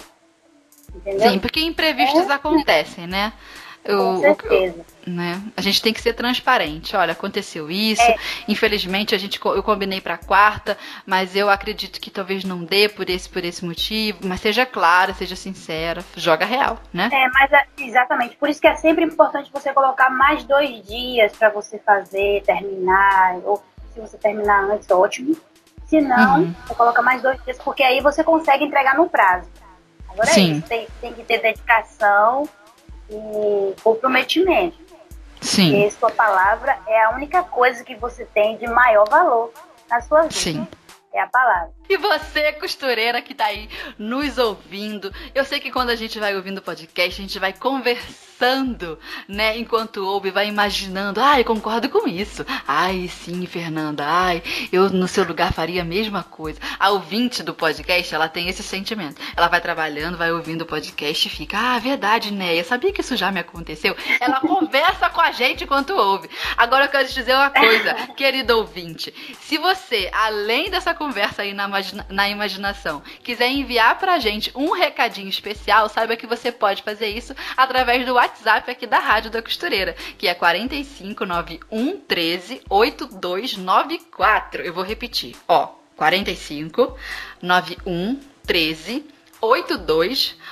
Entendeu? 0.96 1.30
Sim, 1.30 1.40
porque 1.40 1.62
imprevistos 1.62 2.30
é. 2.30 2.34
acontecem, 2.34 3.08
né? 3.08 3.34
Com 3.86 4.20
certeza. 4.20 4.86
O, 5.08 5.10
né? 5.10 5.42
A 5.56 5.62
gente 5.62 5.82
tem 5.82 5.94
que 5.94 6.02
ser 6.02 6.14
transparente. 6.14 6.96
Olha, 6.96 7.14
aconteceu 7.14 7.72
isso. 7.72 8.02
É. 8.02 8.16
Infelizmente, 8.48 9.16
a 9.16 9.18
gente, 9.18 9.40
eu 9.44 9.64
combinei 9.64 10.02
para 10.02 10.18
quarta, 10.18 10.78
mas 11.06 11.36
eu 11.36 11.50
acredito 11.50 12.00
que 12.00 12.12
talvez 12.12 12.44
não 12.44 12.64
dê 12.64 12.90
por 12.90 13.10
esse, 13.10 13.28
por 13.28 13.44
esse 13.44 13.64
motivo. 13.66 14.20
Mas 14.24 14.42
seja 14.42 14.66
clara, 14.66 15.14
seja 15.14 15.36
sincera, 15.36 16.04
joga 16.16 16.46
real, 16.46 16.78
né? 16.94 17.10
É, 17.12 17.28
mas 17.30 17.52
é, 17.52 17.66
exatamente. 17.80 18.36
Por 18.36 18.50
isso 18.50 18.62
que 18.62 18.68
é 18.68 18.76
sempre 18.76 19.06
importante 19.06 19.50
você 19.52 19.74
colocar 19.74 20.10
mais 20.10 20.44
dois 20.44 20.86
dias 20.86 21.32
para 21.36 21.50
você 21.50 21.80
fazer, 21.80 22.44
terminar. 22.44 23.38
Ou 23.46 23.64
se 23.94 24.00
você 24.00 24.18
terminar 24.18 24.66
antes, 24.66 24.90
ótimo. 24.92 25.36
Se 25.86 26.02
não, 26.02 26.42
uhum. 26.42 26.56
você 26.68 26.76
coloca 26.76 27.02
mais 27.02 27.22
dois 27.22 27.42
dias, 27.44 27.58
porque 27.58 27.82
aí 27.82 28.00
você 28.02 28.24
consegue 28.24 28.64
entregar 28.64 28.96
no 28.96 29.10
prazo. 29.10 29.50
Agora 30.12 30.30
é 30.30 30.34
Sim. 30.34 30.52
é 30.52 30.58
isso, 30.58 30.68
tem, 30.68 30.88
tem 31.02 31.14
que 31.14 31.24
ter 31.24 31.42
dedicação 31.42 32.48
e 33.10 33.76
comprometimento. 33.82 34.78
Sim. 35.42 35.72
Porque 35.72 35.92
sua 35.92 36.12
palavra 36.12 36.78
é 36.88 37.04
a 37.04 37.12
única 37.12 37.44
coisa 37.44 37.84
que 37.84 37.96
você 37.96 38.26
tem 38.26 38.58
de 38.58 38.68
maior 38.68 39.08
valor 39.10 39.52
na 39.90 40.02
sua 40.02 40.24
vida. 40.24 40.34
Sim. 40.34 40.68
É 41.14 41.22
a 41.22 41.28
palavra. 41.28 41.79
E 41.90 41.98
você, 41.98 42.54
costureira 42.54 43.20
que 43.20 43.34
tá 43.34 43.46
aí 43.46 43.68
nos 43.98 44.38
ouvindo, 44.38 45.12
eu 45.34 45.44
sei 45.44 45.60
que 45.60 45.72
quando 45.72 45.90
a 45.90 45.96
gente 45.96 46.20
vai 46.20 46.36
ouvindo 46.36 46.60
o 46.60 46.62
podcast, 46.62 47.20
a 47.20 47.24
gente 47.24 47.40
vai 47.40 47.52
conversando, 47.52 49.00
né? 49.28 49.58
Enquanto 49.58 50.06
ouve, 50.06 50.30
vai 50.30 50.48
imaginando, 50.48 51.20
ai, 51.20 51.44
concordo 51.44 51.90
com 51.90 52.08
isso. 52.08 52.46
Ai, 52.68 53.10
sim, 53.12 53.44
Fernanda, 53.48 54.06
ai, 54.06 54.44
eu 54.72 54.88
no 54.92 55.08
seu 55.08 55.24
lugar 55.24 55.52
faria 55.52 55.82
a 55.82 55.86
mesma 55.86 56.22
coisa. 56.22 56.60
A 56.78 56.92
ouvinte 56.92 57.42
do 57.42 57.56
podcast, 57.56 58.14
ela 58.14 58.30
tem 58.30 58.48
esse 58.50 58.62
sentimento. 58.62 59.20
Ela 59.36 59.48
vai 59.48 59.60
trabalhando, 59.60 60.16
vai 60.16 60.32
ouvindo 60.32 60.62
o 60.62 60.68
podcast 60.68 61.28
e 61.28 61.32
fica, 61.32 61.58
ah, 61.58 61.80
verdade, 61.80 62.32
né? 62.32 62.56
Eu 62.56 62.64
sabia 62.66 62.94
que 62.94 63.02
isso 63.02 63.18
já 63.18 63.32
me 63.32 63.40
aconteceu. 63.40 63.98
Ela 64.20 64.40
conversa 64.40 65.10
com 65.10 65.22
a 65.22 65.32
gente 65.32 65.64
enquanto 65.64 65.96
ouve. 65.96 66.30
Agora 66.56 66.86
eu 66.86 66.90
quero 66.90 67.08
te 67.08 67.16
dizer 67.16 67.34
uma 67.34 67.50
coisa, 67.50 67.96
querido 68.16 68.60
ouvinte. 68.60 69.12
Se 69.42 69.58
você, 69.58 70.08
além 70.14 70.70
dessa 70.70 70.94
conversa 70.94 71.42
aí 71.42 71.52
na 71.52 71.79
imagina 71.80 72.06
na 72.10 72.30
imaginação, 72.30 73.02
quiser 73.24 73.50
enviar 73.50 73.98
pra 73.98 74.20
gente 74.20 74.52
um 74.54 74.72
recadinho 74.72 75.30
especial, 75.30 75.88
saiba 75.88 76.16
que 76.16 76.28
você 76.28 76.52
pode 76.52 76.84
fazer 76.84 77.08
isso 77.08 77.34
através 77.56 78.06
do 78.06 78.14
WhatsApp 78.14 78.70
aqui 78.70 78.86
da 78.86 79.00
Rádio 79.00 79.32
da 79.32 79.42
Costureira, 79.42 79.96
que 80.18 80.28
é 80.28 80.34
4591 80.34 81.98
13 82.02 82.62
8294. 82.70 84.62
Eu 84.64 84.74
vou 84.74 84.84
repetir, 84.84 85.36
ó, 85.48 85.70
45 85.96 86.98
91 87.42 88.20
13 88.46 89.06
8294. 89.42 90.49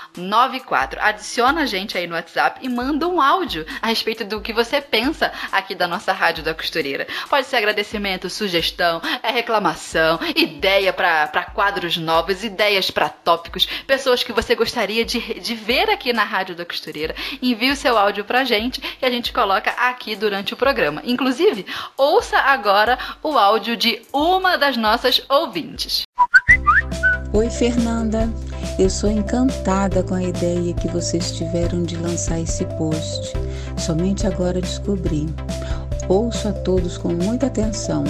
Adiciona 1.01 1.61
a 1.61 1.65
gente 1.65 1.97
aí 1.97 2.07
no 2.07 2.15
WhatsApp 2.15 2.59
e 2.61 2.69
manda 2.69 3.07
um 3.07 3.21
áudio 3.21 3.65
a 3.81 3.87
respeito 3.87 4.23
do 4.23 4.41
que 4.41 4.53
você 4.53 4.81
pensa 4.81 5.31
aqui 5.51 5.75
da 5.75 5.87
nossa 5.87 6.11
Rádio 6.11 6.43
da 6.43 6.53
Costureira. 6.53 7.07
Pode 7.29 7.47
ser 7.47 7.57
agradecimento, 7.57 8.29
sugestão, 8.29 9.01
é 9.23 9.31
reclamação, 9.31 10.19
ideia 10.35 10.91
para 10.91 11.51
quadros 11.53 11.97
novos, 11.97 12.43
ideias 12.43 12.91
para 12.91 13.09
tópicos, 13.09 13.65
pessoas 13.85 14.23
que 14.23 14.33
você 14.33 14.55
gostaria 14.55 15.05
de, 15.05 15.39
de 15.39 15.55
ver 15.55 15.89
aqui 15.89 16.13
na 16.13 16.23
Rádio 16.23 16.55
da 16.55 16.65
Costureira. 16.65 17.15
Envie 17.41 17.71
o 17.71 17.75
seu 17.75 17.97
áudio 17.97 18.25
pra 18.25 18.43
gente 18.43 18.81
e 19.01 19.05
a 19.05 19.09
gente 19.09 19.31
coloca 19.31 19.71
aqui 19.71 20.15
durante 20.15 20.53
o 20.53 20.57
programa. 20.57 21.01
Inclusive, 21.05 21.65
ouça 21.95 22.37
agora 22.37 22.97
o 23.21 23.37
áudio 23.37 23.77
de 23.77 24.01
uma 24.11 24.57
das 24.57 24.77
nossas 24.77 25.21
ouvintes. 25.29 26.03
Oi, 27.33 27.49
Fernanda. 27.49 28.29
Eu 28.79 28.91
sou 28.91 29.09
encantada 29.09 30.03
com 30.03 30.13
a 30.13 30.21
ideia 30.21 30.71
que 30.71 30.87
vocês 30.87 31.31
tiveram 31.31 31.81
de 31.81 31.97
lançar 31.97 32.39
esse 32.39 32.63
post. 32.77 33.33
Somente 33.75 34.27
agora 34.27 34.61
descobri. 34.61 35.25
Ouço 36.07 36.47
a 36.47 36.53
todos 36.53 36.95
com 36.95 37.09
muita 37.09 37.47
atenção, 37.47 38.03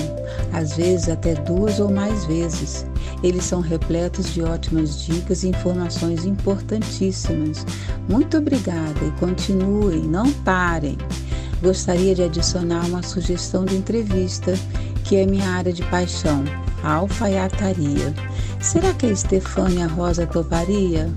às 0.51 0.75
vezes 0.75 1.07
até 1.07 1.35
duas 1.35 1.79
ou 1.79 1.89
mais 1.89 2.25
vezes. 2.25 2.85
Eles 3.23 3.45
são 3.45 3.61
repletos 3.61 4.33
de 4.33 4.43
ótimas 4.43 4.99
dicas 5.01 5.43
e 5.43 5.47
informações 5.47 6.25
importantíssimas. 6.25 7.65
Muito 8.09 8.37
obrigada 8.37 9.05
e 9.05 9.11
continuem, 9.21 10.03
não 10.03 10.29
parem. 10.43 10.97
Gostaria 11.61 12.13
de 12.13 12.23
adicionar 12.23 12.85
uma 12.85 13.01
sugestão 13.01 13.63
de 13.63 13.77
entrevista, 13.77 14.53
que 15.07 15.17
é 15.17 15.25
minha 15.25 15.49
área 15.49 15.71
de 15.71 15.83
paixão, 15.85 16.43
a 16.83 16.95
alfaiataria. 16.95 18.13
Será 18.61 18.93
que 18.93 19.05
a 19.05 19.11
Estefânia 19.11 19.87
Rosa 19.87 20.27
toparia? 20.27 21.07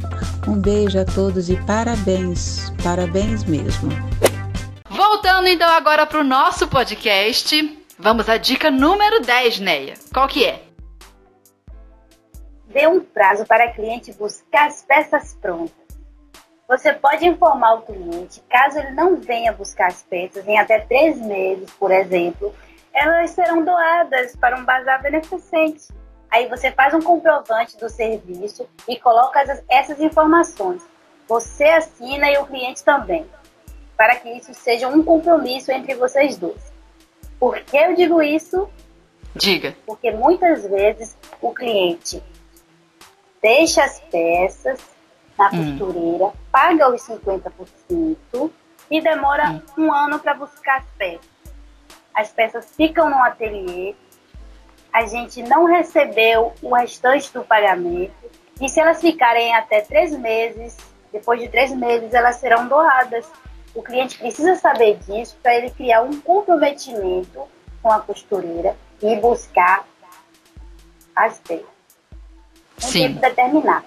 Um 0.47 0.61
beijo 0.61 0.99
a 0.99 1.05
todos 1.05 1.51
e 1.51 1.57
parabéns, 1.67 2.73
parabéns 2.83 3.45
mesmo. 3.45 3.91
Voltando 4.89 5.49
então 5.49 5.69
agora 5.71 6.07
para 6.07 6.21
o 6.21 6.25
nosso 6.25 6.69
podcast, 6.69 7.79
vamos 7.99 8.29
à 8.29 8.37
dica 8.37 8.71
número 8.71 9.21
10, 9.21 9.61
Neia. 9.61 9.95
Qual 10.13 10.29
que 10.29 10.45
é? 10.45 10.71
dê 12.73 12.87
um 12.87 13.01
prazo 13.01 13.45
para 13.47 13.69
o 13.69 13.75
cliente 13.75 14.13
buscar 14.13 14.69
as 14.69 14.83
peças 14.83 15.37
prontas. 15.41 15.75
Você 16.69 16.93
pode 16.93 17.27
informar 17.27 17.75
o 17.75 17.83
cliente, 17.83 18.41
caso 18.49 18.79
ele 18.79 18.93
não 18.93 19.17
venha 19.17 19.53
buscar 19.53 19.89
as 19.89 20.03
peças 20.05 20.47
em 20.47 20.57
até 20.57 20.79
três 20.79 21.21
meses, 21.21 21.69
por 21.73 21.91
exemplo, 21.91 22.55
elas 22.93 23.31
serão 23.31 23.65
doadas 23.65 24.37
para 24.37 24.59
um 24.59 24.65
bazar 24.65 25.03
beneficente. 25.03 25.89
Aí 26.31 26.49
você 26.49 26.71
faz 26.71 26.95
um 26.95 27.01
comprovante 27.01 27.77
do 27.77 27.89
serviço 27.89 28.69
e 28.87 28.97
coloca 28.99 29.41
essas 29.69 30.01
informações. 30.01 30.83
Você 31.27 31.65
assina 31.65 32.31
e 32.31 32.39
o 32.39 32.47
cliente 32.47 32.85
também, 32.85 33.27
para 33.97 34.17
que 34.17 34.29
isso 34.31 34.53
seja 34.55 34.89
um 34.89 35.03
compromisso 35.03 35.73
entre 35.73 35.95
vocês 35.95 36.37
dois. 36.37 36.73
Por 37.39 37.61
que 37.61 37.77
eu 37.77 37.95
digo 37.95 38.23
isso? 38.23 38.69
Diga. 39.35 39.77
Porque 39.87 40.11
muitas 40.11 40.67
vezes 40.67 41.17
o 41.41 41.53
cliente 41.53 42.23
deixa 43.43 43.85
as 43.85 44.01
peças 44.01 44.79
na 45.39 45.49
hum. 45.49 45.79
costureira, 45.79 46.33
paga 46.53 46.93
os 46.93 47.01
50% 47.03 48.51
e 48.91 49.01
demora 49.01 49.63
hum. 49.79 49.85
um 49.85 49.93
ano 49.93 50.19
para 50.19 50.35
buscar 50.35 50.79
as 50.79 50.87
peças. 50.99 51.30
As 52.15 52.31
peças 52.31 52.67
ficam 52.77 53.09
no 53.09 53.19
ateliê, 53.23 53.95
a 54.93 55.07
gente 55.07 55.43
não 55.43 55.65
recebeu 55.65 56.53
o 56.61 56.75
restante 56.75 57.33
do 57.33 57.43
pagamento 57.45 58.13
e 58.61 58.69
se 58.69 58.81
elas 58.81 59.01
ficarem 59.01 59.55
até 59.55 59.81
três 59.81 60.17
meses, 60.17 60.77
depois 61.13 61.41
de 61.41 61.49
três 61.49 61.73
meses 61.73 62.13
elas 62.13 62.37
serão 62.37 62.69
doadas. 62.69 63.27
O 63.75 63.83
cliente 63.83 64.19
precisa 64.19 64.57
saber 64.57 64.99
disso 64.99 65.37
para 65.43 65.55
ele 65.55 65.71
criar 65.71 66.03
um 66.03 66.21
comprometimento 66.21 67.49
com 67.81 67.91
a 67.91 68.01
costureira 68.01 68.77
e 69.01 69.17
buscar 69.17 69.85
as 71.15 71.39
peças. 71.39 71.65
Um 72.79 72.81
Sim. 72.81 73.01
tempo 73.09 73.21
determinado. 73.21 73.87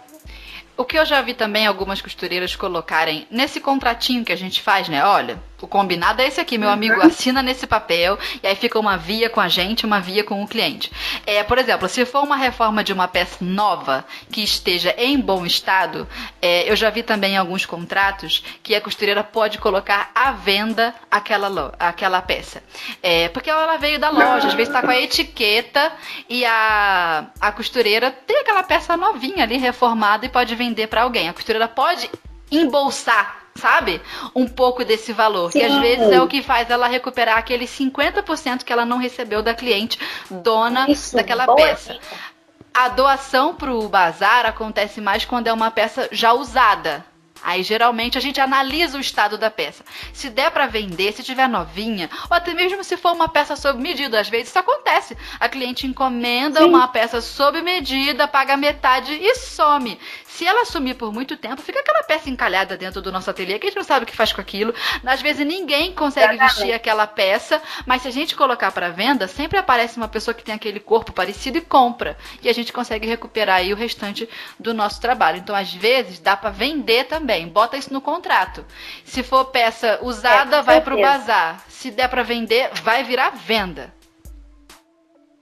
O 0.76 0.86
que 0.86 0.98
eu 0.98 1.06
já 1.06 1.22
vi 1.22 1.34
também 1.34 1.68
algumas 1.68 2.02
costureiras 2.02 2.56
colocarem 2.56 3.28
nesse 3.30 3.60
contratinho 3.60 4.26
que 4.26 4.32
a 4.32 4.36
gente 4.36 4.62
faz, 4.62 4.90
né? 4.90 5.06
Olha, 5.06 5.40
o 5.64 5.68
combinado 5.68 6.22
é 6.22 6.28
esse 6.28 6.42
aqui, 6.42 6.58
meu 6.58 6.70
amigo 6.70 6.96
uhum. 6.96 7.08
assina 7.08 7.42
nesse 7.42 7.66
papel 7.66 8.20
e 8.44 8.48
aí 8.48 8.54
fica 8.54 8.78
uma 8.78 8.98
via 8.98 9.30
com 9.30 9.40
a 9.40 9.48
gente, 9.48 9.86
uma 9.86 10.02
via 10.02 10.22
com 10.22 10.44
o 10.44 10.48
cliente. 10.48 10.92
É, 11.26 11.42
por 11.42 11.58
exemplo, 11.58 11.88
se 11.88 12.06
for 12.06 12.22
uma 12.22 12.36
reforma 12.36 12.84
de 12.84 12.92
uma 12.92 13.08
peça 13.08 13.38
nova 13.40 14.04
que 14.30 14.44
esteja 14.44 14.94
em 14.98 15.18
bom 15.18 15.46
estado, 15.46 16.06
é, 16.42 16.70
eu 16.70 16.76
já 16.76 16.90
vi 16.90 17.02
também 17.02 17.38
alguns 17.38 17.66
contratos 17.66 18.44
que 18.62 18.76
a 18.76 18.82
costureira 18.82 19.24
pode 19.24 19.58
colocar 19.58 20.12
à 20.14 20.34
venda 20.34 20.94
aquela, 21.10 21.74
aquela 21.80 22.22
peça. 22.22 22.62
É, 23.02 23.30
porque 23.30 23.50
ela 23.50 23.78
veio 23.78 23.98
da 23.98 24.10
loja, 24.10 24.50
às 24.50 24.54
vezes 24.54 24.68
está 24.68 24.82
com 24.82 24.92
a 24.92 25.00
etiqueta 25.00 25.94
e 26.28 26.44
a, 26.44 27.28
a 27.40 27.52
costureira 27.54 28.12
tem 28.12 28.42
aquela 28.42 28.64
peça 28.64 28.98
novinha 28.98 29.44
ali 29.44 29.56
reformada 29.56 30.26
e 30.26 30.30
pode 30.30 30.54
vender 30.56 30.88
para 30.88 31.04
alguém. 31.04 31.30
A 31.30 31.34
costureira 31.34 31.70
pode 31.70 32.10
embolsar 32.52 33.43
sabe? 33.56 34.02
Um 34.36 34.48
pouco 34.48 34.84
desse 34.84 35.14
valor, 35.14 35.52
Sim. 35.52 35.60
que 35.60 35.66
às 35.66 35.76
vezes 35.78 36.12
é 36.12 36.22
o 36.22 36.28
que 36.28 36.42
faz 36.42 36.70
ela 36.70 36.88
recuperar 36.88 37.38
aquele 37.38 37.66
50% 37.66 38.64
que 38.64 38.74
ela 38.74 38.86
não 38.86 38.98
recebeu 38.98 39.42
da 39.42 39.54
cliente 39.54 40.00
dona 40.30 40.90
Isso, 40.90 41.16
daquela 41.16 41.54
peça. 41.56 41.94
Dica. 41.94 42.34
A 42.74 42.90
doação 42.90 43.54
para 43.54 43.74
o 43.74 43.88
bazar 43.88 44.46
acontece 44.46 45.00
mais 45.00 45.26
quando 45.26 45.48
é 45.48 45.54
uma 45.54 45.70
peça 45.70 46.10
já 46.12 46.34
usada. 46.34 47.06
Aí 47.44 47.62
geralmente 47.62 48.18
a 48.18 48.22
gente 48.22 48.40
analisa 48.40 48.98
o 48.98 49.02
estado 49.02 49.38
da 49.38 49.52
peça. 49.52 49.84
Se 50.14 50.30
der 50.30 50.50
para 50.50 50.66
vender, 50.66 51.12
se 51.12 51.22
tiver 51.22 51.48
novinha, 51.50 52.10
ou 52.30 52.38
até 52.38 52.54
mesmo 52.54 52.84
se 52.84 52.96
for 52.96 53.12
uma 53.12 53.28
peça 53.28 53.56
sob 53.58 53.82
medida, 53.82 54.20
às 54.20 54.30
vezes 54.30 54.48
isso 54.48 54.60
acontece. 54.60 55.18
A 55.40 55.50
cliente 55.50 55.86
encomenda 55.86 56.62
Sim. 56.62 56.68
uma 56.68 56.88
peça 56.88 57.20
sob 57.20 57.62
medida, 57.62 58.30
paga 58.30 58.56
metade 58.56 59.14
e 59.14 59.36
some. 59.36 60.00
Se 60.34 60.48
ela 60.48 60.66
sumir 60.66 60.96
por 60.96 61.14
muito 61.14 61.38
tempo, 61.38 61.62
fica 61.62 61.80
aquela 61.80 62.02
peça 62.02 62.28
encalhada 62.28 62.76
dentro 62.76 63.04
do 63.04 63.12
nosso 63.12 63.30
ateliê 63.30 63.60
que 63.60 63.68
a 63.68 63.70
gente 63.70 63.78
não 63.78 63.84
sabe 63.84 64.04
o 64.04 64.08
que 64.08 64.16
faz 64.16 64.34
com 64.34 64.42
aquilo. 64.42 64.74
Às 65.06 65.22
vezes 65.22 65.46
ninguém 65.46 65.94
consegue 65.94 66.34
Exatamente. 66.34 66.56
vestir 66.56 66.74
aquela 66.74 67.06
peça, 67.06 67.62
mas 67.86 68.02
se 68.02 68.08
a 68.08 68.12
gente 68.12 68.36
colocar 68.36 68.72
para 68.72 68.90
venda, 68.90 69.28
sempre 69.28 69.60
aparece 69.60 69.96
uma 69.96 70.08
pessoa 70.08 70.34
que 70.34 70.44
tem 70.44 70.56
aquele 70.56 70.80
corpo 70.80 71.14
parecido 71.14 71.60
e 71.60 71.62
compra. 71.62 72.18
E 72.42 72.50
a 72.50 72.54
gente 72.54 72.74
consegue 72.74 73.06
recuperar 73.06 73.58
aí 73.58 73.72
o 73.72 73.76
restante 73.76 74.28
do 74.60 74.74
nosso 74.74 75.00
trabalho. 75.00 75.38
Então, 75.38 75.56
às 75.56 75.72
vezes, 75.72 76.18
dá 76.18 76.36
para 76.36 76.50
vender 76.50 77.04
também. 77.04 77.48
Bota 77.48 77.78
isso 77.78 77.94
no 77.94 78.02
contrato. 78.02 78.66
Se 79.06 79.22
for 79.22 79.46
peça 79.46 80.00
usada, 80.02 80.58
é, 80.58 80.62
vai 80.64 80.82
para 80.82 80.96
o 80.96 81.00
bazar. 81.00 81.64
Se 81.70 81.92
der 81.92 82.08
para 82.08 82.24
vender, 82.24 82.72
vai 82.82 83.04
virar 83.04 83.30
venda. 83.36 83.94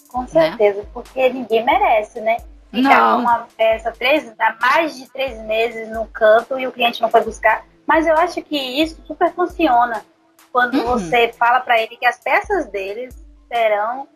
Com 0.09 0.27
certeza, 0.27 0.81
né? 0.81 0.87
porque 0.93 1.29
ninguém 1.29 1.63
merece, 1.63 2.19
né? 2.19 2.35
Com 2.71 3.21
uma 3.21 3.47
peça 3.57 3.91
três, 3.91 4.33
há 4.39 4.55
mais 4.61 4.95
de 4.97 5.09
três 5.09 5.37
meses 5.41 5.89
no 5.89 6.07
canto 6.07 6.57
e 6.57 6.65
o 6.65 6.71
cliente 6.71 7.01
não 7.01 7.09
foi 7.09 7.21
buscar. 7.21 7.65
Mas 7.85 8.07
eu 8.07 8.15
acho 8.15 8.41
que 8.41 8.57
isso 8.57 9.01
super 9.05 9.33
funciona 9.33 10.03
quando 10.51 10.75
uhum. 10.75 10.83
você 10.85 11.33
fala 11.33 11.59
para 11.59 11.81
ele 11.81 11.97
que 11.97 12.05
as 12.05 12.19
peças 12.19 12.67
deles 12.67 13.13
serão 13.51 14.07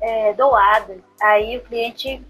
é, 0.00 0.32
doadas. 0.34 0.98
Aí 1.22 1.56
o 1.56 1.62
cliente 1.62 2.22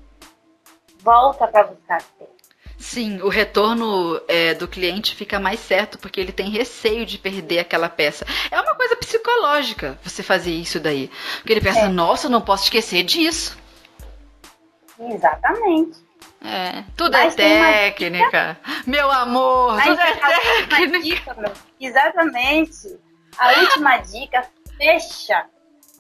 volta 1.00 1.46
para 1.46 1.64
buscar 1.64 1.96
as 1.96 2.04
peças. 2.04 2.32
Sim, 2.78 3.20
o 3.22 3.28
retorno 3.28 4.20
é, 4.26 4.54
do 4.54 4.66
cliente 4.66 5.14
fica 5.14 5.38
mais 5.38 5.60
certo 5.60 5.98
porque 5.98 6.20
ele 6.20 6.32
tem 6.32 6.50
receio 6.50 7.06
de 7.06 7.16
perder 7.16 7.60
aquela 7.60 7.88
peça. 7.88 8.26
É 8.50 8.60
uma 8.60 8.74
coisa 8.74 8.96
psicológica 8.96 9.96
você 10.02 10.20
fazer 10.20 10.50
isso 10.50 10.80
daí. 10.80 11.08
Porque 11.36 11.52
ele 11.52 11.60
pensa, 11.60 11.82
é. 11.82 11.88
nossa, 11.88 12.28
não 12.28 12.40
posso 12.40 12.64
esquecer 12.64 13.04
disso. 13.04 13.56
Exatamente. 15.10 15.98
É, 16.44 16.84
tudo 16.96 17.16
é 17.16 17.24
Mas 17.24 17.38
é 17.38 17.90
técnica. 17.90 18.58
Meu 18.86 19.10
amor, 19.10 19.74
Mas 19.76 19.86
tudo 19.86 20.00
é 20.00 20.66
técnica. 20.66 21.00
Dica, 21.00 21.52
exatamente. 21.80 23.00
A 23.38 23.60
última 23.60 23.98
dica 23.98 24.44
fecha 24.76 25.46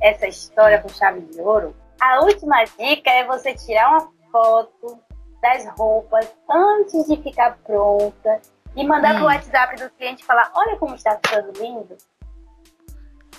essa 0.00 0.26
história 0.26 0.80
com 0.80 0.88
chave 0.88 1.20
de 1.20 1.40
ouro. 1.40 1.74
A 2.00 2.20
última 2.20 2.64
dica 2.64 3.10
é 3.10 3.24
você 3.24 3.54
tirar 3.54 3.90
uma 3.90 4.12
foto 4.30 5.00
das 5.40 5.68
roupas 5.76 6.28
antes 6.50 7.06
de 7.06 7.16
ficar 7.22 7.56
pronta 7.64 8.40
e 8.76 8.86
mandar 8.86 9.14
hum. 9.14 9.18
pro 9.18 9.26
WhatsApp 9.26 9.76
do 9.76 9.90
cliente 9.90 10.24
falar: 10.24 10.50
olha 10.54 10.76
como 10.76 10.94
está 10.94 11.18
ficando 11.24 11.52
lindo. 11.60 11.96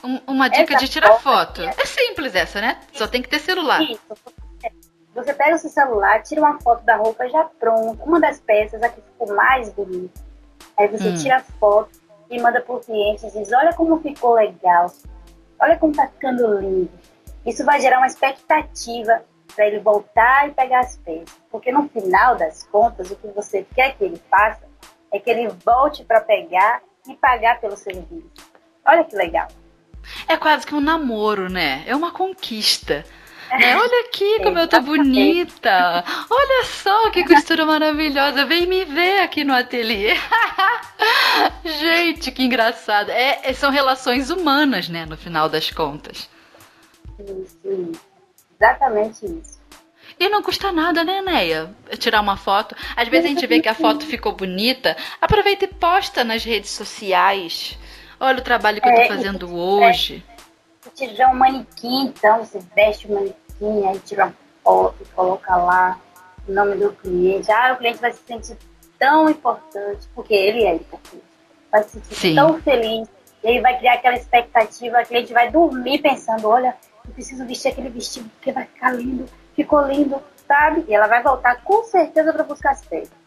Um, 0.03 0.19
uma 0.27 0.49
dica 0.49 0.73
essa 0.73 0.85
de 0.85 0.91
tirar 0.91 1.13
foto. 1.19 1.61
É... 1.61 1.73
é 1.77 1.85
simples 1.85 2.35
essa, 2.35 2.59
né? 2.59 2.79
Só 2.93 3.07
tem 3.07 3.21
que 3.21 3.29
ter 3.29 3.39
celular. 3.39 3.81
Isso, 3.81 4.01
você 5.13 5.33
pega 5.33 5.55
o 5.55 5.59
seu 5.59 5.69
celular, 5.69 6.23
tira 6.23 6.41
uma 6.41 6.59
foto 6.59 6.83
da 6.83 6.95
roupa 6.95 7.27
já 7.29 7.43
pronta, 7.43 8.03
uma 8.03 8.19
das 8.19 8.39
peças, 8.39 8.81
a 8.81 8.89
que 8.89 9.01
ficou 9.01 9.35
mais 9.35 9.69
bonita. 9.71 10.19
Aí 10.77 10.87
você 10.87 11.09
hum. 11.09 11.15
tira 11.15 11.37
a 11.37 11.43
foto 11.43 11.91
e 12.29 12.41
manda 12.41 12.61
pro 12.61 12.79
cliente 12.79 13.27
e 13.27 13.31
diz: 13.31 13.51
Olha 13.51 13.73
como 13.73 14.01
ficou 14.01 14.33
legal, 14.33 14.91
olha 15.59 15.77
como 15.77 15.93
tá 15.93 16.07
ficando 16.07 16.59
lindo. 16.59 16.91
Isso 17.45 17.63
vai 17.63 17.79
gerar 17.79 17.97
uma 17.97 18.07
expectativa 18.07 19.23
para 19.55 19.67
ele 19.67 19.79
voltar 19.79 20.49
e 20.49 20.51
pegar 20.53 20.79
as 20.79 20.97
peças. 20.97 21.37
Porque 21.51 21.71
no 21.71 21.87
final 21.89 22.35
das 22.35 22.63
contas, 22.63 23.11
o 23.11 23.15
que 23.15 23.27
você 23.27 23.65
quer 23.75 23.95
que 23.95 24.03
ele 24.03 24.21
faça 24.29 24.63
é 25.11 25.19
que 25.19 25.29
ele 25.29 25.47
volte 25.63 26.03
para 26.03 26.21
pegar 26.21 26.81
e 27.07 27.15
pagar 27.15 27.59
pelo 27.59 27.77
serviço. 27.77 28.31
Olha 28.85 29.03
que 29.03 29.15
legal. 29.15 29.47
É 30.27 30.35
quase 30.35 30.65
que 30.65 30.73
um 30.73 30.81
namoro, 30.81 31.49
né? 31.49 31.83
É 31.85 31.95
uma 31.95 32.11
conquista. 32.11 33.05
Né? 33.59 33.77
Olha 33.77 34.05
aqui 34.07 34.39
como 34.41 34.57
eu 34.57 34.67
tô 34.67 34.81
bonita. 34.81 36.03
Olha 36.29 36.65
só 36.65 37.11
que 37.11 37.23
costura 37.23 37.65
maravilhosa. 37.65 38.45
Vem 38.45 38.65
me 38.65 38.83
ver 38.83 39.21
aqui 39.21 39.43
no 39.43 39.53
ateliê. 39.53 40.15
Gente, 41.63 42.31
que 42.31 42.43
engraçado. 42.43 43.09
É, 43.11 43.41
é, 43.43 43.53
são 43.53 43.69
relações 43.69 44.31
humanas, 44.31 44.89
né? 44.89 45.05
No 45.05 45.15
final 45.15 45.47
das 45.47 45.69
contas. 45.69 46.27
Isso, 47.19 47.59
isso. 47.63 48.01
Exatamente 48.59 49.25
isso. 49.25 49.61
E 50.19 50.29
não 50.29 50.41
custa 50.41 50.71
nada, 50.71 51.03
né, 51.03 51.21
Neia? 51.21 51.75
Tirar 51.99 52.21
uma 52.21 52.37
foto. 52.37 52.75
Às 52.95 53.07
vezes 53.07 53.25
a 53.25 53.29
gente 53.29 53.45
vê 53.45 53.59
que 53.59 53.69
a 53.69 53.75
foto 53.75 54.05
ficou 54.05 54.33
bonita. 54.33 54.97
Aproveita 55.21 55.65
e 55.65 55.67
posta 55.67 56.23
nas 56.23 56.43
redes 56.43 56.71
sociais. 56.71 57.77
Olha 58.19 58.39
o 58.39 58.43
trabalho 58.43 58.81
que 58.81 58.87
eu 58.87 58.95
tô 58.95 59.01
é, 59.01 59.07
fazendo 59.07 59.47
é, 59.47 59.51
hoje. 59.51 60.23
Tiver 60.95 61.27
um 61.27 61.35
manequim, 61.35 62.05
então, 62.05 62.39
você 62.39 62.59
veste 62.75 63.07
o 63.07 63.13
manequim 63.13 63.42
fotinha, 63.63 63.89
aí 63.91 63.99
tira 63.99 64.25
uma 64.25 64.33
foto, 64.63 65.05
coloca 65.15 65.55
lá 65.55 65.99
o 66.47 66.51
nome 66.51 66.75
do 66.75 66.91
cliente. 66.93 67.51
Ah, 67.51 67.73
o 67.73 67.77
cliente 67.77 67.99
vai 67.99 68.11
se 68.11 68.21
sentir 68.25 68.57
tão 68.99 69.29
importante, 69.29 70.07
porque 70.13 70.33
ele 70.33 70.63
é 70.63 70.75
importante. 70.75 71.23
Vai 71.71 71.83
se 71.83 71.91
sentir 71.91 72.15
Sim. 72.15 72.35
tão 72.35 72.61
feliz. 72.61 73.07
E 73.43 73.47
aí 73.47 73.61
vai 73.61 73.77
criar 73.77 73.95
aquela 73.95 74.15
expectativa, 74.15 75.01
o 75.01 75.05
cliente 75.05 75.33
vai 75.33 75.51
dormir 75.51 76.01
pensando, 76.01 76.47
olha, 76.47 76.75
eu 77.05 77.11
preciso 77.11 77.45
vestir 77.45 77.69
aquele 77.69 77.89
vestido 77.89 78.29
porque 78.29 78.53
vai 78.53 78.65
ficar 78.65 78.91
lindo, 78.91 79.25
ficou 79.53 79.85
lindo, 79.85 80.21
sabe? 80.47 80.85
E 80.87 80.95
ela 80.95 81.07
vai 81.07 81.21
voltar 81.21 81.61
com 81.61 81.83
certeza 81.83 82.31
para 82.31 82.43
buscar 82.43 82.71
as 82.71 82.85
peças. 82.85 83.22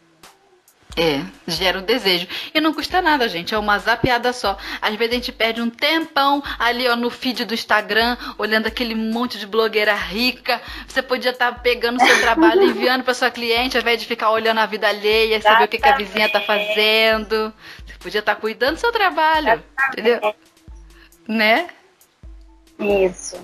É, 0.99 1.23
gera 1.45 1.77
o 1.77 1.81
um 1.83 1.85
desejo. 1.85 2.27
E 2.51 2.59
não 2.59 2.73
custa 2.73 3.03
nada, 3.03 3.29
gente. 3.29 3.53
É 3.53 3.57
uma 3.57 3.77
zapiada 3.77 4.33
só. 4.33 4.57
Às 4.81 4.95
vezes 4.95 5.13
a 5.13 5.15
gente 5.15 5.31
perde 5.31 5.61
um 5.61 5.69
tempão 5.69 6.43
ali, 6.57 6.87
ó, 6.87 6.95
no 6.95 7.11
feed 7.11 7.45
do 7.45 7.53
Instagram, 7.53 8.17
olhando 8.35 8.65
aquele 8.65 8.95
monte 8.95 9.37
de 9.37 9.45
blogueira 9.45 9.93
rica. 9.93 10.59
Você 10.87 11.03
podia 11.03 11.29
estar 11.29 11.51
tá 11.51 11.59
pegando 11.59 12.03
seu 12.03 12.19
trabalho 12.21 12.63
e 12.63 12.65
enviando 12.73 13.03
para 13.03 13.13
sua 13.13 13.29
cliente, 13.29 13.77
ao 13.77 13.81
invés 13.81 13.99
de 13.99 14.07
ficar 14.07 14.31
olhando 14.31 14.57
a 14.57 14.65
vida 14.65 14.87
alheia, 14.87 15.39
saber 15.39 15.65
o 15.65 15.67
que, 15.67 15.77
que, 15.77 15.87
a 15.87 15.95
vizinha 15.95 16.29
tá 16.29 16.41
fazendo. 16.41 17.53
Você 17.85 17.93
podia 17.99 18.19
estar 18.19 18.33
tá 18.33 18.41
cuidando 18.41 18.73
do 18.73 18.79
seu 18.79 18.91
trabalho. 18.91 19.63
Entendeu? 19.91 20.35
Né? 21.27 21.67
Isso. 22.79 23.39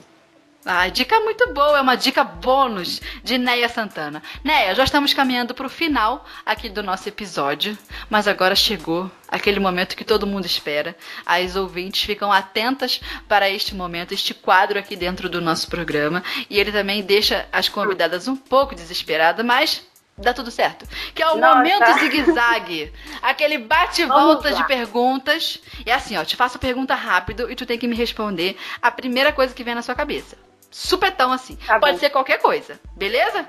Ah, 0.65 0.87
dica 0.87 1.19
muito 1.19 1.53
boa, 1.53 1.77
é 1.77 1.81
uma 1.81 1.97
dica 1.97 2.23
bônus 2.23 3.01
de 3.21 3.37
Neia 3.37 3.67
Santana. 3.67 4.23
Neia, 4.41 4.73
já 4.73 4.85
estamos 4.85 5.13
caminhando 5.13 5.53
para 5.53 5.67
o 5.67 5.69
final 5.69 6.25
aqui 6.45 6.69
do 6.69 6.81
nosso 6.81 7.09
episódio, 7.09 7.77
mas 8.09 8.29
agora 8.29 8.55
chegou 8.55 9.11
aquele 9.27 9.59
momento 9.59 9.97
que 9.97 10.05
todo 10.05 10.25
mundo 10.25 10.45
espera. 10.45 10.95
As 11.25 11.57
ouvintes 11.57 12.03
ficam 12.03 12.31
atentas 12.31 13.01
para 13.27 13.49
este 13.49 13.75
momento, 13.75 14.13
este 14.13 14.33
quadro 14.33 14.79
aqui 14.79 14.95
dentro 14.95 15.27
do 15.27 15.41
nosso 15.41 15.67
programa, 15.67 16.23
e 16.49 16.57
ele 16.57 16.71
também 16.71 17.01
deixa 17.01 17.45
as 17.51 17.67
convidadas 17.67 18.29
um 18.29 18.35
pouco 18.37 18.73
desesperadas, 18.73 19.45
mas 19.45 19.85
dá 20.17 20.33
tudo 20.33 20.49
certo. 20.49 20.87
Que 21.13 21.21
é 21.21 21.27
o 21.27 21.35
Nossa. 21.35 21.57
momento 21.57 21.99
zigue-zague. 21.99 22.93
Aquele 23.21 23.57
bate-volta 23.57 24.53
de 24.53 24.65
perguntas. 24.65 25.59
E 25.85 25.89
é 25.89 25.93
assim, 25.93 26.15
ó, 26.15 26.23
te 26.23 26.37
faço 26.37 26.55
a 26.55 26.59
pergunta 26.59 26.95
rápido 26.95 27.51
e 27.51 27.55
tu 27.55 27.65
tem 27.65 27.77
que 27.77 27.87
me 27.87 27.97
responder 27.97 28.55
a 28.81 28.89
primeira 28.89 29.33
coisa 29.33 29.53
que 29.53 29.63
vem 29.63 29.75
na 29.75 29.81
sua 29.81 29.95
cabeça 29.95 30.42
supetão 30.73 31.31
assim. 31.31 31.55
Tá 31.55 31.79
Pode 31.79 31.93
bom. 31.93 31.99
ser 31.99 32.09
qualquer 32.09 32.39
coisa, 32.39 32.79
beleza? 32.95 33.47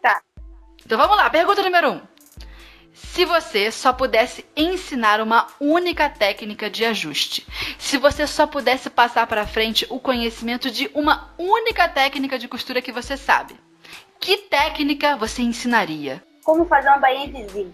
Tá. 0.00 0.22
Então 0.86 0.96
vamos 0.96 1.16
lá, 1.16 1.28
pergunta 1.28 1.62
número 1.62 1.90
um. 1.90 2.00
Se 2.92 3.24
você 3.24 3.70
só 3.70 3.92
pudesse 3.92 4.44
ensinar 4.56 5.20
uma 5.20 5.46
única 5.58 6.08
técnica 6.08 6.70
de 6.70 6.84
ajuste, 6.84 7.46
se 7.78 7.96
você 7.96 8.26
só 8.26 8.46
pudesse 8.46 8.88
passar 8.90 9.26
para 9.26 9.46
frente 9.46 9.86
o 9.90 9.98
conhecimento 9.98 10.70
de 10.70 10.90
uma 10.94 11.34
única 11.38 11.88
técnica 11.88 12.38
de 12.38 12.46
costura 12.46 12.82
que 12.82 12.92
você 12.92 13.16
sabe, 13.16 13.54
que 14.20 14.36
técnica 14.36 15.16
você 15.16 15.42
ensinaria? 15.42 16.22
Como 16.44 16.66
fazer 16.66 16.88
uma 16.88 16.98
bainha 16.98 17.26
invisível. 17.26 17.72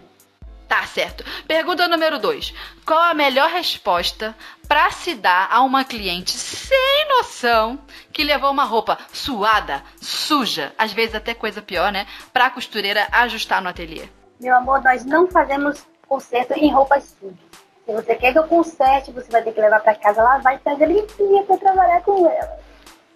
Tá 0.67 0.85
certo. 0.85 1.23
Pergunta 1.47 1.87
número 1.87 2.19
2. 2.19 2.53
Qual 2.85 2.99
a 2.99 3.13
melhor 3.13 3.49
resposta 3.49 4.35
para 4.67 4.91
se 4.91 5.15
dar 5.15 5.47
a 5.49 5.61
uma 5.61 5.85
cliente 5.85 6.31
sem 6.31 7.07
noção 7.07 7.79
que 8.11 8.23
levou 8.23 8.51
uma 8.51 8.65
roupa 8.65 8.97
suada, 9.13 9.81
suja, 10.01 10.73
às 10.77 10.91
vezes 10.91 11.15
até 11.15 11.33
coisa 11.33 11.61
pior, 11.61 11.91
né? 11.91 12.05
Pra 12.33 12.49
costureira 12.49 13.07
ajustar 13.11 13.61
no 13.61 13.69
ateliê? 13.69 14.09
Meu 14.39 14.55
amor, 14.57 14.83
nós 14.83 15.05
não 15.05 15.27
fazemos 15.27 15.85
conserto 16.07 16.53
em 16.53 16.71
roupas 16.71 17.15
sujas. 17.19 17.37
Se 17.85 17.93
você 17.93 18.15
quer 18.15 18.33
que 18.33 18.39
eu 18.39 18.43
conserte, 18.43 19.11
você 19.13 19.31
vai 19.31 19.41
ter 19.41 19.53
que 19.53 19.61
levar 19.61 19.79
para 19.79 19.95
casa, 19.95 20.21
lavar 20.21 20.55
e 20.55 20.59
fazer 20.59 20.87
limpinha 20.87 21.43
para 21.43 21.57
trabalhar 21.57 22.01
com 22.01 22.29
ela. 22.29 22.59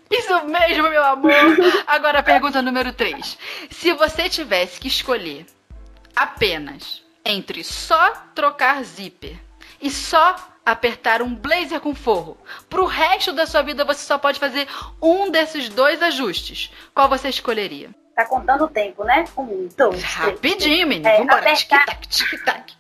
Isso 0.10 0.46
mesmo, 0.46 0.90
meu 0.90 1.04
amor! 1.04 1.32
Agora, 1.88 2.24
pergunta 2.24 2.62
número 2.62 2.94
3. 2.94 3.38
Se 3.70 3.94
você 3.94 4.30
tivesse 4.30 4.80
que 4.80 4.88
escolher 4.88 5.46
apenas 6.16 7.01
entre 7.26 7.64
só 7.64 8.12
trocar 8.34 8.84
zíper 8.84 9.40
e 9.82 9.90
só 9.90 10.36
apertar 10.66 11.22
um 11.22 11.34
blazer 11.34 11.80
com 11.80 11.96
forro. 11.96 12.38
Pro 12.70 12.86
resto 12.86 13.34
da 13.34 13.46
sua 13.46 13.62
vida 13.62 13.84
você 13.84 14.06
só 14.06 14.18
pode 14.18 14.40
fazer 14.40 14.68
um 15.02 15.30
desses 15.30 15.70
dois 15.70 16.02
ajustes. 16.02 16.72
Qual 16.94 17.10
você 17.10 17.30
escolheria? 17.30 17.90
Tá 18.16 18.26
contando 18.26 18.66
o 18.66 18.68
tempo, 18.68 19.04
né? 19.04 19.26
Um, 19.38 19.68
dois, 19.76 20.04
Rapidinho, 20.04 20.88
menino. 20.88 21.08
É, 21.08 21.18
Vambora. 21.18 21.40
Apertar... 21.40 21.86
Tic-tac, 21.86 22.08
tic-tac. 22.08 22.74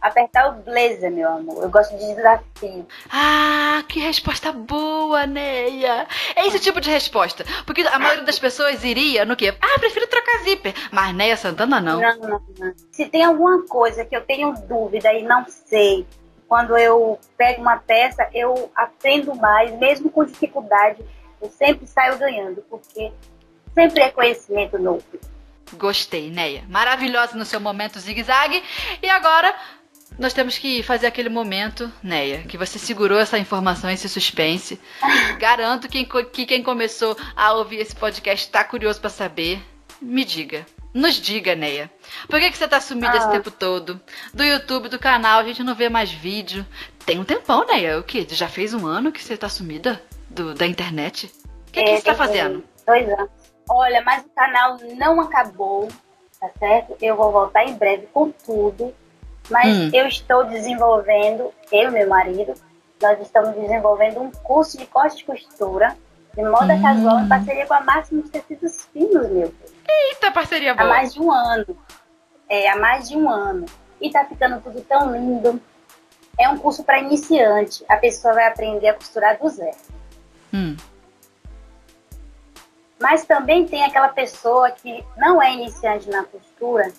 Apertar 0.00 0.48
o 0.48 0.62
blazer, 0.62 1.10
meu 1.10 1.28
amor. 1.28 1.62
Eu 1.62 1.70
gosto 1.70 1.96
de 1.96 2.14
desafio. 2.14 2.86
Ah, 3.10 3.84
que 3.86 4.00
resposta 4.00 4.50
boa, 4.50 5.26
Neia. 5.26 6.06
É 6.34 6.46
esse 6.46 6.58
tipo 6.58 6.80
de 6.80 6.90
resposta. 6.90 7.44
Porque 7.66 7.82
a 7.82 7.98
maioria 7.98 8.24
das 8.24 8.38
pessoas 8.38 8.82
iria 8.82 9.24
no 9.24 9.36
quê? 9.36 9.54
Ah, 9.60 9.78
prefiro 9.78 10.06
trocar 10.06 10.42
zíper. 10.44 10.74
Mas 10.90 11.14
Neia 11.14 11.36
Santana 11.36 11.80
não. 11.80 12.00
Não, 12.00 12.16
não, 12.16 12.42
não. 12.58 12.74
Se 12.90 13.06
tem 13.06 13.24
alguma 13.24 13.62
coisa 13.66 14.04
que 14.04 14.16
eu 14.16 14.22
tenho 14.22 14.54
dúvida 14.66 15.12
e 15.12 15.22
não 15.22 15.44
sei, 15.48 16.06
quando 16.48 16.76
eu 16.76 17.18
pego 17.36 17.60
uma 17.60 17.76
peça, 17.76 18.28
eu 18.34 18.72
aprendo 18.74 19.34
mais, 19.36 19.70
mesmo 19.78 20.10
com 20.10 20.24
dificuldade, 20.24 21.04
eu 21.40 21.48
sempre 21.50 21.86
saio 21.86 22.18
ganhando, 22.18 22.64
porque 22.68 23.12
sempre 23.74 24.02
é 24.02 24.10
conhecimento 24.10 24.78
novo. 24.78 25.04
Gostei, 25.74 26.30
Neia. 26.30 26.64
Maravilhosa 26.68 27.36
no 27.36 27.44
seu 27.44 27.60
momento 27.60 28.00
zigue-zague. 28.00 28.62
E 29.00 29.08
agora 29.08 29.54
nós 30.20 30.34
temos 30.34 30.58
que 30.58 30.82
fazer 30.82 31.06
aquele 31.06 31.30
momento, 31.30 31.90
Neia, 32.02 32.42
que 32.42 32.58
você 32.58 32.78
segurou 32.78 33.18
essa 33.18 33.38
informação, 33.38 33.88
esse 33.88 34.06
suspense. 34.06 34.78
Garanto 35.40 35.88
que, 35.88 36.04
que 36.04 36.44
quem 36.44 36.62
começou 36.62 37.16
a 37.34 37.54
ouvir 37.54 37.78
esse 37.78 37.96
podcast 37.96 38.46
está 38.46 38.62
curioso 38.62 39.00
para 39.00 39.08
saber. 39.08 39.62
Me 39.98 40.22
diga. 40.22 40.66
Nos 40.92 41.14
diga, 41.14 41.54
Neia. 41.54 41.90
Por 42.28 42.38
que, 42.38 42.50
que 42.50 42.58
você 42.58 42.68
tá 42.68 42.82
sumida 42.82 43.12
ah. 43.12 43.16
esse 43.16 43.30
tempo 43.30 43.50
todo? 43.50 43.98
Do 44.34 44.44
YouTube, 44.44 44.90
do 44.90 44.98
canal, 44.98 45.38
a 45.38 45.44
gente 45.44 45.64
não 45.64 45.74
vê 45.74 45.88
mais 45.88 46.12
vídeo. 46.12 46.66
Tem 47.06 47.18
um 47.18 47.24
tempão, 47.24 47.64
Neia. 47.64 47.98
O 47.98 48.02
quê? 48.02 48.26
Já 48.28 48.46
fez 48.46 48.74
um 48.74 48.86
ano 48.86 49.10
que 49.10 49.24
você 49.24 49.38
tá 49.38 49.48
sumida 49.48 50.02
do, 50.28 50.52
da 50.54 50.66
internet? 50.66 51.32
O 51.68 51.72
que, 51.72 51.80
é, 51.80 51.84
que 51.84 51.96
você 51.96 52.02
tá 52.02 52.14
fazendo? 52.14 52.62
Dois 52.86 53.08
anos. 53.08 53.30
Olha, 53.70 54.02
mas 54.02 54.22
o 54.22 54.28
canal 54.30 54.76
não 54.98 55.18
acabou, 55.18 55.88
tá 56.38 56.50
certo? 56.58 56.94
Eu 57.00 57.16
vou 57.16 57.32
voltar 57.32 57.64
em 57.64 57.74
breve 57.74 58.06
com 58.12 58.30
tudo. 58.30 58.92
Mas 59.50 59.66
hum. 59.66 59.90
eu 59.92 60.06
estou 60.06 60.44
desenvolvendo, 60.44 61.52
eu 61.72 61.88
e 61.88 61.90
meu 61.90 62.08
marido, 62.08 62.54
nós 63.02 63.20
estamos 63.20 63.54
desenvolvendo 63.56 64.20
um 64.20 64.30
curso 64.30 64.78
de 64.78 64.86
corte 64.86 65.22
e 65.22 65.24
costura 65.24 65.96
de 66.34 66.42
moda 66.42 66.74
hum. 66.74 66.82
casual 66.82 67.20
em 67.20 67.28
parceria 67.28 67.66
com 67.66 67.74
a 67.74 67.80
Máximos 67.80 68.30
Tecidos 68.30 68.88
Finos, 68.92 69.28
meu 69.28 69.48
Deus. 69.48 69.72
Eita, 69.88 70.30
parceria 70.30 70.74
boa. 70.74 70.86
Há 70.86 70.88
mais 70.88 71.12
de 71.12 71.20
um 71.20 71.32
ano. 71.32 71.76
É, 72.48 72.70
há 72.70 72.76
mais 72.76 73.08
de 73.08 73.16
um 73.16 73.28
ano. 73.28 73.66
E 74.00 74.10
tá 74.10 74.24
ficando 74.24 74.60
tudo 74.60 74.80
tão 74.82 75.12
lindo. 75.12 75.60
É 76.38 76.48
um 76.48 76.56
curso 76.56 76.84
para 76.84 77.00
iniciante. 77.00 77.84
A 77.88 77.96
pessoa 77.96 78.34
vai 78.34 78.46
aprender 78.46 78.88
a 78.88 78.94
costurar 78.94 79.38
do 79.38 79.48
zero. 79.48 79.76
Hum. 80.54 80.76
Mas 83.00 83.24
também 83.24 83.66
tem 83.66 83.82
aquela 83.84 84.08
pessoa 84.08 84.70
que 84.70 85.04
não 85.16 85.42
é 85.42 85.52
iniciante 85.52 86.08
na 86.08 86.22
costura 86.24 86.92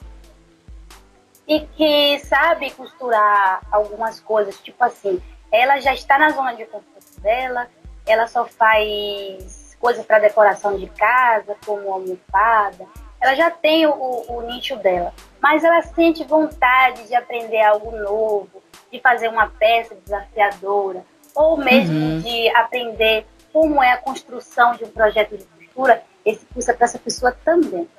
e 1.51 1.59
que 1.75 2.19
sabe 2.19 2.71
costurar 2.71 3.61
algumas 3.69 4.21
coisas, 4.21 4.57
tipo 4.61 4.81
assim, 4.85 5.21
ela 5.51 5.81
já 5.81 5.93
está 5.93 6.17
na 6.17 6.29
zona 6.29 6.55
de 6.55 6.63
conforto 6.63 7.19
dela, 7.19 7.67
ela 8.07 8.25
só 8.25 8.45
faz 8.45 9.75
coisas 9.77 10.05
para 10.05 10.19
decoração 10.19 10.77
de 10.77 10.87
casa, 10.87 11.57
como 11.65 11.91
almofada, 11.91 12.87
ela 13.19 13.35
já 13.35 13.51
tem 13.51 13.85
o, 13.85 13.91
o, 14.29 14.41
nicho 14.43 14.77
dela, 14.77 15.13
mas 15.41 15.65
ela 15.65 15.81
sente 15.81 16.23
vontade 16.23 17.05
de 17.05 17.15
aprender 17.15 17.61
algo 17.61 17.91
novo, 17.97 18.63
de 18.89 19.01
fazer 19.01 19.27
uma 19.27 19.47
peça 19.47 19.93
desafiadora, 20.05 21.03
ou 21.35 21.57
mesmo 21.57 21.99
uhum. 21.99 22.21
de 22.21 22.47
aprender 22.55 23.25
como 23.51 23.83
é 23.83 23.91
a 23.91 23.97
construção 23.97 24.77
de 24.77 24.85
um 24.85 24.89
projeto 24.89 25.37
de 25.37 25.43
costura, 25.43 26.01
esse 26.25 26.45
curso 26.45 26.71
é 26.71 26.73
para 26.73 26.85
essa 26.85 26.97
pessoa 26.97 27.33
também. 27.43 27.89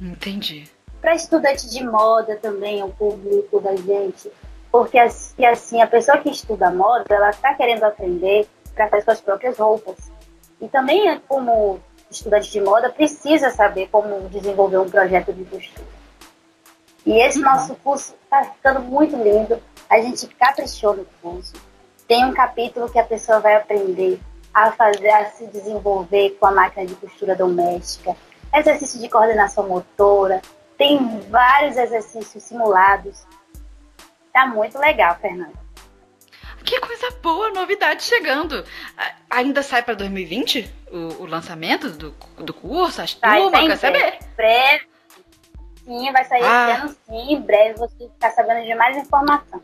Entendi 0.00 0.64
para 1.02 1.16
estudante 1.16 1.68
de 1.68 1.84
moda 1.84 2.36
também, 2.36 2.80
é 2.80 2.84
o 2.84 2.88
público 2.88 3.60
da 3.60 3.74
gente, 3.74 4.30
porque 4.70 4.96
assim, 4.96 5.44
assim 5.44 5.82
a 5.82 5.86
pessoa 5.86 6.16
que 6.18 6.30
estuda 6.30 6.70
moda, 6.70 7.04
ela 7.10 7.30
está 7.30 7.52
querendo 7.54 7.82
aprender 7.82 8.48
para 8.72 8.88
fazer 8.88 9.02
suas 9.02 9.20
próprias 9.20 9.58
roupas. 9.58 9.96
E 10.60 10.68
também, 10.68 11.20
como 11.26 11.80
estudante 12.08 12.52
de 12.52 12.60
moda, 12.60 12.88
precisa 12.88 13.50
saber 13.50 13.88
como 13.90 14.28
desenvolver 14.28 14.78
um 14.78 14.88
projeto 14.88 15.32
de 15.32 15.44
costura. 15.44 15.86
E 17.04 17.18
esse 17.18 17.38
uhum. 17.38 17.44
nosso 17.44 17.74
curso 17.76 18.14
está 18.22 18.44
ficando 18.44 18.80
muito 18.80 19.16
lindo. 19.16 19.60
A 19.90 20.00
gente 20.00 20.28
caprichou 20.28 20.94
no 20.94 21.04
curso. 21.20 21.54
Tem 22.06 22.24
um 22.24 22.32
capítulo 22.32 22.88
que 22.88 22.98
a 22.98 23.04
pessoa 23.04 23.40
vai 23.40 23.56
aprender 23.56 24.20
a 24.54 24.70
fazer, 24.70 25.08
a 25.08 25.30
se 25.30 25.46
desenvolver 25.48 26.36
com 26.38 26.46
a 26.46 26.52
máquina 26.52 26.86
de 26.86 26.94
costura 26.94 27.34
doméstica, 27.34 28.14
exercício 28.54 29.00
de 29.00 29.08
coordenação 29.08 29.66
motora, 29.66 30.40
tem 30.82 31.20
vários 31.30 31.76
exercícios 31.76 32.42
simulados. 32.42 33.24
Tá 34.32 34.46
muito 34.46 34.76
legal, 34.78 35.16
Fernanda. 35.20 35.52
Que 36.64 36.80
coisa 36.80 37.10
boa, 37.22 37.50
novidade 37.50 38.02
chegando. 38.02 38.64
Ainda 39.30 39.62
sai 39.62 39.84
para 39.84 39.94
2020 39.94 40.72
o, 40.90 40.96
o, 41.22 41.26
lançamento 41.26 41.88
do, 41.90 42.10
do 42.38 42.52
curso, 42.52 43.00
as 43.00 43.14
turmas, 43.14 43.60
quer 43.68 43.76
saber? 43.76 44.18
Breve. 44.36 44.88
Sim, 45.84 46.12
vai 46.12 46.24
sair 46.24 46.44
ah. 46.44 46.70
esse 46.70 46.80
ano 46.80 46.96
sim. 47.06 47.34
Em 47.34 47.40
breve 47.40 47.78
você 47.78 48.08
ficar 48.08 48.30
sabendo 48.32 48.64
de 48.64 48.74
mais 48.74 48.96
informação. 48.96 49.62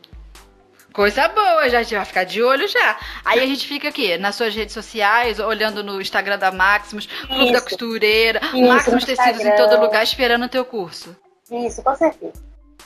Coisa 0.99 1.29
boa, 1.29 1.71
já, 1.71 1.81
já 1.85 1.99
vai 1.99 2.07
ficar 2.07 2.25
de 2.25 2.43
olho 2.43 2.67
já. 2.67 2.97
Aí 3.25 3.39
a 3.39 3.47
gente 3.47 3.69
fica 3.69 3.89
aqui, 3.89 4.19
nas 4.19 4.35
suas 4.35 4.53
redes 4.53 4.75
sociais, 4.75 5.39
olhando 5.39 5.85
no 5.85 6.01
Instagram 6.01 6.37
da 6.37 6.51
Maximus, 6.51 7.07
Clube 7.07 7.53
da 7.53 7.61
Costureira, 7.61 8.41
Isso, 8.47 8.67
Maximus 8.67 9.05
Tecidos 9.05 9.43
em 9.43 9.55
todo 9.55 9.81
lugar, 9.81 10.03
esperando 10.03 10.47
o 10.47 10.49
teu 10.49 10.65
curso. 10.65 11.17
Isso, 11.53 11.85
com 11.85 11.95
certeza. 11.95 12.43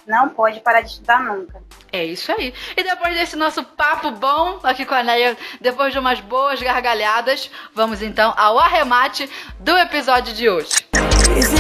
não 0.06 0.28
pode 0.28 0.60
parar 0.60 0.82
de 0.82 0.90
estudar 0.90 1.24
nunca. 1.24 1.62
É 1.90 2.05
isso 2.05 2.30
aí. 2.32 2.52
E 2.76 2.82
depois 2.82 3.14
desse 3.14 3.34
nosso 3.34 3.64
papo 3.64 4.10
bom 4.10 4.60
aqui 4.62 4.84
com 4.84 4.94
a 4.94 5.02
Neia, 5.02 5.34
depois 5.59 5.90
de 5.90 5.98
umas 5.98 6.20
boas 6.20 6.60
gargalhadas, 6.60 7.51
vamos 7.74 8.02
então 8.02 8.34
ao 8.36 8.59
arremate 8.59 9.26
do 9.59 9.74
episódio 9.78 10.34
de 10.34 10.51
hoje. 10.51 10.84
Is 11.34 11.51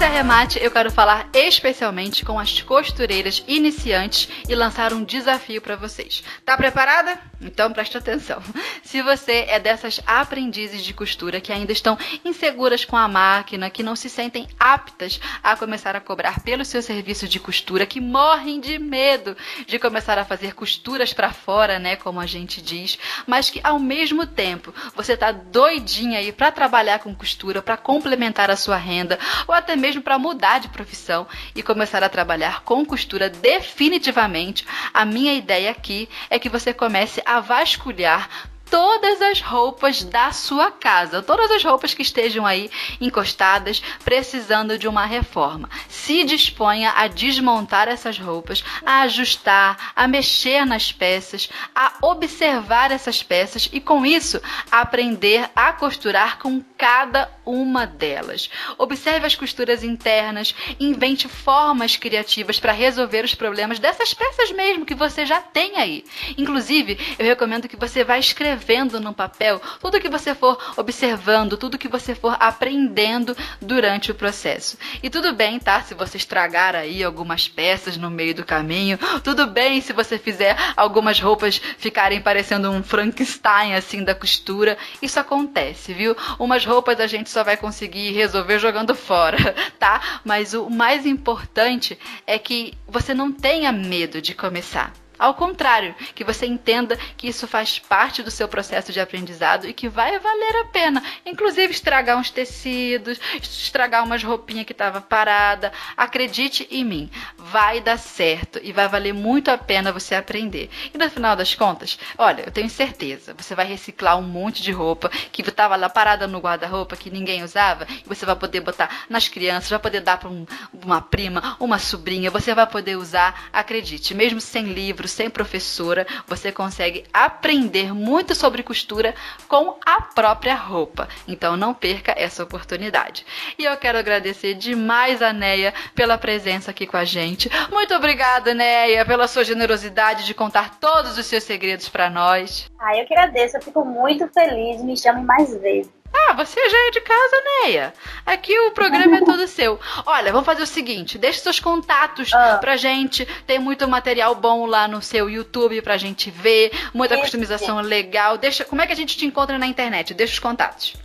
Nesse 0.00 0.12
arremate, 0.12 0.58
eu 0.62 0.70
quero 0.70 0.90
falar 0.90 1.28
especialmente 1.34 2.24
com 2.24 2.38
as 2.38 2.62
costureiras 2.62 3.44
iniciantes 3.46 4.30
e 4.48 4.54
lançar 4.54 4.94
um 4.94 5.04
desafio 5.04 5.60
para 5.60 5.76
vocês. 5.76 6.24
Tá 6.42 6.56
preparada? 6.56 7.20
Então 7.38 7.70
preste 7.70 7.98
atenção. 7.98 8.42
Se 8.82 9.02
você 9.02 9.44
é 9.46 9.58
dessas 9.58 10.00
aprendizes 10.06 10.82
de 10.82 10.94
costura 10.94 11.38
que 11.38 11.52
ainda 11.52 11.72
estão 11.72 11.98
inseguras 12.24 12.82
com 12.82 12.96
a 12.96 13.06
máquina, 13.06 13.68
que 13.68 13.82
não 13.82 13.94
se 13.94 14.08
sentem 14.08 14.48
aptas 14.58 15.20
a 15.42 15.54
começar 15.54 15.94
a 15.94 16.00
cobrar 16.00 16.40
pelo 16.40 16.64
seu 16.64 16.80
serviço 16.80 17.28
de 17.28 17.38
costura, 17.38 17.84
que 17.84 18.00
morrem 18.00 18.58
de 18.58 18.78
medo 18.78 19.36
de 19.66 19.78
começar 19.78 20.16
a 20.16 20.24
fazer 20.24 20.54
costuras 20.54 21.12
para 21.12 21.30
fora, 21.30 21.78
né, 21.78 21.96
como 21.96 22.20
a 22.20 22.26
gente 22.26 22.62
diz, 22.62 22.98
mas 23.26 23.50
que 23.50 23.60
ao 23.62 23.78
mesmo 23.78 24.26
tempo 24.26 24.74
você 24.96 25.14
tá 25.14 25.30
doidinha 25.30 26.20
aí 26.20 26.32
para 26.32 26.50
trabalhar 26.50 27.00
com 27.00 27.14
costura, 27.14 27.60
para 27.60 27.76
complementar 27.76 28.50
a 28.50 28.56
sua 28.56 28.76
renda, 28.76 29.18
ou 29.46 29.54
até 29.54 29.76
mesmo 29.76 29.89
para 29.98 30.18
mudar 30.18 30.60
de 30.60 30.68
profissão 30.68 31.26
e 31.54 31.62
começar 31.62 32.04
a 32.04 32.08
trabalhar 32.08 32.62
com 32.62 32.84
costura 32.84 33.30
definitivamente, 33.30 34.66
a 34.92 35.04
minha 35.04 35.32
ideia 35.32 35.70
aqui 35.70 36.08
é 36.28 36.38
que 36.38 36.48
você 36.48 36.74
comece 36.74 37.22
a 37.24 37.40
vasculhar 37.40 38.28
todas 38.70 39.20
as 39.20 39.40
roupas 39.40 40.04
da 40.04 40.30
sua 40.30 40.70
casa, 40.70 41.20
todas 41.20 41.50
as 41.50 41.64
roupas 41.64 41.92
que 41.92 42.02
estejam 42.02 42.46
aí 42.46 42.70
encostadas, 43.00 43.82
precisando 44.04 44.78
de 44.78 44.86
uma 44.86 45.04
reforma. 45.04 45.68
Se 45.88 46.22
disponha 46.22 46.92
a 46.92 47.08
desmontar 47.08 47.88
essas 47.88 48.16
roupas, 48.16 48.62
a 48.86 49.02
ajustar, 49.02 49.92
a 49.96 50.06
mexer 50.06 50.64
nas 50.64 50.92
peças, 50.92 51.50
a 51.74 51.94
observar 52.00 52.92
essas 52.92 53.22
peças 53.22 53.68
e 53.72 53.80
com 53.80 54.06
isso 54.06 54.40
aprender 54.70 55.50
a 55.54 55.72
costurar 55.72 56.38
com 56.38 56.62
cada 56.78 57.28
uma 57.44 57.86
delas. 57.86 58.48
Observe 58.78 59.26
as 59.26 59.34
costuras 59.34 59.82
internas, 59.82 60.54
invente 60.78 61.26
formas 61.26 61.96
criativas 61.96 62.60
para 62.60 62.72
resolver 62.72 63.24
os 63.24 63.34
problemas 63.34 63.80
dessas 63.80 64.14
peças 64.14 64.52
mesmo 64.52 64.86
que 64.86 64.94
você 64.94 65.26
já 65.26 65.40
tem 65.40 65.76
aí. 65.76 66.04
Inclusive, 66.38 66.98
eu 67.18 67.26
recomendo 67.26 67.68
que 67.68 67.76
você 67.76 68.04
vá 68.04 68.16
escrever 68.16 68.59
escrevendo 68.60 69.00
no 69.00 69.14
papel 69.14 69.60
tudo 69.80 70.00
que 70.00 70.08
você 70.08 70.34
for 70.34 70.58
observando, 70.76 71.56
tudo 71.56 71.78
que 71.78 71.88
você 71.88 72.14
for 72.14 72.36
aprendendo 72.38 73.36
durante 73.60 74.10
o 74.10 74.14
processo. 74.14 74.76
E 75.02 75.08
tudo 75.08 75.32
bem, 75.32 75.58
tá? 75.58 75.80
Se 75.82 75.94
você 75.94 76.18
estragar 76.18 76.76
aí 76.76 77.02
algumas 77.02 77.48
peças 77.48 77.96
no 77.96 78.10
meio 78.10 78.34
do 78.34 78.44
caminho, 78.44 78.98
tudo 79.24 79.46
bem 79.46 79.80
se 79.80 79.92
você 79.92 80.18
fizer 80.18 80.56
algumas 80.76 81.18
roupas 81.18 81.60
ficarem 81.78 82.20
parecendo 82.20 82.70
um 82.70 82.82
Frankenstein 82.82 83.74
assim 83.74 84.04
da 84.04 84.14
costura. 84.14 84.76
Isso 85.00 85.18
acontece, 85.18 85.94
viu? 85.94 86.14
Umas 86.38 86.64
roupas 86.64 87.00
a 87.00 87.06
gente 87.06 87.30
só 87.30 87.42
vai 87.42 87.56
conseguir 87.56 88.12
resolver 88.12 88.58
jogando 88.58 88.94
fora, 88.94 89.54
tá? 89.80 90.20
Mas 90.24 90.52
o 90.52 90.68
mais 90.68 91.06
importante 91.06 91.98
é 92.26 92.38
que 92.38 92.74
você 92.86 93.14
não 93.14 93.32
tenha 93.32 93.72
medo 93.72 94.20
de 94.20 94.34
começar. 94.34 94.99
Ao 95.20 95.34
contrário, 95.34 95.94
que 96.14 96.24
você 96.24 96.46
entenda 96.46 96.96
que 97.14 97.28
isso 97.28 97.46
faz 97.46 97.78
parte 97.78 98.22
do 98.22 98.30
seu 98.30 98.48
processo 98.48 98.90
de 98.90 98.98
aprendizado 98.98 99.68
e 99.68 99.74
que 99.74 99.86
vai 99.86 100.18
valer 100.18 100.56
a 100.62 100.64
pena. 100.64 101.02
Inclusive 101.26 101.74
estragar 101.74 102.16
uns 102.16 102.30
tecidos, 102.30 103.20
estragar 103.42 104.02
umas 104.02 104.24
roupinhas 104.24 104.64
que 104.64 104.72
estava 104.72 104.98
parada. 104.98 105.74
Acredite 105.94 106.66
em 106.70 106.82
mim, 106.82 107.10
vai 107.36 107.82
dar 107.82 107.98
certo 107.98 108.58
e 108.62 108.72
vai 108.72 108.88
valer 108.88 109.12
muito 109.12 109.50
a 109.50 109.58
pena 109.58 109.92
você 109.92 110.14
aprender. 110.14 110.70
E 110.94 110.96
no 110.96 111.10
final 111.10 111.36
das 111.36 111.54
contas, 111.54 111.98
olha, 112.16 112.44
eu 112.46 112.50
tenho 112.50 112.70
certeza, 112.70 113.34
você 113.36 113.54
vai 113.54 113.66
reciclar 113.66 114.18
um 114.18 114.22
monte 114.22 114.62
de 114.62 114.72
roupa 114.72 115.10
que 115.30 115.42
estava 115.42 115.76
lá 115.76 115.90
parada 115.90 116.26
no 116.26 116.38
guarda-roupa 116.38 116.96
que 116.96 117.10
ninguém 117.10 117.42
usava 117.44 117.86
e 117.90 118.08
você 118.08 118.24
vai 118.24 118.36
poder 118.36 118.60
botar 118.60 119.04
nas 119.10 119.28
crianças, 119.28 119.68
vai 119.68 119.78
poder 119.78 120.00
dar 120.00 120.16
para 120.16 120.30
um, 120.30 120.46
uma 120.82 121.02
prima, 121.02 121.58
uma 121.60 121.78
sobrinha, 121.78 122.30
você 122.30 122.54
vai 122.54 122.66
poder 122.66 122.96
usar, 122.96 123.50
acredite, 123.52 124.14
mesmo 124.14 124.40
sem 124.40 124.64
livros 124.64 125.09
sem 125.10 125.28
professora, 125.28 126.06
você 126.26 126.50
consegue 126.50 127.04
aprender 127.12 127.92
muito 127.94 128.34
sobre 128.34 128.62
costura 128.62 129.14
com 129.48 129.76
a 129.84 130.00
própria 130.00 130.54
roupa. 130.54 131.08
Então 131.26 131.56
não 131.56 131.74
perca 131.74 132.14
essa 132.16 132.42
oportunidade. 132.42 133.26
E 133.58 133.64
eu 133.64 133.76
quero 133.76 133.98
agradecer 133.98 134.54
demais 134.54 135.22
a 135.22 135.32
Neia 135.32 135.74
pela 135.94 136.16
presença 136.18 136.70
aqui 136.70 136.86
com 136.86 136.96
a 136.96 137.04
gente. 137.04 137.50
Muito 137.70 137.94
obrigada, 137.94 138.54
Neia, 138.54 139.04
pela 139.04 139.28
sua 139.28 139.44
generosidade 139.44 140.24
de 140.24 140.34
contar 140.34 140.78
todos 140.78 141.18
os 141.18 141.26
seus 141.26 141.44
segredos 141.44 141.88
para 141.88 142.08
nós. 142.08 142.70
Ah, 142.78 142.96
eu 142.96 143.06
que 143.06 143.14
agradeço, 143.14 143.56
eu 143.56 143.62
fico 143.62 143.84
muito 143.84 144.26
feliz. 144.28 144.82
Me 144.82 144.96
chame 144.96 145.22
mais 145.22 145.54
vezes. 145.56 145.99
Ah, 146.12 146.32
você 146.32 146.68
já 146.68 146.78
é 146.88 146.90
de 146.90 147.00
casa, 147.00 147.42
Neia. 147.44 147.94
Aqui 148.26 148.58
o 148.58 148.72
programa 148.72 149.18
é 149.18 149.24
todo 149.24 149.46
seu. 149.46 149.78
Olha, 150.06 150.32
vamos 150.32 150.46
fazer 150.46 150.62
o 150.62 150.66
seguinte: 150.66 151.18
deixa 151.18 151.40
seus 151.40 151.60
contatos 151.60 152.32
ah. 152.32 152.58
pra 152.60 152.76
gente. 152.76 153.24
Tem 153.46 153.58
muito 153.58 153.86
material 153.88 154.34
bom 154.34 154.66
lá 154.66 154.88
no 154.88 155.00
seu 155.00 155.30
YouTube 155.30 155.82
pra 155.82 155.96
gente 155.96 156.30
ver, 156.30 156.72
muita 156.92 157.14
Esse. 157.14 157.22
customização 157.22 157.80
legal. 157.80 158.36
Deixa, 158.36 158.64
como 158.64 158.82
é 158.82 158.86
que 158.86 158.92
a 158.92 158.96
gente 158.96 159.16
te 159.16 159.26
encontra 159.26 159.58
na 159.58 159.66
internet? 159.66 160.14
Deixa 160.14 160.32
os 160.32 160.38
contatos. 160.38 160.96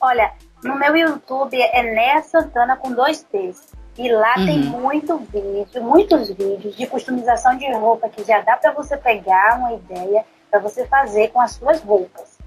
Olha, 0.00 0.32
no 0.64 0.78
meu 0.78 0.96
YouTube 0.96 1.60
é 1.60 1.82
Neia 1.82 2.22
Santana 2.22 2.76
com 2.76 2.92
dois 2.92 3.22
T's. 3.22 3.68
E 3.98 4.10
lá 4.10 4.34
uhum. 4.38 4.46
tem 4.46 4.58
muito 4.58 5.18
vídeo, 5.18 5.82
muitos 5.82 6.28
vídeos 6.30 6.74
de 6.74 6.86
customização 6.86 7.56
de 7.58 7.70
roupa 7.72 8.08
que 8.08 8.24
já 8.24 8.40
dá 8.40 8.56
para 8.56 8.72
você 8.72 8.96
pegar 8.96 9.58
uma 9.58 9.74
ideia 9.74 10.24
para 10.50 10.58
você 10.58 10.86
fazer 10.86 11.28
com 11.28 11.40
as 11.40 11.52
suas 11.52 11.82
roupas. 11.82 12.39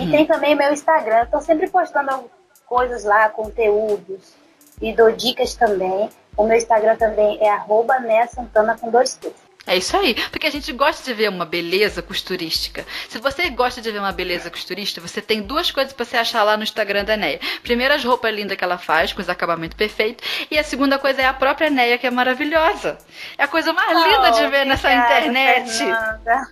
E 0.00 0.10
tem 0.10 0.26
também 0.26 0.54
meu 0.54 0.72
Instagram, 0.72 1.24
estou 1.24 1.40
sempre 1.40 1.68
postando 1.68 2.30
coisas 2.66 3.04
lá, 3.04 3.28
conteúdos, 3.28 4.34
e 4.80 4.92
dou 4.94 5.12
dicas 5.12 5.54
também. 5.54 6.08
O 6.36 6.44
meu 6.44 6.56
Instagram 6.56 6.96
também 6.96 7.38
é 7.40 7.50
arroba 7.50 7.94
Santana 8.28 8.76
com 8.78 8.90
dois 8.90 9.16
T's. 9.16 9.52
É 9.64 9.76
isso 9.76 9.96
aí, 9.96 10.14
porque 10.30 10.46
a 10.46 10.50
gente 10.50 10.72
gosta 10.72 11.04
de 11.04 11.14
ver 11.14 11.28
uma 11.28 11.44
beleza 11.44 12.02
costurística. 12.02 12.84
Se 13.08 13.18
você 13.18 13.48
gosta 13.48 13.80
de 13.80 13.92
ver 13.92 14.00
uma 14.00 14.10
beleza 14.10 14.50
costurista, 14.50 15.00
você 15.00 15.22
tem 15.22 15.40
duas 15.40 15.70
coisas 15.70 15.92
para 15.92 16.04
você 16.04 16.16
achar 16.16 16.42
lá 16.42 16.56
no 16.56 16.64
Instagram 16.64 17.04
da 17.04 17.16
Neia. 17.16 17.38
Primeiro, 17.62 17.94
as 17.94 18.04
roupas 18.04 18.34
lindas 18.34 18.56
que 18.56 18.64
ela 18.64 18.76
faz, 18.76 19.12
com 19.12 19.20
os 19.20 19.28
acabamentos 19.28 19.76
perfeitos. 19.76 20.26
E 20.50 20.58
a 20.58 20.64
segunda 20.64 20.98
coisa 20.98 21.22
é 21.22 21.26
a 21.26 21.32
própria 21.32 21.70
Neia, 21.70 21.96
que 21.96 22.06
é 22.08 22.10
maravilhosa. 22.10 22.98
É 23.38 23.44
a 23.44 23.48
coisa 23.48 23.72
mais 23.72 23.96
oh, 23.96 24.04
linda 24.04 24.30
de 24.30 24.40
ver 24.40 24.46
obrigada, 24.46 24.64
nessa 24.64 24.92
internet. 24.92 25.70
Fernanda. 25.70 26.42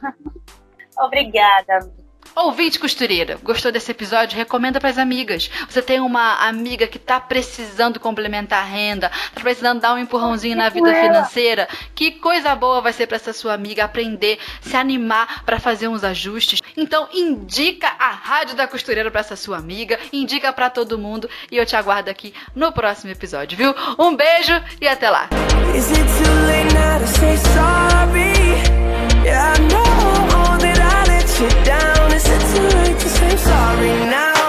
Obrigada, 1.02 1.90
Ouvinte 2.34 2.78
costureira, 2.78 3.38
gostou 3.42 3.72
desse 3.72 3.90
episódio? 3.90 4.36
Recomenda 4.36 4.78
para 4.80 4.88
as 4.88 4.98
amigas. 4.98 5.50
Você 5.68 5.82
tem 5.82 6.00
uma 6.00 6.46
amiga 6.46 6.86
que 6.86 6.96
está 6.96 7.18
precisando 7.18 7.98
complementar 7.98 8.62
a 8.62 8.64
renda, 8.64 9.10
está 9.28 9.40
precisando 9.40 9.80
dar 9.80 9.94
um 9.94 9.98
empurrãozinho 9.98 10.56
na 10.56 10.68
vida 10.68 10.94
financeira? 10.94 11.68
Que 11.94 12.12
coisa 12.12 12.54
boa 12.54 12.80
vai 12.80 12.92
ser 12.92 13.06
para 13.06 13.16
essa 13.16 13.32
sua 13.32 13.54
amiga 13.54 13.84
aprender, 13.84 14.38
se 14.60 14.76
animar 14.76 15.44
para 15.44 15.58
fazer 15.58 15.88
uns 15.88 16.04
ajustes. 16.04 16.60
Então 16.76 17.08
indica 17.12 17.88
a 17.98 18.10
Rádio 18.10 18.56
da 18.56 18.66
Costureira 18.66 19.10
para 19.10 19.20
essa 19.20 19.36
sua 19.36 19.58
amiga, 19.58 19.98
indica 20.12 20.52
para 20.52 20.70
todo 20.70 20.98
mundo 20.98 21.28
e 21.50 21.56
eu 21.56 21.66
te 21.66 21.74
aguardo 21.74 22.10
aqui 22.10 22.32
no 22.54 22.72
próximo 22.72 23.10
episódio, 23.10 23.58
viu? 23.58 23.74
Um 23.98 24.14
beijo 24.14 24.52
e 24.80 24.86
até 24.86 25.10
lá. 25.10 25.28
Is 25.74 25.90
you 31.40 31.48
down. 31.64 32.12
Is 32.12 32.26
it 32.28 32.40
too 32.52 32.68
late 32.78 32.98
to 32.98 33.08
say 33.08 33.36
sorry 33.36 33.92
now? 34.10 34.39